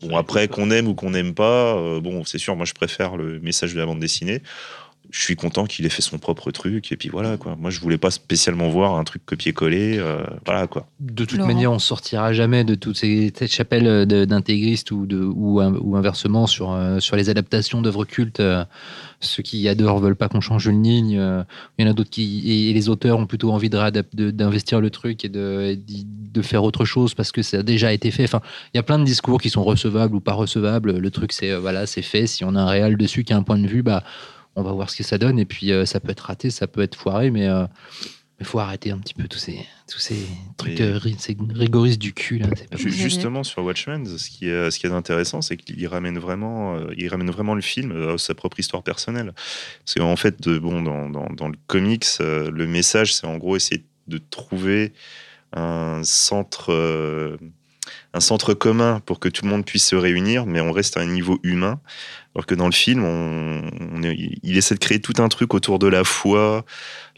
Bon, 0.00 0.16
après, 0.16 0.48
qu'on 0.48 0.70
aime 0.70 0.86
ou 0.88 0.94
qu'on 0.94 1.10
n'aime 1.10 1.34
pas, 1.34 1.76
euh, 1.76 2.00
bon, 2.00 2.24
c'est 2.24 2.38
sûr, 2.38 2.56
moi, 2.56 2.64
je 2.66 2.72
préfère 2.72 3.16
le 3.16 3.40
message 3.40 3.74
de 3.74 3.78
la 3.78 3.86
bande 3.86 4.00
dessinée. 4.00 4.42
Je 5.10 5.22
suis 5.22 5.36
content 5.36 5.64
qu'il 5.64 5.86
ait 5.86 5.88
fait 5.88 6.02
son 6.02 6.18
propre 6.18 6.50
truc, 6.50 6.92
et 6.92 6.96
puis 6.96 7.08
voilà, 7.08 7.38
quoi. 7.38 7.56
Moi, 7.58 7.70
je 7.70 7.80
voulais 7.80 7.96
pas 7.96 8.10
spécialement 8.10 8.68
voir 8.68 8.96
un 8.96 9.04
truc 9.04 9.24
copier-coller, 9.24 9.96
euh, 9.98 10.22
voilà, 10.44 10.66
quoi. 10.66 10.86
De 11.00 11.24
toute 11.24 11.38
Laurent. 11.38 11.48
manière, 11.48 11.72
on 11.72 11.78
sortira 11.78 12.34
jamais 12.34 12.62
de 12.62 12.74
toutes 12.74 12.98
ces 12.98 13.32
chapelles 13.48 14.06
de- 14.06 14.26
d'intégristes 14.26 14.90
ou, 14.90 15.06
de, 15.06 15.18
ou, 15.22 15.60
in- 15.60 15.74
ou 15.80 15.96
inversement 15.96 16.46
sur, 16.46 16.72
euh, 16.72 17.00
sur 17.00 17.16
les 17.16 17.30
adaptations 17.30 17.80
d'œuvres 17.80 18.04
cultes. 18.04 18.40
euh, 18.40 18.64
ceux 19.20 19.42
qui 19.42 19.66
adorent 19.68 19.98
veulent 19.98 20.14
pas 20.14 20.28
qu'on 20.28 20.40
change 20.42 20.66
une 20.66 20.82
ligne. 20.84 21.16
euh, 21.18 21.42
Il 21.78 21.84
y 21.84 21.88
en 21.88 21.90
a 21.90 21.94
d'autres 21.94 22.10
qui. 22.10 22.42
Et, 22.46 22.70
et 22.70 22.72
les 22.74 22.88
auteurs 22.88 23.18
ont 23.18 23.26
plutôt 23.26 23.50
envie 23.50 23.70
d'investir 23.70 24.80
le 24.80 24.90
truc 24.90 25.24
et 25.24 25.28
de, 25.28 25.76
de 26.32 26.42
faire 26.42 26.62
autre 26.64 26.84
chose 26.84 27.14
parce 27.14 27.32
que 27.32 27.42
ça 27.42 27.58
a 27.58 27.62
déjà 27.62 27.92
été 27.92 28.10
fait. 28.10 28.24
Enfin, 28.24 28.40
il 28.74 28.76
y 28.76 28.80
a 28.80 28.82
plein 28.82 28.98
de 28.98 29.04
discours 29.04 29.40
qui 29.40 29.50
sont 29.50 29.64
recevables 29.64 30.14
ou 30.14 30.20
pas 30.20 30.34
recevables. 30.34 30.98
Le 30.98 31.10
truc, 31.10 31.32
c'est 31.32 31.50
euh, 31.50 31.58
voilà, 31.58 31.86
c'est 31.86 32.02
fait. 32.02 32.26
Si 32.26 32.44
on 32.44 32.54
a 32.54 32.60
un 32.60 32.66
réel 32.68 32.96
dessus 32.96 33.24
qui 33.24 33.32
a 33.32 33.36
un 33.36 33.42
point 33.42 33.58
de 33.58 33.66
vue, 33.66 33.82
bah, 33.82 34.04
on 34.58 34.62
va 34.62 34.72
voir 34.72 34.90
ce 34.90 34.96
que 34.96 35.02
ça 35.04 35.18
donne. 35.18 35.38
Et 35.38 35.44
puis, 35.44 35.72
euh, 35.72 35.84
ça 35.86 36.00
peut 36.00 36.10
être 36.10 36.20
raté, 36.20 36.50
ça 36.50 36.66
peut 36.66 36.82
être 36.82 36.96
foiré, 36.96 37.30
mais. 37.30 37.48
euh, 37.48 37.66
il 38.40 38.46
faut 38.46 38.60
arrêter 38.60 38.92
un 38.92 38.98
petit 38.98 39.14
peu 39.14 39.26
tous 39.26 39.38
ces, 39.40 39.58
tous 39.90 39.98
ces 39.98 40.14
trucs 40.56 40.80
euh, 40.80 41.00
ces 41.18 41.36
rigoristes 41.50 42.00
du 42.00 42.12
cul. 42.12 42.38
Là, 42.38 42.46
pas 42.46 42.76
Justement 42.76 43.42
sur 43.42 43.64
Watchmen, 43.64 44.06
ce 44.06 44.30
qui 44.30 44.48
est, 44.48 44.70
ce 44.70 44.78
qui 44.78 44.86
est 44.86 44.92
intéressant, 44.92 45.42
c'est 45.42 45.56
qu'il 45.56 45.84
ramène 45.88 46.20
vraiment, 46.20 46.78
il 46.96 47.08
ramène 47.08 47.32
vraiment 47.32 47.56
le 47.56 47.62
film 47.62 48.10
à 48.10 48.16
sa 48.16 48.36
propre 48.36 48.60
histoire 48.60 48.84
personnelle. 48.84 49.32
Parce 49.84 49.94
qu'en 49.96 50.14
fait, 50.14 50.40
de- 50.40 50.60
bon, 50.60 50.82
dans, 50.82 51.10
dans, 51.10 51.26
dans 51.34 51.48
le 51.48 51.56
comics, 51.66 52.06
le 52.20 52.66
message, 52.68 53.12
c'est 53.12 53.26
en 53.26 53.38
gros 53.38 53.56
essayer 53.56 53.82
de 54.06 54.18
trouver 54.18 54.92
un 55.52 56.02
centre, 56.04 57.36
un 58.14 58.20
centre 58.20 58.54
commun 58.54 59.00
pour 59.04 59.18
que 59.18 59.28
tout 59.28 59.44
le 59.44 59.50
monde 59.50 59.64
puisse 59.64 59.88
se 59.88 59.96
réunir, 59.96 60.46
mais 60.46 60.60
on 60.60 60.70
reste 60.70 60.96
à 60.96 61.00
un 61.00 61.06
niveau 61.06 61.40
humain. 61.42 61.80
Alors 62.38 62.46
que 62.46 62.54
dans 62.54 62.66
le 62.66 62.72
film, 62.72 63.02
on, 63.02 63.68
on 63.96 64.02
est- 64.04 64.16
il 64.44 64.56
essaie 64.56 64.76
de 64.76 64.78
créer 64.78 65.00
tout 65.00 65.14
un 65.20 65.28
truc 65.28 65.54
autour 65.54 65.80
de 65.80 65.88
la 65.88 66.04
foi, 66.04 66.64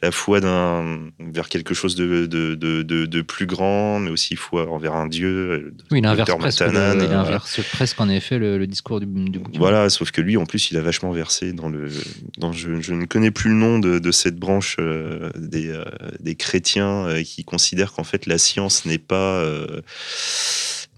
la 0.03 0.13
foi 0.13 0.41
d'un 0.41 1.11
vers 1.19 1.51
quelque 1.51 1.75
chose 1.75 1.95
de, 1.95 2.25
de, 2.25 2.55
de, 2.55 2.81
de, 2.83 3.05
de 3.05 3.21
plus 3.21 3.45
grand, 3.45 4.01
mais 4.01 4.11
aussi 4.11 4.35
foi 4.35 4.67
envers 4.71 4.95
un 4.95 5.07
dieu. 5.07 5.29
euh, 5.29 5.75
Oui, 5.91 5.99
il 5.99 6.07
inverse 6.07 6.31
presque, 6.39 6.61
le, 6.61 6.69
il 6.71 7.03
euh, 7.13 7.39
presque 7.73 8.01
en 8.01 8.09
effet 8.09 8.39
le, 8.39 8.57
le 8.57 8.67
discours 8.67 8.99
du, 8.99 9.05
du 9.05 9.39
bouquin. 9.39 9.59
Voilà, 9.59 9.91
sauf 9.91 10.11
que 10.11 10.23
lui, 10.23 10.39
en 10.39 10.47
plus, 10.47 10.71
il 10.71 10.79
a 10.79 10.81
vachement 10.81 11.13
versé 11.13 11.53
dans 11.53 11.69
le. 11.69 11.91
Dans, 12.39 12.53
je, 12.53 12.81
je 12.81 12.95
ne 12.95 13.05
connais 13.05 13.31
plus 13.31 13.51
le 13.51 13.57
nom 13.57 13.79
de, 13.79 14.11
cette 14.13 14.37
branche 14.39 14.77
euh, 14.81 15.29
des, 15.37 15.69
euh, 15.69 15.85
des 16.21 16.35
chrétiens 16.35 17.09
qui 17.27 17.45
considèrent 17.45 17.93
qu'en 17.93 18.05
fait 18.05 18.25
la 18.25 18.39
science 18.39 18.87
n'est 18.87 18.97
pas 18.97 19.45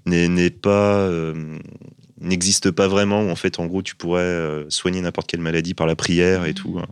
n'est 0.07 0.29
n'est 0.29 0.51
pas 0.51 0.99
euh, 0.99 1.59
n'existe 2.23 2.71
pas 2.71 2.89
vraiment. 2.89 3.21
En 3.31 3.37
fait, 3.37 3.59
en 3.59 3.67
gros, 3.67 3.83
tu 3.83 3.95
pourrais 3.97 4.23
euh, 4.23 4.65
soigner 4.71 5.01
n'importe 5.01 5.29
quelle 5.31 5.41
maladie 5.41 5.75
par 5.75 5.87
la 5.87 5.97
prière 5.97 6.45
et 6.47 6.55
tout. 6.55 6.79
hein. 6.81 6.87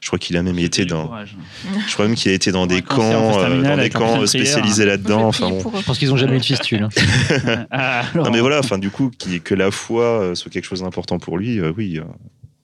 Je 0.00 0.06
crois 0.06 0.18
qu'il 0.18 0.36
a 0.36 0.42
même 0.42 0.58
été 0.58 0.84
dans. 0.86 1.10
Je 1.86 1.92
crois 1.92 2.06
même 2.06 2.14
qu'il 2.16 2.30
a 2.30 2.34
été 2.34 2.52
dans 2.52 2.66
des 2.66 2.82
camps, 2.82 3.38
euh, 3.40 3.62
dans 3.62 3.76
des 3.76 3.90
camps 3.90 4.26
spécialisés 4.26 4.84
là-dedans. 4.86 5.28
Enfin 5.28 5.50
bon. 5.50 5.60
Je 5.78 5.82
pense 5.84 5.98
qu'ils 5.98 6.12
ont 6.12 6.16
jamais 6.16 6.36
eu 6.36 6.40
de 6.40 6.44
fistule. 6.44 6.82
hein. 6.84 6.88
Ah, 7.70 8.04
Non 8.14 8.30
mais 8.30 8.40
voilà, 8.40 8.58
enfin 8.60 8.78
du 8.78 8.90
coup, 8.90 9.10
qui- 9.16 9.40
que 9.40 9.54
la 9.54 9.70
foi 9.70 10.04
euh, 10.04 10.34
soit 10.34 10.50
quelque 10.50 10.64
chose 10.66 10.82
d'important 10.82 11.18
pour 11.18 11.38
lui, 11.38 11.58
euh, 11.60 11.72
oui, 11.76 11.98
euh, 11.98 12.04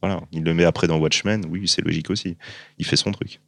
voilà, 0.01 0.20
il 0.33 0.43
le 0.43 0.55
met 0.55 0.64
après 0.64 0.87
dans 0.87 0.99
Watchmen, 0.99 1.45
oui, 1.51 1.66
c'est 1.68 1.83
logique 1.83 2.11
aussi. 2.11 2.37
Il 2.79 2.87
fait 2.87 2.97
son 2.97 3.12
truc. 3.12 3.41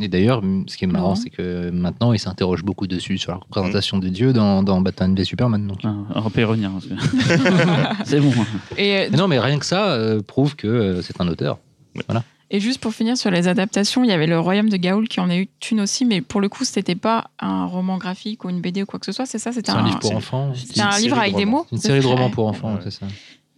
Et 0.00 0.08
d'ailleurs, 0.08 0.42
ce 0.66 0.76
qui 0.76 0.84
est 0.84 0.88
marrant, 0.88 1.10
Non. 1.10 1.14
c'est 1.14 1.28
que 1.30 1.70
maintenant, 1.70 2.12
il 2.12 2.18
s'interroge 2.18 2.62
beaucoup 2.64 2.86
dessus 2.86 3.18
sur 3.18 3.32
la 3.32 3.38
représentation 3.38 3.98
de 3.98 4.08
Dieu 4.08 4.32
dans, 4.32 4.62
dans 4.62 4.80
Batman 4.80 5.14
v 5.14 5.24
Superman. 5.24 5.66
Donc. 5.66 5.80
ah, 5.84 5.94
on 6.24 6.30
peut 6.30 6.40
y 6.40 6.44
revenir. 6.44 6.70
parce 6.70 6.86
que- 6.86 6.94
c'est 8.04 8.20
bon. 8.20 8.32
Et, 8.78 8.96
euh, 8.96 9.08
Mais 9.10 9.16
non, 9.18 9.28
mais 9.28 9.38
rien 9.38 9.58
que 9.58 9.66
ça 9.66 9.90
euh, 9.92 10.20
prouve 10.22 10.56
que 10.56 10.66
euh, 10.66 11.02
c'est 11.02 11.20
un 11.20 11.28
auteur. 11.28 11.58
et 12.50 12.58
juste 12.58 12.80
pour 12.80 12.94
finir 12.94 13.16
sur 13.18 13.30
les 13.30 13.48
adaptations, 13.48 14.02
il 14.02 14.08
y 14.08 14.12
avait 14.12 14.26
le 14.26 14.38
Royaume 14.40 14.70
de 14.70 14.76
Gaoul 14.78 15.08
qui 15.08 15.20
en 15.20 15.28
a 15.28 15.36
eu 15.36 15.48
une 15.70 15.80
aussi, 15.80 16.04
mais 16.06 16.20
pour 16.22 16.40
le 16.40 16.48
coup, 16.48 16.64
c'était 16.64 16.94
pas 16.94 17.30
un 17.38 17.66
roman 17.66 17.98
graphique 17.98 18.44
ou 18.44 18.50
une 18.50 18.60
BD 18.62 18.82
ou 18.82 18.86
quoi 18.86 18.98
que 18.98 19.06
ce 19.06 19.12
soit, 19.12 19.26
c'est 19.26 19.38
ça 19.38 19.52
C'était 19.52 19.72
C'est 19.72 19.76
un 19.76 19.82
un, 19.82 19.86
livre 19.86 19.98
pour 20.00 20.16
enfants. 20.16 20.52
c'était 20.54 20.74
c'est 20.74 20.80
un 20.80 20.98
livre 20.98 21.16
de 21.16 21.20
avec 21.20 21.36
des 21.36 21.44
mots 21.44 21.66
C'est 21.68 21.76
une 21.76 21.82
série 21.82 22.00
de 22.00 22.06
romans 22.06 22.30
pour 22.30 22.46
enfants, 22.46 22.74
Ouais. 22.74 22.80
c'est 22.84 22.90
ça. 22.92 23.06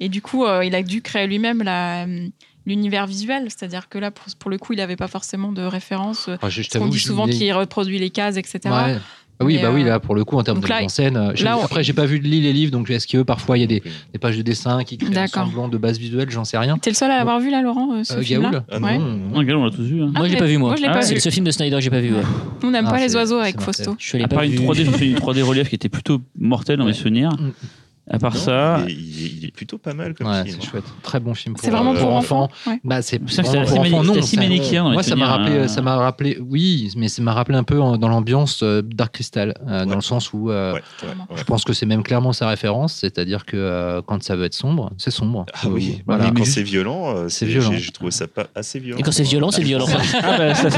Et 0.00 0.08
du 0.08 0.20
coup, 0.20 0.44
euh, 0.44 0.64
il 0.64 0.74
a 0.74 0.82
dû 0.82 1.00
créer 1.02 1.28
lui-même 1.28 1.62
la, 1.62 2.04
euh, 2.06 2.26
l'univers 2.66 3.06
visuel, 3.06 3.44
c'est-à-dire 3.48 3.88
que 3.88 3.98
là, 3.98 4.10
pour, 4.10 4.24
pour 4.38 4.50
le 4.50 4.58
coup, 4.58 4.72
il 4.72 4.76
n'avait 4.76 4.96
pas 4.96 5.08
forcément 5.08 5.52
de 5.52 5.62
référence. 5.62 6.28
euh, 6.28 6.36
je 6.48 6.62
je 6.62 6.68
qu'on 6.68 6.78
t'avoue, 6.80 6.88
dit 6.90 6.98
souvent 6.98 7.26
qu'il 7.26 7.52
reproduit 7.52 7.98
les 7.98 8.10
cases, 8.10 8.36
etc. 8.36 8.60
Ouais. 8.66 8.96
Ah 9.40 9.44
oui, 9.44 9.58
bah 9.60 9.72
oui, 9.72 9.82
euh, 9.82 9.86
là, 9.88 9.98
pour 10.00 10.14
le 10.14 10.24
coup, 10.24 10.38
en 10.38 10.44
termes 10.44 10.60
de 10.60 10.66
là, 10.68 10.76
mise 10.76 10.84
en 10.84 10.88
scène. 10.88 11.16
euh, 11.16 11.32
je- 11.34 11.44
là, 11.44 11.58
on- 11.58 11.64
Après, 11.64 11.82
j'ai 11.82 11.92
pas 11.92 12.06
vu 12.06 12.20
de 12.20 12.24
lire 12.28 12.40
les 12.44 12.52
livres, 12.52 12.70
donc 12.70 12.88
est-ce 12.88 13.08
que 13.08 13.20
parfois 13.22 13.58
il 13.58 13.62
y 13.62 13.64
a 13.64 13.66
des, 13.66 13.82
des 14.12 14.18
pages 14.20 14.36
de 14.36 14.42
dessin 14.42 14.84
qui 14.84 14.96
créent 14.96 15.18
un 15.18 15.26
semblant 15.26 15.66
de 15.66 15.76
base 15.76 15.98
visuelle, 15.98 16.30
j'en 16.30 16.44
sais 16.44 16.56
rien. 16.56 16.78
T'es 16.78 16.90
le 16.90 16.94
seul 16.94 17.10
à 17.10 17.18
l'avoir 17.18 17.40
vu 17.40 17.50
là, 17.50 17.60
Laurent, 17.60 17.94
euh, 17.96 18.04
ce 18.04 18.14
Euh, 18.14 18.22
film-là 18.22 18.50
Gaoul 18.52 18.62
Ah 18.70 18.78
non, 18.78 18.86
Ouais. 18.86 18.98
non, 18.98 19.38
regarde, 19.38 19.60
on 19.60 19.64
l'a 19.64 19.70
tous 19.72 19.82
vu. 19.82 20.02
hein. 20.04 20.12
Ah, 20.14 20.18
Moi, 20.20 20.28
j'ai 20.28 20.36
pas 20.36 20.46
vu, 20.46 20.56
moi. 20.56 20.76
Ah 20.86 21.02
C'est 21.02 21.18
seul 21.18 21.32
film 21.32 21.44
de 21.46 21.50
Snyder 21.50 21.74
que 21.74 21.82
j'ai 21.82 21.90
pas 21.90 22.00
vu. 22.00 22.14
ouais. 22.14 22.22
On 22.62 22.70
n'aime 22.70 22.84
Ah, 22.86 22.92
pas 22.92 23.00
les 23.00 23.16
oiseaux 23.16 23.38
avec. 23.40 23.60
Fausto. 23.60 23.96
Je 23.98 24.16
l'ai 24.16 24.22
À 24.24 24.28
pas 24.28 24.44
une 24.46 24.52
vu. 24.52 24.58
3D, 24.58 24.84
j'ai 24.84 24.92
fait 24.92 25.06
une 25.10 25.16
3D 25.16 25.42
relief 25.42 25.68
qui 25.68 25.74
était 25.74 25.88
plutôt 25.88 26.20
mortelle 26.38 26.78
dans 26.78 26.84
mes 26.86 26.92
souvenirs. 26.92 27.30
À 28.10 28.18
part 28.18 28.34
Non, 28.34 28.38
ça, 28.40 28.80
il, 28.86 28.92
est, 29.24 29.30
il 29.38 29.44
est 29.46 29.50
plutôt 29.50 29.78
pas 29.78 29.94
mal 29.94 30.12
comme 30.12 30.26
Ouais, 30.26 30.44
film. 30.44 30.58
c'est 30.60 30.68
chouette. 30.68 30.84
Très 31.02 31.20
bon 31.20 31.32
film. 31.32 31.54
C'est 31.58 31.70
vraiment 31.70 31.94
euh, 31.94 31.98
pour 31.98 32.12
enfants. 32.12 32.50
Ouais. 32.66 32.78
Bah, 32.84 33.00
c'est 33.00 33.18
que 33.18 33.24
vraiment 33.24 33.64
pour 33.64 33.70
assez 33.86 33.94
enfants, 33.94 34.02
non. 34.04 34.22
ça- 34.22 34.40
manichéen 34.40 34.84
les 34.88 34.92
Moi, 34.92 35.02
ça 35.02 35.16
m'a 35.16 35.26
rappelé, 35.26 35.58
hein. 35.60 35.68
ça 35.68 35.80
m'a 35.80 35.96
rappelé, 35.96 36.38
oui, 36.38 36.92
mais 36.96 37.08
ça 37.08 37.22
m'a 37.22 37.32
rappelé 37.32 37.56
un 37.56 37.62
peu 37.64 37.80
en- 37.80 37.96
dans 37.96 38.08
l'ambiance 38.08 38.62
euh, 38.62 38.82
Dark 38.82 39.14
Crystal, 39.14 39.54
euh, 39.66 39.86
dans 39.86 39.94
le 39.94 40.02
sens 40.02 40.34
où 40.34 40.50
euh, 40.50 40.74
Ouais, 40.74 40.82
ouais, 41.02 41.08
ouais. 41.08 41.14
je 41.36 41.44
pense 41.44 41.64
que 41.64 41.72
c'est 41.72 41.86
même 41.86 42.02
clairement 42.02 42.34
sa 42.34 42.46
référence, 42.46 42.92
c'est-à-dire 42.92 43.46
que 43.46 43.56
euh, 43.56 44.02
quand 44.04 44.22
ça 44.22 44.36
veut 44.36 44.44
être 44.44 44.54
sombre, 44.54 44.92
c'est 44.98 45.10
sombre. 45.10 45.46
Ah 45.54 45.68
oui, 45.70 46.02
voilà. 46.06 46.24
Mais 46.24 46.30
Mais 46.32 46.40
quand 46.40 46.46
c'est 46.46 46.62
violent, 46.62 47.16
euh, 47.16 47.28
C'est 47.30 47.46
violent. 47.46 47.70
J'ai 47.74 47.90
trouvé 47.90 48.10
ça 48.10 48.26
pas 48.26 48.48
assez 48.54 48.80
violent. 48.80 48.98
Et 48.98 49.02
quand 49.02 49.12
c'est 49.12 49.22
violent, 49.22 49.50
c'est 49.50 49.62
violent. 49.62 49.86
ah 50.22 50.34
bah, 50.38 50.54
ça, 50.54 50.68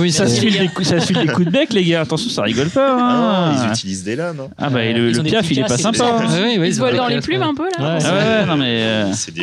Oui, 0.00 0.12
ça, 0.12 0.28
file 0.28 0.56
des 0.56 0.68
coups, 0.68 0.86
ça 0.86 1.00
de 1.46 1.50
bec, 1.50 1.72
les 1.72 1.84
gars. 1.84 2.02
Attention, 2.02 2.30
ça 2.30 2.42
rigole 2.42 2.70
pas. 2.70 2.96
Ah, 3.00 3.50
hein. 3.56 3.64
ils 3.66 3.70
utilisent 3.72 4.04
des 4.04 4.14
lames. 4.14 4.38
hein. 4.40 4.48
Ah 4.56 4.70
bah, 4.70 4.84
le, 4.84 5.10
des 5.10 5.22
piaf, 5.24 5.50
il 5.50 5.58
est 5.58 5.62
pas 5.64 5.76
sympa. 5.78 5.98
ça. 5.98 6.16
hein. 6.18 6.26
Oui, 6.30 6.38
oui, 6.44 6.56
oui, 6.60 6.68
Ils 6.75 6.75
se 6.76 6.80
volent 6.80 6.96
dans 6.96 7.08
les 7.08 7.20
plumes 7.20 7.42
un 7.42 7.54
peu 7.54 7.64
là 7.78 7.96
Ouais, 7.98 8.04
ouais, 8.04 8.10
ouais, 8.10 8.46
non 8.46 8.56
mais. 8.56 8.82
euh, 8.82 9.12
C'est 9.12 9.32
des 9.34 9.42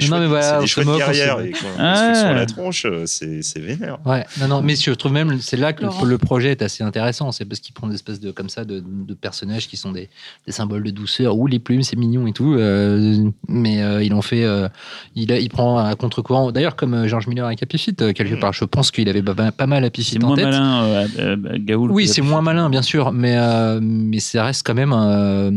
guerrières. 0.97 1.37
c'est- 1.39 1.47
Et 1.49 1.51
quand 1.51 1.67
Ah 1.79 2.13
sur 2.15 2.33
la 2.33 2.45
tronche, 2.45 2.85
euh, 2.85 3.03
c'est 3.05 3.41
c'est 3.41 3.59
vénère. 3.59 3.97
Ouais, 4.05 4.25
non, 4.39 4.47
non, 4.47 4.61
mais 4.61 4.75
je 4.75 4.91
trouve 4.91 5.11
même, 5.11 5.39
c'est 5.41 5.57
là 5.57 5.73
que 5.73 5.83
le 6.05 6.17
projet 6.17 6.51
est 6.51 6.61
assez 6.61 6.83
intéressant. 6.83 7.31
C'est 7.31 7.45
parce 7.45 7.59
qu'il 7.59 7.73
prend 7.73 7.87
des 7.87 7.95
espèces 7.95 8.19
de, 8.19 8.31
comme 8.31 8.49
ça, 8.49 8.63
de, 8.65 8.83
de 8.85 9.13
personnages 9.13 9.67
qui 9.67 9.77
sont 9.77 9.91
des, 9.91 10.09
des 10.45 10.51
symboles 10.51 10.83
de 10.83 10.91
douceur. 10.91 11.37
Ou 11.37 11.47
les 11.47 11.59
plumes, 11.59 11.83
c'est 11.83 11.95
mignon 11.97 12.27
et 12.27 12.33
tout. 12.33 12.53
euh, 12.53 13.29
mais 13.47 13.81
euh, 13.81 14.03
il 14.03 14.13
en 14.13 14.21
fait, 14.21 14.43
euh, 14.43 14.67
il, 15.15 15.31
a- 15.31 15.39
il 15.39 15.49
prend 15.49 15.77
à 15.77 15.95
contre-courant. 15.95 16.51
D'ailleurs, 16.51 16.75
comme 16.75 17.07
George 17.07 17.27
Miller 17.27 17.45
avec 17.45 17.61
Happy 17.63 17.77
Feet, 17.77 18.13
quelque 18.13 18.35
Mm. 18.35 18.39
part, 18.39 18.53
je 18.53 18.65
pense 18.65 18.91
qu'il 18.91 19.07
avait 19.09 19.21
pas, 19.21 19.51
pas 19.51 19.67
mal 19.67 19.83
Happy 19.85 20.03
Feet 20.03 20.23
en 20.23 20.27
moins 20.27 20.35
tête. 20.35 20.45
malin, 20.45 20.83
euh, 20.83 21.07
euh, 21.19 21.35
Gaoul. 21.57 21.91
Oui, 21.91 22.07
c'est 22.07 22.21
moins 22.21 22.41
malin, 22.41 22.69
bien 22.69 22.81
sûr, 22.81 23.11
mais, 23.11 23.35
euh, 23.37 23.79
mais 23.81 24.19
ça 24.19 24.43
reste 24.45 24.65
quand 24.65 24.73
même 24.73 24.93
euh, 24.93 25.51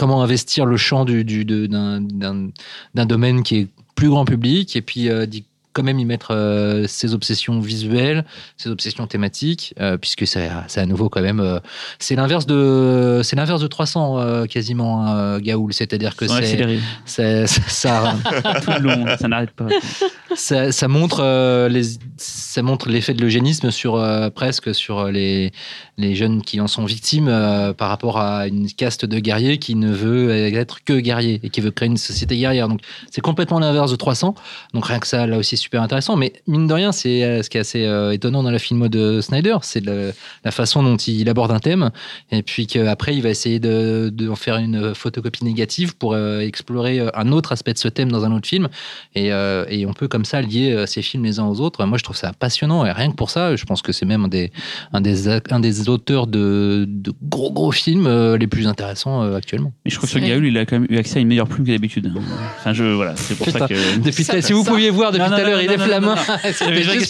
comment 0.00 0.22
investir 0.22 0.64
le 0.64 0.78
champ 0.78 1.04
d'un, 1.04 2.00
domaine 2.94 3.42
qui 3.42 3.56
est 3.56 3.68
plus 3.94 4.08
grand 4.08 4.24
public. 4.24 4.74
Et 4.74 4.80
puis 4.80 5.10
euh, 5.10 5.26
quand 5.72 5.82
même 5.82 5.98
y 5.98 6.04
mettre 6.04 6.34
euh, 6.34 6.86
ses 6.86 7.14
obsessions 7.14 7.60
visuelles, 7.60 8.24
ses 8.56 8.70
obsessions 8.70 9.06
thématiques, 9.06 9.74
euh, 9.80 9.96
puisque 9.96 10.26
c'est, 10.26 10.48
à 10.48 10.86
nouveau 10.86 11.08
quand 11.08 11.22
même 11.22 11.40
euh, 11.40 11.60
c'est 11.98 12.16
l'inverse 12.16 12.46
de 12.46 13.20
c'est 13.22 13.36
l'inverse 13.36 13.60
de 13.60 13.66
300 13.66 14.18
euh, 14.18 14.46
quasiment 14.46 15.08
euh, 15.08 15.38
Gaoul, 15.38 15.72
c'est-à-dire 15.72 16.16
que 16.16 16.26
c'est, 17.06 17.46
ça, 17.46 18.14
tout 18.64 18.70
le 18.70 18.78
long, 18.80 19.04
ça 19.18 19.28
n'arrête 19.28 19.52
pas. 19.52 19.68
ça, 20.34 20.72
ça 20.72 20.88
montre 20.88 21.68
les, 21.68 21.82
ça 22.16 22.62
montre 22.62 22.88
l'effet 22.88 23.14
de 23.14 23.22
l'eugénisme 23.22 23.70
sur 23.70 24.02
presque 24.34 24.74
sur 24.74 25.06
les 25.06 25.52
les 25.98 26.14
jeunes 26.14 26.42
qui 26.42 26.60
en 26.60 26.66
sont 26.66 26.84
victimes 26.84 27.26
par 27.76 27.90
rapport 27.90 28.18
à 28.18 28.46
une 28.46 28.70
caste 28.72 29.04
de 29.04 29.18
guerriers 29.18 29.58
qui 29.58 29.74
ne 29.74 29.92
veut 29.92 30.30
être 30.30 30.82
que 30.82 30.98
guerrier 30.98 31.40
et 31.42 31.50
qui 31.50 31.60
veut 31.60 31.70
créer 31.70 31.88
une 31.88 31.96
société 31.96 32.36
guerrière. 32.36 32.68
Donc 32.68 32.80
c'est 33.10 33.20
complètement 33.20 33.60
l'inverse 33.60 33.90
de 33.90 33.96
300. 33.96 34.34
Donc 34.74 34.86
rien 34.86 34.98
que 34.98 35.06
ça 35.06 35.26
là 35.26 35.38
aussi 35.38 35.56
super 35.60 35.82
intéressant. 35.82 36.16
Mais 36.16 36.32
mine 36.46 36.66
de 36.66 36.72
rien, 36.74 36.92
c'est 36.92 37.22
euh, 37.22 37.42
ce 37.42 37.50
qui 37.50 37.56
est 37.56 37.60
assez 37.60 37.84
euh, 37.84 38.12
étonnant 38.12 38.42
dans 38.42 38.50
la 38.50 38.58
filmo 38.58 38.88
de 38.88 39.20
Snyder, 39.20 39.56
c'est 39.62 39.84
la 39.84 40.50
façon 40.50 40.82
dont 40.82 40.96
il 40.96 41.28
aborde 41.28 41.50
un 41.52 41.58
thème 41.60 41.90
et 42.32 42.42
puis 42.42 42.66
qu'après 42.66 43.14
il 43.14 43.22
va 43.22 43.28
essayer 43.30 43.58
de, 43.60 44.10
de 44.12 44.28
en 44.28 44.36
faire 44.36 44.56
une 44.56 44.94
photocopie 44.94 45.44
négative 45.44 45.96
pour 45.96 46.14
euh, 46.14 46.40
explorer 46.40 47.00
un 47.14 47.32
autre 47.32 47.52
aspect 47.52 47.72
de 47.72 47.78
ce 47.78 47.88
thème 47.88 48.10
dans 48.10 48.24
un 48.24 48.32
autre 48.32 48.48
film. 48.48 48.68
Et, 49.14 49.32
euh, 49.32 49.64
et 49.68 49.86
on 49.86 49.92
peut 49.92 50.08
comme 50.08 50.24
ça 50.24 50.40
lier 50.40 50.84
ces 50.86 51.02
films 51.02 51.24
les 51.24 51.38
uns 51.38 51.44
aux 51.46 51.60
autres. 51.60 51.84
Moi, 51.84 51.98
je 51.98 52.04
trouve 52.04 52.16
ça 52.16 52.32
passionnant. 52.32 52.84
Et 52.86 52.92
rien 52.92 53.10
que 53.10 53.16
pour 53.16 53.30
ça, 53.30 53.56
je 53.56 53.64
pense 53.64 53.82
que 53.82 53.92
c'est 53.92 54.06
même 54.06 54.24
un 54.24 54.28
des, 54.28 54.52
un 54.92 55.00
des, 55.00 55.28
un 55.50 55.60
des 55.60 55.88
auteurs 55.88 56.26
de, 56.26 56.84
de 56.88 57.12
gros, 57.22 57.52
gros 57.52 57.72
films 57.72 58.06
euh, 58.06 58.36
les 58.38 58.46
plus 58.46 58.66
intéressants 58.66 59.22
euh, 59.22 59.36
actuellement. 59.36 59.72
Mais 59.84 59.90
je 59.90 59.96
trouve 59.96 60.10
que 60.12 60.18
C'est- 60.20 60.26
Gaoul, 60.26 60.46
il 60.46 60.56
a 60.58 60.64
quand 60.66 60.78
même 60.78 60.86
eu 60.90 60.96
accès 60.98 61.18
à 61.18 61.20
une 61.20 61.28
meilleure 61.28 61.48
plume 61.48 61.66
que 61.66 61.72
d'habitude. 61.72 62.12
Enfin, 62.58 62.72
je, 62.72 62.84
voilà, 62.84 63.16
c'est 63.16 63.34
pour 63.36 63.46
Putain. 63.46 63.58
ça 63.60 63.68
que. 63.68 63.98
Depuis, 64.04 64.24
Ça- 64.24 64.40
si 64.40 64.52
vous 64.52 64.64
ça- 64.64 64.70
pouviez 64.70 64.90
voir 64.90 65.12
depuis 65.12 65.26
tout 65.28 65.34
à 65.34 65.44
l'heure, 65.50 65.62
il 65.62 65.68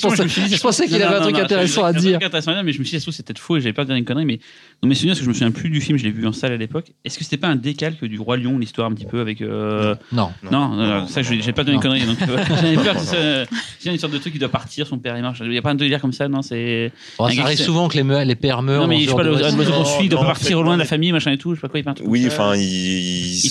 pour 0.01 0.16
ça. 0.16 0.26
je 0.26 0.61
pensais 0.61 0.86
qu'il 0.86 1.03
avait 1.03 1.16
un 1.16 1.20
truc 1.20 1.38
intéressant 1.38 1.84
à 1.84 1.93
dire. 1.93 2.18
mais 2.64 2.72
je 2.72 2.78
me 2.78 2.84
suis 2.84 2.99
dit, 2.99 3.05
c'est 3.12 3.24
peut-être 3.26 3.38
faux? 3.38 3.57
Et 3.57 3.61
j'avais 3.61 3.72
peur 3.72 3.84
de 3.84 3.91
dire 3.91 3.97
une 3.97 4.05
connerie. 4.05 4.26
Mais 4.26 4.41
dans 4.82 4.88
mes 4.88 4.95
souvenirs, 4.95 5.12
parce 5.12 5.20
que 5.20 5.24
je 5.24 5.28
me 5.28 5.34
souviens 5.34 5.51
plus 5.51 5.70
du 5.70 5.80
film, 5.80 5.99
je 5.99 6.05
l'ai 6.05 6.11
vu 6.11 6.26
en 6.26 6.32
salle 6.32 6.53
à 6.53 6.57
l'époque. 6.57 6.93
Est-ce 7.05 7.18
que 7.18 7.24
c'était 7.24 7.36
pas 7.36 7.49
un 7.49 7.57
décalque 7.57 8.05
du 8.05 8.18
Roi 8.18 8.36
Lion, 8.36 8.59
l'histoire 8.59 8.88
un 8.91 8.95
petit 8.95 9.07
peu 9.07 9.20
avec. 9.20 9.41
euh, 9.43 9.95
Non. 10.12 10.30
Non, 10.51 11.07
ça, 11.07 11.22
je- 11.22 11.34
j'ai 11.41 11.53
pas 11.53 11.64
donné 11.64 11.76
une 11.76 11.82
connerie. 11.82 12.07
Donc, 12.07 12.20
euh, 12.22 12.36
j'avais 12.61 12.76
peur 12.76 12.95
que 12.95 13.01
ce- 13.01 13.47
il 13.80 13.86
y 13.86 13.88
a 13.88 13.93
une 13.93 13.99
sorte 13.99 14.12
de 14.12 14.18
truc 14.18 14.32
qui 14.32 14.38
doit 14.38 14.49
partir, 14.49 14.86
son 14.86 14.99
père 14.99 15.16
il 15.16 15.22
marche. 15.22 15.41
Il 15.45 15.53
y 15.53 15.59
a 15.59 15.62
pas 15.62 15.70
un 15.70 15.74
délire 15.74 16.01
comme 16.01 16.12
ça, 16.12 16.28
non 16.28 16.43
C'est. 16.43 16.93
Un 17.18 17.30
ça 17.30 17.43
arrive 17.43 17.59
souvent 17.59 17.88
que 17.88 17.99
les, 17.99 18.34
pères 18.34 18.62
meurent. 18.62 18.82
Non, 18.82 18.88
mais 18.88 19.01
je 19.01 19.11
sais 19.11 19.14
pas, 19.16 19.22
l'oiseau 19.22 19.57
qu'on 19.72 19.84
suit, 19.84 20.05
il 20.05 20.09
doit 20.09 20.24
partir 20.24 20.59
au 20.59 20.62
loin 20.62 20.74
de 20.74 20.80
la 20.80 20.84
famille, 20.86 21.12
machin 21.12 21.32
et 21.32 21.38
tout. 21.38 21.55
Je 21.55 21.61
sais 21.61 21.68
pas 21.68 21.68
quoi, 21.68 21.80
il 21.80 21.84
Oui, 22.05 22.24
enfin, 22.26 22.55
ils, 22.57 23.51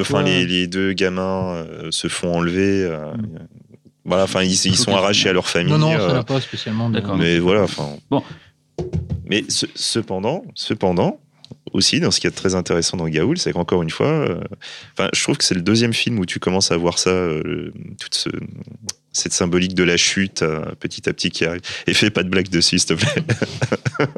enfin, 0.00 0.22
les, 0.22 0.66
deux 0.66 0.92
gamins 0.92 1.54
euh, 1.54 1.88
se 1.90 2.08
font 2.08 2.34
enlever. 2.34 2.90
Voilà, 4.08 4.24
enfin, 4.24 4.42
ils, 4.42 4.50
ils 4.66 4.76
sont 4.76 4.94
arrachés 4.96 5.28
à 5.28 5.32
leur 5.32 5.46
famille. 5.48 5.72
Non, 5.72 5.78
non, 5.78 5.92
euh, 5.92 6.08
ça 6.08 6.12
n'a 6.14 6.24
pas 6.24 6.40
spécialement. 6.40 6.90
D'accord. 6.90 7.16
mais 7.16 7.38
voilà, 7.38 7.62
enfin. 7.62 7.90
Bon. 8.10 8.22
Mais 9.26 9.44
ce- 9.48 9.66
cependant, 9.74 10.44
cependant, 10.54 11.20
aussi, 11.74 12.00
dans 12.00 12.10
ce 12.10 12.18
qui 12.20 12.26
est 12.26 12.30
très 12.30 12.54
intéressant 12.54 12.96
dans 12.96 13.08
Gaoul, 13.08 13.36
c'est 13.38 13.52
qu'encore 13.52 13.82
une 13.82 13.90
fois, 13.90 14.06
euh, 14.06 14.40
enfin, 14.96 15.10
je 15.14 15.22
trouve 15.22 15.36
que 15.36 15.44
c'est 15.44 15.54
le 15.54 15.60
deuxième 15.62 15.92
film 15.92 16.18
où 16.18 16.24
tu 16.24 16.38
commences 16.40 16.72
à 16.72 16.76
voir 16.78 16.98
ça, 16.98 17.10
euh, 17.10 17.70
toute 18.00 18.14
ce- 18.14 18.30
cette 19.12 19.32
symbolique 19.34 19.74
de 19.74 19.82
la 19.84 19.96
chute, 19.98 20.40
euh, 20.42 20.60
petit 20.80 21.08
à 21.08 21.12
petit 21.12 21.30
qui 21.30 21.44
arrive. 21.44 21.60
Et 21.86 21.92
fais 21.92 22.08
pas 22.10 22.22
de 22.22 22.28
blague 22.30 22.48
dessus, 22.48 22.78
s'il 22.78 22.88
te 22.88 22.94
plaît. 22.94 23.22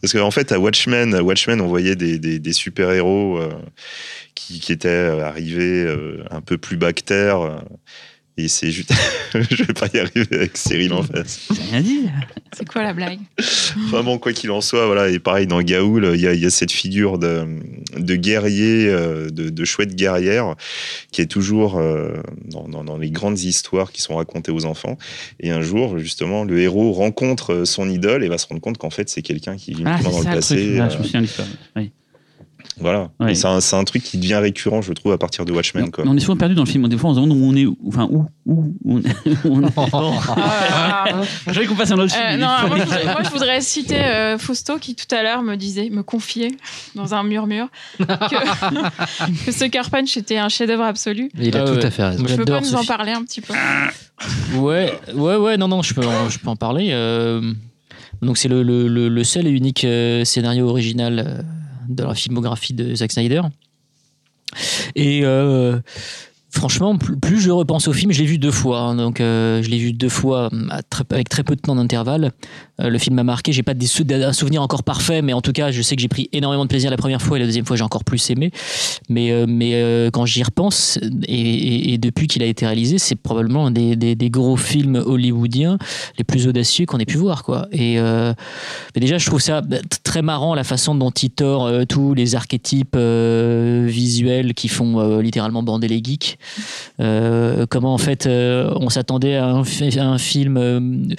Parce 0.00 0.12
qu'en 0.12 0.30
fait, 0.30 0.52
à 0.52 0.58
Watchmen, 0.58 1.14
à 1.14 1.22
Watchmen, 1.22 1.60
on 1.60 1.66
voyait 1.68 1.96
des, 1.96 2.18
des- 2.18 2.38
des 2.38 2.52
super-héros 2.52 3.38
euh, 3.38 3.50
qui, 4.34 4.60
qui 4.60 4.72
étaient 4.72 4.88
arrivés 5.22 5.84
euh, 5.84 6.24
un 6.30 6.40
peu 6.40 6.58
plus 6.58 6.76
bactères. 6.76 7.62
Et 8.36 8.48
c'est 8.48 8.70
juste. 8.70 8.92
je 9.34 9.62
vais 9.64 9.72
pas 9.72 9.86
y 9.94 9.98
arriver 9.98 10.26
avec 10.32 10.56
Cyril 10.56 10.92
en 10.92 11.02
face. 11.02 11.48
J'ai 11.54 11.62
rien 11.70 11.80
dit. 11.80 12.00
C'est 12.56 12.68
quoi 12.68 12.82
la 12.82 12.92
blague? 12.92 13.18
Enfin 13.86 14.02
bon, 14.02 14.18
quoi 14.18 14.32
qu'il 14.32 14.50
en 14.50 14.60
soit, 14.60 14.86
voilà, 14.86 15.08
et 15.08 15.18
pareil 15.18 15.46
dans 15.46 15.60
Gaoul, 15.62 16.12
il 16.14 16.20
y 16.20 16.26
a, 16.26 16.34
il 16.34 16.40
y 16.40 16.46
a 16.46 16.50
cette 16.50 16.70
figure 16.72 17.18
de, 17.18 17.44
de 17.96 18.14
guerrier, 18.16 18.88
euh, 18.88 19.28
de, 19.30 19.50
de 19.50 19.64
chouette 19.64 19.94
guerrière, 19.96 20.54
qui 21.12 21.20
est 21.20 21.26
toujours 21.26 21.78
euh, 21.78 22.14
dans, 22.44 22.68
dans- 22.68 22.84
dans 22.84 22.98
les 22.98 23.10
grandes 23.10 23.38
histoires 23.40 23.90
qui 23.92 24.00
sont 24.02 24.16
racontées 24.16 24.52
aux 24.52 24.64
enfants. 24.66 24.98
Et 25.40 25.50
un 25.50 25.60
jour, 25.62 25.98
justement, 25.98 26.44
le 26.44 26.60
héros 26.60 26.92
rencontre 26.92 27.64
son 27.64 27.88
idole 27.90 28.22
et 28.24 28.28
va 28.28 28.38
se 28.38 28.46
rendre 28.46 28.60
compte 28.60 28.78
qu'en 28.78 28.90
fait, 28.90 29.08
c'est 29.08 29.22
quelqu'un 29.22 29.56
qui 29.56 29.72
vit 29.74 29.82
Ah, 29.86 29.98
dans 30.02 30.10
ça 30.12 30.18
le 30.18 30.30
le 30.30 30.34
passé. 30.36 30.54
truc. 30.56 30.78
Ah, 30.80 30.88
je 30.88 30.94
euh, 30.94 30.98
me 30.98 31.04
souviens 31.04 31.20
de 31.20 31.26
l'histoire. 31.26 31.48
Oui. 31.76 31.90
Voilà. 32.80 33.10
Ouais. 33.20 33.34
C'est 33.34 33.46
un, 33.46 33.60
c'est 33.60 33.76
un 33.76 33.84
truc 33.84 34.02
qui 34.02 34.18
devient 34.18 34.34
récurrent, 34.36 34.82
je 34.82 34.92
trouve, 34.92 35.12
à 35.12 35.18
partir 35.18 35.44
de 35.44 35.52
Watchmen. 35.52 35.90
Quoi. 35.90 36.04
on 36.06 36.16
est 36.16 36.20
souvent 36.20 36.36
perdu 36.36 36.54
dans 36.54 36.64
le 36.64 36.68
film. 36.68 36.88
Des 36.88 36.96
fois, 36.98 37.10
on 37.10 37.14
se 37.14 37.20
demande 37.20 37.36
où 37.38 37.44
on 37.44 37.54
est. 37.56 37.66
où- 37.66 37.76
Enfin, 37.86 38.08
où 38.10 38.24
Où, 38.46 38.72
où 38.84 38.98
on 39.44 39.62
est. 39.62 39.72
Ah. 39.76 41.04
J'avais 41.52 41.66
qu'on 41.66 41.74
passe 41.76 41.90
à 41.90 41.94
un 41.94 41.98
autre 41.98 42.14
Euh, 42.16 42.28
film. 42.30 42.40
non, 42.40 42.46
moi, 42.68 42.76
je 42.78 42.82
voudrais, 42.82 43.04
moi, 43.04 43.22
je 43.24 43.30
voudrais 43.30 43.60
citer 43.60 44.04
euh, 44.04 44.38
Fausto 44.38 44.78
qui 44.78 44.94
tout 44.94 45.12
à 45.14 45.22
l'heure 45.22 45.42
me 45.42 45.56
disait, 45.56 45.88
me 45.90 46.02
confiait 46.02 46.52
dans 46.94 47.14
un 47.14 47.22
murmure 47.22 47.68
que, 47.98 48.04
que 49.46 49.52
Sucker 49.52 49.82
Punch 49.90 50.16
était 50.16 50.38
un 50.38 50.48
chef-d'œuvre 50.48 50.84
absolu. 50.84 51.30
Il 51.38 51.56
a 51.56 51.62
Ah 51.62 51.64
tout 51.66 51.86
à 51.86 51.90
fait 51.90 52.04
raison. 52.04 52.24
Tu 52.24 52.36
peux 52.36 52.44
pas 52.44 52.60
nous 52.60 52.66
ce 52.66 52.74
en 52.76 52.84
parler 52.84 53.12
un 53.12 53.22
petit 53.22 53.40
peu 53.40 53.54
Ouais, 54.56 54.92
ouais, 55.14 55.36
ouais, 55.36 55.56
non, 55.56 55.68
non, 55.68 55.82
je 55.82 55.94
peux 55.94 56.06
en, 56.06 56.28
je 56.28 56.38
peux 56.38 56.48
en 56.48 56.56
parler. 56.56 56.90
euh, 56.92 57.40
donc, 58.22 58.38
c'est 58.38 58.48
le, 58.48 58.62
le- 58.62 58.88
le- 58.88 59.08
le 59.08 59.24
seul 59.24 59.46
et 59.46 59.50
unique 59.50 59.84
euh, 59.84 60.24
scénario 60.24 60.68
original 60.68 61.18
euh, 61.26 61.42
de 61.88 62.02
la 62.02 62.14
filmographie 62.14 62.74
de 62.74 62.94
Zack 62.94 63.12
Snyder. 63.12 63.42
Et 64.94 65.20
euh, 65.24 65.78
franchement, 66.50 66.96
plus, 66.96 67.40
je 67.40 67.50
repense 67.50 67.88
au 67.88 67.92
film, 67.92 68.12
je 68.12 68.20
l'ai 68.20 68.26
vu 68.26 68.38
deux 68.38 68.50
fois. 68.50 68.94
donc, 68.94 69.20
euh, 69.20 69.62
je 69.62 69.68
l'ai 69.68 69.78
vu 69.78 69.92
deux 69.92 70.08
fois 70.08 70.50
avec 71.10 71.28
très 71.28 71.42
peu 71.42 71.56
de 71.56 71.60
temps 71.60 71.76
d'intervalle. 71.76 72.32
Euh, 72.80 72.88
le 72.88 72.98
film 72.98 73.16
m'a 73.16 73.24
marqué. 73.24 73.52
J'ai 73.52 73.62
pas 73.62 73.74
des 73.74 73.88
un 74.24 74.32
souvenir 74.32 74.62
encore 74.62 74.82
parfait, 74.82 75.22
mais 75.22 75.32
en 75.32 75.40
tout 75.40 75.52
cas, 75.52 75.70
je 75.70 75.80
sais 75.82 75.94
que 75.96 76.02
j'ai 76.02 76.08
pris 76.08 76.28
énormément 76.32 76.64
de 76.64 76.68
plaisir 76.68 76.90
la 76.90 76.96
première 76.96 77.22
fois 77.22 77.36
et 77.36 77.40
la 77.40 77.46
deuxième 77.46 77.64
fois, 77.64 77.76
j'ai 77.76 77.84
encore 77.84 78.04
plus 78.04 78.30
aimé. 78.30 78.50
Mais, 79.08 79.30
euh, 79.30 79.46
mais 79.48 79.72
euh, 79.74 80.10
quand 80.10 80.26
j'y 80.26 80.42
repense, 80.42 80.98
et, 81.28 81.98
depuis 81.98 82.26
qu'il 82.26 82.42
a 82.42 82.46
été 82.46 82.66
réalisé, 82.66 82.98
c'est 82.98 83.14
probablement 83.14 83.66
un 83.66 83.70
des, 83.70 83.96
des- 83.96 84.30
gros 84.30 84.56
films 84.56 84.96
hollywoodiens 84.96 85.78
les 86.18 86.24
plus 86.24 86.48
audacieux 86.48 86.86
qu'on 86.86 86.98
ait 86.98 87.04
pu 87.04 87.16
voir. 87.16 87.44
Quoi. 87.44 87.68
Et 87.72 87.98
déjà, 88.96 89.18
je 89.18 89.26
trouve 89.26 89.40
ça 89.40 89.60
bah, 89.60 89.76
très 90.02 90.22
marrant 90.22 90.54
la 90.54 90.64
façon 90.64 90.94
dont 90.94 91.10
il 91.10 91.30
tord 91.30 91.70
tous 91.88 92.14
les 92.14 92.34
archétypes 92.34 92.96
visuels 92.96 94.54
qui 94.54 94.68
font 94.68 95.18
littéralement 95.20 95.62
bander 95.62 95.88
les 95.88 96.02
geeks. 96.02 96.38
Comment 96.98 97.94
en 97.94 97.98
fait 97.98 98.26
on 98.26 98.90
s'attendait 98.90 99.36
à 99.36 99.46
un 99.46 100.18
film 100.18 101.14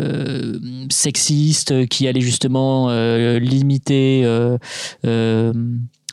euh, 0.00 0.58
sexiste, 0.90 1.86
qui 1.88 2.08
allait 2.08 2.20
justement 2.20 2.88
euh, 2.90 3.38
limiter 3.38 4.22
euh, 4.24 5.52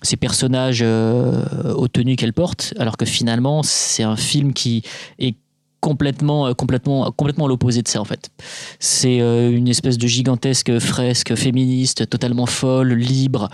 ces 0.01 0.17
personnages 0.17 0.83
aux 0.83 1.88
tenues 1.88 2.15
qu'elles 2.15 2.33
portent, 2.33 2.73
alors 2.77 2.97
que 2.97 3.05
finalement, 3.05 3.63
c'est 3.63 4.03
un 4.03 4.15
film 4.15 4.53
qui 4.53 4.83
est 5.19 5.35
complètement, 5.79 6.53
complètement, 6.53 7.11
complètement 7.11 7.47
l'opposé 7.47 7.81
de 7.81 7.88
ça 7.88 8.01
en 8.01 8.05
fait. 8.05 8.29
C'est 8.79 9.17
une 9.17 9.67
espèce 9.67 9.97
de 9.97 10.07
gigantesque 10.07 10.79
fresque 10.79 11.35
féministe, 11.35 12.09
totalement 12.09 12.45
folle, 12.45 12.93
libre. 12.93 13.49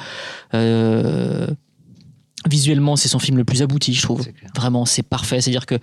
Visuellement, 2.50 2.96
c'est 2.96 3.10
son 3.10 3.20
film 3.20 3.38
le 3.38 3.44
plus 3.44 3.62
abouti, 3.62 3.94
je 3.94 4.02
trouve. 4.02 4.26
Vraiment, 4.56 4.86
c'est 4.86 5.04
parfait. 5.04 5.42
C'est-à-dire 5.42 5.66
que 5.66 5.76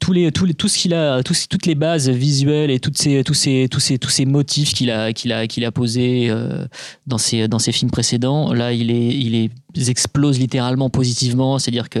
tous 0.00 0.12
les, 0.12 0.32
tous 0.32 0.44
les, 0.44 0.54
tout 0.54 0.68
ce 0.68 0.78
qu'il 0.78 0.94
a, 0.94 1.22
toutes 1.22 1.66
les 1.66 1.74
bases 1.74 2.08
visuelles 2.08 2.70
et 2.70 2.80
toutes 2.80 2.98
ces, 2.98 3.24
tous 3.24 3.34
ces, 3.34 3.68
tous 3.70 3.80
ces, 3.80 3.98
tous 3.98 4.10
ces 4.10 4.24
motifs 4.24 4.74
qu'il 4.74 4.90
a, 4.90 5.12
qu'il 5.12 5.32
a, 5.32 5.46
qu'il 5.46 5.64
a 5.64 5.72
posés 5.72 6.28
euh, 6.30 6.66
dans 7.06 7.18
ses, 7.18 7.48
dans 7.48 7.58
ses 7.58 7.72
films 7.72 7.90
précédents, 7.90 8.52
là, 8.52 8.72
il 8.72 8.90
est, 8.90 9.08
il 9.08 9.34
est 9.34 9.50
ils 9.74 9.90
explosent 9.90 10.38
littéralement 10.38 10.90
positivement. 10.90 11.58
C'est-à-dire 11.58 11.88
que 11.88 12.00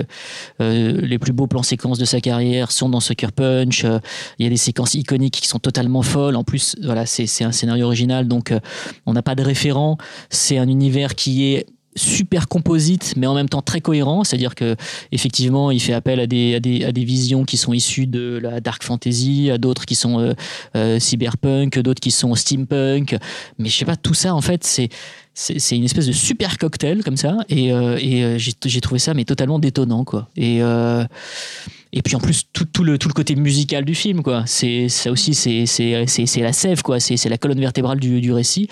euh, 0.60 1.00
les 1.00 1.18
plus 1.18 1.32
beaux 1.32 1.46
plans 1.46 1.62
séquences 1.62 1.98
de 1.98 2.04
sa 2.04 2.20
carrière 2.20 2.70
sont 2.70 2.88
dans 2.88 3.00
Sucker 3.00 3.32
Punch. 3.34 3.84
Euh, 3.84 3.98
Il 4.38 4.44
y 4.44 4.46
a 4.46 4.50
des 4.50 4.56
séquences 4.56 4.94
iconiques 4.94 5.40
qui 5.40 5.48
sont 5.48 5.58
totalement 5.58 6.02
folles. 6.02 6.36
En 6.36 6.44
plus, 6.44 6.76
voilà, 6.82 7.06
c'est 7.06 7.26
c'est 7.26 7.44
un 7.44 7.52
scénario 7.52 7.86
original, 7.86 8.28
donc 8.28 8.52
euh, 8.52 8.60
on 9.06 9.12
n'a 9.12 9.22
pas 9.22 9.34
de 9.34 9.42
référent. 9.42 9.98
C'est 10.30 10.58
un 10.58 10.68
univers 10.68 11.14
qui 11.14 11.46
est 11.46 11.66
super 11.96 12.48
composite 12.48 13.14
mais 13.16 13.26
en 13.26 13.34
même 13.34 13.48
temps 13.48 13.62
très 13.62 13.80
cohérent. 13.80 14.24
C'est 14.24 14.36
à 14.36 14.38
dire 14.38 14.54
que 14.54 14.76
effectivement 15.12 15.70
il 15.70 15.80
fait 15.80 15.92
appel 15.92 16.20
à 16.20 16.26
des, 16.26 16.56
à 16.56 16.60
des, 16.60 16.84
à 16.84 16.92
des 16.92 17.04
visions 17.04 17.44
qui 17.44 17.56
sont 17.56 17.72
issues 17.72 18.06
de 18.06 18.38
la 18.42 18.60
dark 18.60 18.82
fantasy 18.82 19.50
à 19.50 19.58
d'autres 19.58 19.86
qui 19.86 19.94
sont 19.94 20.20
euh, 20.20 20.32
euh, 20.76 20.98
cyberpunk 20.98 21.78
d'autres 21.78 22.00
qui 22.00 22.10
sont 22.10 22.34
steampunk. 22.34 23.16
Mais 23.58 23.68
je 23.68 23.76
sais 23.76 23.84
pas 23.84 23.96
tout 23.96 24.14
ça 24.14 24.34
en 24.34 24.40
fait 24.40 24.64
c'est 24.64 24.88
c'est 25.36 25.76
une 25.76 25.82
espèce 25.84 26.06
de 26.06 26.12
super 26.12 26.58
cocktail 26.58 27.02
comme 27.02 27.16
ça. 27.16 27.38
Et, 27.48 27.72
euh, 27.72 27.98
et 28.00 28.38
j'ai 28.38 28.80
trouvé 28.80 29.00
ça 29.00 29.14
mais 29.14 29.24
totalement 29.24 29.58
détonnant 29.58 30.04
quoi. 30.04 30.28
Et 30.36 30.60
et 31.96 32.02
puis 32.02 32.16
en 32.16 32.20
plus 32.20 32.44
tout, 32.52 32.84
le 32.84 32.98
tout 32.98 33.08
le 33.08 33.14
côté 33.14 33.34
musical 33.34 33.84
du 33.84 33.96
film 33.96 34.22
quoi. 34.22 34.44
C'est 34.46 34.88
ça 34.88 35.10
aussi 35.10 35.34
c'est 35.34 35.66
c'est 35.66 36.40
la 36.40 36.52
sève 36.52 36.82
quoi. 36.82 37.00
C'est 37.00 37.16
c'est 37.16 37.28
la 37.28 37.38
colonne 37.38 37.58
vertébrale 37.58 37.98
du, 37.98 38.20
du 38.20 38.32
récit 38.32 38.68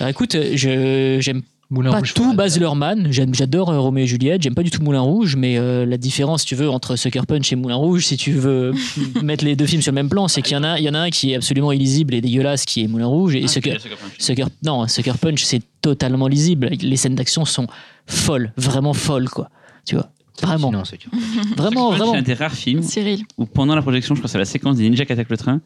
alors 0.00 0.10
écoute 0.10 0.36
je 0.54 1.18
j'aime 1.20 1.42
Moulin 1.70 1.90
pas 1.90 1.98
Rouge, 1.98 2.14
tout 2.14 2.32
Baz 2.32 2.58
Luhrmann. 2.58 3.08
J'aime- 3.10 3.34
J'adore 3.34 3.68
euh, 3.68 3.78
Roméo 3.78 4.04
et 4.04 4.06
Juliette. 4.06 4.40
J'aime 4.42 4.54
pas 4.54 4.62
du 4.62 4.70
tout 4.70 4.80
Moulin 4.82 5.02
Rouge, 5.02 5.36
mais 5.36 5.58
euh, 5.58 5.84
la 5.84 5.98
différence, 5.98 6.40
si 6.40 6.46
tu 6.46 6.54
veux, 6.54 6.70
entre 6.70 6.96
Sucker 6.96 7.20
Punch 7.28 7.52
et 7.52 7.56
Moulin 7.56 7.74
Rouge, 7.74 8.06
si 8.06 8.16
tu 8.16 8.32
veux 8.32 8.72
mettre 9.22 9.44
les 9.44 9.54
deux 9.54 9.66
films 9.66 9.82
sur 9.82 9.92
le 9.92 9.96
même 9.96 10.08
plan, 10.08 10.28
c'est 10.28 10.40
qu'il 10.40 10.54
y 10.54 10.56
en 10.56 10.64
a, 10.64 10.78
il 10.78 10.84
y 10.84 10.88
en 10.88 10.94
a 10.94 11.00
un 11.00 11.10
qui 11.10 11.32
est 11.32 11.34
absolument 11.36 11.70
illisible 11.70 12.14
et 12.14 12.22
dégueulasse, 12.22 12.64
qui 12.64 12.84
est 12.84 12.86
Moulin 12.86 13.04
Rouge, 13.04 13.34
et 13.34 13.46
Sucker, 13.48 13.76
Sucker, 14.18 14.46
non, 14.64 14.88
Sucker 14.88 15.12
Punch, 15.20 15.42
c'est 15.44 15.60
totalement 15.82 16.26
lisible. 16.26 16.70
Les 16.80 16.96
scènes 16.96 17.16
d'action 17.16 17.44
sont 17.44 17.66
folles, 18.06 18.50
vraiment 18.56 18.94
folles, 18.94 19.28
quoi. 19.28 19.50
Tu 19.84 19.94
vois, 19.94 20.08
vraiment, 20.40 20.72
Non, 20.72 20.86
sûr. 20.86 20.96
vraiment, 21.54 21.90
C'est 21.92 21.98
vraiment. 21.98 22.14
un 22.14 22.22
des 22.22 22.32
rares 22.32 22.54
films 22.54 22.82
Cyril. 22.82 23.24
où 23.36 23.44
pendant 23.44 23.74
la 23.74 23.82
projection, 23.82 24.14
je 24.14 24.22
pense 24.22 24.34
à 24.34 24.38
la 24.38 24.46
séquence 24.46 24.76
des 24.78 24.88
ninjas 24.88 25.04
qui 25.04 25.12
attaquent 25.12 25.28
le 25.28 25.36
train, 25.36 25.60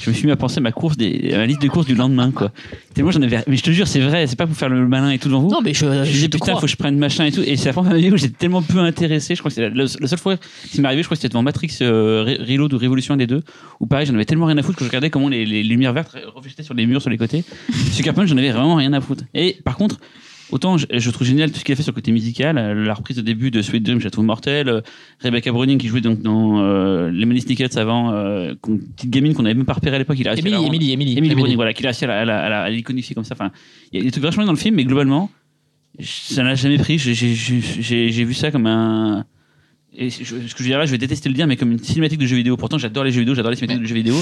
je 0.00 0.10
me 0.10 0.14
suis 0.14 0.26
mis 0.26 0.32
à 0.32 0.36
penser 0.36 0.58
à 0.58 0.60
ma 0.60 0.70
course, 0.70 0.96
des, 0.96 1.32
à 1.34 1.38
ma 1.38 1.46
liste 1.46 1.60
de 1.60 1.66
courses 1.68 1.86
du 1.86 1.94
lendemain, 1.96 2.30
quoi. 2.30 2.52
Tellement 2.94 3.10
j'en 3.10 3.20
avais. 3.22 3.42
Mais 3.48 3.56
je 3.56 3.62
te 3.64 3.70
jure, 3.70 3.88
c'est 3.88 3.98
vrai, 4.00 4.26
c'est 4.28 4.36
pas 4.36 4.46
pour 4.46 4.56
faire 4.56 4.68
le 4.68 4.86
malin 4.86 5.10
et 5.10 5.18
tout 5.18 5.28
devant 5.28 5.40
vous. 5.40 5.50
Non, 5.50 5.60
mais 5.62 5.74
je, 5.74 5.84
je 5.86 6.04
je 6.04 6.10
disais 6.12 6.28
putain, 6.28 6.46
crois. 6.52 6.54
faut 6.60 6.66
que 6.66 6.70
je 6.72 6.76
prenne 6.76 6.96
machin 6.98 7.24
et 7.24 7.32
tout. 7.32 7.42
Et 7.44 7.56
c'est 7.56 7.66
la 7.66 7.72
première 7.72 7.94
vidéo 7.94 8.14
où 8.14 8.16
j'étais 8.16 8.36
tellement 8.38 8.62
peu 8.62 8.78
intéressé. 8.78 9.34
Je 9.34 9.40
crois 9.40 9.50
que 9.50 9.56
c'est 9.56 9.62
la, 9.62 9.70
la- 9.70 9.84
la 10.00 10.06
seule 10.06 10.18
fois 10.18 10.36
qui 10.70 10.80
m'est 10.80 10.86
arrivé, 10.86 11.02
je 11.02 11.08
crois 11.08 11.16
que 11.16 11.20
c'était 11.20 11.30
devant 11.32 11.42
Matrix 11.42 11.78
euh, 11.82 12.24
Re- 12.24 12.48
Reload 12.48 12.72
ou 12.74 12.78
Révolution 12.78 13.16
des 13.16 13.26
deux. 13.26 13.42
Où 13.80 13.86
pareil, 13.86 14.06
j'en 14.06 14.14
avais 14.14 14.24
tellement 14.24 14.46
rien 14.46 14.56
à 14.58 14.62
foutre 14.62 14.78
que 14.78 14.84
je 14.84 14.88
regardais 14.88 15.10
comment 15.10 15.28
les, 15.28 15.44
les 15.44 15.62
lumières 15.64 15.92
vertes 15.92 16.16
reflétaient 16.34 16.62
sur 16.62 16.74
les 16.74 16.86
murs, 16.86 17.00
sur 17.02 17.10
les 17.10 17.18
côtés. 17.18 17.42
Sucker 17.92 18.12
Punch, 18.12 18.28
j'en 18.28 18.36
avais 18.36 18.52
vraiment 18.52 18.76
rien 18.76 18.92
à 18.92 19.00
foutre. 19.00 19.24
Et 19.34 19.58
par 19.64 19.76
contre, 19.76 19.98
autant 20.50 20.76
je, 20.78 20.86
je 20.90 21.10
trouve 21.10 21.26
génial 21.26 21.50
tout 21.52 21.58
ce 21.58 21.64
qu'il 21.64 21.72
a 21.72 21.76
fait 21.76 21.82
sur 21.82 21.92
le 21.92 21.94
côté 21.94 22.10
musical. 22.12 22.56
euh, 22.58 22.84
La 22.84 22.94
reprise 22.94 23.18
au 23.18 23.22
début 23.22 23.50
de 23.50 23.60
Sweet 23.62 23.82
Dream, 23.82 23.98
je 24.00 24.04
la 24.04 24.10
trouve 24.10 24.24
mortelle. 24.24 24.68
Euh, 24.68 24.80
Rebecca 25.20 25.50
Browning 25.52 25.78
qui 25.78 25.88
jouait 25.88 26.00
donc 26.00 26.20
dans 26.22 26.60
euh, 26.60 27.10
Les 27.10 27.24
Money 27.26 27.40
Snickets 27.40 27.76
avant, 27.76 28.12
euh, 28.12 28.54
qu'on- 28.60 28.78
petite 28.78 29.10
gamine 29.10 29.34
qu'on 29.34 29.44
avait 29.44 29.54
même 29.54 29.64
pas 29.66 29.72
repérée 29.74 29.96
à 29.96 29.98
l'époque. 29.98 30.16
Il 30.18 30.26
a 30.28 30.32
réussi 30.32 30.46
à 30.48 30.50
la 30.50 30.56
Emily, 30.58 30.92
Emily, 30.92 30.92
Emily. 30.92 31.12
Emily 31.12 31.18
Emily. 31.18 31.34
Browning, 31.34 31.56
voilà, 31.56 31.72
qu'il 31.72 31.86
a 31.86 31.90
réussi 31.90 32.04
à 32.04 32.70
l'iconifier 32.70 33.14
comme 33.14 33.24
ça. 33.24 33.34
Enfin, 33.34 33.50
il 33.92 33.98
y 33.98 34.02
a 34.02 34.04
des 34.04 34.10
trucs 34.10 34.24
vachement 34.24 34.44
dans 34.44 34.52
le 34.52 34.58
film, 34.58 34.74
mais 34.76 34.84
globalement, 34.84 35.30
ça 36.00 36.42
n'a 36.42 36.54
jamais 36.54 36.78
pris. 36.78 36.98
J'ai- 36.98 37.14
J'ai 37.14 37.34
j'ai- 37.34 38.10
j'ai 38.10 38.24
vu 38.24 38.34
ça 38.34 38.50
comme 38.50 38.66
un. 38.66 39.24
Et 40.00 40.10
je- 40.10 40.24
ce 40.24 40.54
que 40.54 40.62
je 40.62 40.68
dirais, 40.68 40.86
je 40.86 40.92
vais 40.92 40.98
détester 40.98 41.28
le 41.28 41.34
dire, 41.34 41.46
mais 41.48 41.56
comme 41.56 41.72
une 41.72 41.82
cinématique 41.82 42.20
de 42.20 42.26
jeux 42.26 42.36
vidéo. 42.36 42.56
Pourtant, 42.56 42.78
j'adore 42.78 43.02
les 43.02 43.10
jeux 43.10 43.18
vidéo, 43.20 43.34
j'adore 43.34 43.50
les 43.50 43.56
cinématiques 43.56 43.82
de 43.82 43.88
jeux 43.88 43.94
vidéo. 43.96 44.14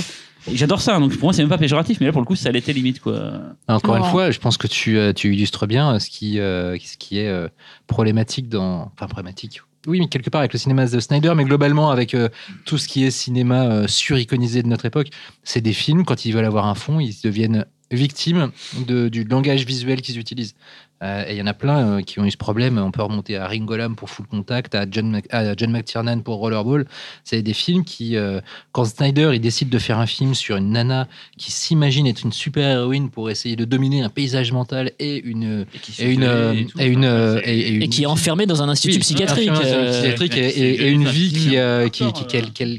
Et 0.50 0.56
j'adore 0.56 0.80
ça, 0.80 0.98
donc 0.98 1.12
pour 1.16 1.24
moi, 1.26 1.32
c'est 1.34 1.42
même 1.42 1.50
pas 1.50 1.58
péjoratif, 1.58 1.98
mais 2.00 2.06
là, 2.06 2.12
pour 2.12 2.22
le 2.22 2.26
coup, 2.26 2.34
ça 2.36 2.50
l'était 2.50 2.72
limite, 2.72 2.98
quoi. 3.00 3.32
Encore 3.68 3.96
Oh. 4.00 4.04
une 4.04 4.10
fois, 4.10 4.30
je 4.30 4.38
pense 4.38 4.56
que 4.56 4.66
tu, 4.68 4.96
euh, 4.96 5.12
tu 5.12 5.34
illustres 5.34 5.66
bien 5.66 5.94
euh, 5.94 5.98
ce 5.98 6.08
qui, 6.08 6.38
euh, 6.38 6.78
ce 6.82 6.96
qui 6.96 7.18
est 7.18 7.28
euh, 7.28 7.48
problématique 7.86 8.48
dans. 8.48 8.90
Enfin, 8.94 9.06
problématique. 9.06 9.60
Oui, 9.86 10.00
mais 10.00 10.08
quelque 10.08 10.30
part 10.30 10.40
avec 10.40 10.52
le 10.52 10.58
cinéma 10.58 10.86
de 10.86 10.98
Snyder, 10.98 11.32
mais 11.36 11.44
globalement 11.44 11.90
avec 11.90 12.14
euh, 12.14 12.28
tout 12.64 12.78
ce 12.78 12.88
qui 12.88 13.04
est 13.04 13.10
cinéma 13.10 13.66
euh, 13.66 13.86
suriconisé 13.86 14.62
de 14.62 14.68
notre 14.68 14.84
époque. 14.86 15.08
C'est 15.44 15.60
des 15.60 15.72
films, 15.72 16.04
quand 16.04 16.24
ils 16.24 16.32
veulent 16.32 16.44
avoir 16.44 16.66
un 16.66 16.74
fond, 16.74 16.98
ils 17.00 17.14
deviennent 17.22 17.66
victimes 17.92 18.50
de- 18.88 19.08
du 19.08 19.22
langage 19.22 19.64
visuel 19.64 20.00
qu'ils 20.02 20.18
utilisent. 20.18 20.54
Euh, 21.02 21.24
et 21.28 21.32
il 21.32 21.36
y 21.38 21.42
en 21.42 21.46
a 21.46 21.52
plein 21.52 21.98
euh, 21.98 22.00
qui 22.02 22.20
ont 22.20 22.24
eu 22.24 22.30
ce 22.30 22.38
problème. 22.38 22.78
On 22.78 22.90
peut 22.90 23.02
remonter 23.02 23.36
à 23.36 23.46
Ringo 23.46 23.76
Lam 23.76 23.96
pour 23.96 24.08
Full 24.08 24.26
Contact, 24.26 24.74
à 24.74 24.86
John, 24.90 25.12
Mc- 25.18 25.26
à 25.30 25.54
John 25.54 25.70
McTiernan 25.70 26.20
pour 26.22 26.36
Rollerball. 26.36 26.86
C'est 27.22 27.42
des 27.42 27.52
films 27.52 27.84
qui, 27.84 28.16
euh, 28.16 28.40
quand 28.72 28.86
Snyder 28.86 29.32
il 29.34 29.40
décide 29.40 29.68
de 29.68 29.78
faire 29.78 29.98
un 29.98 30.06
film 30.06 30.34
sur 30.34 30.56
une 30.56 30.70
nana 30.70 31.06
qui 31.36 31.52
s'imagine 31.52 32.06
être 32.06 32.22
une 32.24 32.32
super 32.32 32.66
héroïne 32.70 33.10
pour 33.10 33.28
essayer 33.28 33.56
de 33.56 33.66
dominer 33.66 34.00
un 34.02 34.08
paysage 34.08 34.52
mental 34.52 34.92
et 34.98 35.22
une 35.22 35.66
qui 35.82 36.02
et 36.02 36.10
une 36.12 36.22
euh, 36.24 36.54
et 36.78 36.86
une 36.86 37.04
euh, 37.04 37.40
et, 37.44 37.58
et 37.58 37.68
une 37.72 37.82
Et 37.82 37.88
qui 37.88 38.04
est 38.04 38.06
enfermé 38.06 38.46
dans 38.46 38.62
un 38.62 38.68
institut 38.70 38.94
oui, 38.94 39.00
psychiatrique. 39.00 39.50
euh, 39.64 40.16
et, 40.34 40.38
et- 40.38 40.82
et 40.86 40.90
une 40.90 41.06
vie 41.06 41.30
qui, 41.30 41.56
euh, 41.58 41.88
qui- 41.90 42.10
qui- 42.14 42.24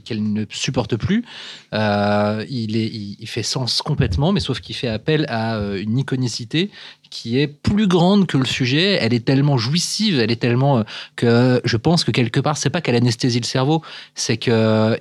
qu'elle 0.04 0.34
ne 0.34 0.46
supporte 0.50 0.96
plus. 0.96 1.24
Euh, 1.74 2.46
il, 2.50 2.76
est, 2.78 2.88
il, 2.88 3.18
il 3.20 3.28
fait 3.28 3.44
sens 3.44 3.82
complètement, 3.82 4.32
mais 4.32 4.40
sauf 4.40 4.60
qu'il 4.60 4.76
fait 4.76 4.88
appel 4.88 5.26
à 5.30 5.58
une 5.78 6.00
iconicité 6.00 6.72
qui 7.10 7.40
est 7.40 7.48
plus 7.48 7.88
grande 7.88 8.28
que 8.28 8.38
le 8.38 8.46
sujet. 8.46 8.98
Elle 9.02 9.14
est 9.14 9.26
tellement 9.26 9.58
jouissive, 9.58 10.20
elle 10.20 10.32
est 10.32 10.42
tellement 10.42 10.80
euh, 10.80 10.84
que 11.16 11.62
je 11.64 11.78
pense 11.78 12.04
que 12.04 12.12
quelque 12.12 12.40
part, 12.40 12.58
c'est 12.58 12.70
pas 12.70 12.82
qu'elle 12.82 12.96
anesthésie 12.96 13.40
le 13.40 13.46
cerveau, 13.46 13.82
c'est 14.16 14.38
que 14.38 15.00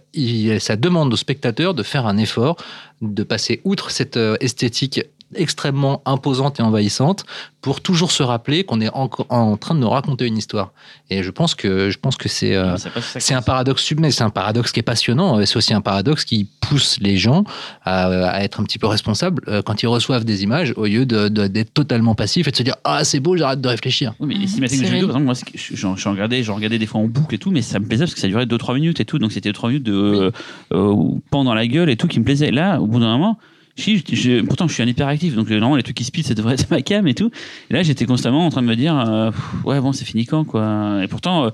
ça 0.58 0.76
demande 0.76 1.12
au 1.12 1.16
spectateur 1.16 1.74
de 1.74 1.82
faire 1.82 2.06
un 2.06 2.16
effort, 2.16 2.56
de 3.02 3.22
passer 3.22 3.60
outre 3.64 3.90
cette 3.90 4.16
euh, 4.16 4.36
esthétique 4.40 5.02
extrêmement 5.34 6.02
imposante 6.06 6.60
et 6.60 6.62
envahissante 6.62 7.24
pour 7.60 7.80
toujours 7.80 8.12
se 8.12 8.22
rappeler 8.22 8.62
qu'on 8.62 8.80
est 8.80 8.90
en, 8.94 9.10
en 9.28 9.56
train 9.56 9.74
de 9.74 9.80
nous 9.80 9.88
raconter 9.90 10.24
une 10.26 10.38
histoire. 10.38 10.70
Et 11.10 11.24
je 11.24 11.30
pense 11.32 11.56
que 11.56 11.90
je 11.90 11.98
pense 11.98 12.16
que 12.16 12.28
c'est 12.28 12.54
euh, 12.54 12.76
c'est 13.18 13.34
un 13.34 13.42
paradoxe 13.42 13.82
submet, 13.82 14.12
c'est 14.12 14.22
un 14.22 14.30
paradoxe 14.30 14.70
qui 14.70 14.78
est 14.80 14.84
passionnant, 14.84 15.40
et 15.40 15.46
c'est 15.46 15.56
aussi 15.56 15.74
un 15.74 15.80
paradoxe 15.80 16.24
qui 16.24 16.48
pousse 16.60 16.98
les 17.00 17.16
gens 17.16 17.42
à, 17.84 18.06
à 18.28 18.42
être 18.44 18.60
un 18.60 18.64
petit 18.64 18.78
peu 18.78 18.86
responsables 18.86 19.42
euh, 19.48 19.62
quand 19.62 19.82
ils 19.82 19.88
reçoivent 19.88 20.24
des 20.24 20.44
images 20.44 20.72
au 20.76 20.84
lieu 20.86 21.06
de- 21.06 21.28
de- 21.28 21.48
d'être 21.48 21.74
totalement 21.74 22.14
passifs 22.14 22.46
et 22.46 22.50
de 22.52 22.56
se 22.56 22.62
dire 22.62 22.76
ah 22.84 23.02
c'est 23.02 23.18
beau, 23.20 23.36
j'arrête 23.36 23.60
de 23.60 23.68
réfléchir. 23.68 24.14
Oui, 24.20 24.28
mais 24.28 24.34
les 24.36 24.46
cinématiques 24.46 24.78
de 24.82 24.84
jeux 24.86 24.92
vidéo, 24.94 25.08
par 25.08 25.16
exemple, 25.22 25.42
moi, 25.42 25.60
j'en 25.74 25.96
j'en 25.96 26.10
regardais, 26.12 26.42
j'en 26.44 26.54
regardais 26.54 26.78
des 26.78 26.86
fois 26.86 27.00
en 27.00 27.08
boucle 27.08 27.34
et 27.34 27.38
tout, 27.38 27.50
mais 27.50 27.62
ça 27.62 27.80
me 27.80 27.86
plaisait 27.86 28.04
parce 28.04 28.14
que 28.14 28.20
ça 28.20 28.28
durait 28.28 28.46
2-3 28.46 28.74
minutes 28.74 29.00
et 29.00 29.04
tout, 29.04 29.18
donc 29.18 29.32
c'était 29.32 29.52
3 29.52 29.70
minutes 29.70 29.82
de 29.84 29.92
euh, 29.92 30.30
euh, 30.72 30.94
pan 31.32 31.42
dans 31.42 31.54
la 31.54 31.66
gueule 31.66 31.90
et 31.90 31.96
tout 31.96 32.06
qui 32.06 32.20
me 32.20 32.24
plaisait. 32.24 32.52
Là, 32.52 32.80
au 32.80 32.86
bout 32.86 33.00
d'un 33.00 33.10
moment, 33.10 33.38
je, 33.76 33.98
je- 34.12 34.40
pourtant 34.42 34.66
je 34.68 34.74
suis 34.74 34.82
un 34.82 34.86
hyperactif, 34.86 35.34
donc 35.34 35.46
euh, 35.48 35.54
normalement 35.54 35.76
les 35.76 35.82
trucs 35.82 35.96
qui 35.96 36.04
speed, 36.04 36.26
ça 36.26 36.34
devrait 36.34 36.54
être 36.54 36.68
ma 36.70 36.82
cam 36.82 37.06
et 37.06 37.14
tout. 37.14 37.30
Et 37.70 37.74
là, 37.74 37.82
j'étais 37.82 38.06
constamment 38.06 38.46
en 38.46 38.50
train 38.50 38.62
de 38.62 38.66
me 38.66 38.76
dire, 38.76 38.96
euh, 38.98 39.30
ouais, 39.64 39.80
bon, 39.80 39.92
c'est 39.92 40.04
fini 40.04 40.24
quand, 40.26 40.44
quoi. 40.44 41.00
Et 41.02 41.08
pourtant. 41.08 41.46
euh, 41.46 41.50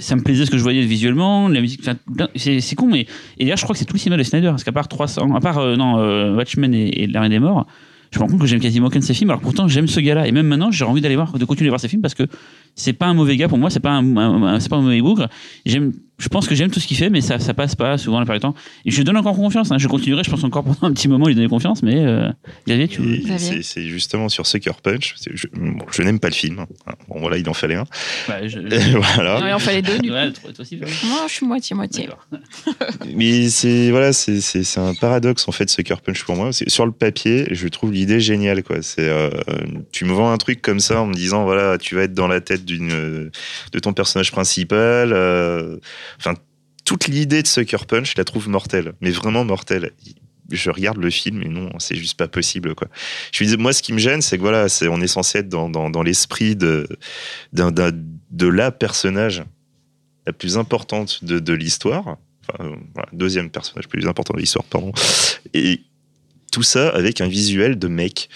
ça 0.00 0.16
me 0.16 0.22
plaisait 0.22 0.46
ce 0.46 0.50
que 0.50 0.58
je 0.58 0.62
voyais 0.64 0.82
visuellement, 0.84 1.46
la 1.46 1.60
musique, 1.60 1.82
c'est 2.34 2.74
con, 2.74 2.88
mais 2.88 3.06
et 3.38 3.44
d'ailleurs 3.44 3.56
je 3.58 3.62
crois 3.62 3.74
que 3.74 3.78
c'est 3.78 3.84
tout 3.84 3.92
le 3.94 4.00
cinéma 4.00 4.16
de 4.16 4.24
Snyder, 4.24 4.48
parce 4.48 4.64
qu'à 4.64 4.72
part 4.72 4.88
300, 4.88 5.32
à 5.32 5.38
part 5.40 5.58
euh, 5.58 5.76
non, 5.76 5.96
euh, 5.98 6.34
Watchmen 6.34 6.74
et, 6.74 7.04
et 7.04 7.06
des 7.06 7.38
Morts, 7.38 7.68
je 8.10 8.18
me 8.18 8.24
rends 8.24 8.30
compte 8.30 8.40
que 8.40 8.46
j'aime 8.46 8.58
quasiment 8.58 8.88
aucun 8.88 8.98
de 8.98 9.04
ses 9.04 9.14
films, 9.14 9.30
alors 9.30 9.40
pourtant 9.40 9.68
j'aime 9.68 9.86
ce 9.86 10.00
gars-là, 10.00 10.26
et 10.26 10.32
même 10.32 10.48
maintenant 10.48 10.72
j'ai 10.72 10.84
envie 10.84 11.00
d'aller 11.00 11.14
voir, 11.14 11.38
de 11.38 11.44
continuer 11.44 11.68
à 11.68 11.72
voir 11.72 11.80
ses 11.80 11.86
films 11.86 12.02
parce 12.02 12.14
que 12.14 12.24
c'est 12.74 12.94
pas 12.94 13.06
un 13.06 13.14
mauvais 13.14 13.36
gars 13.36 13.46
pour 13.48 13.58
moi, 13.58 13.70
c'est 13.70 13.78
pas 13.78 13.90
un, 13.92 14.16
un- 14.16 14.42
un- 14.42 14.58
c'est 14.60 14.70
pas 14.70 14.76
un 14.76 14.82
mauvais 14.82 15.00
bougre. 15.02 15.28
J'aime, 15.64 15.92
je 16.20 16.28
pense 16.28 16.46
que 16.46 16.54
j'aime 16.54 16.70
tout 16.70 16.78
ce 16.78 16.86
qu'il 16.86 16.96
fait, 16.96 17.10
mais 17.10 17.20
ça, 17.20 17.38
ça 17.40 17.54
passe 17.54 17.74
pas 17.74 17.98
souvent 17.98 18.18
la 18.20 18.24
plupart 18.26 18.36
du 18.36 18.40
temps. 18.42 18.54
Et 18.84 18.90
je 18.90 18.96
lui 18.98 19.04
donne 19.04 19.16
encore 19.16 19.34
confiance, 19.34 19.72
hein. 19.72 19.78
je 19.78 19.88
continuerai, 19.88 20.22
je 20.22 20.30
pense 20.30 20.44
encore 20.44 20.62
pendant 20.62 20.78
un 20.82 20.92
petit 20.92 21.08
moment 21.08 21.26
lui 21.26 21.34
donner 21.34 21.48
confiance, 21.48 21.82
mais 21.82 21.96
euh, 22.04 22.28
Xavier, 22.68 22.86
tu. 22.88 23.24
C'est 23.62 23.82
justement 23.88 24.28
sur 24.28 24.46
Sucker 24.46 24.72
Punch. 24.82 25.14
Je, 25.32 25.46
bon, 25.52 25.84
je 25.90 26.02
n'aime 26.02 26.20
pas 26.20 26.28
le 26.28 26.34
film. 26.34 26.60
hein. 26.60 26.66
Bon, 27.08 27.18
voilà, 27.20 27.38
il 27.38 27.48
en 27.48 27.54
fallait 27.54 27.74
un. 27.76 27.84
bah, 28.28 28.46
je- 28.46 28.58
voilà. 29.14 29.56
On 29.56 29.58
fait 29.58 29.74
les 29.76 29.82
deux, 29.82 29.98
du 29.98 30.08
coup. 30.10 30.14
Ouais, 30.14 30.30
toi 30.32 30.52
toi 30.52 30.60
aussi, 30.62 30.76
Fabien 30.78 30.94
Moi, 31.08 31.20
je 31.26 31.32
suis 31.32 31.46
moitié-moitié. 31.46 32.04
D'accord. 32.06 32.26
Mais 33.16 33.48
c'est 33.48 33.90
voilà, 33.90 34.12
c'est 34.12 34.40
c'est 34.40 34.62
c'est 34.62 34.80
un 34.80 34.94
paradoxe 34.94 35.48
en 35.48 35.52
fait 35.52 35.68
Sucker 35.70 35.96
Punch 36.04 36.24
pour 36.24 36.36
moi. 36.36 36.50
Sur 36.52 36.86
le 36.86 36.92
papier, 36.92 37.46
je 37.50 37.66
trouve 37.68 37.92
l'idée 37.92 38.20
géniale 38.20 38.62
quoi. 38.62 38.82
C'est 38.82 39.08
euh, 39.08 39.30
tu 39.92 40.04
me 40.04 40.12
vends 40.12 40.30
un 40.30 40.36
truc 40.38 40.60
comme 40.62 40.80
ça 40.80 41.00
en 41.00 41.06
me 41.06 41.14
disant 41.14 41.44
voilà, 41.44 41.78
tu 41.78 41.94
vas 41.94 42.02
être 42.02 42.14
dans 42.14 42.28
la 42.28 42.40
tête 42.40 42.64
d'une 42.64 43.30
de 43.72 43.78
ton 43.78 43.92
personnage 43.92 44.30
principal. 44.32 45.12
euh, 45.12 45.76
Enfin, 46.18 46.34
toute 46.84 47.08
l'idée 47.08 47.42
de 47.42 47.46
Sucker 47.46 47.86
Punch, 47.86 48.12
je 48.12 48.14
la 48.16 48.24
trouve 48.24 48.48
mortelle, 48.48 48.94
mais 49.00 49.10
vraiment 49.10 49.44
mortelle. 49.44 49.92
je 50.50 50.70
regarde 50.70 50.98
le 50.98 51.10
film 51.10 51.42
et 51.42 51.48
non, 51.48 51.70
c'est 51.78 51.94
juste 51.94 52.18
pas 52.18 52.28
possible, 52.28 52.74
quoi. 52.74 52.88
Je 53.32 53.44
disais, 53.44 53.56
moi, 53.56 53.72
ce 53.72 53.82
qui 53.82 53.92
me 53.92 53.98
gêne, 53.98 54.22
c'est 54.22 54.36
que 54.36 54.42
voilà, 54.42 54.68
c'est, 54.68 54.88
on 54.88 55.00
est 55.00 55.06
censé 55.06 55.38
être 55.38 55.48
dans, 55.48 56.02
l'esprit 56.02 56.56
de, 56.56 56.88
la 58.32 58.72
personnage 58.72 59.44
la 60.26 60.32
plus 60.32 60.58
importante 60.58 61.24
de, 61.24 61.52
l'histoire. 61.52 62.16
Enfin, 62.48 62.64
euh, 62.64 62.76
deuxième 63.12 63.50
personnage 63.50 63.88
plus 63.88 64.06
important 64.06 64.34
de 64.34 64.40
l'histoire, 64.40 64.64
pardon. 64.64 64.92
Et 65.54 65.82
tout 66.50 66.62
ça 66.62 66.88
avec 66.88 67.20
un 67.20 67.28
visuel 67.28 67.78
de 67.78 67.88
mec. 67.88 68.28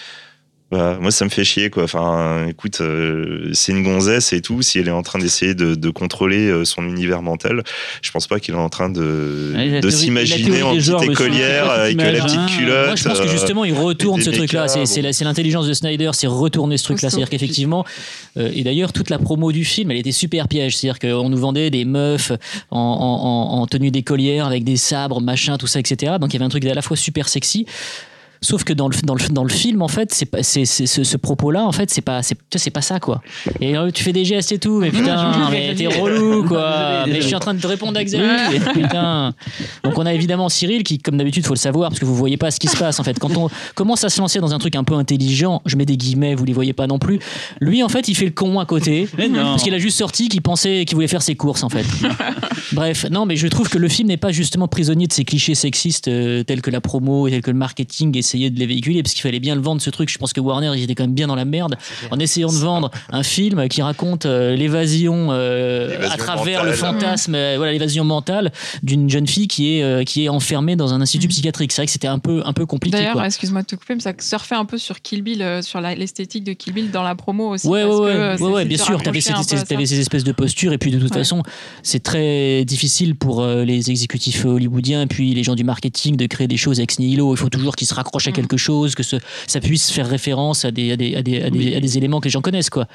Voilà, 0.70 0.98
moi, 0.98 1.10
ça 1.12 1.24
me 1.24 1.30
fait 1.30 1.44
chier, 1.44 1.70
quoi. 1.70 1.84
Enfin, 1.84 2.46
écoute, 2.48 2.80
euh, 2.80 3.50
c'est 3.52 3.70
une 3.70 3.84
gonzesse 3.84 4.32
et 4.32 4.40
tout. 4.40 4.60
Si 4.62 4.78
elle 4.80 4.88
est 4.88 4.92
en 4.92 5.02
train 5.02 5.18
d'essayer 5.20 5.54
de, 5.54 5.74
de 5.76 5.90
contrôler 5.90 6.48
euh, 6.48 6.64
son 6.64 6.82
univers 6.88 7.22
mental, 7.22 7.62
je 8.02 8.10
pense 8.10 8.26
pas 8.26 8.40
qu'il 8.40 8.54
est 8.54 8.58
en 8.58 8.70
train 8.70 8.88
de, 8.88 9.52
Ouais, 9.54 9.90
s'imaginer 9.90 10.62
en 10.62 10.72
des 10.72 10.78
petite 10.78 11.02
écolière 11.12 11.70
avec 11.70 12.00
cette 12.00 12.12
la 12.12 12.24
petite 12.24 12.46
culotte. 12.56 12.86
Moi, 12.86 12.96
je 12.96 13.04
pense 13.04 13.20
que 13.20 13.24
euh, 13.26 13.30
justement, 13.30 13.64
il 13.64 13.74
retourne 13.74 14.20
ce 14.20 14.30
truc-là. 14.30 14.62
mécas, 14.62 14.68
C'est 14.72 14.86
c'est 14.86 15.02
bon. 15.02 15.12
c'est 15.12 15.24
l'intelligence 15.24 15.68
de 15.68 15.74
Snyder, 15.74 16.10
c'est 16.12 16.26
retourner 16.26 16.76
ce 16.76 16.84
truc-là. 16.84 17.10
C'est-à-dire 17.10 17.30
qu'effectivement, 17.30 17.84
euh, 18.38 18.50
et 18.52 18.64
d'ailleurs, 18.64 18.92
toute 18.92 19.10
la 19.10 19.18
promo 19.18 19.52
du 19.52 19.64
film, 19.64 19.90
elle 19.92 19.98
était 19.98 20.12
super 20.12 20.48
piège. 20.48 20.76
C'est-à-dire 20.76 20.98
qu'on 20.98 21.28
nous 21.28 21.38
vendait 21.38 21.70
des 21.70 21.84
meufs 21.84 22.32
en, 22.70 22.78
en- 22.80 23.58
en- 23.58 23.60
en 23.62 23.66
tenue 23.66 23.90
d'écolière 23.92 24.46
avec 24.46 24.64
des 24.64 24.76
sabres, 24.76 25.20
machin, 25.20 25.56
tout 25.56 25.66
ça, 25.68 25.78
etc. 25.78 26.14
Donc 26.20 26.30
il 26.32 26.34
y 26.34 26.36
avait 26.38 26.46
un 26.46 26.48
truc 26.48 26.64
à 26.64 26.74
la 26.74 26.82
fois 26.82 26.96
super 26.96 27.28
sexy. 27.28 27.66
Sauf 28.40 28.64
que 28.64 28.72
dans 28.72 28.88
le, 28.88 28.94
dans 29.04 29.14
le, 29.14 29.28
dans 29.30 29.44
le 29.44 29.50
film, 29.50 29.80
en 29.82 29.88
fait, 29.88 30.12
c'est 30.12 30.28
c'est, 30.42 30.64
c'est- 30.64 30.86
ce, 30.86 31.02
ce 31.04 31.16
propos-là, 31.16 31.64
en 31.64 31.72
fait, 31.72 31.90
c'est 31.90 32.00
pas, 32.02 32.22
c'est, 32.22 32.36
c'est 32.54 32.70
pas 32.70 32.82
ça, 32.82 33.00
quoi. 33.00 33.22
Et 33.60 33.76
euh, 33.76 33.90
tu 33.90 34.02
fais 34.04 34.12
des 34.12 34.24
gestes 34.24 34.52
et 34.52 34.58
tout, 34.58 34.78
mais 34.80 34.90
putain, 34.90 35.48
mais 35.50 35.74
t'es 35.74 35.86
relou, 35.86 36.44
quoi. 36.46 37.04
Mais 37.06 37.20
je 37.20 37.26
suis 37.26 37.34
en 37.34 37.40
train 37.40 37.54
de 37.54 37.60
te 37.60 37.66
répondre 37.66 37.98
à 37.98 38.04
Xavier, 38.04 38.60
putain. 38.74 39.32
Donc 39.82 39.98
on 39.98 40.04
a 40.06 40.12
évidemment 40.12 40.48
Cyril 40.48 40.82
qui, 40.82 40.98
comme 40.98 41.16
d'habitude, 41.16 41.46
faut 41.46 41.54
le 41.54 41.58
savoir, 41.58 41.88
parce 41.90 42.00
que 42.00 42.04
vous 42.04 42.14
voyez 42.14 42.36
pas 42.36 42.50
ce 42.50 42.60
qui 42.60 42.68
se 42.68 42.76
passe, 42.76 43.00
en 43.00 43.04
fait. 43.04 43.18
Quand 43.18 43.36
on 43.36 43.48
commence 43.74 44.04
à 44.04 44.08
se 44.10 44.20
lancer 44.20 44.40
dans 44.40 44.52
un 44.52 44.58
truc 44.58 44.76
un 44.76 44.84
peu 44.84 44.94
intelligent, 44.94 45.62
je 45.66 45.76
mets 45.76 45.86
des 45.86 45.96
guillemets, 45.96 46.34
vous 46.34 46.44
les 46.44 46.52
voyez 46.52 46.72
pas 46.72 46.86
non 46.86 46.98
plus. 46.98 47.18
Lui, 47.60 47.82
en 47.82 47.88
fait, 47.88 48.08
il 48.08 48.14
fait 48.14 48.26
le 48.26 48.32
con 48.32 48.58
à 48.60 48.66
côté. 48.66 49.08
Parce 49.16 49.62
qu'il 49.62 49.74
a 49.74 49.78
juste 49.78 49.98
sorti 49.98 50.28
qu'il 50.28 50.42
pensait 50.42 50.84
qu'il 50.84 50.94
voulait 50.96 51.08
faire 51.08 51.22
ses 51.22 51.34
courses, 51.34 51.62
en 51.62 51.68
fait. 51.68 51.86
Bref, 52.72 53.06
non, 53.10 53.26
mais 53.26 53.36
je 53.36 53.46
trouve 53.46 53.68
que 53.68 53.78
le 53.78 53.88
film 53.88 54.08
n'est 54.08 54.16
pas 54.16 54.32
justement 54.32 54.68
prisonnier 54.68 55.06
de 55.06 55.12
ces 55.12 55.24
clichés 55.24 55.54
sexistes 55.54 56.08
euh, 56.08 56.42
tels 56.42 56.60
que 56.62 56.70
la 56.70 56.80
promo 56.80 57.26
et 57.28 57.30
tels 57.30 57.42
que 57.42 57.50
le 57.50 57.56
marketing 57.56 58.16
essayait 58.34 58.50
de 58.50 58.58
les 58.58 58.66
véhiculer, 58.66 59.02
parce 59.02 59.14
qu'il 59.14 59.22
fallait 59.22 59.40
bien 59.40 59.54
le 59.54 59.60
vendre 59.60 59.80
ce 59.80 59.90
truc. 59.90 60.08
Je 60.10 60.18
pense 60.18 60.32
que 60.32 60.40
Warner, 60.40 60.72
ils 60.76 60.82
étaient 60.82 60.94
quand 60.94 61.04
même 61.04 61.14
bien 61.14 61.26
dans 61.26 61.34
la 61.36 61.44
merde 61.44 61.76
en 62.10 62.18
essayant 62.18 62.52
de 62.52 62.56
vendre 62.58 62.90
un 63.10 63.22
film 63.22 63.68
qui 63.68 63.82
raconte 63.82 64.26
euh, 64.26 64.56
l'évasion 64.56 65.28
euh, 65.30 65.96
à 66.10 66.16
travers 66.16 66.58
mentale. 66.64 66.66
le 66.70 66.76
fantasme, 66.76 67.34
euh, 67.34 67.54
voilà 67.56 67.72
l'évasion 67.72 68.04
mentale 68.04 68.52
d'une 68.82 69.08
jeune 69.08 69.26
fille 69.26 69.48
qui 69.48 69.76
est 69.76 69.82
euh, 69.82 70.04
qui 70.04 70.24
est 70.24 70.28
enfermée 70.28 70.76
dans 70.76 70.92
un 70.94 71.00
institut 71.00 71.26
Mhm. 71.26 71.30
psychiatrique. 71.30 71.72
C'est 71.72 71.82
vrai 71.82 71.86
que 71.86 71.92
c'était 71.92 72.08
un 72.08 72.18
peu 72.18 72.42
un 72.44 72.52
peu 72.52 72.66
compliqué. 72.66 72.96
D'ailleurs, 72.96 73.22
excuse-moi 73.24 73.62
de 73.62 73.66
te 73.66 73.76
couper, 73.76 73.94
mais 73.94 74.00
ça 74.00 74.12
surfait 74.18 74.54
un 74.56 74.64
peu 74.64 74.78
sur 74.78 75.00
Kill 75.00 75.22
Bill, 75.22 75.42
euh, 75.42 75.62
sur 75.62 75.80
l'esthétique 75.80 76.44
de 76.44 76.52
Kill 76.52 76.72
Bill 76.72 76.90
dans 76.90 77.02
la 77.02 77.14
promo 77.14 77.50
aussi. 77.54 77.66
Ouais, 77.66 77.84
ouais, 77.84 78.14
parce 78.16 78.38
que, 78.40 78.44
ouais, 78.44 78.52
ouais, 78.52 78.64
bien 78.64 78.78
sûr. 78.78 79.02
T'avais 79.02 79.20
ces, 79.20 79.32
ces- 79.86 80.00
espèces 80.00 80.24
de 80.24 80.32
postures, 80.32 80.72
et 80.72 80.78
puis 80.78 80.90
de 80.90 80.98
toute 80.98 81.10
Ouais. 81.12 81.18
façon, 81.18 81.42
c'est 81.82 82.02
très 82.02 82.64
difficile 82.64 83.14
pour 83.16 83.42
euh, 83.42 83.64
les 83.64 83.90
exécutifs 83.90 84.44
hollywoodiens, 84.44 85.02
et 85.02 85.06
puis 85.06 85.34
les 85.34 85.42
gens 85.42 85.54
du 85.54 85.64
marketing 85.64 86.16
de 86.16 86.26
créer 86.26 86.48
des 86.48 86.56
choses 86.56 86.80
ex 86.80 86.98
nihilo. 86.98 87.34
Il 87.34 87.38
faut 87.38 87.48
toujours 87.48 87.76
qu'ils 87.76 87.86
se 87.86 87.94
raccrochent 87.94 88.13
à 88.26 88.30
Mm. 88.30 88.34
quelque 88.34 88.56
chose, 88.56 88.94
que 88.94 89.02
ce- 89.02 89.16
ça 89.46 89.60
puisse 89.60 89.90
faire 89.90 90.08
référence 90.08 90.64
à 90.64 90.70
des, 90.70 90.92
à 90.92 90.96
des, 90.96 91.14
à 91.16 91.22
des, 91.22 91.42
à 91.42 91.50
des- 91.50 91.58
Oui. 91.58 91.74
à 91.74 91.80
des 91.80 91.98
éléments 91.98 92.20
que 92.20 92.24
les 92.26 92.30
gens 92.30 92.40
connaissent, 92.42 92.70
quoi. 92.70 92.86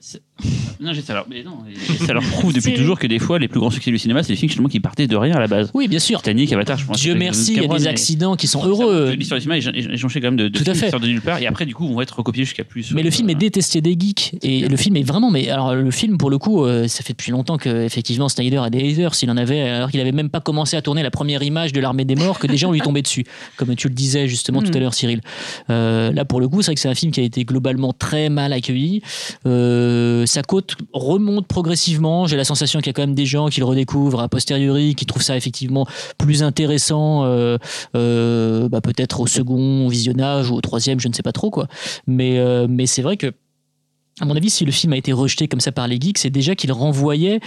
Non, 0.78 0.92
j'ai- 0.92 1.00
ça 1.00 1.14
leur, 1.14 1.26
mais 1.30 1.42
non, 1.42 1.60
et 1.70 2.04
ça 2.04 2.12
leur 2.12 2.22
prouve 2.22 2.52
depuis 2.52 2.74
toujours 2.74 2.98
que 2.98 3.06
des 3.06 3.18
fois, 3.18 3.38
les 3.38 3.48
plus 3.48 3.58
grands 3.60 3.70
succès 3.70 3.90
du 3.90 3.96
cinéma, 3.98 4.22
c'est 4.22 4.34
des 4.34 4.36
films 4.36 4.50
justement 4.50 4.68
qui 4.68 4.78
partaient 4.78 5.06
de 5.06 5.16
rien 5.16 5.34
à 5.34 5.40
la 5.40 5.46
base. 5.46 5.70
Oui, 5.72 5.88
bien 5.88 5.98
sûr. 5.98 6.18
Titanic, 6.18 6.52
Avatar, 6.52 6.76
je 6.76 6.84
pense. 6.84 6.98
Dieu 7.00 7.14
merci, 7.14 7.54
il 7.54 7.62
y 7.62 7.64
a 7.64 7.68
des 7.78 7.86
accidents 7.86 8.36
qui 8.36 8.46
sont 8.46 8.62
heureux. 8.66 9.12
L'histoire 9.12 9.40
du 9.40 9.42
cinéma 9.44 9.56
est 9.58 9.96
jonchée 9.96 10.20
quand 10.20 10.26
même 10.26 10.36
de, 10.36 10.48
de 10.48 10.58
Tout 10.58 10.70
à 10.70 10.74
fait. 10.74 10.90
sortent 10.90 11.02
de 11.02 11.08
nulle 11.08 11.22
part 11.22 11.40
et 11.40 11.46
après, 11.46 11.64
du 11.64 11.74
coup, 11.74 11.88
vont 11.88 12.02
être 12.02 12.18
recopiés 12.18 12.44
jusqu'à 12.44 12.64
plus. 12.64 12.92
Mais 12.92 13.02
le 13.02 13.10
film 13.10 13.30
est 13.30 13.34
Euh, 13.34 13.38
détesté 13.38 13.80
des 13.80 13.96
geeks 13.98 14.34
et 14.42 14.68
le 14.68 14.76
film 14.76 14.96
est 14.96 15.02
vraiment 15.02 15.30
mais 15.30 15.48
alors 15.48 15.74
le 15.74 15.90
film 15.90 16.18
pour 16.18 16.28
le 16.30 16.36
coup 16.38 16.64
euh, 16.64 16.88
ça 16.88 17.02
fait 17.02 17.12
depuis 17.14 17.32
longtemps 17.32 17.56
que 17.58 17.84
effectivement 17.84 18.28
Snyder 18.28 18.58
a 18.58 18.68
des 18.70 18.90
haters 18.90 19.14
s'il 19.14 19.30
en 19.30 19.36
avait 19.36 19.60
alors 19.62 19.90
qu'il 19.90 20.00
avait 20.00 20.12
même 20.12 20.28
pas 20.30 20.40
commencé 20.40 20.76
à 20.76 20.82
tourner 20.82 21.02
la 21.02 21.10
première 21.10 21.42
image 21.42 21.72
de 21.72 21.80
l'armée 21.80 22.04
des 22.04 22.16
morts 22.16 22.38
que 22.38 22.46
des 22.46 22.56
gens 22.56 22.70
lui 22.72 22.80
tombaient 22.80 23.02
dessus 23.02 23.24
comme 23.56 23.74
tu 23.76 23.88
le 23.88 23.94
disais 23.94 24.26
justement 24.28 24.60
tout 24.62 24.68
à 24.72 24.76
Mhm. 24.76 24.80
l'heure 24.80 24.94
Cyril 24.94 25.20
Euh, 25.70 26.12
là 26.12 26.24
pour 26.24 26.40
le 26.40 26.48
coup 26.48 26.60
c'est 26.62 26.66
vrai 26.68 26.74
que 26.74 26.80
c'est 26.80 26.88
un 26.88 26.94
film 26.94 27.12
qui 27.12 27.20
a 27.20 27.24
été 27.24 27.44
globalement 27.44 27.92
très 27.92 28.28
mal 28.30 28.52
accueilli 28.52 29.02
Euh, 29.46 29.85
sa 30.26 30.42
cote 30.42 30.76
remonte 30.92 31.46
progressivement 31.46 32.26
j'ai 32.26 32.36
la 32.36 32.44
sensation 32.44 32.80
qu'il 32.80 32.88
y 32.88 32.90
a 32.90 32.92
quand 32.92 33.02
même 33.02 33.14
des 33.14 33.26
gens 33.26 33.48
qui 33.48 33.60
le 33.60 33.66
redécouvrent 33.66 34.20
a 34.20 34.28
posteriori 34.28 34.94
qui 34.94 35.06
trouvent 35.06 35.22
ça 35.22 35.36
effectivement 35.36 35.86
plus 36.18 36.42
intéressant 36.42 37.24
euh, 37.24 37.58
euh, 37.94 38.68
bah, 38.68 38.80
peut-être 38.80 39.20
au 39.20 39.26
second 39.26 39.88
visionnage 39.88 40.50
ou 40.50 40.54
au 40.54 40.60
troisième 40.60 41.00
je 41.00 41.08
ne 41.08 41.12
sais 41.12 41.22
pas 41.22 41.32
trop 41.32 41.50
quoi 41.50 41.66
mais, 42.06 42.38
euh, 42.38 42.66
mais 42.68 42.86
c'est 42.86 43.02
vrai 43.02 43.16
que, 43.16 43.32
à 44.20 44.24
mon 44.24 44.34
avis, 44.34 44.48
si 44.48 44.64
le 44.64 44.72
film 44.72 44.94
a 44.94 44.96
été 44.96 45.12
rejeté 45.12 45.46
comme 45.46 45.60
ça 45.60 45.72
par 45.72 45.86
les 45.88 45.98
geeks, 46.00 46.16
c'est 46.16 46.30
déjà 46.30 46.54
qu'il 46.54 46.72
renvoyait 46.72 47.38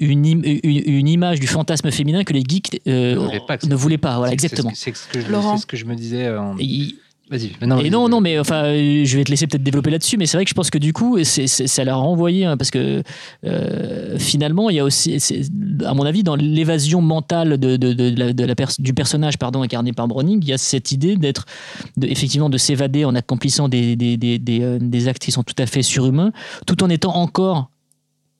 une, 0.00 0.26
im- 0.26 0.42
une, 0.44 0.82
une 0.84 1.08
image 1.08 1.40
du 1.40 1.46
fantasme 1.46 1.90
féminin 1.90 2.24
que 2.24 2.34
les 2.34 2.42
geeks 2.46 2.78
euh, 2.86 3.14
Ne 3.14 3.18
voulaient 3.20 3.40
pas 3.48 3.56
que 3.58 3.66
ne 3.66 3.74
voulaient 3.74 3.96
pas. 3.98 4.16
Voilà, 4.18 4.32
C'est- 4.32 4.38
c'est 4.40 4.48
ce 4.48 4.52
exactement. 4.54 4.70
que- 4.72 4.76
C'est 4.78 4.94
ce, 4.96 5.08
que 5.08 5.20
je- 5.20 5.28
Laurent. 5.32 5.56
c'est 5.56 5.62
ce 5.62 5.66
que 5.66 5.76
je 5.78 5.86
me 5.86 5.94
disais. 5.94 6.26
euh, 6.26 6.40
en- 6.40 6.58
Et- 6.58 6.94
Vas-y. 7.30 7.52
et 7.60 7.66
vas-y. 7.66 7.90
non, 7.90 8.08
non, 8.08 8.20
mais 8.20 8.40
enfin, 8.40 8.64
euh, 8.64 9.04
je 9.04 9.16
vais 9.16 9.22
te 9.22 9.30
laisser 9.30 9.46
peut-être 9.46 9.62
développer 9.62 9.90
là-dessus, 9.90 10.16
mais 10.16 10.26
c'est 10.26 10.36
vrai 10.36 10.44
que 10.44 10.48
je 10.48 10.54
pense 10.54 10.68
que 10.68 10.78
du 10.78 10.92
coup, 10.92 11.16
c'est, 11.22 11.46
c'est- 11.46 11.68
ça 11.68 11.84
l'a 11.84 11.94
renvoyé, 11.94 12.44
hein, 12.44 12.56
parce 12.56 12.72
que 12.72 13.04
euh, 13.46 14.18
finalement, 14.18 14.68
il 14.68 14.76
y 14.76 14.80
a 14.80 14.84
aussi, 14.84 15.16
à 15.84 15.94
mon 15.94 16.04
avis, 16.04 16.24
dans 16.24 16.34
l'évasion 16.34 17.00
mentale 17.00 17.56
de, 17.58 17.76
de, 17.76 17.92
de 17.92 18.18
la, 18.18 18.32
de 18.32 18.44
la 18.44 18.54
pers- 18.56 18.74
du 18.80 18.94
personnage 18.94 19.38
pardon, 19.38 19.62
incarné 19.62 19.92
par 19.92 20.08
Browning, 20.08 20.40
il 20.42 20.48
y 20.48 20.52
a 20.52 20.58
cette 20.58 20.90
idée 20.90 21.16
d'être, 21.16 21.46
effectivement, 22.02 22.50
de 22.50 22.58
s'évader 22.58 23.04
en 23.04 23.14
accomplissant 23.14 23.68
des, 23.68 23.94
des, 23.94 24.16
des, 24.16 24.40
des, 24.40 24.60
euh, 24.62 24.78
des 24.80 25.06
actes 25.06 25.22
qui 25.22 25.30
sont 25.30 25.44
tout 25.44 25.54
à 25.58 25.66
fait 25.66 25.82
surhumains, 25.82 26.32
tout 26.66 26.82
en 26.82 26.90
étant 26.90 27.14
encore 27.14 27.70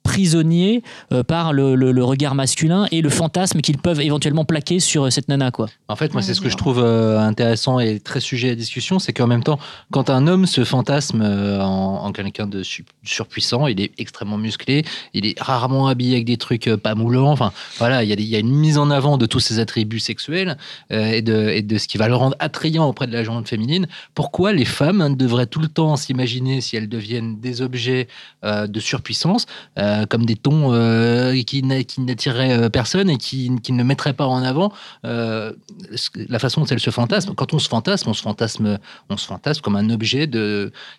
prisonnier 0.02 0.82
euh, 1.12 1.22
par 1.22 1.52
le, 1.52 1.74
le- 1.74 1.92
le 1.92 2.04
regard 2.04 2.34
masculin 2.34 2.86
et 2.90 3.00
le 3.02 3.08
fantasme 3.10 3.60
qu'ils 3.60 3.78
peuvent 3.78 4.00
éventuellement 4.00 4.44
plaquer 4.44 4.80
sur 4.80 5.04
euh, 5.06 5.10
cette 5.10 5.28
nana 5.28 5.50
quoi. 5.50 5.66
En 5.88 5.96
fait, 5.96 6.12
moi, 6.12 6.22
c'est 6.22 6.34
ce 6.34 6.40
que 6.40 6.48
je 6.48 6.56
trouve 6.56 6.78
euh, 6.82 7.18
intéressant 7.18 7.78
et 7.80 8.00
très 8.00 8.20
sujet 8.20 8.50
à 8.50 8.54
discussion, 8.54 8.98
c'est 8.98 9.12
qu'en 9.12 9.26
même 9.26 9.42
temps, 9.42 9.58
quand 9.90 10.10
un 10.10 10.26
homme 10.26 10.46
se 10.46 10.64
fantasme 10.64 11.22
euh, 11.22 11.60
en, 11.60 12.04
en 12.04 12.12
quelqu'un 12.12 12.46
de 12.46 12.62
su- 12.62 12.84
surpuissant, 13.04 13.66
il 13.66 13.80
est 13.80 13.92
extrêmement 13.98 14.38
musclé, 14.38 14.84
il 15.14 15.26
est 15.26 15.40
rarement 15.40 15.88
habillé 15.88 16.14
avec 16.14 16.24
des 16.26 16.36
trucs 16.36 16.68
euh, 16.68 16.76
pas 16.76 16.94
moulants. 16.94 17.30
Enfin, 17.30 17.52
voilà, 17.78 18.02
il 18.04 18.08
y, 18.10 18.34
a 18.34 18.38
y 18.38 18.40
une 18.40 18.54
mise 18.54 18.78
en 18.78 18.90
avant 18.90 19.18
de 19.18 19.26
tous 19.26 19.40
ses 19.40 19.58
attributs 19.58 20.00
sexuels 20.00 20.56
euh, 20.92 21.06
et, 21.12 21.22
de, 21.22 21.48
et 21.50 21.62
de 21.62 21.78
ce 21.78 21.88
qui 21.88 21.98
va 21.98 22.08
le 22.08 22.16
rendre 22.16 22.36
attrayant 22.38 22.86
auprès 22.86 23.06
de 23.06 23.12
la 23.12 23.24
gente 23.24 23.48
féminine. 23.48 23.86
Pourquoi 24.14 24.52
les 24.52 24.64
femmes 24.64 25.00
hein, 25.00 25.10
devraient 25.10 25.46
tout 25.46 25.60
le 25.60 25.68
temps 25.68 25.96
s'imaginer 25.96 26.60
si 26.60 26.76
elles 26.76 26.88
deviennent 26.88 27.40
des 27.40 27.62
objets 27.62 28.08
euh, 28.44 28.66
de 28.66 28.80
surpuissance, 28.80 29.46
euh, 29.90 30.06
comme 30.06 30.24
des 30.24 30.36
tons 30.36 30.72
euh, 30.72 31.40
qui 31.42 31.62
n'a- 31.62 31.82
qui 31.84 32.00
n'attireraient 32.00 32.64
euh, 32.64 32.68
personne 32.68 33.10
et 33.10 33.16
qui, 33.18 33.50
ne 33.50 33.82
mettraient 33.82 34.12
pas 34.12 34.26
en 34.26 34.42
avant 34.42 34.72
la 35.02 36.38
façon 36.38 36.60
dont 36.60 36.66
elles 36.66 36.80
se 36.80 36.90
fantasment. 36.90 37.34
Quand 37.34 37.54
on 37.54 37.58
se 37.58 37.68
fantasme, 37.68 38.08
on 38.08 38.14
se 38.14 38.22
fantasme, 38.22 38.78
on 39.08 39.16
se 39.16 39.26
fantasme 39.26 39.60
comme 39.60 39.76
un 39.76 39.90
objet 39.90 40.28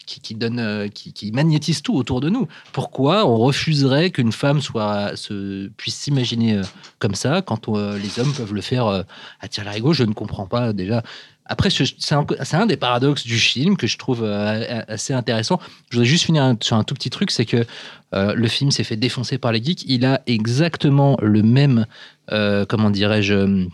qui, 0.06 0.36
donne, 0.36 0.90
qui, 0.94 1.32
magnétise 1.32 1.82
tout 1.82 1.96
autour 1.96 2.22
de 2.22 2.30
nous. 2.30 2.48
Pourquoi 2.72 3.26
on 3.26 3.38
refuserait 3.38 4.12
qu'une 4.12 4.32
femme 4.32 4.62
se, 4.62 5.68
puisse 5.78 5.96
s'imaginer 5.96 6.62
comme 7.00 7.16
ça 7.16 7.42
quand 7.42 7.68
les 7.68 8.20
hommes 8.20 8.34
peuvent 8.34 8.54
le 8.54 8.62
faire 8.62 8.88
à 8.88 9.48
tir 9.48 9.66
larigot 9.66 9.94
Je 9.94 10.04
ne 10.04 10.14
comprends 10.14 10.48
pas 10.48 10.74
déjà. 10.74 11.04
Après, 11.46 11.70
ce- 11.70 11.84
c'est 11.98 12.56
un, 12.56 12.66
des 12.66 12.78
paradoxes 12.78 13.26
du 13.26 13.38
film 13.38 13.76
que 13.76 13.88
je 13.88 13.98
trouve 13.98 14.24
euh, 14.24 14.82
assez 14.88 15.14
intéressant. 15.14 15.60
Je 15.90 15.98
voudrais 15.98 16.08
juste 16.10 16.26
finir 16.26 16.56
sur 16.62 16.78
un 16.78 16.84
tout 16.84 16.94
petit 16.94 17.10
truc, 17.10 17.32
c'est 17.32 17.46
que 17.46 17.66
euh, 18.14 18.34
le 18.34 18.48
film 18.48 18.72
s'est 18.72 18.84
fait 18.84 18.96
défoncer 18.96 19.38
par 19.38 19.52
les 19.52 19.62
geeks. 19.62 19.84
Il 19.88 20.06
a 20.06 20.22
exactement 20.28 21.18
le 21.22 21.44
même, 21.44 21.86
euh, 22.32 22.66
comment 22.66 22.90
dirais-je, 22.90 23.68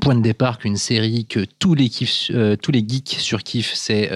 point 0.00 0.14
de 0.16 0.22
départ 0.22 0.58
qu'une 0.58 0.76
série 0.76 1.24
que 1.24 1.46
tous 1.58 1.74
les, 1.74 1.88
kiffs, 1.88 2.30
tous 2.62 2.72
les 2.72 2.84
geeks 2.86 3.16
surkiffent, 3.20 3.74
c'est 3.74 4.10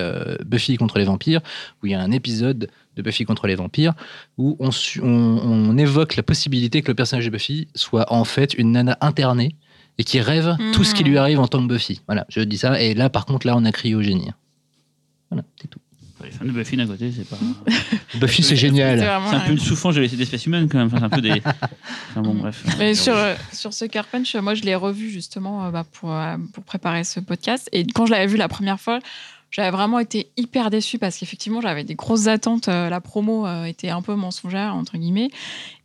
Buffy 0.44 0.76
contre 0.76 0.98
les 0.98 1.04
vampires, 1.04 1.40
où 1.82 1.86
il 1.86 1.92
y 1.92 1.94
a 1.94 2.00
un 2.00 2.10
épisode 2.10 2.68
de 2.96 3.02
Buffy 3.02 3.24
contre 3.24 3.46
les 3.46 3.54
vampires 3.54 3.94
où 4.38 4.56
on 5.02 5.78
évoque 5.78 6.16
la 6.16 6.24
possibilité 6.24 6.82
que 6.82 6.88
le 6.88 6.96
personnage 6.96 7.26
de 7.26 7.30
Buffy 7.30 7.68
soit 7.76 8.12
en 8.12 8.24
fait 8.24 8.54
une 8.54 8.72
nana 8.72 8.98
internée 9.00 9.54
et 9.98 10.04
qui 10.04 10.20
rêve 10.20 10.56
tout 10.72 10.84
ce 10.84 10.94
qui 10.94 11.04
lui 11.04 11.18
arrive 11.18 11.40
en 11.40 11.48
tant 11.48 11.60
que 11.60 11.72
Buffy. 11.72 12.00
Voilà, 12.06 12.24
je 12.28 12.40
dis 12.40 12.58
ça. 12.58 12.80
Et 12.80 12.94
là, 12.94 13.10
par 13.10 13.26
contre, 13.26 13.46
là, 13.46 13.54
on 13.56 13.64
a 13.64 13.72
crié 13.72 13.94
au 13.94 14.02
génie. 14.02 14.30
Voilà, 15.30 15.44
c'est 15.60 15.68
tout. 15.68 15.80
Les 16.24 16.30
fans 16.32 16.44
de 16.44 16.50
Buffy 16.50 16.76
d'un 16.76 16.86
côté, 16.86 17.12
c'est 17.12 17.28
pas. 17.28 17.36
Buffy, 18.18 18.42
c'est 18.42 18.56
génial. 18.56 18.98
C'est 18.98 19.36
un 19.36 19.40
peu 19.40 19.52
une 19.52 19.58
souffrance 19.58 19.94
de 19.94 20.00
laisser 20.00 20.16
d'espèces 20.16 20.46
humaines 20.46 20.68
quand 20.68 20.78
même. 20.78 20.88
Enfin, 20.88 20.98
c'est 20.98 21.04
un 21.04 21.10
peu 21.10 21.20
des. 21.20 21.40
Enfin, 22.10 22.22
bon, 22.22 22.34
bref. 22.34 22.64
Mais 22.78 22.94
sur, 22.94 23.14
euh, 23.14 23.34
sur 23.52 23.72
ce 23.72 23.84
Punch, 23.84 24.34
moi 24.36 24.54
je 24.54 24.62
l'ai 24.62 24.74
revu 24.74 25.10
justement 25.10 25.66
euh, 25.66 25.70
bah, 25.70 25.84
pour, 25.92 26.12
euh, 26.12 26.36
pour 26.52 26.64
préparer 26.64 27.04
ce 27.04 27.20
podcast. 27.20 27.68
Et 27.72 27.86
quand 27.86 28.06
je 28.06 28.10
l'avais 28.10 28.26
vu 28.26 28.36
la 28.36 28.48
première 28.48 28.80
fois, 28.80 28.98
j'avais 29.50 29.70
vraiment 29.70 30.00
été 30.00 30.30
hyper 30.36 30.70
déçue 30.70 30.98
parce 30.98 31.16
qu'effectivement, 31.16 31.60
j'avais 31.60 31.84
des 31.84 31.94
grosses 31.94 32.26
attentes. 32.26 32.66
La 32.66 33.00
promo 33.00 33.46
était 33.64 33.90
un 33.90 34.02
peu 34.02 34.14
mensongère, 34.14 34.74
entre 34.74 34.98
guillemets. 34.98 35.30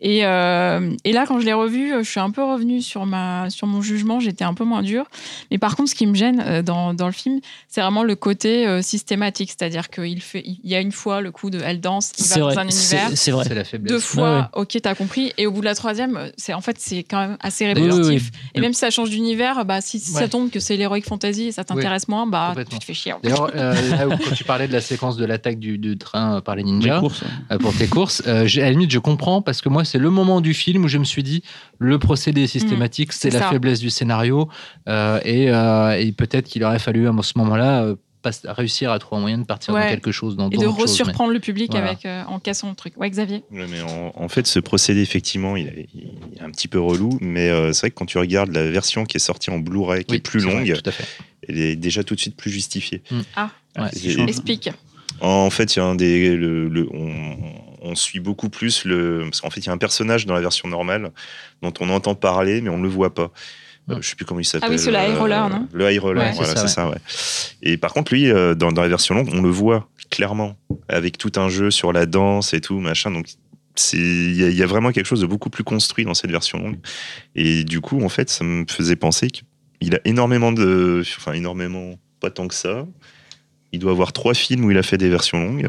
Et, 0.04 0.26
euh, 0.26 0.91
et 1.06 1.14
là, 1.14 1.26
quand 1.26 1.39
je 1.39 1.45
l'ai 1.45 1.54
revu, 1.54 1.93
je 2.04 2.10
suis 2.10 2.20
un 2.20 2.30
peu 2.30 2.43
revenue 2.43 2.82
sur, 2.82 3.06
ma, 3.06 3.49
sur 3.49 3.68
mon 3.68 3.82
jugement. 3.82 4.20
J'étais 4.20 4.43
un 4.43 4.54
peu 4.54 4.66
moins 4.66 4.82
dure. 4.82 5.06
Mais 5.49 5.58
par 5.58 5.78
contre, 5.78 5.89
ce 5.89 5.95
qui 5.95 6.06
me 6.06 6.14
gêne 6.14 6.43
euh, 6.45 6.62
dans, 6.62 6.93
dans 6.93 7.06
le 7.08 7.14
film, 7.14 7.39
c'est 7.70 7.80
vraiment 7.80 8.04
le 8.04 8.16
côté 8.16 8.68
euh, 8.68 8.82
systématique. 8.82 9.49
C'est-à-dire 9.49 9.89
qu'il 9.89 10.22
fait, 10.22 10.43
il 10.45 10.60
y 10.70 10.76
a 10.76 10.82
une 10.82 10.91
fois 10.91 11.22
le 11.22 11.32
coup 11.32 11.49
de 11.49 11.60
elle 11.64 11.80
danse, 11.80 12.12
il 12.20 12.26
va 12.28 12.36
dans 12.36 12.60
un 12.60 12.64
univers. 12.68 12.74
C'est 13.09 13.16
c'est 13.16 13.32
vrai. 13.32 13.46
C'est 13.47 13.55
la 13.55 13.63
faiblesse. 13.63 13.93
Deux 13.93 14.00
fois, 14.00 14.50
Ouais, 14.54 14.62
ok, 14.62 14.78
t'as 14.84 14.93
compris. 14.93 15.32
Et 15.38 15.47
au 15.47 15.51
bout 15.51 15.62
de 15.62 15.66
la 15.66 15.75
troisième, 15.75 16.17
euh, 16.17 16.30
c'est 16.38 16.54
en 16.54 16.62
fait 16.62 16.75
c'est 16.80 17.04
quand 17.04 17.20
même 17.20 17.38
assez 17.39 17.66
Oui, 17.66 17.74
oui, 17.75 17.89
répétitif. 17.89 18.32
oui. 18.34 18.39
Et 18.55 18.59
même 18.62 18.74
si 18.74 18.80
ça 18.80 18.89
change 18.89 19.09
d'univers, 19.09 19.63
bah 19.63 19.80
si, 19.80 20.00
si 20.00 20.12
ça 20.12 20.28
tombe 20.28 20.50
que 20.50 20.59
c'est 20.59 20.75
l'heroic 20.75 21.01
fantasy 21.08 21.46
et 21.47 21.51
ça 21.54 21.63
t'intéresse 21.63 22.09
moins, 22.09 22.28
bah 22.28 22.54
tu 22.70 22.78
te 22.78 22.84
fais 22.84 22.93
chier. 22.93 23.13
D'ailleurs, 23.24 23.51
euh, 23.55 23.74
là 23.97 24.08
où 24.08 24.12
quand 24.17 24.36
tu 24.36 24.43
parlais 24.43 24.67
de 24.67 24.74
la 24.74 24.82
séquence 24.82 25.16
de 25.16 25.24
l'attaque 25.25 25.59
du, 25.59 25.78
du 25.78 25.97
train 25.97 26.38
euh, 26.38 26.42
par 26.42 26.55
les 26.58 26.63
Les 26.63 26.71
ninjas 26.71 27.00
courses. 27.00 27.24
euh, 27.51 27.58
pour 27.58 27.74
tes 27.74 27.88
courses, 27.88 28.21
euh, 28.28 28.46
à 28.58 28.59
la 28.59 28.71
limite, 28.71 28.92
je 28.92 29.00
comprends 29.00 29.42
parce 29.42 29.62
que 29.62 29.70
moi, 29.70 29.86
c'est 29.93 29.99
le 29.99 30.09
moment 30.09 30.41
du 30.41 30.55
film 30.55 30.86
où 30.86 30.87
je 30.87 30.97
me 30.97 31.03
suis 31.03 31.21
dit 31.21 31.43
le 31.78 31.99
procédé 31.99 32.47
systématique, 32.47 33.13
c'est 33.13 33.29
c'est 33.29 33.37
la 33.37 33.45
ça. 33.45 33.49
faiblesse 33.51 33.79
du 33.79 33.91
scénario 33.91 34.49
euh, 34.89 35.20
et, 35.24 35.51
euh, 35.51 35.91
et 35.99 36.11
peut-être 36.13 36.45
qu'il 36.47 36.63
aurait 36.63 36.79
fallu 36.79 37.07
à 37.07 37.11
ce 37.21 37.33
moment-là 37.37 37.83
euh, 37.83 37.95
réussir 38.45 38.91
à 38.91 38.97
trouver 38.97 39.17
un 39.20 39.21
moyen 39.21 39.37
de 39.37 39.43
partir 39.45 39.71
Ouais. 39.75 39.82
dans 39.83 39.89
quelque 39.89 40.11
chose, 40.11 40.36
dans 40.36 40.49
Et 40.49 40.57
de 40.57 40.61
mais- 40.61 40.65
resurprendre 40.65 41.32
le 41.32 41.39
public 41.39 41.70
Voilà. 41.71 41.89
avec 41.89 42.07
euh, 42.07 42.24
en 42.28 42.39
cassant 42.39 42.70
le 42.70 42.75
truc. 42.75 42.93
Ouais, 42.97 43.07
Xavier. 43.07 43.43
Ouais, 43.51 43.67
mais 43.70 43.82
en, 43.83 44.13
en 44.15 44.28
fait, 44.29 44.47
ce 44.47 44.59
procédé, 44.59 45.01
effectivement, 45.01 45.55
il 45.55 45.67
est, 45.67 45.87
il 45.93 46.37
est 46.39 46.41
un 46.41 46.49
petit 46.49 46.67
peu 46.67 46.79
relou, 46.79 47.20
mais 47.21 47.49
euh, 47.51 47.71
c'est 47.74 47.82
vrai 47.82 47.89
que 47.91 47.95
quand 47.95 48.07
tu 48.07 48.17
regardes 48.17 48.51
la 48.51 48.67
version 48.71 49.03
qui 49.05 49.17
est 49.17 49.20
sortie 49.20 49.51
en 49.51 49.59
Blu-ray, 49.59 50.05
qui 50.05 50.13
Oui, 50.13 50.17
est 50.17 50.21
plus 50.21 50.39
vrai, 50.43 50.53
longue, 50.65 50.74
tout 50.82 50.89
à 50.89 50.91
fait. 50.91 51.05
elle 51.47 51.59
est 51.59 51.75
déjà 51.75 52.03
tout 52.03 52.15
de 52.15 52.20
suite 52.20 52.36
plus 52.36 52.49
justifiée. 52.49 53.03
Ah. 53.36 53.51
Ouais. 53.78 53.89
Et- 54.03 54.09
chaud. 54.11 54.25
Explique. 54.25 54.70
En 55.21 55.49
fait, 55.51 55.75
il 55.75 55.79
y 55.79 55.82
a 55.82 55.86
un 55.86 55.95
des, 55.95 56.36
le, 56.36 56.67
le- 56.67 56.89
on, 56.91 57.37
on 57.84 57.96
suit 57.96 58.20
beaucoup 58.20 58.50
plus 58.50 58.86
le, 58.86 59.22
parce 59.26 59.42
qu'en 59.42 59.50
fait, 59.50 59.60
il 59.62 59.68
y 59.68 59.70
a 59.70 59.74
un 59.74 59.78
personnage 59.78 60.26
dans 60.26 60.34
la 60.34 60.42
version 60.42 60.68
normale 60.68 61.12
dont 61.62 61.74
on 61.80 61.89
entend 61.89 62.16
parler, 62.16 62.62
mais 62.62 62.70
on 62.70 62.78
ne 62.78 62.84
le 62.84 62.89
voit 62.89 63.14
pas. 63.14 63.32
Euh, 63.89 63.97
je 64.01 64.10
sais 64.10 64.16
plus 64.16 64.26
comment 64.26 64.39
il 64.39 64.46
s'appelle. 64.46 64.70
Ah 64.70 64.72
oui, 64.72 64.80
c'est 64.80 64.92
le 64.92 64.97
high 64.97 65.18
roller, 65.18 65.46
euh, 65.46 65.50
non 65.50 65.68
Le 65.74 65.92
high 65.92 66.00
roller, 66.00 66.24
Ouais. 66.24 66.32
voilà, 66.34 66.54
C'est 66.55 66.62
ça, 66.62 66.68
ça, 66.70 66.89
ouais. 66.89 66.97
Et 67.62 67.76
par 67.78 67.93
contre, 67.93 68.14
lui, 68.14 68.32
euh, 68.32 68.55
dans, 68.55 68.72
dans 68.72 68.82
la 68.82 68.88
version 68.88 69.14
longue, 69.14 69.30
on 69.34 69.42
le 69.42 69.50
voit 69.50 69.89
clairement, 70.10 70.55
avec 70.88 71.18
tout 71.18 71.32
un 71.36 71.50
jeu 71.50 71.70
sur 71.72 71.92
la 71.92 72.05
danse 72.05 72.54
et 72.54 72.62
tout, 72.62 72.80
machin. 72.80 73.12
Donc, 73.12 73.28
c'est, 73.76 73.97
il 73.97 74.36
y, 74.42 74.55
y 74.55 74.64
a 74.64 74.68
vraiment 74.68 74.92
quelque 74.92 75.08
chose 75.08 75.22
de 75.22 75.26
beaucoup 75.26 75.50
plus 75.50 75.64
construit 75.66 76.05
dans 76.05 76.14
cette 76.14 76.32
version 76.32 76.60
longue. 76.60 76.78
Et 77.36 77.64
du 77.66 77.82
coup, 77.82 78.01
en 78.04 78.10
fait, 78.10 78.30
ça 78.30 78.43
me 78.46 78.66
faisait 78.70 78.96
penser 78.96 79.28
qu'il 79.30 79.96
a 79.96 80.00
énormément 80.05 80.51
de, 80.54 81.01
enfin, 81.18 81.34
énormément, 81.34 81.96
pas 82.22 82.30
tant 82.30 82.47
que 82.47 82.54
ça. 82.55 82.86
Il 83.75 83.79
doit 83.79 83.91
avoir 83.91 84.13
trois 84.13 84.36
films 84.36 84.66
où 84.66 84.71
il 84.71 84.78
a 84.78 84.83
fait 84.83 84.97
des 85.00 85.09
versions 85.09 85.39
longues. 85.43 85.67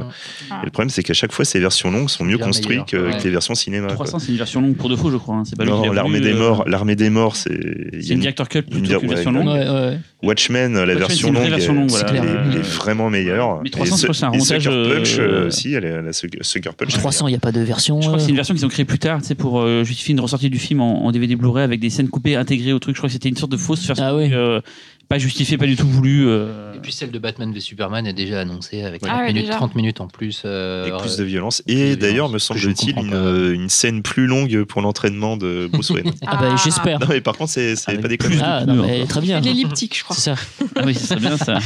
Ah. 0.51 0.61
Et 0.63 0.67
le 0.67 0.71
problème, 0.71 0.91
c'est 0.91 1.03
qu'à 1.03 1.15
chaque 1.15 1.33
fois, 1.33 1.47
ces 1.47 1.59
versions 1.59 1.91
longues 1.91 2.11
sont 2.11 2.23
mieux 2.25 2.37
construites 2.37 2.85
que, 2.85 2.97
ouais. 2.99 3.17
que 3.19 3.25
les 3.25 3.31
versions 3.31 3.55
cinéma. 3.55 3.87
quoi. 3.89 3.97
300, 3.97 4.19
c'est 4.19 4.33
une 4.33 4.37
version 4.37 4.61
longue 4.61 4.77
pour 4.77 4.91
de 4.91 4.97
faux, 4.97 5.11
je 5.11 5.17
crois. 5.17 5.37
hein. 5.37 5.43
C'est 5.47 5.57
pas 5.57 5.65
Non, 5.65 5.83
l'a 5.87 5.95
l'armée 5.95 6.21
des 6.21 6.35
euh, 6.35 6.39
morts, 6.39 6.65
l'armée 6.67 6.97
des 6.97 7.09
morts, 7.09 7.35
c'est. 7.35 7.51
C'est 7.51 7.97
a 7.97 7.99
une 8.09 8.13
une- 8.13 8.21
director 8.21 8.49
cut 8.49 8.59
une 8.59 8.65
plutôt 8.65 8.87
dir- 8.87 8.99
qu'une 9.01 9.09
ouais, 9.09 9.15
version 9.15 9.31
une- 9.31 9.37
longue. 9.39 9.47
Ouais, 9.47 9.69
ouais. 9.69 9.99
Watchmen, 10.23 10.73
la 10.75 10.81
Watchmen, 10.81 10.99
version 10.99 11.29
une 11.29 11.35
longue, 11.35 11.49
version 11.49 11.73
longue, 11.75 11.89
voilà. 11.91 12.05
est, 12.05 12.13
C'est 12.17 12.21
clair. 12.21 12.43
elle 12.53 12.57
est 12.59 12.63
vraiment 12.63 13.11
meilleure. 13.11 13.61
Mais 13.63 13.71
300, 13.71 13.95
Et 13.95 13.99
je 13.99 14.03
crois 14.05 14.13
que 14.13 14.19
c'est 14.19 14.25
un 14.27 14.33
et 14.33 14.41
Sucker 14.41 14.69
remontage, 14.69 14.97
Punch 14.97 15.17
euh, 15.19 15.47
aussi, 15.49 15.73
elle 15.73 15.85
est, 15.85 16.03
la 16.03 16.13
Sucker 16.13 16.39
Punch. 16.77 16.89
elle 16.91 16.95
est 16.95 16.99
300, 16.99 17.29
il 17.29 17.31
n'y 17.31 17.37
a 17.37 17.41
pas 17.41 17.53
de 17.53 17.61
version. 17.61 18.01
Je 18.03 18.07
crois 18.07 18.19
que 18.19 18.23
euh, 18.23 18.25
c'est 18.25 18.31
une 18.31 18.37
version 18.37 18.55
qu'ils 18.55 18.67
ont 18.67 18.69
créée 18.69 18.85
plus 18.85 18.99
tard, 18.99 19.21
tu 19.23 19.29
sais, 19.29 19.35
pour 19.35 19.61
euh, 19.61 19.83
justifier 19.85 20.13
une 20.13 20.21
ressortie 20.21 20.51
du 20.51 20.59
film 20.59 20.81
en, 20.83 21.11
DVD 21.11 21.37
Blu-ray 21.37 21.65
avec 21.65 21.81
des 21.81 21.89
scènes 21.91 22.09
coupées 22.09 22.37
intégrées 22.37 22.73
au 22.75 22.79
truc. 22.79 22.97
Je 22.97 23.01
crois 23.01 23.09
que 23.09 23.13
c'était 23.15 23.29
une 23.31 23.37
sorte 23.37 23.53
de 23.53 23.57
fausse 23.57 23.87
version, 23.87 24.05
Ah 24.07 24.15
oui. 24.15 24.31
euh, 24.33 24.61
pas 25.09 25.19
justifiée, 25.19 25.57
pas 25.59 25.67
du 25.67 25.77
tout 25.77 25.87
voulue. 25.89 26.27
euh. 26.27 26.75
Et 26.75 26.79
puis 26.79 26.93
celle 26.93 27.11
de 27.11 27.19
Batman 27.19 27.53
v 27.53 27.61
Superman 27.61 28.07
est 28.07 28.13
déjà 28.13 28.41
annoncée 28.41 28.83
avec 28.83 29.03
Ah 29.05 29.09
30, 29.09 29.19
ouais, 29.21 29.27
minutes, 29.29 29.43
déjà. 29.47 29.55
30 29.57 29.75
minutes 29.75 30.01
en 30.01 30.09
plus. 30.09 30.43
euh, 30.45 30.83
Avec 30.83 30.97
plus 31.01 31.15
euh, 31.15 31.19
de 31.19 31.25
violence. 31.25 31.63
Et 31.67 31.97
d'ailleurs, 31.97 32.29
me 32.29 32.39
semble-t-il, 32.39 32.95
comprends 32.95 33.09
une, 33.11 33.69
scène 33.69 34.03
plus 34.03 34.27
longue 34.27 34.65
pour 34.65 34.83
l'entraînement 34.83 35.37
de 35.37 35.69
Bruce 35.73 35.91
Wayne. 35.91 36.13
Ah 36.27 36.37
bah 36.37 36.57
j'espère. 36.63 36.99
non, 37.01 37.07
mais 37.09 37.21
par 37.21 37.37
contre, 37.37 37.51
c'est 37.53 37.75
Avec 37.87 38.01
pas 38.01 38.09
des 38.09 38.17
plus 38.17 38.29
conneries. 38.31 38.41
de- 38.41 38.45
Ah 38.47 38.65
non, 38.67 38.83
mais 38.87 39.05
très 39.07 39.21
bien. 39.21 39.41
L'elliptique, 39.41 39.97
je 39.99 40.05
crois. 40.05 40.17
C'est 40.17 40.35
ça. 40.35 40.37
Ah 40.77 40.83
oui, 40.85 40.95
c'est 40.95 41.19
bien 41.21 41.37
ça. 41.37 41.59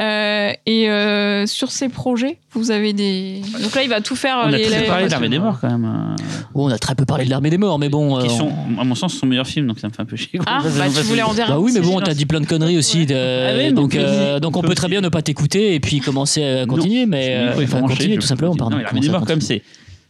Euh, 0.00 0.52
et 0.66 0.88
euh, 0.88 1.46
sur 1.46 1.70
ces 1.70 1.88
projets, 1.88 2.38
vous 2.54 2.70
avez 2.70 2.92
des. 2.92 3.40
Donc 3.62 3.74
là, 3.74 3.82
il 3.82 3.88
va 3.88 4.00
tout 4.00 4.16
faire. 4.16 4.36
On 4.44 4.52
a 4.52 4.56
les- 4.56 4.64
très 4.64 4.84
parlé 4.86 5.06
de 5.06 5.10
l'armée 5.10 5.28
des 5.28 5.38
morts 5.38 5.58
quand 5.60 5.70
même. 5.70 5.84
euh, 5.84 6.16
Bon, 6.54 6.66
on 6.68 6.72
a 6.72 6.78
très 6.78 6.94
peu 6.94 7.04
parlé 7.04 7.24
de 7.24 7.30
l'armée 7.30 7.50
des 7.50 7.58
morts, 7.58 7.78
mais 7.78 7.88
bon. 7.88 8.18
qui 8.20 8.26
euh, 8.26 8.30
sont, 8.30 8.50
à 8.78 8.84
mon 8.84 8.94
sens, 8.94 9.14
son 9.14 9.26
meilleur 9.26 9.46
film, 9.46 9.66
donc 9.66 9.78
ça 9.80 9.88
me 9.88 9.92
fait 9.92 10.02
un 10.02 10.06
peu 10.06 10.16
chier. 10.16 10.38
Ah, 10.46 10.62
bah 10.62 10.84
tu 10.94 11.02
voulais 11.02 11.22
en 11.22 11.34
dire. 11.34 11.46
Bah 11.48 11.58
oui, 11.58 11.72
mais 11.74 11.80
bon, 11.80 12.00
t'as 12.00 12.14
dit 12.14 12.26
plein 12.26 12.40
de 12.40 12.46
conneries 12.46 12.78
aussi. 12.78 13.06
de- 13.06 13.14
Ah 13.14 13.56
oui, 13.58 13.72
donc, 13.72 13.94
euh, 13.96 14.40
donc 14.40 14.56
on 14.56 14.60
peut 14.62 14.68
peut 14.68 14.74
très 14.74 14.88
bien 14.88 15.00
ne 15.00 15.08
pas 15.08 15.22
t'écouter 15.22 15.74
et 15.74 15.80
puis 15.80 16.00
commencer 16.00 16.44
à 16.44 16.66
continuer, 16.66 17.06
mais 17.06 17.34
euh, 17.36 17.52
il 17.60 17.66
faut 17.66 17.76
enfin, 17.78 17.86
continuer 17.88 18.16
tout 18.16 18.22
simplement. 18.26 18.54
Pardon. 18.54 18.76
L'armée 18.78 19.00
des 19.00 19.08
morts, 19.08 19.24
comme 19.26 19.40
c'est, 19.40 19.62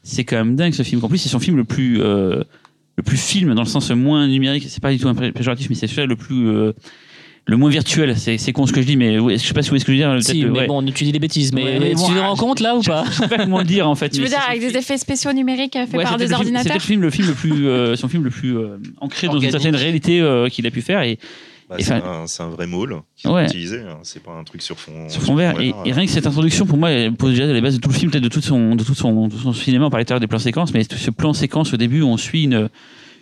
c'est 0.03 0.25
quand 0.25 0.37
même 0.37 0.55
dingue 0.57 0.73
ce 0.75 0.83
film. 0.83 1.05
En 1.05 1.09
plus, 1.09 1.19
c'est 1.19 1.29
son 1.29 1.39
film 1.41 1.57
le 1.57 1.65
plus, 1.65 2.01
euh, 2.03 2.43
le 2.97 3.03
plus 3.03 3.17
film 3.17 3.55
dans 3.55 3.63
le 3.63 3.69
sens 3.69 3.91
moins 3.91 4.27
numérique. 4.29 4.67
C'est 4.69 4.83
pas 4.83 4.93
du 4.93 4.99
tout 4.99 5.09
un 5.09 5.15
péjoratif, 5.15 5.69
mais 5.71 5.75
c'est 5.77 5.87
celui 5.87 6.07
le 6.07 6.17
plus, 6.17 6.47
euh, 6.49 6.73
le 7.47 7.57
moins 7.57 7.69
virtuel. 7.71 8.17
C'est, 8.17 8.39
c'est 8.39 8.53
con 8.53 8.67
ce 8.67 8.73
que 8.73 8.81
je 8.81 8.87
dis, 8.87 8.97
mais 8.97 9.17
je 9.19 9.37
sais 9.45 9.53
pas 9.55 9.63
si 9.63 9.69
vous 9.69 9.73
voyez 9.73 9.81
ce 9.81 9.85
que 9.85 9.93
je 9.93 10.03
veux 10.03 10.15
dire. 10.17 10.23
Si, 10.23 10.45
mais 10.47 10.61
ouais. 10.61 10.67
bon, 10.67 10.83
tu 10.85 11.05
dis 11.05 11.13
des 11.13 11.19
bêtises, 11.19 11.53
mais 11.53 11.65
Ouais, 11.65 11.79
mais 11.79 11.91
tu 11.91 11.97
bon, 11.97 12.09
te 12.09 12.19
rends 12.19 12.37
compte 12.37 12.61
là 12.61 12.75
ou 12.77 12.83
pas 12.83 13.05
Je 13.07 13.13
sais 13.13 13.29
pas 13.29 13.39
comment 13.39 13.59
le 13.59 13.65
dire 13.65 13.89
en 13.89 13.95
fait. 13.95 14.09
Tu 14.11 14.21
veux 14.21 14.29
dire 14.29 14.39
c'est 14.45 14.51
avec 14.57 14.61
des 14.73 14.77
effets 14.79 14.97
spéciaux 14.99 15.33
numériques 15.33 15.75
faits 15.75 15.93
Ouais, 15.95 16.05
par 16.05 16.17
des 16.17 16.25
le 16.27 16.35
film- 16.35 16.47
C'était 16.47 16.57
ordinateurs 16.57 16.75
le 16.75 16.81
film, 16.81 17.01
le 17.03 17.11
film 17.11 17.29
le 17.29 17.35
plus, 17.35 17.67
euh, 17.69 17.97
son 17.97 18.09
film 18.09 18.25
le 18.25 18.31
plus 18.31 18.57
euh, 18.57 18.79
ancré 19.01 19.27
dans 19.29 19.39
une 19.39 19.51
certaine 19.51 19.77
réalité 19.77 20.21
euh, 20.21 20.49
qu'il 20.49 20.67
a 20.67 20.71
pu 20.71 20.81
faire 20.83 21.03
et 21.03 21.19
Bah, 21.69 21.77
Et 21.79 21.83
c'est, 21.83 21.93
un, 21.95 22.27
c'est 22.27 22.43
un 22.43 22.49
vrai 22.49 22.67
môle 22.67 22.93
ont 23.25 23.33
Ouais. 23.35 23.45
utilisé. 23.47 23.79
hein. 23.81 23.99
C'est 24.03 24.23
pas 24.23 24.33
un 24.33 24.45
truc 24.45 24.61
sur 24.63 24.79
fond, 24.79 25.09
sur 25.09 25.23
fond 25.23 25.35
vert. 25.35 25.59
Et, 25.61 25.73
et 25.87 25.93
rien 25.93 26.05
que 26.05 26.11
cette 26.13 26.27
introduction, 26.27 26.67
pour 26.67 26.77
moi, 26.79 26.91
elle 26.91 27.13
pose 27.15 27.31
déjà 27.33 27.47
les 27.51 27.61
bases 27.63 27.75
de 27.77 27.81
tout 27.81 27.89
le 27.89 27.95
film, 27.95 28.11
peut-être 28.11 28.23
de 28.25 28.29
tout 28.29 28.43
son, 28.43 28.75
de 28.75 28.85
tout 28.85 28.95
son, 28.95 29.29
de 29.29 29.35
tout 29.35 29.41
son 29.41 29.53
cinéma. 29.55 29.87
On 29.87 29.91
parlait 29.91 30.05
tout 30.05 30.13
à 30.13 30.17
l'heure 30.17 30.21
des 30.21 30.27
plans 30.27 30.39
séquences, 30.39 30.73
mais 30.75 30.83
ce 30.85 31.11
plan 31.11 31.33
séquence 31.33 31.73
au 31.73 31.77
début, 31.79 32.03
où 32.03 32.07
on 32.09 32.17
suit 32.19 32.45
une, 32.45 32.69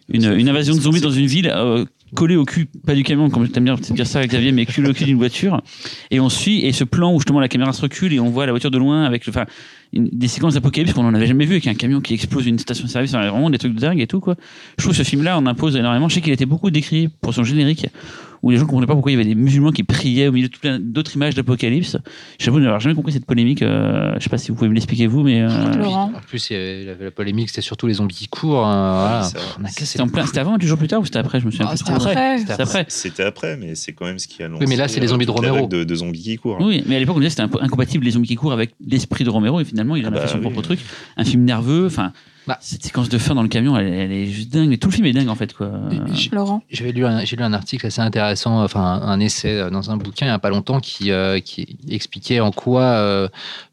une, 0.08 0.32
une 0.32 0.48
invasion 0.48 0.74
de 0.74 0.80
zombies 0.80 1.00
dans 1.00 1.10
une 1.12 1.26
ville, 1.26 1.52
euh, 1.54 1.84
collée 2.14 2.36
au 2.36 2.44
cul, 2.44 2.66
pas 2.86 2.94
du 2.94 3.02
camion, 3.02 3.30
comme 3.30 3.48
t'aimes 3.48 3.64
bien 3.64 3.74
dire 3.74 4.06
ça, 4.06 4.26
Xavier, 4.26 4.52
mais 4.52 4.66
collée 4.66 4.90
au 4.90 4.92
cul 4.92 5.04
d'une 5.04 5.16
voiture. 5.16 5.62
Et 6.10 6.20
on 6.20 6.28
suit, 6.28 6.64
et 6.64 6.72
ce 6.72 6.84
plan 6.84 7.12
où 7.12 7.18
justement 7.18 7.40
la 7.40 7.48
caméra 7.48 7.72
se 7.72 7.82
recule 7.82 8.12
et 8.12 8.20
on 8.20 8.28
voit 8.28 8.46
la 8.46 8.52
voiture 8.52 8.70
de 8.70 8.78
loin 8.78 9.04
avec, 9.04 9.26
enfin, 9.28 9.46
des 9.92 10.28
séquences 10.28 10.54
d'apocalypse 10.54 10.92
qu'on 10.92 11.02
n'en 11.02 11.14
avait 11.14 11.26
jamais 11.26 11.44
vu 11.44 11.52
avec 11.52 11.66
un 11.66 11.74
camion 11.74 12.00
qui 12.00 12.14
explose 12.14 12.46
une 12.46 12.58
station-service, 12.58 13.12
vraiment 13.12 13.50
des 13.50 13.58
trucs 13.58 13.74
de 13.74 13.80
dingue 13.80 14.00
et 14.00 14.06
tout, 14.06 14.20
quoi. 14.20 14.36
Je 14.78 14.84
trouve 14.84 14.94
ce 14.94 15.02
film-là 15.02 15.38
en 15.38 15.46
impose 15.46 15.76
énormément. 15.76 16.08
Je 16.08 16.14
sais 16.14 16.20
qu'il 16.20 16.32
été 16.32 16.46
beaucoup 16.46 16.70
décrit 16.70 17.08
pour 17.08 17.34
son 17.34 17.44
générique, 17.44 17.86
où 18.42 18.50
les 18.50 18.56
gens 18.56 18.66
comprenaient 18.66 18.86
pas 18.86 18.94
pourquoi 18.94 19.12
il 19.12 19.14
y 19.14 19.20
avait 19.20 19.28
des 19.28 19.34
musulmans 19.36 19.70
qui 19.70 19.84
priaient 19.84 20.26
au 20.28 20.32
milieu 20.32 20.48
de 20.48 20.56
plein 20.56 20.78
d'autres 20.80 21.14
images 21.14 21.34
d'apocalypse. 21.34 21.96
J'avoue 22.40 22.58
n'avoir 22.60 22.80
jamais 22.80 22.94
compris 22.94 23.12
cette 23.12 23.24
polémique. 23.26 23.62
euh, 23.62 24.14
je 24.18 24.24
sais 24.24 24.30
pas 24.30 24.38
si 24.38 24.48
vous 24.50 24.56
pouvez 24.56 24.68
me 24.68 24.74
l'expliquer 24.74 25.06
vous, 25.06 25.22
mais 25.22 25.42
euh, 25.42 25.74
Laurent. 25.76 26.12
En 26.16 26.20
plus, 26.26 26.50
il 26.50 26.56
y 26.56 26.56
avait 26.60 26.84
la, 26.84 27.04
la 27.04 27.10
polémique, 27.10 27.50
c'était 27.50 27.60
surtout 27.62 27.86
les 27.86 27.94
zombies 27.94 28.14
qui 28.16 28.28
courent. 28.28 28.66
hein, 28.66 29.20
voilà. 29.30 29.68
a 29.68 29.68
c'était 29.70 30.04
plein. 30.06 30.24
Avant, 30.36 30.58
du 30.58 30.66
jour 30.66 30.76
plus 30.78 30.88
tard 30.88 31.00
ou 31.00 31.04
c'était 31.04 31.18
après 31.18 31.38
Je 31.40 31.46
me 31.46 31.50
souviens 31.50 31.66
Ah, 31.68 31.74
plus. 31.74 31.78
c'était 31.78 31.92
après. 31.92 32.10
Après. 32.10 32.38
C'est 32.46 32.60
après. 32.60 32.84
C'était 32.88 33.22
après, 33.22 33.56
mais 33.56 33.74
c'est 33.76 33.92
quand 33.92 34.06
même 34.06 34.18
ce 34.18 34.26
qui 34.26 34.42
a 34.42 34.48
lancé. 34.48 34.64
Oui, 34.64 34.68
mais 34.68 34.76
là, 34.76 34.88
c'est 34.88 35.00
les 35.00 35.06
zombies 35.08 35.26
de 35.26 35.30
Romero. 35.30 35.66
De, 35.68 35.84
de 35.84 35.94
zombies 35.94 36.22
qui 36.22 36.36
courent. 36.36 36.58
Oui, 36.60 36.82
mais 36.86 36.96
à 36.96 36.98
l'époque 36.98 37.16
on 37.16 37.20
disait 37.20 37.28
que 37.28 37.32
c'était 37.32 37.42
un 37.42 37.48
peu 37.48 37.58
incompatible 37.62 38.04
les 38.04 38.10
zombies 38.12 38.28
qui 38.28 38.34
courent 38.34 38.52
avec 38.52 38.72
l'esprit 38.86 39.24
de 39.24 39.30
Romero 39.30 39.60
et 39.60 39.64
finalement 39.64 39.94
il 39.96 40.04
en 40.06 40.10
Ah 40.12 40.16
a 40.16 40.20
fait 40.20 40.26
bah 40.26 40.28
son 40.28 40.36
oui. 40.38 40.42
propre 40.42 40.62
truc. 40.62 40.80
Un 41.16 41.24
film 41.24 41.44
nerveux, 41.44 41.86
enfin. 41.86 42.12
Bah. 42.46 42.58
Cette 42.60 42.82
séquence 42.82 43.08
de 43.08 43.18
fin 43.18 43.34
dans 43.36 43.42
le 43.42 43.48
camion, 43.48 43.76
elle, 43.76 43.92
elle 43.92 44.10
est 44.12 44.26
juste 44.26 44.52
dingue. 44.52 44.68
Mais 44.68 44.76
tout 44.76 44.88
le 44.88 44.94
film 44.94 45.06
est 45.06 45.12
dingue 45.12 45.28
en 45.28 45.34
fait, 45.36 45.52
quoi. 45.54 45.70
J- 46.12 46.30
Laurent. 46.32 46.62
J'avais 46.70 46.90
lu 46.92 47.06
un, 47.06 47.24
j'ai 47.24 47.36
lu 47.36 47.44
un 47.44 47.52
article 47.52 47.86
assez 47.86 48.00
intéressant, 48.00 48.62
enfin 48.64 48.80
un, 48.80 49.02
un 49.02 49.20
essai 49.20 49.50
euh, 49.60 49.70
dans 49.70 49.90
un 49.90 49.96
bouquin 49.96 50.26
il 50.26 50.30
n'y 50.30 50.34
a 50.34 50.38
pas 50.40 50.50
longtemps 50.50 50.80
qui, 50.80 51.12
euh, 51.12 51.38
qui 51.40 51.76
expliquait 51.88 52.40
en 52.40 52.50
quoi 52.50 52.82
euh, 52.82 53.28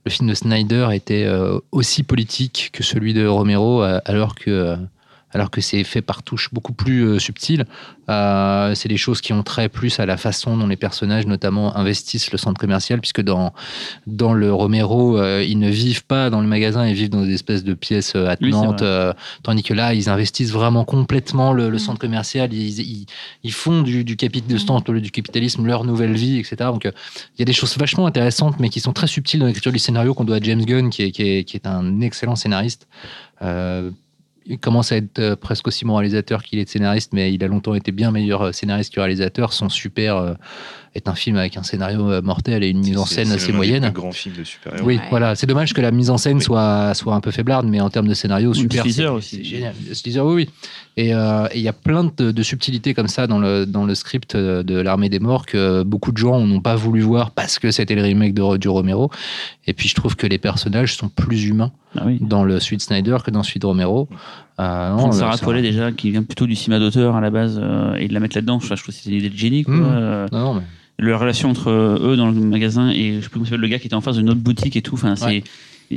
le 0.05 0.11
film 0.11 0.29
de 0.29 0.33
Snyder 0.35 0.89
était 0.93 1.23
euh, 1.25 1.59
aussi 1.71 2.03
politique 2.03 2.69
que 2.71 2.83
celui 2.83 3.13
de 3.15 3.25
Romero, 3.25 3.81
euh, 3.83 3.99
alors 4.05 4.35
que 4.35 4.51
euh, 4.51 4.75
alors 5.31 5.51
que 5.51 5.61
c'est 5.61 5.83
fait 5.83 6.01
par 6.01 6.23
touches 6.23 6.49
beaucoup 6.53 6.73
plus 6.73 7.01
euh, 7.03 7.19
subtiles. 7.19 7.65
Euh, 8.09 8.73
c'est 8.73 8.89
des 8.89 8.97
choses 8.97 9.21
qui 9.21 9.33
ont 9.33 9.43
trait 9.43 9.69
plus 9.69 9.99
à 9.99 10.05
la 10.05 10.17
façon 10.17 10.57
dont 10.57 10.65
les 10.67 10.75
personnages, 10.75 11.27
notamment, 11.27 11.75
investissent 11.77 12.31
le 12.31 12.37
centre 12.37 12.59
commercial, 12.59 12.99
puisque 12.99 13.21
dans, 13.21 13.53
dans 14.07 14.33
le 14.33 14.51
Romero, 14.51 15.17
euh, 15.19 15.43
ils 15.47 15.59
ne 15.59 15.69
vivent 15.69 16.05
pas 16.05 16.29
dans 16.31 16.41
le 16.41 16.47
magasin, 16.47 16.87
ils 16.87 16.95
vivent 16.95 17.09
dans 17.11 17.23
des 17.23 17.33
espèces 17.33 17.63
de 17.63 17.73
pièces 17.75 18.13
euh, 18.15 18.23
Oui, 18.25 18.29
attenantes, 18.31 18.81
euh, 18.81 19.13
tandis 19.43 19.61
que 19.61 19.73
là, 19.73 19.93
ils 19.93 20.09
investissent 20.09 20.51
vraiment 20.51 20.85
complètement 20.85 21.53
le, 21.53 21.69
le 21.69 21.75
Mm. 21.75 21.79
centre 21.79 21.99
commercial, 21.99 22.51
ils, 22.53 22.79
ils, 22.79 23.05
ils 23.43 23.53
font 23.53 23.81
du, 23.83 24.03
du, 24.03 24.15
capi- 24.15 24.45
de 24.45 24.57
ce 24.57 24.65
temps, 24.65 24.79
du 24.79 25.11
capitalisme 25.11 25.65
leur 25.65 25.83
nouvelle 25.83 26.13
vie, 26.13 26.39
etc. 26.39 26.55
Donc, 26.71 26.85
euh, 26.87 26.91
il 27.35 27.39
y 27.39 27.43
a 27.43 27.45
des 27.45 27.53
choses 27.53 27.77
vachement 27.77 28.07
intéressantes, 28.07 28.59
mais 28.59 28.69
qui 28.69 28.79
sont 28.79 28.93
très 28.93 29.07
subtiles 29.07 29.39
dans 29.41 29.45
l'écriture 29.45 29.71
du 29.71 29.79
scénario 29.79 30.13
qu'on 30.15 30.23
doit 30.25 30.37
à 30.37 30.41
James 30.41 30.65
Gunn, 30.65 30.89
qui 30.89 31.03
est, 31.03 31.11
qui 31.11 31.21
est, 31.21 31.43
qui 31.43 31.55
est 31.57 31.67
un 31.67 32.01
excellent 32.01 32.35
scénariste. 32.35 32.87
Euh, 33.43 33.91
il 34.49 34.59
commence 34.59 34.91
à 34.91 34.97
être 34.97 35.19
euh, 35.19 35.35
presque 35.35 35.67
aussi 35.67 35.85
bon 35.85 35.95
réalisateur 35.95 36.43
qu'il 36.43 36.59
est 36.59 36.67
scénariste, 36.67 37.13
mais 37.13 37.31
il 37.33 37.43
a 37.43 37.47
longtemps 37.47 37.75
été 37.75 37.91
bien 37.91 38.11
meilleur 38.11 38.41
euh, 38.41 38.51
scénariste 38.51 38.93
que 38.93 38.99
réalisateur. 38.99 39.53
Son 39.53 39.69
Super 39.69 40.17
euh, 40.17 40.33
est 40.95 41.07
un 41.07 41.13
film 41.15 41.37
avec 41.37 41.55
un 41.55 41.61
scénario 41.63 42.21
mortel 42.23 42.63
et 42.63 42.69
une 42.69 42.79
mise 42.79 42.97
en 42.97 43.05
C'est- 43.05 43.15
scène 43.15 43.27
c'est 43.27 43.33
assez 43.35 43.51
moyenne. 43.53 43.83
plus 43.83 43.91
grands 43.91 44.11
films 44.11 44.35
de 44.35 44.43
super-héros. 44.43 44.85
Oui, 44.87 44.95
Ouais. 44.97 45.03
voilà. 45.11 45.35
C'est 45.35 45.45
dommage 45.45 45.73
que 45.73 45.81
la 45.81 45.91
mise 45.91 46.09
en 46.09 46.17
scène 46.17 46.37
Oui. 46.37 46.43
soit, 46.43 46.93
soit 46.95 47.13
un 47.13 47.21
peu 47.21 47.29
faiblarde, 47.29 47.67
mais 47.67 47.79
en 47.79 47.91
termes 47.91 48.07
de 48.07 48.13
scénario, 48.15 48.49
Ou 48.49 48.53
super. 48.55 48.81
Sleazer 48.81 49.03
c'est- 49.03 49.07
aussi. 49.15 49.35
C'est 49.37 49.43
génial. 49.43 49.73
Sleazer, 49.93 50.25
oui, 50.25 50.33
oui. 50.33 50.49
Et 50.97 51.13
euh, 51.13 51.47
il 51.53 51.61
y 51.61 51.67
a 51.67 51.73
plein 51.73 52.11
de, 52.17 52.31
de 52.31 52.43
subtilités 52.43 52.93
comme 52.95 53.07
ça 53.07 53.27
dans 53.27 53.37
le, 53.39 53.65
dans 53.67 53.85
le 53.85 53.93
script 53.95 54.35
de 54.35 54.81
L'Armée 54.81 55.09
des 55.09 55.19
Morts 55.19 55.45
que 55.45 55.83
beaucoup 55.83 56.11
de 56.11 56.17
gens 56.17 56.39
n'ont 56.39 56.59
pas 56.59 56.75
voulu 56.75 57.01
voir 57.01 57.31
parce 57.31 57.59
que 57.59 57.69
c'était 57.71 57.95
le 57.95 58.01
remake 58.01 58.33
de, 58.33 58.57
du 58.57 58.67
Romero. 58.67 59.11
Et 59.67 59.73
puis 59.73 59.87
je 59.87 59.95
trouve 59.95 60.15
que 60.15 60.25
les 60.27 60.39
personnages 60.39 60.95
sont 60.97 61.07
plus 61.07 61.45
humains 61.45 61.71
Ah 61.95 62.03
oui. 62.07 62.17
dans 62.19 62.43
le 62.43 62.59
suite 62.59 62.81
Snyder 62.81 63.17
que 63.23 63.29
dans 63.31 63.43
celui 63.43 63.59
de 63.59 63.65
Romero. 63.67 64.09
Euh, 64.59 64.89
non, 64.89 64.97
Prendre 64.97 65.13
là, 65.13 65.19
Sarah 65.19 65.37
Polet 65.37 65.61
déjà, 65.61 65.91
qui 65.91 66.11
vient 66.11 66.23
plutôt 66.23 66.45
du 66.47 66.55
cinéma 66.55 66.79
d'auteur 66.79 67.15
à 67.15 67.21
la 67.21 67.29
base, 67.29 67.59
euh, 67.61 67.95
et 67.95 68.07
de 68.07 68.13
la 68.13 68.19
mettre 68.19 68.35
là-dedans, 68.37 68.59
je, 68.59 68.67
je 68.67 68.73
trouve 68.73 68.85
que 68.85 68.91
c'était 68.91 69.09
une 69.11 69.17
idée 69.17 69.29
de 69.29 69.37
génie. 69.37 69.63
Quoi. 69.63 69.75
Mm. 69.75 69.85
Euh, 69.91 70.27
Non, 70.31 70.39
non, 70.39 70.53
mais 70.55 70.61
la 71.05 71.17
relation 71.17 71.49
entre 71.49 71.69
eux 71.69 72.15
dans 72.17 72.29
le 72.29 72.33
magasin 72.33 72.89
et 72.89 73.15
je 73.15 73.21
sais 73.21 73.29
plus 73.29 73.39
comment 73.39 73.57
le 73.61 73.67
gars 73.69 73.79
qui 73.79 73.87
était 73.87 73.95
en 73.95 74.01
face 74.01 74.17
d'une 74.17 74.29
autre 74.29 74.41
boutique 74.41 74.75
et 74.75 74.81
tout. 74.81 74.95
Enfin, 74.95 75.15
c'est 75.15 75.25
Ouais. 75.25 75.43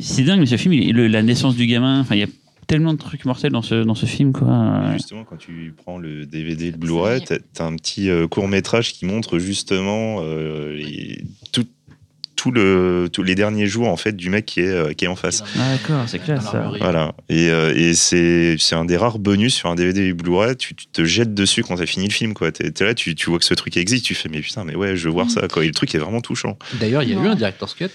c'est 0.01 0.23
dingue, 0.23 0.39
mais 0.39 0.47
ce 0.47 0.57
film, 0.57 0.73
il- 0.75 0.95
le- 0.95 1.09
la 1.09 1.23
naissance 1.25 1.57
du 1.57 1.67
gamin, 1.67 2.01
enfin, 2.01 2.15
il 2.15 2.21
y 2.21 2.25
a 2.25 2.29
tellement 2.69 2.93
de 2.95 2.99
trucs 2.99 3.25
mortels 3.25 3.51
dans 3.51 3.63
ce, 3.63 3.83
dans 3.83 3.97
ce 3.97 4.07
film. 4.07 4.33
Quoi. 4.33 4.81
Justement, 4.93 5.25
quand 5.25 5.37
tu 5.37 5.75
prends 5.77 5.99
le 5.99 6.25
DVD 6.25 6.71
le 6.71 6.77
Blu-ray, 6.77 7.21
t'as 7.25 7.39
t'as 7.53 7.67
un 7.67 7.75
petit 7.75 8.09
court 8.31 8.47
métrage 8.47 8.93
qui 8.93 9.05
montre 9.05 9.39
justement 9.41 10.19
euh, 10.21 10.73
les- 10.77 11.25
tout, 11.51 11.67
tout 12.43 12.51
le, 12.51 13.09
tous 13.13 13.23
les 13.23 13.35
derniers 13.37 13.67
jours 13.67 13.87
en 13.89 13.97
fait 13.97 14.17
du 14.17 14.29
mec 14.29 14.47
qui 14.47 14.61
est, 14.61 14.67
euh, 14.67 14.93
qui 14.95 15.05
est 15.05 15.09
en 15.09 15.15
face. 15.17 15.45
Ah, 15.57 15.77
d'accord, 15.77 16.03
c'est 16.09 16.19
ça. 16.27 16.35
l'armurerie. 16.35 16.81
Voilà. 16.81 17.13
Et, 17.29 17.51
euh, 17.51 17.73
et 17.77 17.95
c'est 17.95 18.57
c'est 18.59 18.75
un 18.75 18.85
des 18.85 18.97
rares 18.97 19.21
bonus 19.21 19.55
sur 19.55 19.69
un 19.71 19.77
DVD 19.77 20.07
et 20.09 20.13
Blu-ray. 20.13 20.57
Tu, 20.57 20.75
tu 20.75 20.87
te 20.87 21.05
jettes 21.05 21.35
dessus 21.35 21.63
quand 21.63 21.77
t'as 21.77 21.87
fini 21.87 22.07
le 22.07 22.13
film. 22.13 22.35
quoi. 22.35 22.51
T'es 22.51 22.71
t'es 22.73 22.85
là, 22.85 22.95
tu, 22.95 23.15
tu 23.15 23.31
vois 23.31 23.39
que 23.39 23.45
ce 23.45 23.55
truc 23.55 23.77
existe. 23.77 24.05
Tu 24.05 24.15
fais, 24.15 24.29
mais 24.29 24.41
putain, 24.41 24.65
mais 24.65 24.75
ouais, 24.75 24.97
je 24.97 25.05
veux 25.09 25.13
voir 25.15 25.31
ça. 25.31 25.47
Quoi. 25.47 25.63
Et 25.65 25.69
le 25.69 25.73
truc 25.75 25.95
est 25.95 25.99
vraiment 25.99 26.21
touchant. 26.21 26.59
D'ailleurs, 26.81 27.05
il 27.05 27.11
y 27.11 27.17
a 27.17 27.23
eu 27.23 27.27
un 27.29 27.35
director's 27.37 27.75
cut. 27.75 27.87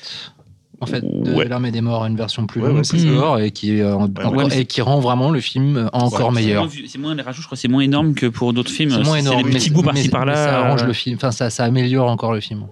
En 0.79 0.85
fait, 0.85 1.01
de 1.03 1.33
Ouais. 1.33 1.47
l'armée 1.47 1.71
des 1.71 1.81
morts, 1.81 2.05
une 2.05 2.15
version 2.15 2.45
plus 2.45 2.61
Ouais, 2.61 2.67
longue, 2.67 2.77
ouais, 2.77 2.83
c'est 2.83 2.97
plus 2.97 3.07
ça. 3.07 3.13
gore, 3.15 3.39
et 3.39 3.49
qui, 3.49 3.81
euh, 3.81 3.95
encore- 3.95 4.51
c'est- 4.51 4.61
et 4.61 4.65
qui 4.65 4.81
rend 4.81 4.99
vraiment 4.99 5.31
le 5.31 5.39
film 5.41 5.89
encore 5.91 6.29
Ouais, 6.29 6.35
C'est 6.35 6.41
meilleur. 6.45 6.63
moins 6.65 6.73
C'est 6.87 6.97
moins 6.99 7.15
les 7.15 7.23
rajouts, 7.23 7.41
je 7.41 7.47
crois, 7.47 7.55
que 7.55 7.61
c'est 7.61 7.67
moins 7.67 7.81
énorme 7.81 8.13
que 8.13 8.27
pour 8.27 8.53
d'autres 8.53 8.69
films. 8.71 8.91
C'est 8.91 9.03
moins 9.03 9.17
énorme, 9.17 9.41
des 9.43 9.49
petits 9.49 9.71
mais- 9.71 9.73
bouts 9.75 9.81
mais- 9.81 9.87
par-ci 9.93 10.09
par-là. 10.09 10.35
Ça 10.35 10.59
arrange 10.65 10.83
le 10.83 10.93
film, 10.93 11.15
enfin 11.17 11.31
ça, 11.31 11.49
ça 11.49 11.63
améliore 11.65 12.07
encore 12.09 12.31
le 12.31 12.41
film. 12.41 12.67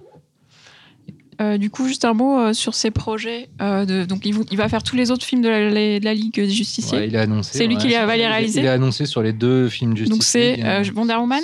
Euh, 1.40 1.58
du 1.58 1.68
coup, 1.70 1.86
juste 1.86 2.04
un 2.06 2.14
mot 2.14 2.38
euh, 2.38 2.52
sur 2.54 2.74
ses 2.74 2.90
projets. 2.90 3.48
euh, 3.60 3.84
de, 3.84 4.04
donc, 4.04 4.24
il, 4.24 4.34
il 4.50 4.56
va 4.56 4.68
faire 4.68 4.82
tous 4.82 4.96
les 4.96 5.10
autres 5.10 5.24
films 5.24 5.42
de 5.42 5.48
la, 5.48 5.68
les- 5.70 6.00
de 6.00 6.04
la 6.04 6.14
Ligue 6.14 6.34
des 6.34 6.48
Justiciers. 6.50 6.98
Ouais, 6.98 7.08
il 7.08 7.16
a 7.16 7.22
annoncé. 7.22 7.58
C'est 7.58 7.66
lui 7.66 7.76
ouais. 7.76 7.82
qui 7.82 7.88
va 7.92 8.16
les 8.16 8.22
Il- 8.22 8.26
réaliser 8.26 8.60
Il 8.60 8.66
a 8.68 8.72
annoncé 8.72 9.04
sur 9.06 9.22
les 9.22 9.32
deux 9.32 9.68
films 9.68 9.92
de 9.92 9.98
Justice 9.98 10.12
donc, 10.16 10.22
c'est 10.22 10.90
Wonder 10.94 11.14
Woman 11.16 11.42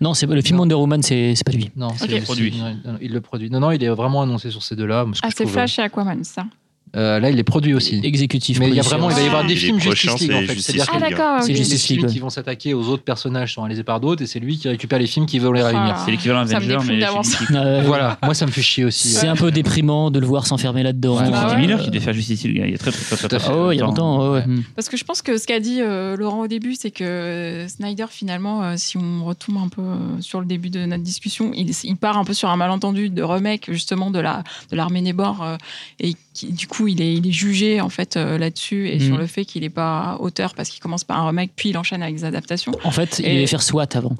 Non, 0.00 0.14
c'est 0.14 0.26
le 0.26 0.40
film 0.42 0.56
Non. 0.56 0.62
Wonder 0.62 0.74
Woman, 0.74 1.02
c'est 1.02 1.34
c'est 1.36 1.44
pas 1.46 1.52
lui. 1.52 1.70
Non, 1.76 1.90
c'est 1.96 2.04
Ok. 2.04 2.10
c'est- 2.10 2.20
Produit. 2.22 2.60
il 3.00 3.12
le 3.12 3.20
produit. 3.20 3.48
Non, 3.50 3.60
non, 3.60 3.70
il 3.70 3.82
est 3.84 3.88
vraiment 3.90 4.22
annoncé 4.22 4.50
sur 4.50 4.62
ces 4.62 4.74
deux-là. 4.74 5.06
Ah, 5.22 5.28
c'est 5.30 5.44
trouve, 5.44 5.52
Flash 5.52 5.78
et 5.78 5.82
Aquaman, 5.82 6.24
ça. 6.24 6.44
Euh, 6.96 7.20
là, 7.20 7.30
il 7.30 7.38
est 7.38 7.44
produit 7.44 7.74
aussi. 7.74 8.00
Exécutif. 8.02 8.58
Mais 8.60 8.68
il 8.68 8.74
y 8.74 8.80
a 8.80 8.82
vraiment, 8.82 9.08
il 9.10 9.16
va 9.16 9.22
y 9.22 9.26
avoir 9.26 9.46
des 9.46 9.56
films 9.56 9.80
Justice 9.80 10.20
League 10.20 10.32
en 10.32 10.46
fait. 10.46 10.58
C'est-à-dire 10.60 10.86
Ah, 10.90 10.96
que 10.96 11.00
d'accord. 11.00 11.42
C'est 11.42 11.54
Justice 11.54 11.84
films 11.84 12.02
League, 12.02 12.10
qui 12.10 12.18
vont 12.18 12.30
s'attaquer 12.30 12.74
aux 12.74 12.88
autres 12.88 13.02
personnages 13.02 13.54
sont 13.54 13.62
réalisés 13.62 13.84
par 13.84 14.00
d'autres 14.00 14.22
et 14.22 14.26
c'est 14.26 14.40
lui 14.40 14.58
qui 14.58 14.68
récupère 14.68 14.98
les 14.98 15.06
films 15.06 15.26
qui 15.26 15.38
veulent 15.38 15.54
les 15.54 15.62
réunir. 15.62 15.96
C'est 16.04 16.10
l'équivalent 16.10 16.40
Avenger, 16.40 16.78
mais 16.86 17.00
Voilà, 17.84 18.18
moi 18.22 18.34
ça 18.34 18.46
me 18.46 18.50
fait 18.50 18.62
chier 18.62 18.84
aussi. 18.84 19.08
C'est 19.08 19.28
un 19.28 19.36
peu 19.36 19.50
déprimant 19.50 20.10
de 20.10 20.18
le 20.18 20.26
voir 20.26 20.46
s'enfermer 20.46 20.82
là-dedans. 20.82 21.16
Ouais, 21.18 21.26
C'est 21.26 21.32
Ah. 21.34 21.56
Miller 21.56 21.80
qui 21.80 21.90
devait 21.90 22.00
faire 22.00 22.14
Justice 22.14 22.44
League, 22.44 22.54
le 22.54 22.60
gars. 22.60 22.66
Il 22.66 22.72
y 22.72 22.74
a 22.74 22.78
très 22.78 22.90
très. 22.90 23.52
Oh, 23.52 23.72
il 23.72 23.76
y 23.76 23.80
a 23.80 23.84
longtemps. 23.84 24.40
Parce 24.74 24.88
que 24.88 24.96
je 24.96 25.04
pense 25.04 25.22
que 25.22 25.38
ce 25.38 25.46
qu'a 25.46 25.60
dit 25.60 25.80
euh, 25.80 26.16
Laurent 26.16 26.40
au 26.40 26.48
début, 26.48 26.74
c'est 26.74 26.90
que 26.90 27.04
euh, 27.04 27.68
Snyder, 27.68 28.06
finalement, 28.10 28.76
si 28.76 28.96
on 28.96 29.24
retombe 29.24 29.58
un 29.58 29.68
peu 29.68 29.82
sur 30.20 30.40
le 30.40 30.46
début 30.46 30.70
de 30.70 30.84
notre 30.84 31.02
discussion, 31.02 31.52
il, 31.54 31.96
part 31.96 32.18
un 32.18 32.24
peu 32.24 32.34
sur 32.34 32.48
un 32.48 32.56
malentendu 32.56 33.10
de 33.10 33.22
remake, 33.22 33.70
justement, 33.70 34.10
de 34.10 34.18
la 34.18 34.42
de 34.70 34.76
l'armée 34.76 35.02
euh, 35.18 35.56
et 36.00 36.14
qui, 36.32 36.52
du 36.52 36.66
coup, 36.66 36.81
il 36.88 37.00
est, 37.02 37.14
il 37.14 37.26
est 37.26 37.32
jugé, 37.32 37.80
en 37.80 37.88
fait, 37.88 38.16
euh, 38.16 38.38
là-dessus, 38.38 38.88
et 38.88 38.94
Mhm. 38.98 39.06
sur 39.06 39.16
le 39.18 39.26
fait 39.26 39.44
qu'il 39.44 39.62
n'est 39.62 39.70
pas 39.70 40.16
auteur, 40.20 40.54
parce 40.54 40.68
qu'il 40.68 40.80
commence 40.80 41.04
par 41.04 41.18
un 41.20 41.26
remake, 41.28 41.52
puis 41.56 41.70
il 41.70 41.78
enchaîne 41.78 42.02
avec 42.02 42.14
des 42.16 42.24
adaptations. 42.24 42.72
En 42.84 42.90
fait, 42.90 43.18
il 43.20 43.24
devait 43.34 43.46
faire 43.46 43.62
SWAT 43.62 43.86
avant. 43.94 44.14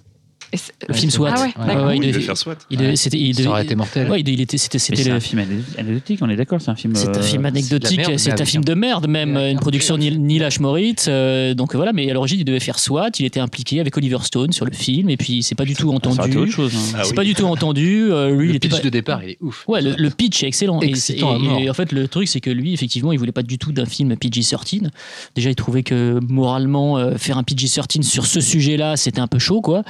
Le 0.88 0.94
film 0.94 1.10
c'est 1.10 1.16
SWAT. 1.16 1.32
Ah 1.34 1.40
ouais, 1.40 1.46
Ouais, 1.46 1.66
d'accord. 1.66 1.86
ouais, 1.86 1.96
il 1.96 2.06
devait- 2.12 2.20
faire 2.20 2.36
SWAT. 2.36 2.56
Il 2.70 2.76
devait- 2.78 2.96
c'était- 2.96 3.18
il 3.18 3.34
Ça 3.34 3.48
aurait 3.48 3.64
été 3.64 3.74
mortel. 3.74 4.10
Ouais, 4.10 4.20
il 4.20 4.28
il 4.28 4.40
était, 4.40 4.58
c'était, 4.58 4.78
le- 5.04 5.12
un 5.16 5.20
film 5.20 5.40
anecdotique, 5.78 6.18
on 6.22 6.28
est 6.28 6.36
d'accord, 6.36 6.60
c'est 6.60 6.70
un 6.70 6.74
film. 6.76 6.94
C'est 6.94 7.08
un 7.08 7.20
euh, 7.20 7.22
film 7.22 7.44
anecdotique, 7.46 8.00
c'est 8.16 8.40
un 8.40 8.44
film 8.44 8.64
de 8.64 8.74
merde 8.74 9.06
même, 9.08 9.36
une 9.36 9.56
un 9.56 9.60
production 9.60 9.96
Neil. 9.96 10.18
Moritz. 10.60 11.06
euh, 11.08 11.54
donc 11.54 11.74
voilà, 11.74 11.92
mais 11.92 12.10
à 12.10 12.14
l'origine 12.14 12.38
il 12.40 12.44
devait 12.44 12.60
faire 12.60 12.78
SWAT, 12.78 13.10
il 13.18 13.24
était 13.26 13.40
impliqué 13.40 13.80
avec 13.80 13.96
Oliver 13.96 14.18
Stone 14.22 14.52
sur 14.52 14.64
le 14.64 14.72
film 14.72 15.08
et 15.10 15.16
puis 15.16 15.42
c'est 15.42 15.54
pas 15.54 15.64
du 15.64 15.74
tout 15.74 15.88
été 15.94 16.08
entendu. 16.08 16.36
autre 16.36 16.52
chose. 16.52 16.72
hein. 16.74 16.78
Ah 16.94 17.00
C'est 17.04 17.10
oui. 17.10 17.14
pas 17.16 17.24
du 17.24 17.34
tout 17.34 17.44
entendu. 17.44 18.10
euh, 18.10 18.34
lui, 18.36 18.48
il 18.48 18.52
Le 18.54 18.58
pitch 18.58 18.72
pas- 18.72 18.80
de 18.80 18.88
départ, 18.88 19.22
il 19.24 19.30
est 19.30 19.38
ouf. 19.40 19.64
Ouais, 19.68 19.80
le, 19.80 19.94
le 19.96 20.10
pitch 20.10 20.42
est 20.42 20.46
excellent. 20.48 20.80
Et, 20.82 21.70
en 21.70 21.74
fait, 21.74 21.92
le 21.92 22.08
truc, 22.08 22.28
c'est 22.28 22.40
que 22.40 22.50
lui, 22.50 22.72
effectivement, 22.74 23.12
il 23.12 23.18
voulait 23.18 23.32
pas 23.32 23.42
du 23.42 23.58
tout 23.58 23.72
d'un 23.72 23.86
film 23.86 24.14
PG-13. 24.16 24.90
Déjà, 25.34 25.50
il 25.50 25.54
trouvait 25.56 25.82
que 25.82 26.18
moralement, 26.28 27.16
faire 27.16 27.38
un 27.38 27.42
PG-13 27.42 28.02
sur 28.02 28.26
ce 28.26 28.40
sujet-là, 28.40 28.96
c'était 28.96 29.20
un 29.20 29.26
peu 29.26 29.38
chaud, 29.38 29.60
quoi. 29.60 29.82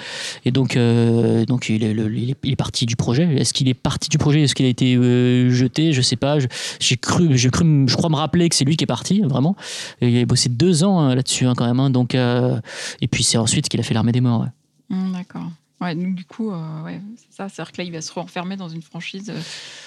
Et 0.45 0.51
donc, 0.53 0.77
euh, 0.77 1.45
donc 1.45 1.69
il, 1.69 1.83
est, 1.83 1.93
le- 1.95 2.15
il 2.15 2.31
est- 2.31 2.37
il 2.45 2.53
est 2.53 2.57
parti 2.57 2.87
du 2.87 2.95
projet. 2.97 3.25
Est-ce 3.37 3.53
qu'il 3.53 3.69
est 3.69 3.75
parti 3.75 4.09
du 4.09 4.19
projet? 4.19 4.43
Est-ce 4.43 4.55
qu'il 4.55 4.67
a 4.67 4.69
été 4.69 4.95
euh, 4.97 5.51
jeté? 5.51 5.93
Je 5.93 6.03
sais 6.03 6.17
pas. 6.17 6.39
Je- 6.39 6.47
J'ai 6.81 6.97
cru, 6.97 7.37
j'ai 7.37 7.51
cru, 7.51 7.85
je 7.89 7.97
crois 7.97 8.11
me 8.11 8.17
rappeler 8.17 8.49
que 8.49 8.55
c'est 8.55 8.65
lui 8.65 8.77
qui 8.77 8.85
est 8.85 8.87
parti, 8.87 9.21
vraiment. 9.23 9.57
Et 10.01 10.09
il 10.09 10.21
a 10.23 10.25
bossé 10.27 10.49
deux 10.49 10.85
ans 10.85 11.01
hein, 11.01 11.15
là-dessus, 11.15 11.47
hein, 11.47 11.55
quand 11.57 11.67
même. 11.67 11.81
hein. 11.81 11.91
donc, 11.91 12.15
euh, 12.15 12.61
et 13.01 13.09
puis, 13.09 13.25
c'est 13.25 13.39
ensuite 13.39 13.69
qu'il 13.69 13.81
a 13.81 13.83
fait 13.83 13.95
l'armée 13.95 14.13
des 14.13 14.21
morts. 14.21 14.43
ouais. 14.43 14.97
Hum, 14.97 15.13
D'accord. 15.13 15.51
Ouais, 15.81 15.97
donc 15.97 16.15
du 16.15 16.25
coup, 16.25 16.53
euh, 16.53 16.83
ouais, 16.85 17.01
c'est 17.17 17.37
ça. 17.37 17.49
C'est-à-dire 17.49 17.73
que 17.73 17.79
là, 17.79 17.85
il 17.85 17.93
va 17.93 18.01
se 18.01 18.13
renfermer 18.13 18.55
dans 18.57 18.69
une 18.69 18.83
franchise. 18.83 19.31
euh, 19.31 19.41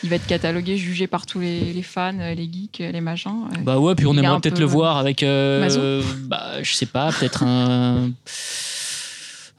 il 0.04 0.10
va 0.10 0.18
être 0.18 0.28
catalogué, 0.28 0.76
jugé 0.76 1.08
par 1.08 1.26
tous 1.26 1.40
les, 1.40 1.72
les 1.72 1.84
fans, 1.84 2.12
les 2.12 2.50
geeks, 2.52 2.80
les 2.80 3.00
machins. 3.00 3.46
euh. 3.54 3.62
Bah 3.64 3.80
ouais, 3.80 3.96
puis 3.96 4.06
on 4.06 4.12
aimerait 4.18 4.42
peut-être 4.42 4.56
peu 4.56 4.60
le 4.60 4.66
voir 4.66 4.98
avec. 4.98 5.22
bah, 5.22 6.62
je 6.62 6.74
sais 6.74 6.86
pas, 6.86 7.14
peut-être 7.14 7.44
un. 7.44 8.10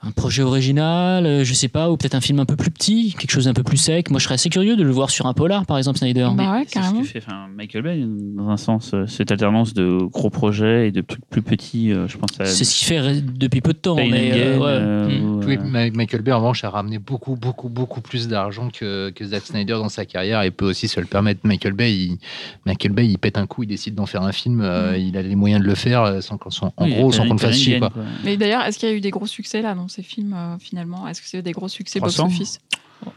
Un 0.03 0.11
projet 0.11 0.43
original, 0.43 1.27
euh, 1.27 1.43
je 1.43 1.53
sais 1.55 1.69
pas, 1.69 1.91
ou 1.91 1.97
peut-être 1.97 2.15
un 2.15 2.21
film 2.21 2.39
un 2.39 2.45
peu 2.45 2.55
plus 2.55 2.71
petit, 2.71 3.15
quelque 3.19 3.31
chose 3.31 3.47
d'un 3.47 3.55
peu 3.55 3.63
plus 3.63 3.79
sec. 3.79 4.11
Moi, 4.11 4.21
je 4.21 4.25
serais 4.25 4.35
assez 4.35 4.51
curieux 4.51 4.77
de 4.77 4.83
le 4.85 4.91
voir 4.91 5.11
sur 5.11 5.27
un 5.27 5.33
polar, 5.33 5.65
par 5.67 5.79
exemple, 5.79 5.99
Snyder. 5.99 6.29
Bah 6.35 6.53
ouais, 6.53 6.59
C'est 6.65 6.69
ce 6.69 6.75
carrément. 6.75 7.01
que 7.01 7.07
fait 7.07 7.23
enfin, 7.27 7.47
Michael 7.57 7.83
Bay, 7.83 8.05
dans 8.37 8.51
un 8.51 8.57
sens, 8.59 8.93
euh, 8.95 9.07
cette 9.07 9.33
alternance 9.33 9.75
de 9.75 9.99
gros 10.13 10.31
projets 10.31 10.89
et 10.89 10.93
de 10.93 11.01
trucs 11.01 11.25
plus 11.29 11.43
petits, 11.43 11.93
euh, 11.93 12.07
je 12.09 12.19
pense 12.19 12.39
à 12.39 12.45
C'est 12.45 12.65
ce 12.65 12.77
qu'il 12.77 12.87
fait 12.87 13.21
depuis 13.21 13.61
peu 13.63 13.73
de 13.73 13.79
temps. 13.79 13.97
Pain 13.97 14.09
mais, 14.11 14.31
euh, 14.35 14.59
ouais. 14.59 14.65
euh, 14.69 15.07
Mm. 15.07 15.25
ou, 15.25 15.41
Oui, 15.47 15.57
euh, 15.59 15.91
Michael 15.95 16.23
Bay, 16.23 16.33
en 16.33 16.39
revanche, 16.39 16.63
a 16.65 16.71
ramené 16.71 16.99
beaucoup, 16.99 17.35
beaucoup, 17.37 17.69
beaucoup 17.69 18.01
plus 18.01 18.29
d'argent 18.29 18.69
que, 18.71 19.11
que 19.11 19.25
Zack 19.25 19.45
Snyder 19.47 19.75
dans 19.75 19.89
sa 19.89 20.05
carrière 20.05 20.43
et 20.43 20.51
peut 20.51 20.67
aussi 20.69 20.89
se 20.89 21.01
le 21.01 21.07
permettre. 21.07 21.41
Michael 21.45 21.73
Bay, 21.73 21.95
il, 21.95 22.19
Michael 22.67 22.93
Bay, 22.93 23.07
il 23.09 23.19
pète 23.19 23.39
un 23.39 23.47
coup, 23.47 23.63
il 23.63 23.67
décide 23.69 23.95
d'en 23.95 24.07
faire 24.07 24.23
un 24.23 24.33
film, 24.33 24.61
euh, 24.61 24.93
Mm. 24.93 25.01
il 25.01 25.17
a 25.17 25.23
les 25.23 25.35
moyens 25.37 25.63
de 25.63 25.67
le 25.67 25.75
faire 25.75 26.23
sans, 26.23 26.37
qu'on- 26.37 26.51
sans- 26.51 26.73
en 26.77 26.85
oui, 26.85 26.95
gros, 26.95 27.13
sans 27.13 27.27
qu'on 27.27 27.35
le 27.35 27.39
fasse 27.39 27.57
chier. 27.57 27.79
Quoi. 27.79 27.91
quoi. 27.91 28.03
Mais 28.25 28.37
d'ailleurs, 28.37 28.63
est-ce 28.63 28.79
qu'il 28.79 28.89
y 28.89 28.93
a 28.93 28.95
eu 28.95 29.01
des 29.01 29.11
gros 29.11 29.27
succès 29.27 29.63
là 29.63 29.75
ces 29.89 30.03
films 30.03 30.35
euh, 30.35 30.57
finalement? 30.59 31.07
Est-ce 31.09 31.21
que 31.23 31.29
c'est 31.29 31.43
des 31.43 31.53
gros 31.53 31.69
succès 31.69 31.99
300? 31.99 32.25
box-office? 32.25 32.59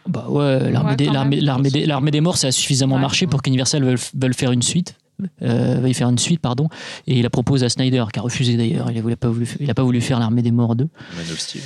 Bah 0.07 0.25
ouais, 0.29 0.71
l'armée 0.71 0.89
Ouais, 0.91 0.95
des, 0.95 2.11
des, 2.11 2.21
morts, 2.21 2.37
ça 2.37 2.47
a 2.47 2.51
suffisamment 2.51 2.95
Ouais. 2.95 3.01
marché 3.01 3.27
pour 3.27 3.41
qu'Universal 3.41 3.83
veuille, 3.83 3.95
veuille 4.13 4.33
faire 4.33 4.51
une 4.51 4.61
suite. 4.61 4.95
Euh, 5.41 5.79
veuille 5.81 5.93
faire 5.93 6.07
une 6.09 6.17
suite, 6.17 6.39
pardon. 6.41 6.69
Et 7.07 7.17
il 7.17 7.23
la 7.23 7.29
propose 7.29 7.63
à 7.63 7.69
Snyder, 7.69 8.05
qui 8.13 8.19
a 8.19 8.21
refusé 8.21 8.55
d'ailleurs. 8.57 8.89
Il 8.91 9.03
n'a 9.05 9.15
pas, 9.17 9.27
voulu- 9.29 9.47
il 9.59 9.69
a 9.69 9.73
pas 9.73 9.83
voulu 9.83 9.99
faire 10.01 10.19
l'armée 10.19 10.41
des 10.41 10.51
morts 10.51 10.75
2. 10.75 10.85
Man 10.85 11.25
of 11.31 11.39
Steel. 11.39 11.61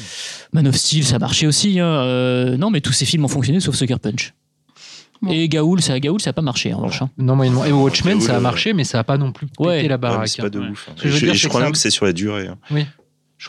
Man 0.53 0.67
of 0.67 0.75
Steel, 0.75 1.03
ça 1.03 1.19
marchait 1.19 1.45
aussi. 1.47 1.79
hein. 1.79 1.85
Euh, 1.85 2.57
non, 2.57 2.69
mais 2.71 2.81
tous 2.81 2.93
ces 2.93 3.05
films 3.05 3.25
ont 3.25 3.29
fonctionné 3.29 3.59
sauf 3.59 3.75
Sucker 3.75 3.97
Punch. 4.01 4.33
Bon. 5.21 5.31
Et 5.31 5.47
Gaoul, 5.49 5.81
ça, 5.81 5.99
Gaoul, 5.99 6.19
ça 6.19 6.29
n'a 6.29 6.33
pas 6.33 6.41
marché 6.41 6.73
en 6.73 6.77
revanche. 6.77 7.01
hein. 7.01 7.09
Non, 7.17 7.35
moyennement. 7.35 7.63
Et 7.63 7.71
Watchmen, 7.71 8.17
Gaoul, 8.17 8.27
ça 8.27 8.33
a 8.33 8.37
euh, 8.37 8.41
marché, 8.41 8.73
mais 8.73 8.83
ça 8.83 8.99
a 8.99 9.03
pas 9.03 9.17
non 9.17 9.31
plus 9.31 9.45
pété 9.47 9.63
Ouais. 9.63 9.83
la 9.87 9.95
Ouais, 9.95 9.97
baraque. 9.99 10.27
c'est 10.27 10.41
pas 10.41 10.49
de 10.49 10.59
ouf. 10.59 10.89
hein. 10.89 10.93
Ce 10.97 11.03
que 11.03 11.09
je 11.09 11.25
veux 11.27 11.33
je, 11.33 11.47
crois 11.47 11.61
que 11.61 11.65
même 11.65 11.71
que 11.73 11.77
c'est 11.79 11.89
sur 11.91 12.05
la 12.05 12.13
durée. 12.13 12.47
hein. 12.47 12.57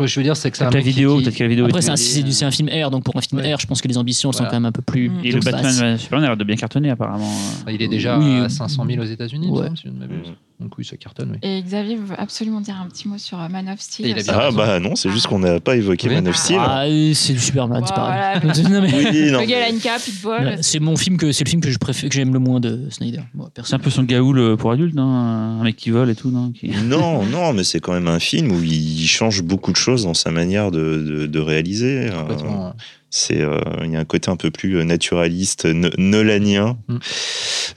Je, 0.02 0.06
je 0.06 0.18
veux 0.20 0.24
dire, 0.24 0.36
c'est 0.36 0.50
que 0.50 0.56
c'est 0.56 0.64
la 0.68 0.80
vidéo, 0.80 1.18
qui- 1.18 1.22
peut-être 1.24 1.36
que 1.36 1.42
la 1.44 1.48
vidéo. 1.48 1.64
Après, 1.66 1.78
est- 1.78 1.82
c'est 1.82 1.90
un, 1.92 1.96
c'est 1.96 2.50
film 2.50 2.68
R, 2.68 2.90
donc 2.90 3.04
pour 3.04 3.16
un 3.16 3.20
film 3.20 3.40
Ouais. 3.40 3.54
R, 3.54 3.60
je 3.60 3.66
pense 3.66 3.80
que 3.80 3.86
les 3.88 3.96
ambitions 3.96 4.32
sont 4.32 4.44
quand 4.44 4.52
même 4.52 4.64
un 4.64 4.72
peu 4.72 4.82
plus. 4.82 5.08
Mm. 5.08 5.20
Et 5.24 5.30
le. 5.32 5.40
Batman 5.40 5.98
Superman 5.98 6.24
a 6.24 6.28
l'air 6.28 6.36
de 6.36 6.44
bien 6.44 6.56
cartonner 6.56 6.90
apparemment. 6.90 7.30
Il 7.70 7.80
est 7.80 7.88
déjà 7.88 8.18
Oui. 8.18 8.40
à 8.40 8.48
500 8.48 8.84
000 8.88 9.00
aux 9.02 9.06
États-Unis, 9.06 9.48
Ouais. 9.50 9.68
si 9.76 9.82
je 9.84 9.88
ne 9.90 9.98
m'abuse. 9.98 10.32
Donc 10.60 10.78
oui, 10.78 10.84
ça 10.84 10.96
cartonne, 10.96 11.32
oui. 11.32 11.38
Et 11.42 11.62
Xavier 11.62 11.96
veut 11.96 12.14
absolument 12.18 12.60
dire 12.60 12.76
un 12.80 12.86
petit 12.88 13.08
mot 13.08 13.18
sur 13.18 13.40
euh, 13.40 13.48
Man 13.48 13.68
of 13.68 13.80
Steel. 13.80 14.14
Ah 14.28 14.38
raison. 14.46 14.56
bah 14.56 14.78
non, 14.78 14.94
c'est 14.94 15.10
juste 15.10 15.26
qu'on 15.26 15.40
n'a 15.40 15.58
pas 15.58 15.74
évoqué 15.76 16.08
Oui. 16.08 16.14
Man 16.14 16.28
of 16.28 16.36
Steel. 16.36 16.58
Ah, 16.60 16.84
c'est 17.12 17.32
du 17.32 17.40
Superman, 17.40 17.82
c'est 17.86 17.92
Voilà. 17.94 18.40
pareil. 18.40 18.62
Non, 18.62 18.80
mais- 18.80 18.94
Oui, 18.94 19.30
non, 19.32 19.40
Le 19.40 19.46
gars, 19.46 19.58
il 19.58 19.62
a 19.62 19.66
mais- 19.66 19.70
une 19.72 19.80
cape, 19.80 20.00
il 20.06 20.14
te 20.14 20.22
vole. 20.22 20.44
Ouais, 20.44 20.56
C'est 20.62 20.78
mon 20.78 20.96
film 20.96 21.16
que 21.16 21.32
c'est 21.32 21.44
le 21.44 21.50
film 21.50 21.60
que 21.60 21.70
je 21.70 21.78
préfère 21.78 22.08
que 22.08 22.14
j'aime 22.14 22.32
le 22.32 22.38
moins 22.38 22.60
de 22.60 22.88
Snyder. 22.90 23.20
Moi, 23.34 23.50
C'est 23.64 23.74
un 23.74 23.78
peu 23.80 23.90
son 23.90 24.04
gaoul 24.04 24.38
euh, 24.38 24.56
pour 24.56 24.70
adultes, 24.70 24.94
non 24.94 25.02
Un 25.04 25.62
mec 25.64 25.74
qui 25.76 25.90
vole 25.90 26.08
et 26.10 26.14
tout, 26.14 26.30
non 26.30 26.52
Qui- 26.52 26.70
non, 26.84 27.24
non, 27.26 27.52
mais 27.52 27.64
c'est 27.64 27.80
quand 27.80 27.92
même 27.92 28.08
un 28.08 28.20
film 28.20 28.52
où 28.52 28.62
il 28.62 29.06
change 29.08 29.42
beaucoup 29.42 29.72
de 29.72 29.76
choses 29.76 30.04
dans 30.04 30.14
sa 30.14 30.30
manière 30.30 30.70
de, 30.70 30.78
de, 31.04 31.26
de 31.26 31.38
réaliser. 31.40 32.10
Euh, 32.10 32.20
Complètement. 32.20 32.74
C'est, 33.16 33.40
euh, 33.42 33.60
il 33.84 33.92
y 33.92 33.96
a 33.96 34.00
un 34.00 34.04
côté 34.04 34.28
un 34.28 34.34
peu 34.36 34.50
plus 34.50 34.76
euh, 34.78 34.82
naturaliste, 34.82 35.66
no- 35.66 35.88
nolanien, 35.98 36.76
Mm. 36.88 36.96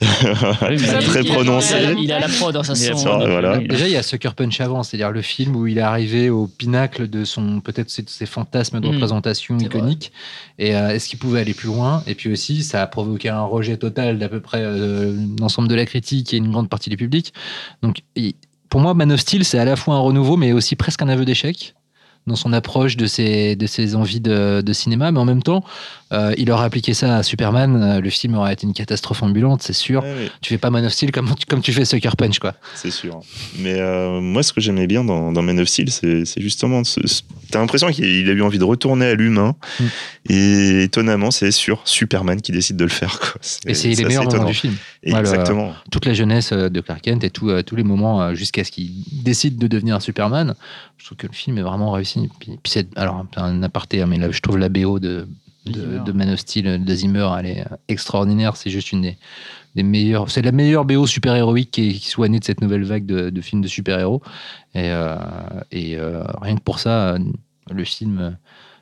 très 0.00 0.74
il 1.22 1.30
a- 1.30 1.32
prononcé. 1.34 1.74
Il 1.80 1.86
a, 1.86 1.92
il 1.92 2.12
a 2.12 2.18
la 2.18 2.28
prod 2.28 2.52
dans 2.52 2.64
sa 2.64 2.74
son. 2.74 2.94
voilà. 3.18 3.58
Déjà, 3.58 3.86
il 3.86 3.92
y 3.92 3.96
a 3.96 4.02
Sucker 4.02 4.30
Punch 4.36 4.60
avant, 4.60 4.82
c'est-à-dire 4.82 5.12
le 5.12 5.22
film 5.22 5.54
où 5.54 5.68
il 5.68 5.78
est 5.78 5.82
arrivé 5.82 6.28
au 6.28 6.48
pinacle 6.48 7.08
de 7.08 7.24
son 7.24 7.60
peut-être 7.60 7.88
ses, 7.88 8.04
ses 8.08 8.26
fantasmes 8.26 8.80
de 8.80 8.88
Mm. 8.88 8.92
représentation 8.94 9.58
iconique. 9.58 10.10
Et 10.58 10.74
euh, 10.74 10.88
est-ce 10.90 11.08
qu'il 11.08 11.20
pouvait 11.20 11.40
aller 11.40 11.54
plus 11.54 11.68
loin? 11.68 12.02
Et 12.08 12.16
puis 12.16 12.32
aussi, 12.32 12.64
ça 12.64 12.82
a 12.82 12.86
provoqué 12.88 13.28
un 13.28 13.42
rejet 13.42 13.76
total 13.76 14.18
d'à 14.18 14.28
peu 14.28 14.40
près 14.40 14.60
euh, 14.62 15.14
l'ensemble 15.40 15.68
de 15.68 15.74
la 15.76 15.86
critique 15.86 16.34
et 16.34 16.38
une 16.38 16.50
grande 16.50 16.68
partie 16.68 16.90
du 16.90 16.96
public. 16.96 17.32
Donc, 17.82 17.98
il- 18.16 18.34
pour 18.70 18.80
moi, 18.80 18.92
Man 18.92 19.12
of 19.12 19.20
Steel, 19.20 19.44
c'est 19.44 19.58
à 19.58 19.64
la 19.64 19.76
fois 19.76 19.94
un 19.94 20.00
renouveau, 20.00 20.36
mais 20.36 20.52
aussi 20.52 20.74
presque 20.76 21.00
un 21.00 21.08
aveu 21.08 21.24
d'échec 21.24 21.74
dans 22.26 22.36
son 22.36 22.52
approche 22.52 22.96
de 22.96 23.06
ses, 23.06 23.56
envies 23.94 24.20
de 24.20 24.72
cinéma, 24.72 25.10
mais 25.12 25.20
en 25.20 25.24
même 25.24 25.42
temps, 25.42 25.64
euh, 26.10 26.34
il 26.38 26.50
aurait 26.50 26.64
appliqué 26.64 26.94
ça 26.94 27.16
à 27.18 27.22
Superman, 27.22 27.82
euh, 27.82 28.00
le 28.00 28.08
film 28.08 28.34
aurait 28.34 28.54
été 28.54 28.66
une 28.66 28.72
catastrophe 28.72 29.22
ambulante, 29.22 29.62
c'est 29.62 29.74
sûr. 29.74 30.02
Ouais, 30.02 30.08
ouais, 30.14 30.30
Tu 30.40 30.48
fais 30.48 30.58
pas 30.58 30.70
Man 30.70 30.84
of 30.86 30.92
Steel 30.92 31.12
comme, 31.12 31.34
tu- 31.34 31.44
comme 31.46 31.60
tu 31.60 31.72
fais 31.72 31.84
Sucker 31.84 32.16
Punch, 32.16 32.38
quoi. 32.38 32.54
c'est 32.74 32.90
sûr. 32.90 33.20
Mais 33.58 33.78
euh, 33.78 34.20
moi, 34.20 34.42
ce 34.42 34.52
que 34.54 34.60
j'aimais 34.60 34.86
bien 34.86 35.04
dans, 35.04 35.32
dans 35.32 35.42
Man 35.42 35.60
of 35.60 35.68
Steel, 35.68 35.90
c'est 35.90 36.24
justement. 36.40 36.82
T'as 37.50 37.58
l'impression 37.60 37.90
qu'il 37.90 38.04
il 38.06 38.28
a 38.30 38.32
eu 38.32 38.42
envie 38.42 38.58
de 38.58 38.64
retourner 38.64 39.06
à 39.06 39.14
l'humain. 39.14 39.54
Mm. 39.80 39.84
Et 40.30 40.82
étonnamment, 40.84 41.30
c'est 41.30 41.50
sur 41.50 41.80
Superman 41.86 42.40
qui 42.40 42.52
décide 42.52 42.76
de 42.76 42.84
le 42.84 42.90
faire. 42.90 43.18
Quoi. 43.20 43.40
Et 43.66 43.74
c'est 43.74 43.88
les 43.88 44.04
meilleurs 44.04 44.24
moments 44.24 44.44
du 44.44 44.54
film. 44.54 44.74
Voilà. 45.06 45.20
Exactement. 45.20 45.72
toute 45.90 46.06
la 46.06 46.14
jeunesse 46.14 46.52
de 46.52 46.80
Clark 46.80 47.02
Kent 47.02 47.24
et 47.24 47.30
tout, 47.30 47.50
tous 47.62 47.76
les 47.76 47.84
moments 47.84 48.34
jusqu'à 48.34 48.64
ce 48.64 48.70
qu'il 48.70 48.90
décide 49.12 49.58
de 49.58 49.66
devenir 49.66 49.96
un 49.96 50.00
Superman. 50.00 50.54
Je 50.98 51.06
trouve 51.06 51.16
que 51.18 51.26
le 51.26 51.32
film 51.32 51.56
est 51.58 51.62
vraiment 51.62 51.92
réussi. 51.92 52.28
Puis, 52.40 52.58
puis 52.62 52.72
c'est 52.72 52.88
alors 52.96 53.24
un 53.36 53.62
aparté, 53.62 54.02
hein, 54.02 54.06
mais 54.06 54.18
là, 54.18 54.30
je 54.30 54.40
trouve 54.40 54.58
la 54.58 54.68
BO 54.68 54.98
de, 54.98 55.26
de, 55.72 55.98
de 56.04 56.12
Man 56.12 56.30
of 56.30 56.40
Steel 56.40 56.84
de 56.84 56.94
Zimmer, 56.94 57.28
elle 57.38 57.46
est 57.46 57.60
euh, 57.60 57.76
extraordinaire. 57.88 58.56
C'est 58.56 58.70
juste 58.70 58.92
une 58.92 59.02
des, 59.02 59.18
des 59.74 59.82
meilleures. 59.82 60.30
C'est 60.30 60.42
la 60.42 60.52
meilleure 60.52 60.84
BO 60.84 61.06
super 61.06 61.34
héroïque 61.34 61.70
qui, 61.70 61.94
qui 61.94 62.08
soit 62.08 62.28
née 62.28 62.38
de 62.38 62.44
cette 62.44 62.60
nouvelle 62.60 62.84
vague 62.84 63.06
de, 63.06 63.30
de 63.30 63.40
films 63.40 63.62
de 63.62 63.68
super 63.68 63.98
héros. 63.98 64.22
Et, 64.74 64.90
euh, 64.90 65.16
et 65.70 65.96
euh, 65.96 66.24
rien 66.40 66.56
que 66.56 66.62
pour 66.62 66.78
ça, 66.78 67.10
euh, 67.10 67.18
le 67.70 67.84
film. 67.84 68.36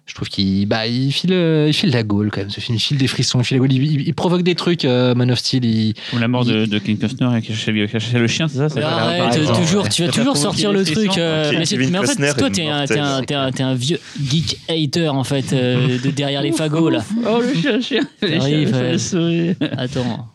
Je 0.07 0.15
trouve 0.15 0.29
qu'il 0.29 0.67
bah, 0.67 0.87
il 0.87 1.11
file, 1.13 1.33
euh, 1.33 1.67
il 1.69 1.73
file 1.75 1.91
la 1.91 2.03
gaule 2.05 2.31
quand 2.31 2.41
même, 2.41 2.51
ce 2.51 2.61
film. 2.61 2.77
Il 2.77 2.81
file 2.81 2.97
des 2.97 3.09
frissons, 3.09 3.41
il 3.41 3.45
file 3.45 3.57
la 3.57 3.61
gaule. 3.61 3.73
Il, 3.73 3.83
il- 3.83 4.07
il 4.09 4.15
provoque 4.15 4.43
des 4.43 4.55
trucs, 4.55 4.85
euh, 4.85 5.15
Man 5.17 5.31
of 5.33 5.39
Steel. 5.41 5.65
Il, 5.65 5.95
Ou 6.15 6.19
la 6.19 6.29
mort 6.29 6.45
de, 6.45 6.65
de 6.65 6.79
King 6.79 6.97
Costner 6.97 7.29
cherchait 7.43 8.19
le 8.19 8.27
chien, 8.29 8.47
c'est 8.49 8.59
ça 8.59 8.69
toujours, 8.69 9.83
ouais. 9.83 9.89
tu 9.91 10.05
vas 10.05 10.13
toujours 10.13 10.37
sortir 10.37 10.73
le 10.73 10.85
truc. 10.85 11.19
euh, 11.19 11.51
mais, 11.53 11.99
en 11.99 12.03
fait, 12.05 12.35
toi, 12.35 12.51
t'es 12.51 12.69
un, 12.69 12.85
t'es 12.87 12.99
un- 12.99 13.05
mortel. 13.05 13.27
t'es 13.27 13.35
un- 13.35 13.51
t'es 13.53 13.63
un 13.65 13.75
vieux 13.75 13.99
geek 14.23 14.59
hater, 14.69 15.09
en 15.09 15.25
fait, 15.25 15.53
euh, 15.53 15.99
de 16.05 16.11
derrière 16.11 16.41
les 16.43 16.53
fagots, 16.53 16.89
là. 16.89 17.05
Oh, 17.29 17.41
le 17.41 17.55
chien, 17.61 17.73
le 17.77 17.81
chien. 17.83 18.01
Les 18.23 18.37
arrive, 18.37 18.73
le. 18.81 19.55
Attends. 19.77 20.29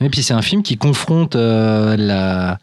Et 0.00 0.08
puis 0.10 0.22
c'est 0.22 0.34
un 0.34 0.42
film 0.42 0.62
qui 0.62 0.76
confronte 0.76 1.34
la, 1.34 2.58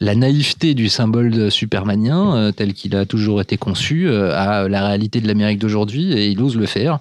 la 0.00 0.14
naïveté 0.14 0.74
du 0.74 0.88
symbole 0.88 1.50
supermanien 1.50 2.36
euh, 2.36 2.52
tel 2.52 2.74
qu'il 2.74 2.96
a 2.96 3.06
toujours 3.06 3.40
été 3.40 3.56
conçu 3.56 4.08
euh, 4.08 4.32
à 4.34 4.68
la 4.68 4.86
réalité 4.86 5.20
de 5.20 5.28
l'Amérique 5.28 5.58
d'aujourd'hui 5.58 6.12
et 6.12 6.28
il 6.28 6.40
ose 6.42 6.56
le 6.56 6.66
faire. 6.66 6.98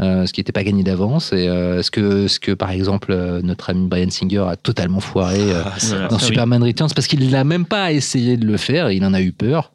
euh, 0.00 0.24
ce 0.24 0.32
qui 0.32 0.40
n'était 0.40 0.52
pas 0.52 0.64
gagné 0.64 0.82
d'avance 0.82 1.32
et 1.34 1.46
euh, 1.48 1.82
ce 1.82 1.90
que 1.90 2.26
ce 2.26 2.40
que 2.40 2.52
par 2.52 2.70
exemple 2.70 3.12
euh, 3.12 3.42
notre 3.42 3.68
ami 3.68 3.86
Brian 3.86 4.08
Singer 4.08 4.44
a 4.48 4.56
totalement 4.56 5.00
foiré 5.00 5.38
euh, 5.40 5.62
Ah, 5.66 5.74
Voilà, 5.78 6.08
dans 6.08 6.18
ça, 6.18 6.24
oui. 6.24 6.28
Superman 6.32 6.62
Returns 6.62 6.88
parce 6.94 7.06
qu'il 7.06 7.28
n'a 7.30 7.44
même 7.44 7.66
pas 7.66 7.92
essayé 7.92 8.38
de 8.38 8.46
le 8.46 8.56
faire, 8.56 8.90
il 8.90 9.04
en 9.04 9.12
a 9.12 9.20
eu 9.20 9.32
peur. 9.32 9.72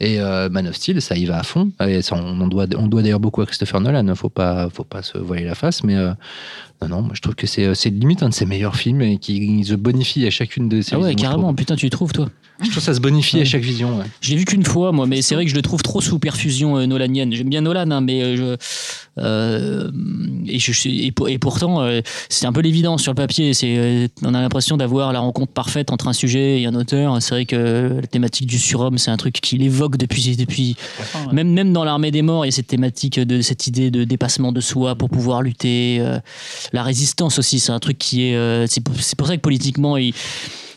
Et 0.00 0.20
euh, 0.20 0.48
Man 0.48 0.66
of 0.68 0.74
Steel, 0.76 1.00
ça 1.02 1.16
y 1.16 1.24
va 1.26 1.38
à 1.38 1.42
fond. 1.44 1.70
Et 1.86 2.02
ça, 2.02 2.16
on, 2.16 2.46
doit, 2.48 2.66
on 2.76 2.86
doit 2.88 3.02
d'ailleurs 3.02 3.18
beaucoup 3.20 3.40
à 3.42 3.46
Christopher 3.46 3.80
Nolan, 3.80 4.14
faut 4.14 4.28
pas, 4.28 4.68
faut 4.72 4.84
pas 4.84 5.02
se 5.02 5.18
voiler 5.18 5.44
la 5.44 5.54
face, 5.56 5.82
mais 5.84 5.96
euh, 5.96 6.12
non, 6.82 6.88
non, 6.88 7.02
moi 7.02 7.10
je 7.14 7.20
trouve 7.20 7.34
que 7.34 7.46
c'est, 7.46 7.74
c'est 7.74 7.90
limite 7.90 8.22
un 8.22 8.28
de 8.28 8.34
ses 8.34 8.46
meilleurs 8.46 8.76
films 8.76 9.02
et 9.02 9.18
qui 9.18 9.64
se 9.64 9.74
bonifie 9.74 10.26
à 10.26 10.30
chacune 10.30 10.68
de 10.68 10.80
ses 10.80 10.94
Ah 10.94 10.98
ouais, 11.00 11.10
visions, 11.14 11.28
carrément, 11.30 11.52
putain, 11.54 11.74
tu 11.76 11.86
y 11.86 11.90
trouves, 11.90 12.12
toi. 12.12 12.28
Je 12.60 12.64
trouve 12.64 12.74
que 12.76 12.80
ça 12.80 12.94
se 12.94 13.00
bonifie 13.00 13.36
Ouais. 13.36 13.42
à 13.42 13.44
chaque 13.44 13.62
vision. 13.62 13.98
ouais. 13.98 14.04
Je 14.20 14.30
l'ai 14.30 14.36
vu 14.36 14.44
qu'une 14.44 14.64
fois, 14.64 14.90
moi, 14.90 15.06
mais 15.06 15.22
c'est 15.22 15.34
vrai 15.36 15.44
que 15.44 15.50
je 15.50 15.54
le 15.56 15.62
trouve 15.62 15.80
trop 15.82 16.00
sous 16.00 16.18
perfusion 16.18 16.76
euh, 16.76 16.86
nolanienne. 16.86 17.32
J'aime 17.32 17.48
bien 17.48 17.60
Nolan, 17.60 17.88
hein, 17.92 18.00
mais 18.00 18.20
euh, 18.22 18.36
je, 18.36 18.56
euh, 19.22 19.90
et, 20.46 20.58
je, 20.58 20.88
et, 20.88 21.12
pour- 21.12 21.28
et 21.28 21.38
pourtant, 21.38 21.82
euh, 21.82 22.00
c'est 22.28 22.46
un 22.46 22.52
peu 22.52 22.60
l'évidence 22.60 23.02
sur 23.02 23.12
le 23.12 23.16
papier. 23.16 23.54
C'est, 23.54 23.76
euh, 23.78 24.08
on 24.22 24.34
a 24.34 24.40
l'impression 24.40 24.76
d'avoir 24.76 25.12
la 25.12 25.20
rencontre 25.20 25.52
parfaite 25.52 25.92
entre 25.92 26.08
un 26.08 26.12
sujet 26.12 26.60
et 26.60 26.66
un 26.66 26.74
auteur. 26.74 27.20
C'est 27.22 27.30
vrai 27.34 27.44
que 27.46 27.98
la 28.00 28.06
thématique 28.08 28.46
du 28.48 28.58
surhomme, 28.58 28.98
c'est 28.98 29.10
un 29.12 29.16
truc 29.16 29.34
qu'il 29.40 29.62
évoque 29.62 29.96
depuis, 29.96 30.36
depuis 30.36 30.76
même, 31.32 31.52
même 31.52 31.72
dans 31.72 31.84
l'armée 31.84 32.10
des 32.10 32.22
morts, 32.22 32.44
il 32.44 32.48
y 32.48 32.52
a 32.52 32.52
cette 32.52 32.66
thématique 32.66 33.20
de 33.20 33.40
cette 33.40 33.66
idée 33.68 33.90
de 33.92 34.02
dépassement 34.04 34.50
de 34.52 34.60
soi 34.60 34.94
pour 34.96 35.10
pouvoir 35.10 35.42
lutter. 35.42 36.04
La 36.72 36.82
résistance 36.82 37.38
aussi, 37.38 37.60
c'est 37.60 37.72
un 37.72 37.78
truc 37.80 37.98
qui 37.98 38.28
est. 38.30 38.36
euh, 38.36 38.66
c'est 38.66 38.82
pour 39.16 39.26
ça 39.26 39.36
que 39.36 39.42
politiquement, 39.42 39.96
il- 39.96 40.14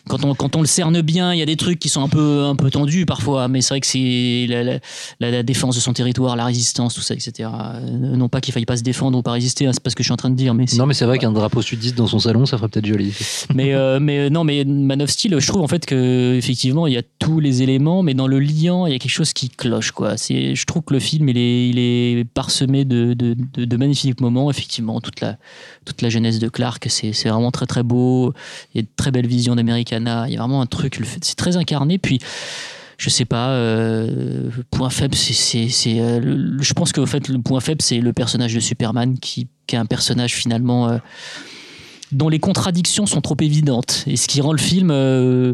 quand 0.07 0.23
on, 0.25 0.33
quand 0.35 0.55
on 0.55 0.61
le 0.61 0.67
cerne 0.67 1.01
bien, 1.01 1.33
il 1.33 1.39
y 1.39 1.41
a 1.41 1.45
des 1.45 1.55
trucs 1.57 1.79
qui 1.79 1.89
sont 1.89 2.01
un 2.03 2.07
peu, 2.09 2.43
un 2.45 2.55
peu 2.55 2.69
tendus 2.69 3.05
parfois, 3.05 3.47
mais 3.47 3.61
c'est 3.61 3.73
vrai 3.73 3.81
que 3.81 3.87
c'est 3.87 4.45
la, 4.49 4.63
la- 4.63 4.79
la- 5.19 5.31
la 5.31 5.43
défense 5.43 5.75
de 5.75 5.81
son 5.81 5.93
territoire, 5.93 6.35
la 6.35 6.45
résistance, 6.45 6.93
tout 6.95 7.01
ça, 7.01 7.13
etc. 7.13 7.49
Euh, 7.75 8.15
Non 8.15 8.29
pas 8.29 8.41
qu'il 8.41 8.53
faille 8.53 8.65
pas 8.65 8.77
se 8.77 8.83
défendre 8.83 9.17
ou 9.17 9.21
pas 9.21 9.31
résister, 9.33 9.65
hein, 9.67 9.71
c'est 9.73 9.81
pas 9.83 9.89
ce 9.89 9.95
que 9.95 10.03
je 10.03 10.07
suis 10.07 10.13
en 10.13 10.17
train 10.17 10.29
de 10.29 10.35
dire, 10.35 10.53
mais 10.53 10.65
Non, 10.77 10.85
mais 10.85 10.93
c'est 10.93 11.05
vrai 11.05 11.17
qu'un 11.17 11.31
drapeau 11.31 11.61
sudiste 11.61 11.95
dans 11.95 12.07
son 12.07 12.19
salon, 12.19 12.45
ça 12.45 12.57
ferait 12.57 12.69
peut-être 12.69 12.85
joli. 12.85 13.13
mais, 13.53 13.73
euh, 13.73 13.99
mais 13.99 14.19
euh, 14.19 14.29
non, 14.29 14.43
mais 14.43 14.63
Man 14.65 15.01
of 15.01 15.09
Steel, 15.09 15.39
je 15.39 15.47
trouve 15.47 15.61
en 15.61 15.67
fait 15.67 15.85
que 15.85 16.35
effectivement 16.35 16.87
il 16.87 16.93
y 16.93 16.97
a 16.97 17.03
tous 17.19 17.39
les 17.39 17.61
éléments, 17.61 18.03
mais 18.03 18.13
dans 18.13 18.27
le 18.27 18.39
liant, 18.39 18.85
il 18.87 18.93
y 18.93 18.95
a 18.95 18.99
quelque 18.99 19.11
chose 19.11 19.33
qui 19.33 19.49
cloche. 19.49 19.91
Quoi. 19.91 20.17
C'est, 20.17 20.55
je 20.55 20.65
trouve 20.65 20.83
que 20.83 20.93
le 20.93 20.99
film 20.99 21.29
il 21.29 21.37
est, 21.37 21.69
il 21.69 21.77
est 21.79 22.23
parsemé 22.25 22.85
de, 22.85 23.13
de, 23.13 23.35
de- 23.55 23.65
de 23.65 23.77
magnifiques 23.77 24.19
moments. 24.21 24.49
Effectivement, 24.49 24.99
toute 25.01 25.21
la, 25.21 25.37
toute 25.85 26.01
la 26.01 26.09
jeunesse 26.09 26.39
de 26.39 26.49
Clark, 26.49 26.85
c'est, 26.89 27.13
c'est 27.13 27.29
vraiment 27.29 27.51
très 27.51 27.65
très 27.65 27.83
beau. 27.83 28.33
Il 28.73 28.77
y 28.77 28.79
a 28.79 28.83
de 28.83 28.87
très 28.95 29.11
belles 29.11 29.27
visions 29.27 29.55
Il 29.99 30.33
y 30.33 30.37
a 30.37 30.39
vraiment 30.39 30.61
un 30.61 30.65
truc, 30.65 30.99
le 30.99 31.05
fait- 31.05 31.23
c'est 31.23 31.35
très 31.35 31.57
incarné. 31.57 31.97
Puis 31.97 32.19
je 32.97 33.09
sais 33.09 33.25
pas, 33.25 33.49
euh, 33.49 34.49
le 34.55 34.63
point 34.69 34.89
faible, 34.91 35.15
c'est, 35.15 35.67
euh, 35.99 36.57
je 36.61 36.73
pense 36.73 36.91
qu'en 36.91 37.05
fait 37.07 37.27
le 37.29 37.39
point 37.41 37.59
faible 37.59 37.81
c'est 37.81 37.99
le 37.99 38.13
personnage 38.13 38.53
de 38.53 38.59
Superman 38.59 39.17
qui, 39.19 39.47
qui 39.67 39.75
est 39.75 39.79
un 39.79 39.85
personnage 39.87 40.35
finalement. 40.35 40.89
euh, 40.89 40.97
dont 42.11 42.27
les 42.27 42.39
contradictions 42.39 43.05
sont 43.05 43.21
trop 43.21 43.37
évidentes 43.39 44.03
et 44.05 44.17
ce 44.17 44.27
qui 44.27 44.41
rend 44.41 44.51
le 44.51 44.57
film 44.57 44.91
euh, 44.91 45.53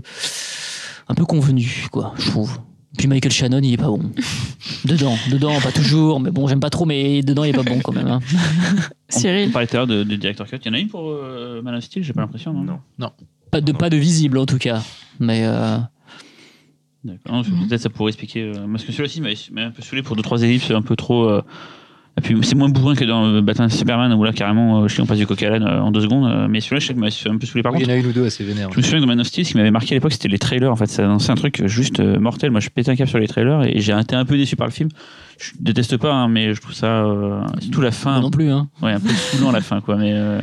un 1.07 1.13
peu 1.13 1.23
convenu 1.23 1.85
quoi 1.91 2.15
je 2.17 2.31
trouve 2.31 2.57
puis 2.97 3.07
Michael 3.07 3.31
Shannon 3.31 3.59
il 3.61 3.73
est 3.73 3.77
pas 3.77 3.85
bon 3.89 4.01
dedans 4.85 5.15
dedans 5.29 5.61
pas 5.61 5.71
toujours 5.71 6.19
mais 6.19 6.31
bon 6.31 6.47
j'aime 6.47 6.59
pas 6.59 6.71
trop 6.71 6.85
mais 6.85 7.21
dedans 7.21 7.43
il 7.43 7.49
est 7.49 7.53
pas 7.53 7.61
bon 7.61 7.79
quand 7.83 7.91
même 7.93 8.07
hein. 8.07 8.21
On 9.13 9.19
Cyril. 9.19 9.51
parlait 9.51 9.67
tout 9.67 9.75
à 9.75 9.77
l'heure 9.81 9.87
de, 9.87 10.03
de 10.03 10.15
Director 10.15 10.47
Cut. 10.47 10.57
Il 10.65 10.67
y 10.67 10.69
en 10.71 10.73
a 10.73 10.79
une 10.79 10.87
pour 10.89 11.07
euh, 11.07 11.61
Man 11.61 11.75
of 11.75 11.83
Steel, 11.83 12.03
j'ai 12.03 12.13
pas 12.13 12.21
l'impression, 12.21 12.51
non 12.53 12.79
Non. 12.97 13.11
Pas 13.51 13.61
de 13.61 13.71
pas 13.71 13.89
de 13.89 13.97
visible 13.97 14.37
en 14.37 14.45
tout 14.45 14.57
cas 14.57 14.81
mais 15.19 15.41
euh, 15.45 15.77
D'accord. 17.03 17.37
Mhm. 17.45 17.67
Peut-être 17.67 17.81
ça 17.81 17.89
pourrait 17.89 18.09
expliquer. 18.09 18.43
euh, 18.43 18.65
parce 18.71 18.83
que 18.83 18.91
celui-ci 18.91 19.21
m'a 19.21 19.61
un 19.61 19.71
peu 19.71 19.81
saoulé 19.81 20.01
pour 20.03 20.15
deux 20.15 20.21
trois 20.23 20.41
ellipses 20.43 20.71
un 20.71 20.81
peu 20.81 20.95
trop. 20.95 21.29
euh, 21.29 21.41
et 22.17 22.21
puis 22.21 22.35
c'est 22.41 22.55
moins 22.55 22.67
bourrin 22.69 22.95
que 22.95 23.05
dans 23.05 23.25
euh, 23.27 23.41
Batman 23.41 23.69
Superman 23.69 24.11
où 24.13 24.23
là 24.23 24.33
carrément 24.33 24.81
euh, 24.83 24.87
je 24.87 24.95
sais, 24.95 25.01
on 25.01 25.05
passe 25.05 25.19
du 25.19 25.27
coq 25.27 25.41
à 25.43 25.49
l'âne 25.51 25.63
euh, 25.63 25.79
en 25.81 25.91
deux 25.91 26.01
secondes. 26.01 26.25
euh, 26.29 26.47
mais 26.49 26.59
celui-là 26.59 26.79
je 26.79 26.87
sais 26.87 26.93
que 26.95 26.99
m'a 26.99 27.05
un 27.07 27.37
peu 27.37 27.45
saoulé 27.45 27.61
par 27.63 27.71
il 27.75 27.77
y 27.77 27.79
contre. 27.83 27.91
en 27.91 27.93
a 27.93 27.97
une 27.97 28.07
ou 28.07 28.11
deux 28.11 28.25
assez 28.25 28.43
vénères. 28.43 28.69
Je 28.71 28.77
me 28.77 28.81
souviens 28.81 28.97
que 28.97 29.03
dans 29.03 29.07
Man 29.07 29.19
of 29.21 29.27
Steel, 29.27 29.45
ce 29.45 29.51
qui 29.51 29.57
m'avait 29.57 29.71
marqué 29.71 29.93
à 29.93 29.95
l'époque, 29.97 30.11
c'était 30.13 30.27
les 30.27 30.39
trailers. 30.39 30.71
En 30.71 30.75
fait, 30.75 30.87
ça 30.87 31.05
annonçait 31.05 31.31
un 31.31 31.35
truc 31.35 31.65
juste 31.67 31.99
euh, 31.99 32.19
mortel. 32.19 32.49
Moi, 32.51 32.59
je 32.59 32.69
pétais 32.69 32.89
un 32.91 32.95
cap 32.95 33.07
sur 33.07 33.19
les 33.19 33.27
trailers 33.27 33.63
et 33.63 33.79
j'ai 33.79 33.97
été 33.97 34.15
un 34.15 34.25
peu 34.25 34.35
déçu 34.35 34.55
par 34.55 34.67
le 34.67 34.73
film. 34.73 34.89
Je 35.39 35.51
déteste 35.59 35.97
pas, 35.97 36.11
hein, 36.11 36.27
mais 36.27 36.55
je 36.55 36.59
trouve 36.59 36.73
ça 36.73 37.05
euh, 37.05 37.41
surtout 37.61 37.81
la 37.81 37.91
fin, 37.91 38.13
moi 38.13 38.21
non 38.21 38.31
plus 38.31 38.49
hein. 38.49 38.67
ouais, 38.81 38.93
un 38.93 38.99
peu 38.99 39.09
saoulant 39.09 39.51
la 39.51 39.61
fin, 39.61 39.79
quoi. 39.81 39.95
Mais 39.97 40.11
euh, 40.13 40.41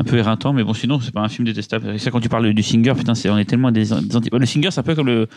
un 0.00 0.04
peu 0.04 0.16
éreintant. 0.16 0.52
Mais 0.52 0.64
bon, 0.64 0.74
sinon, 0.74 0.98
c'est 1.00 1.12
pas 1.12 1.20
un 1.20 1.28
film 1.28 1.46
détestable. 1.46 1.90
Et 1.94 1.98
ça, 1.98 2.10
quand 2.10 2.20
tu 2.20 2.28
parles 2.28 2.52
du 2.52 2.62
Singer, 2.62 2.94
putain, 2.96 3.14
c'est 3.14 3.30
on 3.30 3.38
est 3.38 3.44
tellement 3.44 3.70
des, 3.70 3.84
des 3.84 3.92
anti- 4.16 4.28
Le 4.32 4.46
Singer, 4.46 4.70
c'est 4.70 4.80
un 4.80 4.82
peu 4.82 4.94
comme 4.94 5.06
le, 5.06 5.20
le 5.20 5.28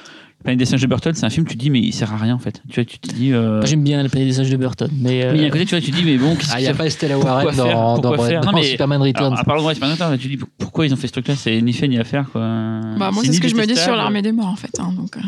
Planète 0.43 0.59
des 0.59 0.65
singes 0.65 0.81
de 0.81 0.87
Burton. 0.87 1.13
C'est 1.15 1.25
un 1.25 1.29
film, 1.29 1.45
tu 1.47 1.55
te 1.55 1.59
dis, 1.59 1.69
mais 1.69 1.79
il 1.79 1.93
sert 1.93 2.11
à 2.13 2.17
rien 2.17 2.35
en 2.35 2.39
fait. 2.39 2.61
Tu 2.69 2.75
vois, 2.75 2.85
tu 2.85 2.99
te 2.99 3.13
dis. 3.13 3.33
euh, 3.33 3.63
j'aime 3.65 3.83
bien 3.83 4.01
la 4.01 4.09
planète 4.09 4.27
des 4.29 4.33
sages 4.35 4.49
de 4.49 4.57
Burton 4.57 4.89
mais, 4.99 5.23
euh, 5.23 5.31
mais 5.31 5.37
il 5.37 5.41
y 5.41 5.43
a 5.45 5.47
un 5.47 5.51
côté, 5.51 5.65
tu 5.65 5.75
vois, 5.75 5.81
tu 5.81 5.91
te 5.91 5.95
dis, 5.95 6.03
mais 6.03 6.17
bon, 6.17 6.35
qu'est-ce 6.35 6.51
Ah, 6.53 6.59
il 6.59 6.63
que 6.65 6.71
n'y 6.71 6.75
a 6.75 6.77
pas 6.77 6.89
Stella 6.89 7.17
Warren 7.17 7.53
faire 7.53 7.65
dans, 7.65 7.95
dans, 7.97 8.01
Pourquoi 8.09 8.27
faire 8.27 8.41
dans 8.41 8.51
Non, 8.51 8.57
mais- 8.57 8.63
Superman 8.65 9.01
Returns. 9.01 9.25
Alors, 9.27 9.39
à 9.39 9.43
part 9.43 9.55
le 9.55 9.61
droit 9.61 9.73
Superman, 9.73 10.17
tu 10.19 10.27
dis 10.27 10.37
pourquoi 10.57 10.85
ils 10.85 10.93
ont 10.93 10.97
fait 10.97 11.07
ce 11.07 11.13
truc-là, 11.13 11.35
c'est 11.35 11.61
ni 11.61 11.73
fait 11.73 11.87
ni 11.87 11.97
à 11.99 12.03
faire 12.03 12.29
quoi. 12.31 12.41
Bah, 12.41 13.11
moi, 13.11 13.23
c'est 13.23 13.33
ce 13.33 13.41
que 13.41 13.47
je 13.47 13.55
me 13.55 13.65
dis 13.65 13.75
sur 13.75 13.95
l'armée 13.95 14.21
des 14.21 14.31
morts, 14.31 14.47
en 14.47 14.55
fait. 14.55 14.71
hein, 14.79 14.91
donc, 14.95 15.17
euh, 15.17 15.21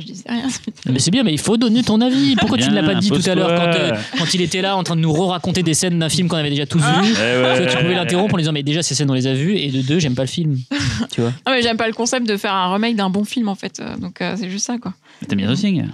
je 0.00 0.06
disais 0.06 0.24
rien. 0.28 0.48
mais 0.90 0.98
c'est 0.98 1.10
bien 1.10 1.22
mais 1.22 1.32
il 1.32 1.38
faut 1.38 1.56
donner 1.56 1.82
ton 1.82 2.00
avis 2.00 2.36
pourquoi 2.36 2.58
tu 2.58 2.68
ne 2.68 2.74
l'as 2.74 2.82
pas 2.82 2.94
dit 2.94 3.10
tout 3.10 3.20
à 3.28 3.34
l'heure 3.34 3.54
quand, 3.54 3.74
euh, 3.78 3.92
quand 4.18 4.34
il 4.34 4.40
était 4.42 4.62
là 4.62 4.76
en 4.76 4.82
train 4.82 4.96
de 4.96 5.00
nous 5.00 5.12
re-raconter 5.12 5.62
des 5.62 5.74
scènes 5.74 5.98
d'un 5.98 6.08
film 6.08 6.28
qu'on 6.28 6.36
avait 6.36 6.50
déjà 6.50 6.66
tous 6.66 6.80
Ah. 6.82 7.00
vu 7.02 7.12
Eh 7.12 7.42
ouais, 7.42 7.66
Tu 7.68 7.76
ouais, 7.76 7.82
pouvais 7.82 7.94
l'interrompre 7.94 8.34
en 8.34 8.36
lui 8.36 8.42
disant 8.42 8.52
mais 8.52 8.62
déjà 8.62 8.82
ces 8.82 8.94
scènes 8.94 9.10
on 9.10 9.14
les 9.14 9.26
a 9.26 9.34
vues 9.34 9.56
et 9.56 9.70
de 9.70 9.82
deux 9.82 9.98
j'aime 9.98 10.14
pas 10.14 10.22
le 10.22 10.28
film 10.28 10.58
tu 11.10 11.20
vois 11.20 11.32
Ah, 11.44 11.52
mais 11.52 11.62
j'aime 11.62 11.76
pas 11.76 11.86
le 11.88 11.94
concept 11.94 12.26
de 12.28 12.36
faire 12.36 12.52
un 12.54 12.72
remake 12.72 12.96
d'un 12.96 13.10
bon 13.10 13.24
film, 13.24 13.48
en 13.48 13.54
fait. 13.54 13.80
euh, 13.80 13.96
donc, 13.96 14.20
euh, 14.20 14.34
c'est 14.38 14.50
juste 14.50 14.66
ça, 14.66 14.78
quoi. 14.78 14.94
T'aimes 15.28 15.38
bien 15.38 15.52
The 15.52 15.56
Thing? 15.56 15.86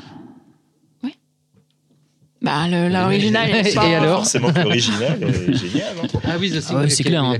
Bah, 2.42 2.68
le- 2.68 2.88
l'original, 2.90 3.48
Et 3.66 3.74
pas- 3.74 3.82
alors? 3.82 4.16
Forcément 4.18 4.52
que 4.52 4.60
l'original 4.60 5.18
est 5.22 5.54
génial. 5.56 5.94
hein. 6.02 6.06
Ah 6.24 6.32
oui, 6.38 6.50
The 6.50 6.62
Ah 6.70 6.76
ouais, 6.76 6.90
c'est 6.90 7.04
clair, 7.04 7.24
hein. 7.24 7.38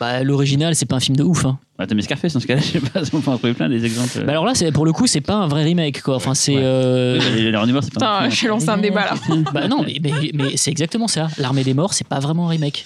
Bah, 0.00 0.22
l'original 0.24 0.74
c'est 0.74 0.86
pas 0.86 0.96
un 0.96 1.00
film 1.00 1.16
de 1.16 1.22
ouf 1.24 1.44
hein. 1.44 1.58
Bah, 1.78 1.86
t'as 1.86 1.94
mis 1.94 2.02
Scarface 2.02 2.32
dans 2.32 2.40
ce 2.40 2.46
cas-là, 2.48 2.60
je 2.64 2.66
sais 2.66 2.80
pas, 2.80 3.02
on 3.12 3.20
peut 3.20 3.30
en 3.30 3.38
trouver 3.38 3.54
plein 3.54 3.68
des 3.68 3.84
exemples. 3.84 4.24
Bah 4.24 4.32
alors 4.32 4.44
là, 4.44 4.54
c'est 4.54 4.72
pour 4.72 4.84
le 4.84 4.92
coup, 4.92 5.06
c'est 5.06 5.20
pas 5.20 5.34
un 5.34 5.46
vrai 5.46 5.62
remake, 5.62 6.02
quoi. 6.02 6.16
Enfin, 6.16 6.34
c'est. 6.34 6.56
Ouais. 6.56 6.62
euh, 6.64 7.20
Putain, 8.00 8.28
j'ai 8.30 8.48
lancé 8.48 8.68
un 8.68 8.78
débat 8.78 9.04
là. 9.04 9.14
bah 9.52 9.68
non, 9.68 9.84
mais, 9.86 9.98
mais, 10.02 10.30
mais 10.34 10.56
c'est 10.56 10.72
exactement 10.72 11.06
ça. 11.06 11.28
L'armée 11.38 11.62
des 11.62 11.74
morts, 11.74 11.94
c'est 11.94 12.06
pas 12.06 12.18
vraiment 12.18 12.46
un 12.46 12.50
remake. 12.50 12.84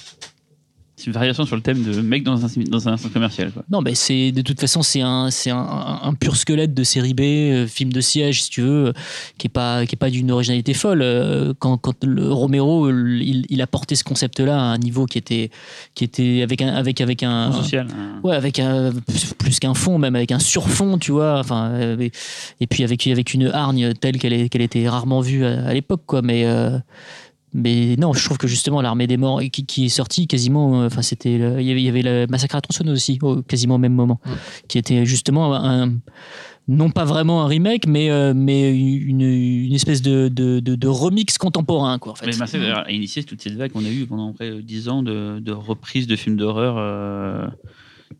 C'est 1.03 1.09
une 1.09 1.15
variation 1.15 1.45
sur 1.45 1.57
le 1.57 1.63
thème 1.63 1.83
de 1.83 2.01
mec 2.01 2.23
dans 2.23 2.45
un, 2.45 2.49
dans 2.71 2.89
un 2.89 2.97
centre 2.97 3.13
commercial. 3.13 3.51
Quoi. 3.51 3.65
Non, 3.71 3.81
mais 3.81 3.97
c'est 3.97 4.31
de 4.31 4.41
toute 4.41 4.61
façon 4.61 4.83
c'est 4.83 5.01
un 5.01 5.31
c'est 5.33 5.51
un, 5.51 5.57
un- 5.59 6.01
un 6.05 6.15
pur 6.15 6.37
squelette 6.37 6.75
de 6.75 6.85
série 6.85 7.13
B, 7.13 7.21
euh, 7.23 7.67
film 7.67 7.93
de 7.93 8.01
siège 8.01 8.45
si 8.45 8.51
tu 8.51 8.61
veux, 8.61 8.87
euh, 8.87 8.93
qui 9.37 9.49
est 9.49 9.51
pas 9.51 9.85
qui 9.85 9.97
est 9.97 9.99
pas 9.99 10.11
d'une 10.11 10.31
originalité 10.31 10.75
folle. 10.75 11.01
Euh, 11.03 11.53
Quand, 11.59 11.77
quand 11.77 12.05
le 12.05 12.33
Romero 12.33 12.89
il, 12.89 13.47
il 13.49 13.61
a 13.63 13.67
porté 13.67 13.97
ce 13.97 14.05
concept-là 14.05 14.57
à 14.57 14.63
un 14.63 14.79
niveau 14.79 15.07
qui 15.07 15.19
était 15.19 15.51
qui 15.97 16.05
était 16.05 16.43
avec 16.43 16.63
un 16.63 16.69
avec 16.69 17.01
avec 17.01 17.23
un 17.25 17.51
social. 17.53 17.89
hein. 17.91 18.21
ouais 18.23 18.37
avec 18.37 18.61
un 18.61 18.93
plus- 19.39 19.59
qu'un 19.59 19.75
fond 19.75 19.99
même 19.99 20.15
avec 20.17 20.31
un 20.33 20.39
surfond 20.39 20.99
tu 20.99 21.11
vois 21.13 21.39
enfin 21.41 21.73
et, 22.01 22.13
et 22.61 22.67
puis 22.69 22.85
avec 22.85 23.07
avec 23.09 23.35
une 23.35 23.49
hargne 23.49 23.93
telle 23.95 24.19
qu'elle 24.19 24.49
qu'elle 24.49 24.63
était 24.63 24.89
rarement 24.89 25.21
vue 25.21 25.45
à, 25.45 25.67
à 25.67 25.75
l'époque 25.75 26.03
quoi 26.07 26.23
mais 26.23 26.45
mais 27.55 27.97
non, 27.97 28.13
je 28.13 28.25
trouve 28.25 28.39
que 28.39 28.47
justement 28.47 28.81
l'armée 28.81 29.07
des 29.07 29.17
morts 29.17 29.41
qui, 29.53 29.67
qui 29.67 29.87
est 29.87 29.89
sortie 29.89 30.27
quasiment, 30.27 30.83
euh, 30.83 30.87
enfin 30.87 31.03
c'était, 31.03 31.35
il 31.35 31.81
y 31.81 31.89
avait, 31.89 32.03
le 32.03 32.27
massacre 32.29 32.57
à 32.57 32.61
tronçonneuse 32.61 32.95
aussi, 32.97 33.19
au, 33.23 33.43
quasiment 33.43 33.75
au 33.77 33.79
même 33.79 33.95
moment, 33.95 34.21
Mm. 34.25 34.31
qui 34.69 34.79
était 34.79 35.05
justement 35.05 35.55
un, 35.55 35.93
non 36.69 36.91
pas 36.91 37.05
vraiment 37.05 37.43
un 37.43 37.47
remake, 37.47 37.87
mais 37.87 38.11
euh, 38.11 38.33
mais 38.35 38.75
une, 38.77 39.23
une 39.23 39.75
espèce 39.75 40.01
de, 40.03 40.29
de, 40.29 40.61
de, 40.61 40.75
de 40.77 40.89
remix 40.89 41.37
contemporain 41.39 41.99
quoi. 41.99 42.13
En 42.13 42.15
fait. 42.15 42.27
Mais 42.27 42.37
Marseille 42.37 42.65
a 42.71 42.91
initié 42.91 43.25
toute 43.25 43.41
cette 43.43 43.55
vague 43.57 43.73
qu'on 43.73 43.85
a 43.85 43.91
eue 43.91 44.07
pendant 44.07 44.33
près 44.33 44.51
de 44.51 44.61
10 44.61 44.89
ans 44.89 45.03
de, 45.03 45.41
de 45.41 45.53
reprises 45.53 46.07
de 46.07 46.17
films 46.17 46.37
d'horreur 46.37 46.77
euh, 46.79 47.47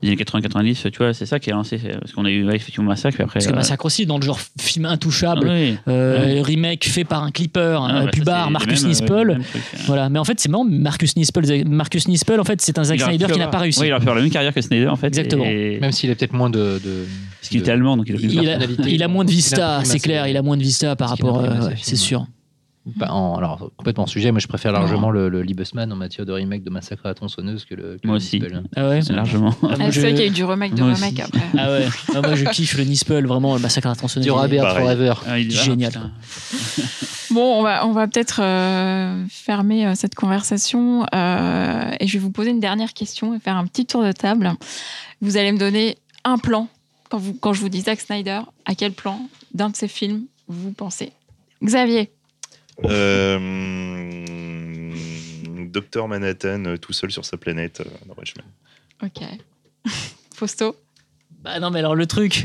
des 0.01 0.09
années 0.09 0.17
80-90. 0.17 0.91
Tu 0.91 0.99
vois, 0.99 1.13
c'est 1.15 1.27
ça 1.27 1.39
qui 1.41 1.51
a 1.51 1.55
lancé. 1.55 1.79
Parce 2.01 2.13
qu'on 2.13 2.25
a 2.25 2.31
eu 2.31 2.45
ouais, 2.47 2.57
effectivement 2.57 2.89
Massacre. 2.89 3.21
Après, 3.21 3.35
Parce 3.35 3.47
que 3.47 3.53
euh, 3.53 3.57
Massacre 3.57 3.85
aussi, 3.85 4.07
dans 4.07 4.19
le 4.19 4.25
genre 4.25 4.39
film 4.61 4.87
intouchable, 4.87 5.49
ah 5.51 5.53
oui. 5.55 5.77
euh, 5.89 6.41
remake 6.43 6.85
fait 6.85 7.05
par 7.05 7.23
un 7.25 7.31
clipper, 7.31 7.79
Ah, 7.81 7.85
un 7.99 8.05
bah, 8.05 8.11
pubard, 8.11 8.47
les 8.47 8.53
Marcus 8.53 8.85
euh, 8.85 8.89
Nispel. 8.89 9.27
les 9.29 9.35
euh. 9.35 9.61
Voilà, 9.87 10.09
mais 10.09 10.19
en 10.19 10.25
fait 10.25 10.39
c'est 10.41 10.49
marrant, 10.49 10.65
Marcus 10.65 11.17
Nispel, 11.17 11.67
Marcus 11.69 12.09
Nispel 12.09 12.41
en 12.41 12.45
fait 12.45 12.61
c'est 12.61 12.79
un 12.79 12.85
Zack 12.85 13.01
Snyder 13.01 13.27
qui 13.33 13.39
n'a 13.39 13.49
pas 13.49 13.59
réussi. 13.59 13.81
Oui, 13.81 13.87
il 13.89 13.93
aurait 13.93 14.01
pu 14.01 14.05
avoir 14.05 14.17
la 14.17 14.23
même 14.23 14.31
carrière 14.31 14.55
que 14.55 14.61
Snyder 14.61 14.89
en 14.89 14.97
fait. 14.97 15.09
Exactement. 15.09 15.45
et- 15.45 15.79
Même 15.81 15.93
s'il 15.93 16.11
a 16.11 16.15
peut-être 16.15 16.33
moins 16.33 16.51
de. 16.51 16.81
de 16.85 17.05
Parce 17.41 17.49
qu'il 17.49 17.59
de- 17.59 17.63
était 17.65 17.73
allemand, 17.73 17.97
donc 17.97 18.07
il 18.09 18.15
a 18.15 18.19
plus 18.19 18.27
de 18.29 18.33
il, 18.33 18.49
a, 18.49 18.59
il 18.89 19.03
a 19.03 19.09
moins 19.09 19.25
de 19.25 19.31
vista, 19.31 19.81
c'est 19.85 19.99
clair, 19.99 20.27
il 20.29 20.37
a 20.37 20.43
moins 20.43 20.57
de 20.57 20.63
vista 20.63 20.97
par 20.97 21.09
rapport, 21.11 21.43
c'est 21.81 21.97
sûr. 21.97 22.27
Pas 22.99 23.11
en- 23.11 23.37
alors, 23.37 23.71
complètement 23.77 24.07
sujet, 24.07 24.33
moi 24.33 24.41
je 24.41 24.49
préfère 24.49 24.73
largement 24.73 25.11
le, 25.11 25.29
le 25.29 25.43
Liebesman 25.43 25.93
en 25.93 25.95
matière 25.97 26.27
de 26.27 26.33
remake 26.33 26.65
de 26.65 26.71
Massacre 26.71 27.03
à 27.07 27.11
la 27.11 27.15
tronçonneuse 27.15 27.65
que 27.65 27.77
le. 27.77 27.83
que 28.03 28.07
Moi 28.09 28.15
le 28.15 28.17
aussi. 28.17 28.41
Nispel. 28.41 28.63
Ah 28.75 28.89
ouais. 28.89 29.03
C'est 29.03 29.13
largement. 29.13 29.55
Ah, 29.63 29.75
Ah, 29.79 29.91
je- 29.91 29.93
C'est 29.93 30.01
vrai 30.01 30.11
qu'il 30.15 30.21
y 30.21 30.25
a 30.25 30.27
eu 30.27 30.31
du 30.31 30.45
remake 30.45 30.75
de 30.75 30.83
Moi 30.83 30.95
remake 30.95 31.13
aussi. 31.13 31.23
après. 31.23 31.41
Ah 31.59 31.71
ouais. 31.71 31.87
Ah, 32.17 32.21
moi 32.23 32.35
je 32.35 32.45
kiffe 32.47 32.77
le 32.77 32.85
Nispel, 32.85 33.25
vraiment 33.27 33.55
le 33.55 33.61
massacre 33.61 33.87
à 33.87 33.91
la 33.91 33.97
tronçonneuse. 33.97 34.25
Du 34.27 34.33
Robert 34.33 34.63
Pareil. 34.65 34.83
Forever. 34.83 35.13
Ah, 35.29 35.39
il 35.39 35.53
est 35.53 35.55
là, 35.57 35.63
Génial. 35.63 35.93
putain. 35.93 36.11
Bon, 37.31 37.59
on 37.61 37.63
va, 37.63 37.87
on 37.87 37.93
va 37.93 38.07
peut-être 38.09 38.41
euh, 38.43 39.25
fermer 39.31 39.87
euh, 39.87 39.95
cette 39.95 40.15
conversation 40.15 41.07
euh, 41.15 41.91
et 41.99 42.07
je 42.07 42.13
vais 42.15 42.19
vous 42.19 42.31
poser 42.31 42.51
une 42.51 42.61
dernière 42.61 42.93
question 42.93 43.35
et 43.35 43.39
faire 43.39 43.57
un 43.57 43.67
petit 43.67 43.87
tour 43.87 44.05
de 44.05 44.13
table. 44.13 44.53
Vous 45.23 45.39
allez 45.39 45.51
me 45.53 45.59
donner 45.59 45.97
un 46.25 46.37
plan. 46.37 46.69
Quand, 47.09 47.17
vous, 47.17 47.33
quand 47.33 47.55
je 47.55 47.61
vous 47.63 47.71
dis 47.71 47.81
Zack 47.81 48.01
Snyder, 48.01 48.41
à 48.67 48.75
quel 48.75 48.93
plan 48.93 49.19
d'un 49.55 49.71
de 49.71 49.77
ses 49.77 49.89
films 49.89 50.25
vous 50.49 50.73
pensez? 50.73 51.13
Xavier 51.65 52.11
Docteur 55.73 56.09
Manhattan 56.09 56.65
euh, 56.67 56.77
tout 56.77 56.93
seul 56.93 57.11
sur 57.11 57.25
sa 57.25 57.37
planète 57.37 57.81
euh, 57.81 57.85
dans 58.07 58.15
Watchmen. 58.15 58.45
Ok. 59.03 59.23
Fausto 60.35 60.77
Bah 61.43 61.61
non 61.61 61.71
mais 61.71 61.79
alors 61.81 61.95
le 61.95 62.07
truc, 62.07 62.45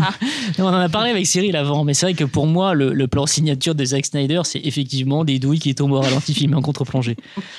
Ah. 0.00 0.12
on 0.58 0.64
en 0.64 0.74
a 0.74 0.88
parlé 0.88 1.10
avec 1.10 1.26
Cyril 1.26 1.56
avant, 1.56 1.84
mais 1.84 1.94
c'est 1.94 2.06
vrai 2.06 2.14
que 2.14 2.24
pour 2.24 2.46
moi 2.46 2.74
le, 2.74 2.92
le 2.92 3.08
plan 3.08 3.26
signature 3.26 3.74
de 3.74 3.84
Zack 3.84 4.06
Snyder 4.06 4.42
c'est 4.44 4.60
effectivement 4.60 5.24
des 5.24 5.38
douilles 5.38 5.58
qui 5.58 5.74
tombent 5.74 5.92
au 5.92 6.00
ralenti 6.00 6.34
filmées 6.34 6.56
en 6.56 6.62
contre-plongée. 6.62 7.16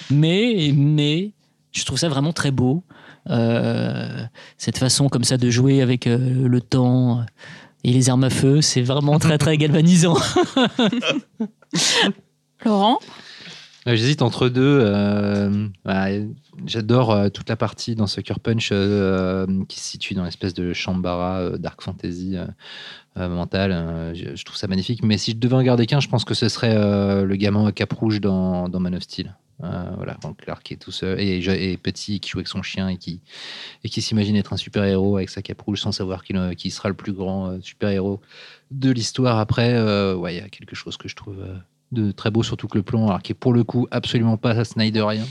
Mais 0.09 0.71
mais 0.73 1.31
je 1.71 1.83
trouve 1.85 1.97
ça 1.99 2.09
vraiment 2.09 2.33
très 2.33 2.51
beau. 2.51 2.83
Euh, 3.29 4.23
cette 4.57 4.77
façon 4.77 5.09
comme 5.09 5.23
ça 5.25 5.37
de 5.37 5.49
jouer 5.49 5.81
avec 5.81 6.07
euh, 6.07 6.47
le 6.47 6.61
temps 6.61 7.23
et 7.83 7.93
les 7.93 8.09
armes 8.09 8.25
à 8.25 8.29
feu, 8.29 8.61
c'est 8.61 8.81
vraiment 8.81 9.19
très 9.19 9.37
très 9.37 9.57
galvanisant. 9.57 10.17
Laurent 12.65 12.99
Euh, 13.87 13.95
J'hésite 13.95 14.21
entre 14.21 14.49
deux. 14.49 14.79
euh, 14.81 15.67
ouais, 15.85 16.27
J'adore 16.65 17.11
euh, 17.11 17.29
toute 17.29 17.47
la 17.47 17.55
partie 17.55 17.95
dans 17.95 18.07
Sucker 18.07 18.39
Punch 18.43 18.69
euh, 18.71 19.47
qui 19.69 19.79
se 19.79 19.91
situe 19.91 20.13
dans 20.13 20.25
l'espèce 20.25 20.53
de 20.53 20.73
Shambhala 20.73 21.37
euh, 21.39 21.57
dark 21.57 21.81
fantasy 21.81 22.35
euh, 22.35 22.45
euh, 23.17 23.45
euh, 23.53 24.13
je, 24.13 24.35
je 24.35 24.45
trouve 24.45 24.57
ça 24.57 24.67
magnifique. 24.67 25.03
Mais 25.03 25.17
si 25.17 25.31
je 25.31 25.37
devais 25.37 25.55
en 25.55 25.63
garder 25.63 25.85
qu'un, 25.85 26.01
je 26.01 26.09
pense 26.09 26.25
que 26.25 26.33
ce 26.33 26.49
serait 26.49 26.75
euh, 26.75 27.23
le 27.23 27.35
gamin 27.37 27.65
à 27.65 27.71
cap 27.71 27.93
rouge 27.93 28.19
dans, 28.19 28.67
dans 28.67 28.81
Man 28.81 28.95
of 28.95 29.03
Steel. 29.03 29.33
Euh, 29.61 29.91
voilà, 29.97 30.15
quand 30.21 30.33
Clark 30.33 30.71
est 30.71 30.77
tout 30.77 30.91
seul 30.91 31.19
et, 31.19 31.77
petit 31.77 32.21
qui 32.21 32.29
joue 32.29 32.37
avec 32.37 32.47
son 32.47 32.61
chien 32.61 32.87
et 32.87 32.95
qui, 32.95 33.19
et 33.83 33.89
qui 33.89 34.01
s'imagine 34.01 34.37
être 34.37 34.53
un 34.53 34.57
super 34.57 34.85
héros 34.85 35.17
avec 35.17 35.29
sa 35.29 35.41
cape 35.41 35.61
rouge 35.61 35.81
sans 35.81 35.91
savoir 35.91 36.23
qu'il 36.23 36.37
euh, 36.37 36.53
qu'il 36.53 36.71
sera 36.71 36.87
le 36.87 36.95
plus 36.95 37.11
grand 37.11 37.61
super 37.61 37.89
héros 37.89 38.21
de 38.71 38.89
l'histoire. 38.91 39.37
Après, 39.37 39.73
euh, 39.73 40.15
ouais, 40.15 40.35
il 40.35 40.37
y 40.37 40.41
a 40.41 40.47
quelque 40.47 40.75
chose 40.75 40.95
que 40.95 41.09
je 41.09 41.15
trouve 41.15 41.39
euh, 41.41 41.57
de 41.91 42.11
très 42.11 42.31
beau, 42.31 42.41
surtout 42.43 42.67
que 42.67 42.77
le 42.77 42.83
plan, 42.83 43.07
alors 43.07 43.21
qui 43.21 43.33
est 43.33 43.35
pour 43.35 43.51
le 43.51 43.63
coup 43.65 43.85
absolument 43.91 44.37
pas 44.37 44.63
Snyderien, 44.63 45.25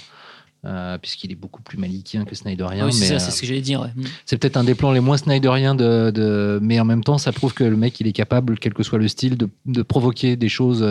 euh, 0.66 0.98
puisqu'il 0.98 1.32
est 1.32 1.36
beaucoup 1.36 1.62
plus 1.62 1.78
malikien 1.78 2.24
que 2.26 2.34
Snyderien. 2.34 2.84
Oui, 2.84 2.92
c'est 2.92 3.00
mais 3.00 3.06
ça, 3.06 3.14
euh, 3.14 3.18
c'est 3.20 3.30
ce 3.30 3.40
que 3.40 3.46
j'allais 3.46 3.60
dire. 3.62 3.80
ouais. 3.80 3.90
c'est 4.26 4.36
peut-être 4.36 4.56
un 4.59 4.64
des 4.64 4.74
plans 4.74 4.92
les 4.92 5.00
moins 5.00 5.16
Snyderiens 5.16 5.74
de, 5.74 6.10
de- 6.10 6.59
mais 6.60 6.78
en 6.80 6.84
même 6.84 7.02
temps, 7.05 7.16
ça 7.16 7.32
prouve 7.32 7.55
que 7.55 7.64
le 7.64 7.76
mec, 7.76 7.98
il 8.00 8.06
est 8.06 8.12
capable, 8.12 8.59
quel 8.59 8.74
que 8.74 8.82
soit 8.82 8.98
le 8.98 9.09
style, 9.09 9.38
de, 9.38 9.48
de 9.64 9.82
provoquer 9.82 10.36
des 10.36 10.48
choses. 10.50 10.84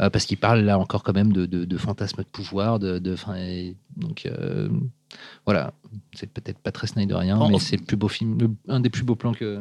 Euh, 0.00 0.10
parce 0.10 0.26
qu'il 0.26 0.38
parle 0.38 0.60
là 0.60 0.78
encore 0.78 1.02
quand 1.02 1.14
même 1.14 1.32
de, 1.32 1.46
de, 1.46 1.64
de 1.64 1.76
fantasmes 1.76 2.22
de 2.22 2.28
pouvoir, 2.28 2.78
de, 2.78 2.98
de 2.98 3.16
fin, 3.16 3.36
et 3.36 3.76
donc 3.96 4.26
euh, 4.26 4.68
voilà, 5.46 5.72
c'est 6.14 6.26
peut-être 6.32 6.58
pas 6.58 6.72
très 6.72 6.86
Snyderien, 6.86 7.38
En- 7.38 7.48
mais 7.50 7.58
c'est 7.58 7.76
le 7.76 7.84
plus 7.84 7.96
beau 7.96 8.08
film, 8.08 8.38
le- 8.40 8.50
un 8.68 8.80
des 8.80 8.90
plus 8.90 9.02
beaux 9.04 9.14
plans 9.16 9.32
que 9.34 9.60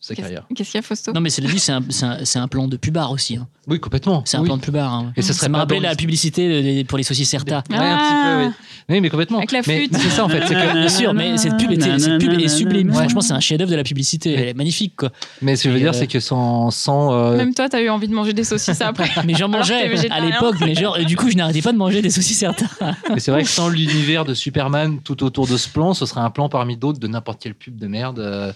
sa 0.00 0.14
Qu'est-ce 0.14 0.22
carrière. 0.26 0.46
qu'est-ce 0.54 0.70
qu'il 0.70 0.78
y 0.78 0.82
a, 0.82 0.82
Fausto? 0.82 1.12
Non 1.12 1.20
mais 1.20 1.28
c'est 1.30 1.42
dit, 1.42 1.58
c'est 1.58 1.72
un, 1.72 1.82
c'est 1.90 2.06
un- 2.06 2.24
c'est 2.24 2.38
un 2.38 2.48
plan 2.48 2.66
de 2.68 2.76
pubard 2.78 3.12
aussi. 3.12 3.36
hein. 3.36 3.46
Oui, 3.68 3.78
complètement. 3.78 4.22
C'est 4.24 4.36
un 4.38 4.40
oui. 4.40 4.46
plan 4.46 4.56
de 4.56 4.62
pubard. 4.62 4.92
hein. 4.94 5.12
Et 5.16 5.22
ce 5.22 5.32
serait 5.34 5.44
ça 5.46 5.48
m'a 5.50 5.58
pas 5.58 5.62
rappelé 5.64 5.80
dans 5.80 5.88
la 5.88 5.94
publicité 5.94 6.82
de- 6.82 6.86
pour 6.86 6.96
les 6.98 7.04
saucisses 7.04 7.28
Certa. 7.28 7.62
Ouais, 7.70 7.76
un 7.76 7.98
petit 7.98 8.14
peu, 8.24 8.46
oui. 8.46 8.52
Oui, 8.88 9.00
mais 9.02 9.10
complètement. 9.10 9.38
Avec 9.38 9.52
la 9.52 9.60
Mais 9.66 9.86
flûte. 9.86 9.96
c'est 9.96 10.08
ça 10.10 10.24
en 10.24 10.28
fait, 10.28 10.40
c'est 10.46 10.54
que 10.54 10.72
Bien 10.72 10.88
sûr, 10.88 11.14
mais 11.14 11.36
cette 11.36 11.56
pub, 11.58 11.70
était, 11.70 11.98
cette 11.98 12.18
pub 12.18 12.32
est 12.40 12.48
sublime. 12.48 12.92
Franchement, 12.92 13.20
c'est 13.20 13.34
un 13.34 13.40
chef-d'œuvre 13.40 13.70
de 13.70 13.76
la 13.76 13.84
publicité. 13.84 14.32
Elle 14.32 14.48
est 14.48 14.54
magnifique, 14.54 14.94
quoi. 14.96 15.10
Mais 15.42 15.54
ce 15.54 15.64
que 15.64 15.68
je 15.68 15.74
veux 15.74 15.78
Et, 15.80 15.82
dire, 15.82 15.90
euh, 15.90 15.96
c'est 15.96 16.06
que 16.06 16.18
sans, 16.18 16.70
sans 16.70 17.12
euh, 17.12 17.36
Même 17.36 17.54
toi, 17.54 17.68
t'as 17.68 17.80
eu 17.82 17.88
envie 17.90 18.08
de 18.08 18.14
manger 18.14 18.32
des 18.32 18.42
saucisses 18.44 18.80
après. 18.80 19.08
Mais 19.26 19.34
j'en 19.34 19.52
Alors 19.52 19.62
que 19.64 19.68
t'es 19.68 19.74
mangeais 19.74 19.86
à 19.86 19.88
végétarien. 19.88 20.24
l'époque, 20.30 20.56
mais 20.60 20.74
genre, 20.74 20.98
et 20.98 21.04
du 21.04 21.16
coup, 21.16 21.30
je 21.30 21.36
n'arrêtais 21.36 21.62
pas 21.62 21.72
de 21.72 21.78
manger 21.78 22.00
des 22.02 22.10
saucisses 22.10 22.38
Certa. 22.38 22.64
Mais 23.10 23.20
c'est 23.20 23.30
vrai 23.30 23.42
que 23.42 23.48
sans 23.48 23.68
l'univers 23.68 24.24
de 24.24 24.32
Superman 24.34 24.98
tout 25.04 25.22
autour 25.22 25.46
de 25.46 25.56
ce 25.58 25.68
plan, 25.68 25.92
ce 25.94 26.06
serait 26.06 26.20
un 26.22 26.30
plan 26.30 26.48
parmi 26.48 26.76
d'autres 26.76 26.98
de 26.98 27.06
n'importe 27.06 27.40
quelle 27.42 27.54
pub 27.54 27.76
de 27.76 27.86
merde, 27.86 28.18
euh, 28.18 28.52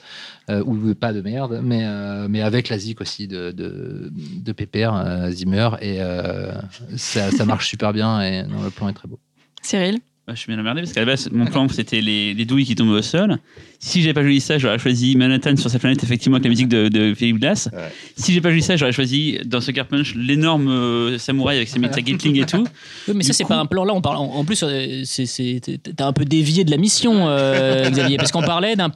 euh, 0.51 0.63
ou 0.67 0.95
pas 0.95 1.13
de 1.13 1.21
mais, 1.63 1.85
euh, 1.85 2.27
mais 2.29 2.43
avec 2.43 2.69
la 2.69 2.79
zik 2.79 3.01
aussi 3.01 3.27
de, 3.29 3.51
de, 3.51 4.11
de 4.13 4.53
Pépère, 4.53 4.95
euh, 4.95 5.31
Zimmer, 5.31 5.71
et 5.81 5.97
euh, 6.01 6.53
ça, 6.97 7.31
ça 7.31 7.45
marche 7.45 7.69
super 7.69 7.93
bien, 7.93 8.23
et 8.23 8.43
le 8.43 8.71
plan 8.71 8.89
est 8.89 8.95
très 8.95 9.09
beau. 9.09 9.19
Cyril? 9.63 10.01
Bah, 10.27 10.33
je 10.35 10.41
suis 10.41 10.51
bien 10.51 10.59
emmerdé 10.59 10.81
parce 10.81 10.95
qu'à 10.95 11.01
la 11.01 11.07
base, 11.07 11.29
mon 11.33 11.45
plan 11.45 11.69
c'était 11.69 12.01
les, 12.01 12.33
les 12.33 12.45
douilles 12.47 12.65
qui 12.65 12.75
tombent 12.75 12.89
au 12.89 13.03
sol. 13.03 13.37
Si 13.79 14.01
j'ai 14.01 14.15
pas 14.15 14.23
choisi 14.23 14.41
ça, 14.41 14.57
j'aurais 14.57 14.79
choisi 14.79 15.15
Manhattan 15.17 15.55
sur 15.57 15.69
sa 15.69 15.79
planète, 15.79 16.03
effectivement, 16.03 16.37
avec 16.37 16.45
la 16.45 16.49
musique 16.49 16.69
de, 16.69 16.89
de 16.89 17.13
Philip 17.13 17.39
Glass. 17.39 17.69
Ouais. 17.71 17.81
Si 18.17 18.33
j'ai 18.33 18.41
pas 18.41 18.49
choisi 18.49 18.63
ça, 18.65 18.77
j'aurais 18.77 18.93
choisi 18.93 19.39
dans 19.45 19.61
Sucker 19.61 19.85
Punch 19.85 20.15
l'énorme 20.15 20.69
euh, 20.69 21.19
samouraï 21.19 21.57
avec 21.59 21.69
ses 21.69 21.79
sa 21.79 22.01
Gatling 22.01 22.41
et 22.41 22.47
tout. 22.47 22.67
Oui, 23.07 23.13
mais 23.15 23.23
ça, 23.23 23.35
c'est 23.35 23.43
coup- 23.45 23.51
pas 23.51 23.59
un 23.59 23.67
plan. 23.67 23.85
Là, 23.85 23.93
on 23.93 24.01
parle. 24.01 24.17
En, 24.17 24.23
en 24.37 24.45
plus, 24.47 24.63
euh, 24.63 25.03
c'est- 25.05 25.27
c'est- 25.27 25.61
t'as 25.95 26.07
un 26.07 26.15
peu 26.15 26.25
dévié 26.25 26.65
de 26.65 26.71
la 26.71 26.79
mission, 26.79 27.29
euh, 27.29 27.91
Xavier, 27.91 28.17
parce 28.17 28.33
qu'on 28.33 28.41
parlait 28.41 28.75
d'un 28.77 28.89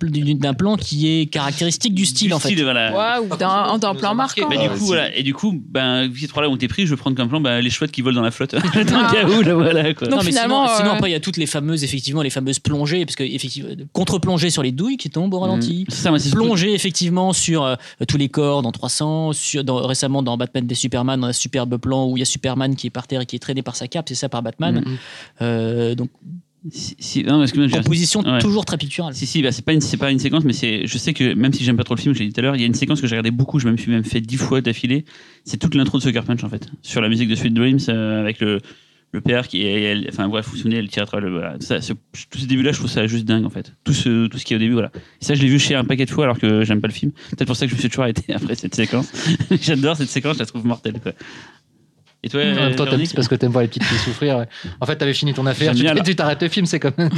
plan 0.55 0.77
qui 0.79 1.09
est 1.21 1.27
caractéristique 1.27 1.93
du 1.95 2.07
style, 2.07 2.29
Du 2.29 2.33
en 2.35 2.39
fait. 2.39 2.49
style, 2.53 2.63
voilà. 2.63 3.19
Ouais, 3.21 3.27
ou 3.31 3.37
d'un 3.37 3.77
d'un 3.77 3.95
plan 3.95 4.15
marquant. 4.15 4.49
Bah, 4.49 4.57
Ah, 4.59 4.63
du 4.69 4.79
coup, 4.79 4.87
voilà. 4.87 5.15
Et 5.15 5.23
du 5.23 5.35
coup, 5.35 5.53
ben, 5.69 6.07
vu 6.07 6.15
que 6.15 6.21
ces 6.21 6.29
trois-là 6.29 6.49
ont 6.49 6.57
été 6.57 6.69
pris, 6.69 6.87
je 6.87 6.91
vais 6.95 6.97
prendre 6.97 7.15
comme 7.15 7.29
plan 7.29 7.41
bah, 7.43 7.61
les 7.61 7.69
chouettes 7.69 7.93
qui 7.93 8.01
volent 8.01 8.17
dans 8.17 8.23
la 8.23 8.31
flotte. 8.31 8.55
dans 8.55 8.61
le 8.63 9.13
cas 9.13 9.29
où, 9.29 9.43
là, 9.43 9.53
voilà. 9.55 9.93
Quoi. 9.93 10.09
Donc, 10.09 10.17
non, 10.17 10.23
mais 10.25 10.31
finalement, 10.31 10.67
sinon, 10.67 10.79
sinon, 10.79 10.91
euh, 10.91 10.95
après, 10.95 11.11
il 11.11 11.18
toutes 11.21 11.37
les 11.37 11.47
fameuses, 11.47 11.85
effectivement, 11.85 12.23
les 12.23 12.31
fameuses 12.31 12.59
plongées, 12.59 13.05
parce 13.05 13.17
que, 13.17 13.23
effectivement, 13.25 13.71
contre-plongée 13.93 14.51
sur 14.51 14.63
les 14.63 14.73
douilles 14.73 14.97
qui 14.97 15.11
tombent 15.11 15.35
au 15.35 15.39
ralenti. 15.41 15.85
Mm. 15.89 15.91
C'est 15.91 16.03
ça, 16.19 16.31
Plongée, 16.37 16.75
effectivement, 16.75 17.33
sur 17.33 17.65
euh, 17.65 17.75
tous 18.07 18.17
les 18.19 18.29
corps 18.29 18.63
dans 18.63 18.73
300. 18.73 19.33
Sur, 19.33 19.65
dans- 19.65 19.87
récemment, 19.87 20.23
dans 20.23 20.37
Batman 20.37 20.67
des 20.67 20.75
Superman, 20.75 21.23
a 21.25 21.29
un 21.29 21.33
superbe 21.33 21.77
plan 21.79 22.07
où 22.09 22.17
il 22.17 22.21
y 22.21 22.23
a 22.23 22.27
Superman 22.27 22.75
qui 22.77 22.87
est 22.89 22.91
par 22.91 23.07
terre 23.07 23.21
et 23.23 23.27
qui 23.27 23.37
est 23.37 23.41
traîné 23.41 23.63
par 23.63 23.77
sa 23.77 23.89
cape, 23.89 24.07
c'est 24.09 24.15
ça 24.15 24.29
par 24.29 24.43
Batman. 24.43 24.81
Mm. 24.85 24.85
Euh, 25.43 25.95
donc, 25.95 26.11
Si, 26.73 26.97
si- 26.99 27.23
non, 27.23 27.39
parce 27.39 27.53
que 27.53 27.69
j'ai- 27.69 27.77
composition 27.77 28.21
Ouais. 28.21 28.41
toujours 28.41 28.65
très 28.65 28.77
picturale. 28.77 29.15
Si, 29.15 29.27
si, 29.27 29.43
bah, 29.43 29.53
c'est 29.53 29.65
pas, 29.65 29.73
une- 29.73 29.81
c'est 29.81 29.97
pas 29.97 30.11
une 30.11 30.19
séquence, 30.19 30.43
mais 30.45 30.53
c'est, 30.53 30.87
je 30.89 30.99
sais 30.99 31.15
que 31.15 31.33
même 31.35 31.53
si 31.53 31.63
j'aime 31.65 31.77
pas 31.77 31.85
trop 31.85 31.95
le 31.95 32.01
film, 32.01 32.15
je 32.15 32.19
l'ai 32.19 32.27
dit 32.27 32.33
tout 32.33 32.41
à 32.41 32.43
l'heure, 32.43 32.57
il 32.57 32.61
y 32.61 32.65
a 32.65 32.67
une 32.67 32.75
séquence 32.75 33.01
que 33.01 33.07
j'ai 33.07 33.15
regardé 33.15 33.31
beaucoup, 33.31 33.61
je 33.61 33.69
me 33.69 33.77
suis 33.77 33.91
même 33.93 34.03
fait 34.05 34.21
dix 34.21 34.37
fois 34.37 34.61
d'affilée. 34.61 35.05
C'est 35.45 35.57
toute 35.57 35.77
l'intro 35.77 35.99
de 35.99 36.03
Sucker 36.03 36.23
Punch 36.27 36.43
en 36.43 36.49
fait, 36.49 36.67
sur 36.83 37.01
la 37.01 37.09
musique 37.09 37.29
de 37.29 37.37
Sweet 37.37 37.55
Dreams, 37.55 37.79
euh, 37.89 38.21
avec 38.21 38.41
le, 38.41 38.61
le 39.13 39.21
père 39.21 39.49
qui 39.49 39.63
est, 39.63 40.07
enfin 40.09 40.29
bref, 40.29 40.47
vous 40.49 40.57
souvenez, 40.57 40.77
elle 40.77 40.89
tire 40.89 41.05
à 41.05 41.07
travers 41.07 41.29
le, 41.29 41.35
voilà. 41.35 41.57
Tout 41.59 42.39
ce 42.39 42.47
début-là, 42.47 42.73
je 42.73 42.79
trouve 42.79 42.91
ça 42.91 43.07
juste 43.07 43.25
dingue 43.25 43.45
en 43.45 43.51
fait. 43.51 43.73
Tout 43.85 43.95
ce, 43.95 44.27
tout 44.27 44.39
ce 44.39 44.45
qui 44.45 44.53
est 44.53 44.57
au 44.57 44.61
début, 44.61 44.75
voilà. 44.75 44.91
Et 45.21 45.25
ça, 45.25 45.35
je 45.35 45.41
l'ai 45.41 45.49
vu 45.49 45.59
chez 45.59 45.75
un 45.75 45.85
paquet 45.85 46.05
de 46.05 46.11
fois 46.11 46.25
alors 46.25 46.39
que 46.39 46.63
j'aime 46.65 46.81
pas 46.81 46.89
le 46.89 46.93
film. 46.93 47.13
Peut-être 47.31 47.47
pour 47.47 47.57
ça 47.57 47.67
que 47.67 47.71
je 47.71 47.77
me 47.77 47.81
suis 47.81 47.89
toujours 47.89 48.05
arrêté 48.05 48.33
après 48.33 48.55
cette 48.55 48.75
séquence. 48.75 49.13
J'adore 49.63 49.97
cette 49.97 50.11
séquence, 50.11 50.35
je 50.35 50.41
la 50.41 50.47
trouve 50.47 50.67
mortelle 50.67 51.01
quoi. 51.01 51.13
Et 52.25 52.29
toi, 52.29 52.41
En 52.43 52.45
même 52.47 52.75
temps, 52.75 52.85
t'aimes- 52.87 53.05
c'est 53.07 53.15
parce 53.15 53.29
que 53.29 53.37
t'aimes 53.37 53.53
voir 53.53 53.63
les 53.63 53.69
petites 53.69 53.85
filles 53.85 53.99
souffrir. 53.99 54.45
En 54.81 54.87
fait, 54.87 54.97
t'avais 54.97 55.15
fini 55.15 55.35
ton 55.35 55.47
affaire, 55.47 55.73
tu 56.05 56.17
t'arrêtes 56.17 56.43
le 56.43 56.49
film, 56.49 56.67
c'est 56.67 56.81
comme. 56.81 56.93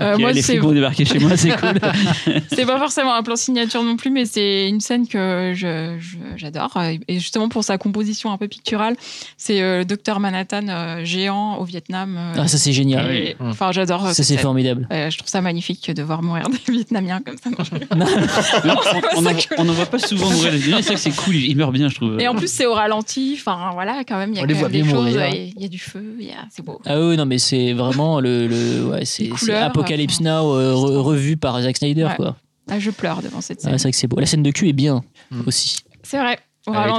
Euh, 0.00 0.16
moi, 0.16 0.30
les 0.30 0.42
c'est- 0.42 0.52
flics 0.52 0.62
vont 0.62 0.70
débarquer 0.70 1.04
chez 1.04 1.18
moi, 1.18 1.36
c'est 1.36 1.50
cool. 1.56 1.74
C'est 2.52 2.64
pas 2.66 2.78
forcément 2.78 3.14
un 3.14 3.22
plan 3.24 3.34
signature 3.34 3.82
non 3.82 3.96
plus, 3.96 4.10
mais 4.12 4.26
c'est 4.26 4.68
une 4.68 4.78
scène 4.80 5.08
que 5.08 5.54
je- 5.56 5.96
je- 5.98 6.18
j'adore. 6.36 6.72
Et 7.08 7.18
justement, 7.18 7.48
pour 7.48 7.64
sa 7.64 7.78
composition 7.78 8.30
un 8.30 8.36
peu 8.38 8.46
picturale, 8.46 8.94
c'est 9.36 9.60
euh, 9.60 9.78
le 9.78 9.84
docteur 9.84 10.20
Manhattan 10.20 10.68
euh, 10.68 11.04
géant 11.04 11.56
au 11.56 11.64
Vietnam. 11.64 12.14
euh, 12.16 12.34
Ah, 12.42 12.46
ça 12.46 12.58
c'est 12.58 12.72
génial. 12.72 13.06
Ah 13.08 13.12
et-. 13.12 13.36
Enfin, 13.40 13.72
j'adore. 13.72 14.08
Ça 14.12 14.22
c'est 14.22 14.36
formidable. 14.36 14.86
Euh, 14.92 15.10
je 15.10 15.18
trouve 15.18 15.28
ça 15.28 15.40
magnifique 15.40 15.90
de 15.90 16.02
voir 16.04 16.22
mourir 16.22 16.48
des 16.48 16.72
Vietnamiens 16.72 17.20
comme 17.20 17.36
ça. 17.36 17.50
Non, 17.96 18.06
on, 18.76 19.18
on, 19.18 19.22
ça 19.22 19.30
en- 19.30 19.34
que- 19.34 19.54
on 19.58 19.68
en 19.68 19.72
voit 19.72 19.86
pas 19.86 19.98
souvent 19.98 20.30
mourir 20.30 20.52
les 20.52 20.60
C'est 20.60 20.70
vrai 20.70 20.94
que 20.94 21.00
c'est 21.00 21.10
cool, 21.16 21.34
il 21.34 21.56
meurt 21.56 21.72
bien, 21.72 21.88
je 21.88 21.96
trouve. 21.96 22.20
Et 22.20 22.28
en 22.28 22.36
plus, 22.36 22.48
c'est 22.52 22.66
au 22.66 22.74
ralenti. 22.74 23.37
Enfin, 23.40 23.70
voilà, 23.72 24.02
quand 24.04 24.16
même, 24.18 24.30
il 24.32 24.36
y 24.36 24.40
a 24.40 24.42
On 24.42 24.46
les 24.46 24.54
quand 24.54 24.60
voit 24.60 24.68
même 24.68 24.80
des 24.80 24.82
bien 24.82 24.94
choses. 24.94 25.18
Il 25.56 25.62
y 25.62 25.64
a 25.64 25.68
du 25.68 25.78
feu, 25.78 26.16
a- 26.22 26.46
c'est 26.50 26.64
beau. 26.64 26.80
Ah 26.86 27.00
oui, 27.00 27.16
non, 27.16 27.26
mais 27.26 27.38
c'est 27.38 27.72
vraiment 27.72 28.20
le, 28.20 28.46
le 28.46 28.86
ouais, 28.90 29.04
c'est 29.04 29.30
Apocalypse 29.52 30.20
enfin, 30.20 30.24
Now 30.42 30.54
euh, 30.54 30.72
re- 30.74 30.98
revu 30.98 31.36
par 31.36 31.60
Zack 31.62 31.76
Snyder 31.76 32.04
Ouais. 32.04 32.16
quoi. 32.16 32.36
Ah, 32.70 32.78
je 32.78 32.90
pleure 32.90 33.22
devant 33.22 33.40
cette 33.40 33.60
Ah, 33.60 33.68
scène. 33.70 33.78
c'est 33.78 33.82
vrai 33.84 33.90
que 33.92 33.96
c'est 33.96 34.06
beau. 34.08 34.20
La 34.20 34.26
scène 34.26 34.42
de 34.42 34.50
cul 34.50 34.68
est 34.68 34.72
bien 34.74 35.02
Mm. 35.30 35.42
aussi. 35.46 35.78
c'est 36.02 36.18
vrai. 36.18 36.38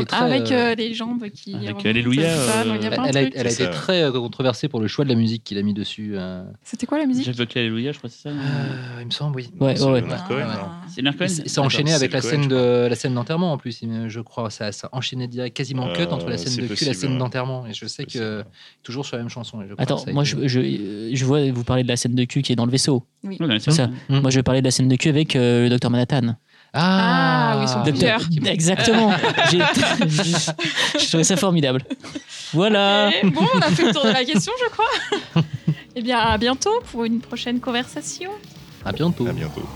Très, 0.05 0.17
avec 0.17 0.51
euh, 0.51 0.71
euh, 0.71 0.75
les 0.75 0.93
jambes 0.93 1.23
qui. 1.29 1.53
avec 1.55 1.67
remontent, 1.69 1.89
Alléluia, 1.89 2.35
ça, 2.35 2.61
euh, 2.61 2.77
Elle 3.07 3.17
a, 3.17 3.21
elle 3.21 3.47
été 3.47 3.49
ça. 3.49 3.67
très 3.67 4.03
euh, 4.03 4.11
controversée 4.11 4.67
pour 4.67 4.79
le 4.79 4.87
choix 4.87 5.05
de 5.05 5.09
la 5.09 5.15
musique 5.15 5.43
qu'il 5.43 5.57
a 5.57 5.61
mis 5.61 5.73
dessus. 5.73 6.13
euh. 6.15 6.43
C'était 6.63 6.85
quoi 6.85 6.97
la 6.97 7.05
musique? 7.05 7.25
Jacques 7.25 7.37
Buckley, 7.37 7.61
Alléluia, 7.61 7.91
je 7.91 7.97
crois 7.97 8.09
que 8.09 8.15
c'est 8.15 8.29
ça. 8.29 8.29
Euh, 8.29 8.97
il 9.01 9.05
me 9.05 9.11
semble, 9.11 9.35
oui. 9.37 9.49
Ouais, 9.59 9.75
C'est 9.75 9.83
ouais, 9.85 10.01
ouais. 10.01 10.07
Ah. 10.11 10.81
C'est 11.27 11.59
enchaîné 11.59 11.93
avec 11.93 12.11
la 12.11 12.21
Cohen, 12.21 12.29
scène 12.29 12.47
de 12.47 12.87
la 12.89 12.95
scène 12.95 13.13
d'enterrement 13.13 13.53
en 13.53 13.57
plus, 13.57 13.81
je 14.07 14.19
crois. 14.21 14.49
Ça, 14.49 14.71
ça 14.71 14.89
enchaînait 14.91 15.27
direct, 15.27 15.55
quasiment 15.55 15.91
cut 15.93 16.01
Euh, 16.01 16.11
entre 16.11 16.29
la 16.29 16.37
scène 16.37 16.67
de 16.67 16.73
cul 16.73 16.83
et 16.83 16.87
la 16.87 16.93
scène 16.93 17.17
d'enterrement. 17.17 17.65
Et 17.67 17.73
je 17.73 17.85
sais 17.85 18.05
que 18.05 18.43
toujours 18.83 19.05
sur 19.05 19.17
la 19.17 19.23
même 19.23 19.29
chanson. 19.29 19.59
Attends, 19.77 20.03
moi 20.11 20.23
je, 20.23 21.25
vois 21.25 21.51
vous 21.51 21.63
parler 21.63 21.83
de 21.83 21.87
la 21.87 21.95
scène 21.97 22.15
de 22.15 22.23
cul 22.25 22.41
qui 22.41 22.51
est 22.51 22.55
dans 22.55 22.65
le 22.65 22.71
vaisseau. 22.71 23.03
Ouais, 23.23 23.37
c'est 23.59 23.71
ça. 23.71 23.89
Moi 24.09 24.29
je 24.29 24.35
vais 24.37 24.43
parler 24.43 24.61
de 24.61 24.65
la 24.65 24.71
scène 24.71 24.87
de 24.87 24.95
cul 24.95 25.09
avec 25.09 25.35
euh, 25.35 25.63
le 25.63 25.69
docteur 25.69 25.91
Manhattan. 25.91 26.35
Ah, 26.73 27.53
ah, 27.53 27.57
oui, 27.57 27.63
ils 27.63 27.67
sont 27.67 27.81
plusieurs. 27.81 28.21
Exactement. 28.45 29.11
je 29.51 31.07
trouvais 31.07 31.23
ça 31.23 31.35
formidable. 31.35 31.83
Voilà. 32.53 33.09
Bon, 33.23 33.45
on 33.55 33.59
a 33.59 33.71
fait 33.71 33.85
le 33.85 33.93
tour 33.93 34.03
de 34.03 34.09
la 34.11 34.23
question, 34.23 34.53
je 34.63 34.69
crois. 34.69 35.43
Eh 35.95 36.01
bien, 36.03 36.19
à 36.19 36.37
bientôt 36.37 36.79
pour 36.91 37.03
une 37.03 37.19
prochaine 37.19 37.59
conversation. 37.59 38.29
À 38.85 38.91
bientôt. 38.91 39.27
À 39.27 39.33
bientôt. 39.33 39.67